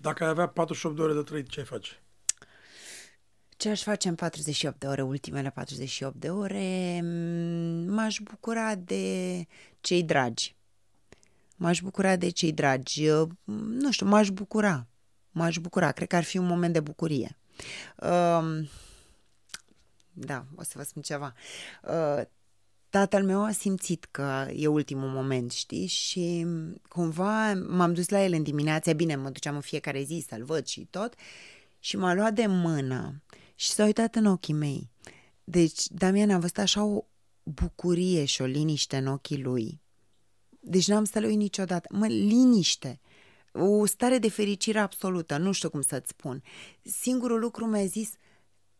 Dacă 0.00 0.24
ai 0.24 0.30
avea 0.30 0.46
48 0.46 0.96
de 0.96 1.02
ore 1.02 1.14
de 1.14 1.22
trăit, 1.22 1.48
ce 1.48 1.60
ai 1.60 1.66
face? 1.66 2.01
Ce 3.62 3.68
aș 3.68 3.82
face 3.82 4.08
în 4.08 4.14
48 4.14 4.78
de 4.78 4.86
ore, 4.86 5.02
ultimele 5.02 5.50
48 5.50 6.16
de 6.16 6.30
ore? 6.30 7.00
Mm, 7.02 7.94
M-aș 7.94 8.18
bucura 8.22 8.74
de 8.74 9.46
cei 9.80 10.02
dragi. 10.02 10.56
M-aș 11.56 11.80
bucura 11.80 12.16
de 12.16 12.28
cei 12.28 12.52
dragi. 12.52 13.04
Eu, 13.04 13.30
Nu 13.68 13.92
știu, 13.92 14.06
m-aș 14.06 14.30
bucura. 14.30 14.86
M-aș 15.30 15.58
bucura. 15.58 15.92
Cred 15.92 16.08
că 16.08 16.16
ar 16.16 16.22
fi 16.22 16.38
un 16.38 16.46
moment 16.46 16.72
de 16.72 16.80
bucurie. 16.80 17.38
Um, 17.96 18.68
Da, 20.12 20.44
o 20.56 20.62
să 20.62 20.72
vă 20.74 20.82
spun 20.82 21.02
ceva. 21.02 21.34
Uh, 21.82 22.22
Tatăl 22.90 23.24
meu 23.24 23.44
a 23.44 23.52
simțit 23.52 24.04
că 24.10 24.48
e 24.54 24.66
ultimul 24.66 25.08
moment, 25.08 25.52
știi? 25.52 25.86
Și 25.86 26.46
cumva 26.88 27.54
m-am 27.54 27.94
dus 27.94 28.08
la 28.08 28.24
el 28.24 28.32
în 28.32 28.42
dimineața, 28.42 28.92
bine, 28.92 29.16
mă 29.16 29.30
duceam 29.30 29.54
în 29.54 29.60
fiecare 29.60 30.02
zi 30.02 30.24
să-l 30.28 30.44
văd 30.44 30.66
și 30.66 30.86
tot, 30.90 31.14
și 31.78 31.96
m-a 31.96 32.14
luat 32.14 32.34
de 32.34 32.46
mână 32.46 33.22
și 33.62 33.70
s-a 33.70 33.84
uitat 33.84 34.14
în 34.14 34.26
ochii 34.26 34.54
mei. 34.54 34.90
Deci, 35.44 35.86
Damian, 35.88 36.30
am 36.30 36.40
văzut 36.40 36.58
așa 36.58 36.84
o 36.84 37.04
bucurie 37.42 38.24
și 38.24 38.42
o 38.42 38.44
liniște 38.44 38.96
în 38.96 39.06
ochii 39.06 39.42
lui. 39.42 39.80
Deci 40.60 40.88
n-am 40.88 41.04
să 41.04 41.20
lui 41.20 41.36
niciodată. 41.36 41.88
Mă, 41.94 42.06
liniște. 42.06 43.00
O 43.52 43.86
stare 43.86 44.18
de 44.18 44.28
fericire 44.28 44.78
absolută, 44.78 45.36
nu 45.36 45.52
știu 45.52 45.70
cum 45.70 45.80
să-ți 45.80 46.08
spun. 46.08 46.42
Singurul 46.82 47.40
lucru 47.40 47.66
mi-a 47.66 47.84
zis, 47.84 48.12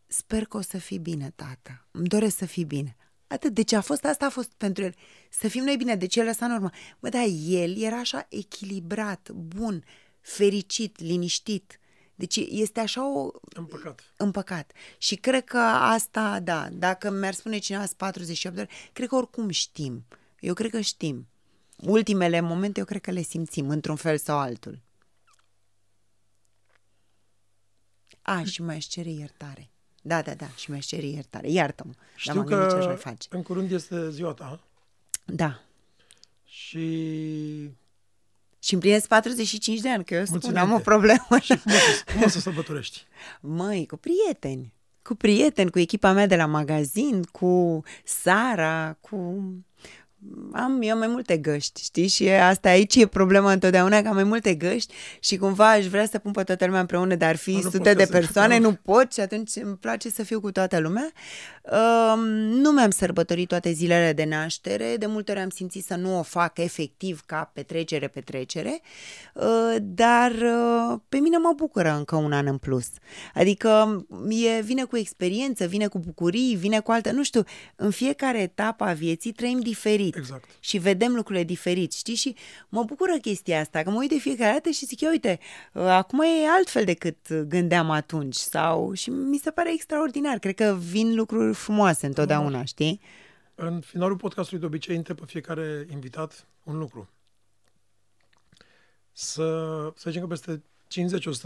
sper 0.07 0.45
că 0.45 0.57
o 0.57 0.61
să 0.61 0.77
fii 0.77 0.99
bine, 0.99 1.33
tată. 1.35 1.87
Îmi 1.91 2.07
doresc 2.07 2.37
să 2.37 2.45
fii 2.45 2.65
bine. 2.65 2.95
Atât. 3.27 3.53
Deci 3.53 3.71
a 3.71 3.81
fost 3.81 4.05
asta 4.05 4.25
a 4.25 4.29
fost 4.29 4.51
pentru 4.57 4.83
el. 4.83 4.95
Să 5.29 5.47
fim 5.47 5.63
noi 5.63 5.75
bine. 5.75 5.95
Deci 5.95 6.15
el 6.15 6.25
lăsa 6.25 6.45
în 6.45 6.51
urmă. 6.51 6.69
Bă, 6.99 7.09
da, 7.09 7.23
el 7.23 7.77
era 7.77 7.97
așa 7.97 8.25
echilibrat, 8.29 9.31
bun, 9.31 9.83
fericit, 10.21 10.99
liniștit. 10.99 11.77
Deci 12.23 12.35
este 12.49 12.79
așa 12.79 13.13
o 13.13 13.31
Împăcat. 13.53 14.13
împăcat. 14.17 14.71
Și 14.97 15.15
cred 15.15 15.43
că 15.43 15.57
asta, 15.57 16.39
da, 16.39 16.69
dacă 16.71 17.09
mi-ar 17.09 17.33
spune 17.33 17.57
cineva 17.57 17.83
azi 17.83 17.95
48 17.95 18.55
de 18.55 18.61
ore, 18.61 18.69
cred 18.93 19.07
că 19.07 19.15
oricum 19.15 19.49
știm. 19.49 20.05
Eu 20.39 20.53
cred 20.53 20.71
că 20.71 20.79
știm. 20.81 21.27
Ultimele 21.77 22.39
momente 22.39 22.79
eu 22.79 22.85
cred 22.85 23.01
că 23.01 23.11
le 23.11 23.21
simțim 23.21 23.69
într-un 23.69 23.95
fel 23.95 24.17
sau 24.17 24.37
altul. 24.39 24.79
A, 28.21 28.43
și 28.43 28.61
mai 28.61 28.75
aș 28.75 28.85
cere 28.85 29.09
iertare. 29.09 29.69
Da, 30.01 30.21
da, 30.21 30.33
da, 30.33 30.47
și 30.49 30.71
mi-aș 30.71 30.85
cere 30.85 31.05
iertare. 31.05 31.49
Iartă-mă. 31.49 31.91
Dar 31.95 32.05
Știu 32.15 32.33
m-am 32.33 32.45
gândit 32.45 32.69
ce 32.69 32.75
aș 32.75 32.85
mai 32.85 32.93
că 32.93 32.99
face. 32.99 33.27
în 33.31 33.43
curând 33.43 33.71
este 33.71 34.09
ziua 34.09 34.33
ta 34.33 34.63
Da. 35.25 35.61
și 36.45 37.69
Și 38.63 38.73
împlinesc 38.73 39.07
45 39.07 39.79
de 39.79 39.89
ani, 39.89 40.03
că 40.03 40.13
eu 40.13 40.25
spun, 40.25 40.39
Mulțumim. 40.41 40.69
am 40.69 40.73
o 40.73 40.79
problemă. 40.79 41.25
cum 41.29 41.37
o 41.65 41.69
să, 41.69 42.03
cum 42.13 42.23
o 42.23 42.27
să 42.27 42.39
sărbătorești? 42.39 43.05
Măi, 43.41 43.85
cu 43.87 43.97
prieteni. 43.97 44.73
Cu 45.01 45.15
prieteni, 45.15 45.71
cu 45.71 45.79
echipa 45.79 46.11
mea 46.11 46.27
de 46.27 46.35
la 46.35 46.45
magazin, 46.45 47.23
cu 47.23 47.83
Sara, 48.03 48.97
cu 48.99 49.43
am 50.53 50.81
eu 50.81 50.97
mai 50.97 51.07
multe 51.07 51.37
găști, 51.37 51.83
știi? 51.83 52.07
Și 52.07 52.29
asta 52.29 52.69
aici 52.69 52.95
e 52.95 53.07
problema 53.07 53.51
întotdeauna, 53.51 54.01
că 54.01 54.07
am 54.07 54.13
mai 54.13 54.23
multe 54.23 54.53
găști 54.53 54.93
și 55.19 55.37
cumva 55.37 55.69
aș 55.69 55.85
vrea 55.85 56.05
să 56.05 56.17
pun 56.17 56.31
pe 56.31 56.43
toată 56.43 56.65
lumea 56.65 56.79
împreună, 56.79 57.15
dar 57.15 57.35
fi 57.35 57.61
sute 57.61 57.93
de 57.93 58.05
persoane, 58.05 58.57
nu 58.57 58.73
pot 58.73 59.13
și 59.13 59.19
atunci 59.19 59.51
îmi 59.55 59.77
place 59.77 60.09
să 60.09 60.23
fiu 60.23 60.39
cu 60.39 60.51
toată 60.51 60.79
lumea. 60.79 61.11
Uh, 61.71 62.13
nu 62.49 62.71
mi-am 62.71 62.89
sărbătorit 62.89 63.47
toate 63.47 63.71
zilele 63.71 64.13
de 64.13 64.23
naștere, 64.23 64.95
de 64.97 65.05
multe 65.05 65.31
ori 65.31 65.39
am 65.39 65.49
simțit 65.49 65.85
să 65.85 65.95
nu 65.95 66.19
o 66.19 66.21
fac 66.21 66.57
efectiv 66.57 67.21
ca 67.25 67.51
petrecere, 67.53 68.07
petrecere, 68.07 68.81
uh, 69.33 69.75
dar 69.81 70.31
uh, 70.31 70.99
pe 71.09 71.17
mine 71.17 71.37
mă 71.37 71.53
bucură 71.55 71.95
încă 71.97 72.15
un 72.15 72.31
an 72.31 72.47
în 72.47 72.57
plus. 72.57 72.87
Adică 73.33 74.05
e, 74.29 74.61
vine 74.61 74.83
cu 74.83 74.97
experiență, 74.97 75.65
vine 75.65 75.87
cu 75.87 75.99
bucurii, 75.99 76.55
vine 76.55 76.79
cu 76.79 76.91
altă, 76.91 77.11
nu 77.11 77.23
știu, 77.23 77.43
în 77.75 77.91
fiecare 77.91 78.41
etapă 78.41 78.83
a 78.83 78.93
vieții 78.93 79.31
trăim 79.31 79.59
diferit 79.59 80.15
Exact. 80.15 80.49
și 80.59 80.77
vedem 80.77 81.15
lucrurile 81.15 81.43
diferit, 81.43 81.93
știi? 81.93 82.15
Și 82.15 82.35
mă 82.69 82.83
bucură 82.83 83.13
chestia 83.21 83.59
asta, 83.59 83.81
că 83.81 83.89
mă 83.89 83.97
uit 83.99 84.09
de 84.09 84.17
fiecare 84.17 84.51
dată 84.51 84.69
și 84.69 84.85
zic, 84.85 84.99
uite, 85.11 85.39
uh, 85.73 85.83
acum 85.83 86.19
e 86.19 86.47
altfel 86.57 86.83
decât 86.83 87.33
gândeam 87.47 87.89
atunci 87.89 88.35
sau 88.35 88.93
și 88.93 89.09
mi 89.09 89.37
se 89.37 89.51
pare 89.51 89.73
extraordinar. 89.73 90.39
Cred 90.39 90.55
că 90.55 90.77
vin 90.89 91.15
lucruri 91.15 91.52
frumoase 91.53 92.05
întotdeauna, 92.05 92.63
știi? 92.63 93.01
În 93.55 93.81
finalul 93.81 94.17
podcastului 94.17 94.59
de 94.59 94.65
obicei 94.65 94.95
întreb 94.95 95.19
pe 95.19 95.25
fiecare 95.25 95.87
invitat 95.91 96.47
un 96.63 96.77
lucru. 96.77 97.09
Să, 99.11 99.45
să 99.95 100.09
zicem 100.09 100.21
că 100.21 100.27
peste 100.27 100.63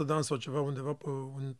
50-100 0.02 0.06
de 0.06 0.12
ani 0.12 0.24
sau 0.24 0.36
ceva 0.36 0.60
undeva 0.60 0.92
pe 0.92 1.08
un, 1.08 1.54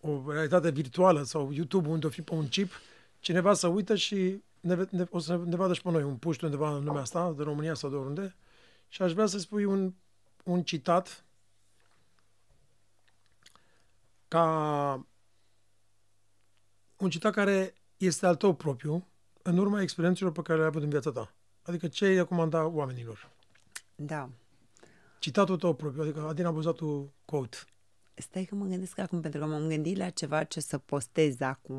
o 0.00 0.32
realitate 0.32 0.70
virtuală 0.70 1.22
sau 1.22 1.52
YouTube 1.52 1.88
unde 1.88 2.06
o 2.06 2.10
fi 2.10 2.22
pe 2.22 2.34
un 2.34 2.48
chip, 2.48 2.72
cineva 3.20 3.54
să 3.54 3.66
uită 3.66 3.94
și 3.94 4.42
ne, 4.60 4.86
ne, 4.90 5.04
o 5.10 5.18
să 5.18 5.40
ne 5.44 5.56
vadă 5.56 5.74
și 5.74 5.82
pe 5.82 5.90
noi 5.90 6.02
un 6.02 6.16
puști 6.16 6.44
undeva 6.44 6.76
în 6.76 6.84
lumea 6.84 7.00
asta, 7.00 7.32
de 7.32 7.42
România 7.42 7.74
sau 7.74 7.90
de 7.90 7.96
oriunde, 7.96 8.34
și 8.88 9.02
aș 9.02 9.12
vrea 9.12 9.26
să 9.26 9.38
spui 9.38 9.64
un, 9.64 9.94
un 10.44 10.62
citat 10.62 11.24
ca 14.28 15.06
un 17.00 17.10
citat 17.10 17.32
care 17.32 17.74
este 17.96 18.26
al 18.26 18.36
tău 18.36 18.54
propriu, 18.54 19.06
în 19.42 19.58
urma 19.58 19.82
experiențelor 19.82 20.32
pe 20.32 20.42
care 20.42 20.54
le-ai 20.54 20.68
avut 20.68 20.82
în 20.82 20.88
viața 20.88 21.10
ta. 21.10 21.34
Adică 21.62 21.88
ce 21.88 22.04
ai 22.04 22.14
recomanda 22.14 22.66
oamenilor? 22.66 23.30
Da. 23.94 24.28
Citatul 25.18 25.56
tău 25.56 25.74
propriu, 25.74 26.02
adică 26.02 26.26
Adina 26.28 26.50
Buzatu 26.50 27.12
quote. 27.24 27.56
Stai 28.14 28.44
că 28.44 28.54
mă 28.54 28.64
gândesc 28.64 28.98
acum, 28.98 29.20
pentru 29.20 29.40
că 29.40 29.46
m-am 29.46 29.68
gândit 29.68 29.96
la 29.96 30.10
ceva 30.10 30.44
ce 30.44 30.60
să 30.60 30.78
postez 30.78 31.40
acum 31.40 31.76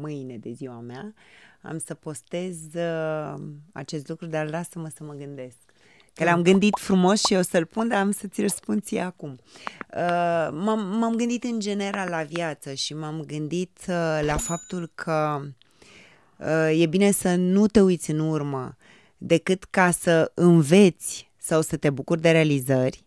mâine 0.00 0.38
de 0.38 0.52
ziua 0.52 0.80
mea. 0.80 1.14
Am 1.62 1.78
să 1.78 1.94
postez 1.94 2.74
uh, 2.74 3.34
acest 3.72 4.08
lucru, 4.08 4.26
dar 4.26 4.48
lasă-mă 4.48 4.88
să 4.88 5.04
mă 5.04 5.14
gândesc. 5.14 5.71
Că 6.14 6.24
l-am 6.24 6.42
gândit 6.42 6.78
frumos 6.80 7.24
și 7.24 7.34
eu 7.34 7.42
să-l 7.42 7.64
pun, 7.64 7.88
dar 7.88 7.98
am 7.98 8.10
să 8.10 8.26
ți 8.26 8.40
răspund 8.40 8.82
ție 8.82 9.00
acum. 9.00 9.38
Uh, 9.94 10.48
m-am, 10.50 10.98
m-am 10.98 11.14
gândit 11.14 11.44
în 11.44 11.60
general 11.60 12.08
la 12.08 12.22
viață 12.22 12.74
și 12.74 12.94
m-am 12.94 13.22
gândit 13.26 13.78
uh, 13.88 14.20
la 14.22 14.36
faptul 14.36 14.90
că 14.94 15.40
uh, 16.36 16.80
e 16.80 16.86
bine 16.86 17.10
să 17.10 17.34
nu 17.34 17.66
te 17.66 17.80
uiți 17.80 18.10
în 18.10 18.18
urmă 18.18 18.76
decât 19.18 19.64
ca 19.64 19.90
să 19.90 20.32
înveți 20.34 21.30
sau 21.38 21.60
să 21.60 21.76
te 21.76 21.90
bucuri 21.90 22.20
de 22.20 22.30
realizări. 22.30 23.04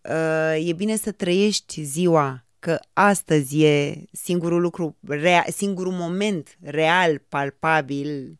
Uh, 0.00 0.68
e 0.68 0.72
bine 0.72 0.96
să 0.96 1.12
trăiești 1.12 1.82
ziua 1.82 2.44
că 2.58 2.78
astăzi 2.92 3.62
e 3.64 4.04
singurul 4.12 4.60
lucru, 4.60 4.96
rea, 5.06 5.44
singurul 5.48 5.92
moment 5.92 6.58
real, 6.62 7.22
palpabil 7.28 8.38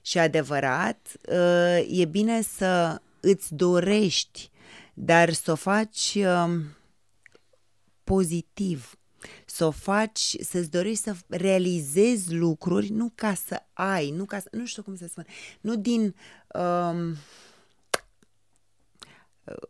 și 0.00 0.18
adevărat. 0.18 1.12
Uh, 1.28 2.00
e 2.00 2.04
bine 2.04 2.42
să 2.42 3.00
îți 3.20 3.54
dorești, 3.54 4.50
dar 4.94 5.32
să 5.32 5.50
o 5.50 5.54
faci 5.54 6.16
uh, 6.16 6.60
pozitiv, 8.04 8.98
să 9.46 9.64
o 9.64 9.70
faci, 9.70 10.36
să-ți 10.40 10.70
dorești 10.70 11.02
să 11.02 11.14
realizezi 11.26 12.34
lucruri, 12.34 12.88
nu 12.88 13.12
ca 13.14 13.34
să 13.34 13.62
ai, 13.72 14.10
nu 14.10 14.24
ca 14.24 14.38
să, 14.38 14.48
nu 14.52 14.66
știu 14.66 14.82
cum 14.82 14.96
să 14.96 15.06
spun, 15.06 15.26
nu 15.60 15.76
din 15.76 16.14
um, 16.54 17.16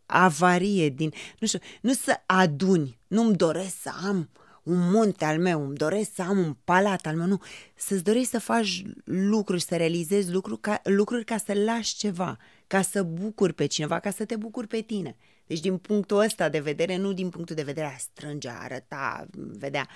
avarie, 0.07 0.88
din, 0.88 1.12
nu 1.38 1.46
știu, 1.46 1.59
nu 1.80 1.92
să 1.92 2.20
aduni, 2.26 2.99
nu-mi 3.07 3.36
doresc 3.36 3.80
să 3.80 3.90
am 4.07 4.28
un 4.62 4.90
munte 4.90 5.24
al 5.24 5.38
meu, 5.38 5.64
îmi 5.64 5.76
doresc 5.76 6.11
să 6.14 6.22
am 6.22 6.38
un 6.38 6.57
palat 6.64 7.07
al 7.07 7.16
meu, 7.16 7.26
nu, 7.26 7.40
să-ți 7.74 8.05
dorești 8.05 8.30
să 8.30 8.38
faci 8.38 8.82
lucruri, 9.05 9.61
să 9.61 9.76
realizezi 9.76 10.32
lucruri 10.32 10.61
ca, 10.61 10.80
lucruri 10.84 11.24
ca 11.24 11.36
să 11.36 11.55
lași 11.55 11.96
ceva, 11.96 12.38
ca 12.68 12.82
să 12.82 13.02
bucuri 13.02 13.52
pe 13.52 13.66
cineva, 13.66 14.00
ca 14.00 14.10
să 14.10 14.24
te 14.24 14.36
bucuri 14.36 14.66
pe 14.66 14.80
tine. 14.80 15.16
Deci 15.46 15.60
din 15.60 15.78
punctul 15.78 16.18
ăsta 16.18 16.48
de 16.48 16.58
vedere, 16.58 16.96
nu 16.96 17.12
din 17.12 17.28
punctul 17.28 17.54
de 17.56 17.62
vedere 17.62 17.86
a 17.86 17.98
strânge, 17.98 18.48
a 18.48 18.62
arăta, 18.62 19.26
vedea. 19.32 19.88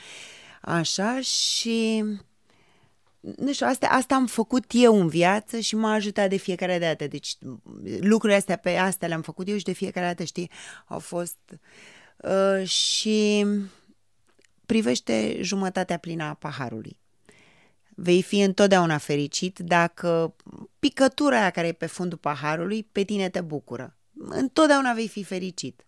Așa 0.61 1.21
și 1.21 2.05
nu 3.21 3.53
știu, 3.53 3.67
asta, 3.67 3.87
asta 3.87 4.15
am 4.15 4.27
făcut 4.27 4.65
eu 4.71 5.01
în 5.01 5.09
viață 5.09 5.59
și 5.59 5.77
m-a 5.77 5.93
ajutat 5.93 6.29
de 6.29 6.37
fiecare 6.37 6.79
dată. 6.79 7.07
Deci 7.07 7.37
lucrurile 8.01 8.39
astea 8.39 8.57
pe 8.57 8.77
astea 8.77 9.09
le-am 9.09 9.23
făcut 9.23 9.49
eu 9.49 9.57
și 9.57 9.65
de 9.65 9.73
fiecare 9.73 10.07
dată, 10.07 10.25
știi, 10.25 10.51
au 10.87 10.99
fost... 10.99 11.39
Uh, 12.17 12.67
și 12.69 13.47
privește 14.67 15.39
jumătatea 15.41 15.97
plină 15.97 16.25
a 16.25 16.35
paharului. 16.35 16.99
Vei 17.95 18.23
fi 18.23 18.41
întotdeauna 18.41 18.99
fericit 18.99 19.59
dacă 19.59 20.35
picătura 20.79 21.41
aia 21.41 21.51
care 21.51 21.67
e 21.67 21.73
pe 21.73 21.87
fundul 21.87 22.19
paharului 22.19 22.89
pe 22.93 23.03
tine 23.03 23.29
te 23.29 23.41
bucură. 23.41 23.97
Întotdeauna 24.29 24.93
vei 24.93 25.09
fi 25.09 25.25
fericit. 25.25 25.87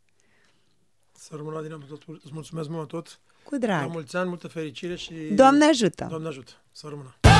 Să 1.12 1.32
rămână, 1.36 1.58
Adina, 1.58 1.78
îți 2.06 2.32
mulțumesc 2.32 2.68
mult 2.68 2.88
tot. 2.88 3.20
Cu 3.42 3.56
drag. 3.56 3.80
La 3.80 3.86
mulți 3.86 4.16
ani, 4.16 4.28
multă 4.28 4.48
fericire 4.48 4.96
și... 4.96 5.14
Doamne 5.14 5.64
ajută! 5.64 6.06
Doamne 6.08 6.28
ajută! 6.28 6.52
Să 6.72 6.86
rămână! 6.88 7.16
la 7.22 7.30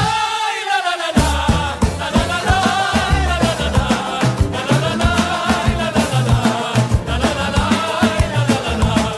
la 0.85 0.95
la 1.01 1.09
la 1.15 2.11
la 2.11 2.27
la 2.27 2.27
la 2.27 2.65
la 2.67 2.74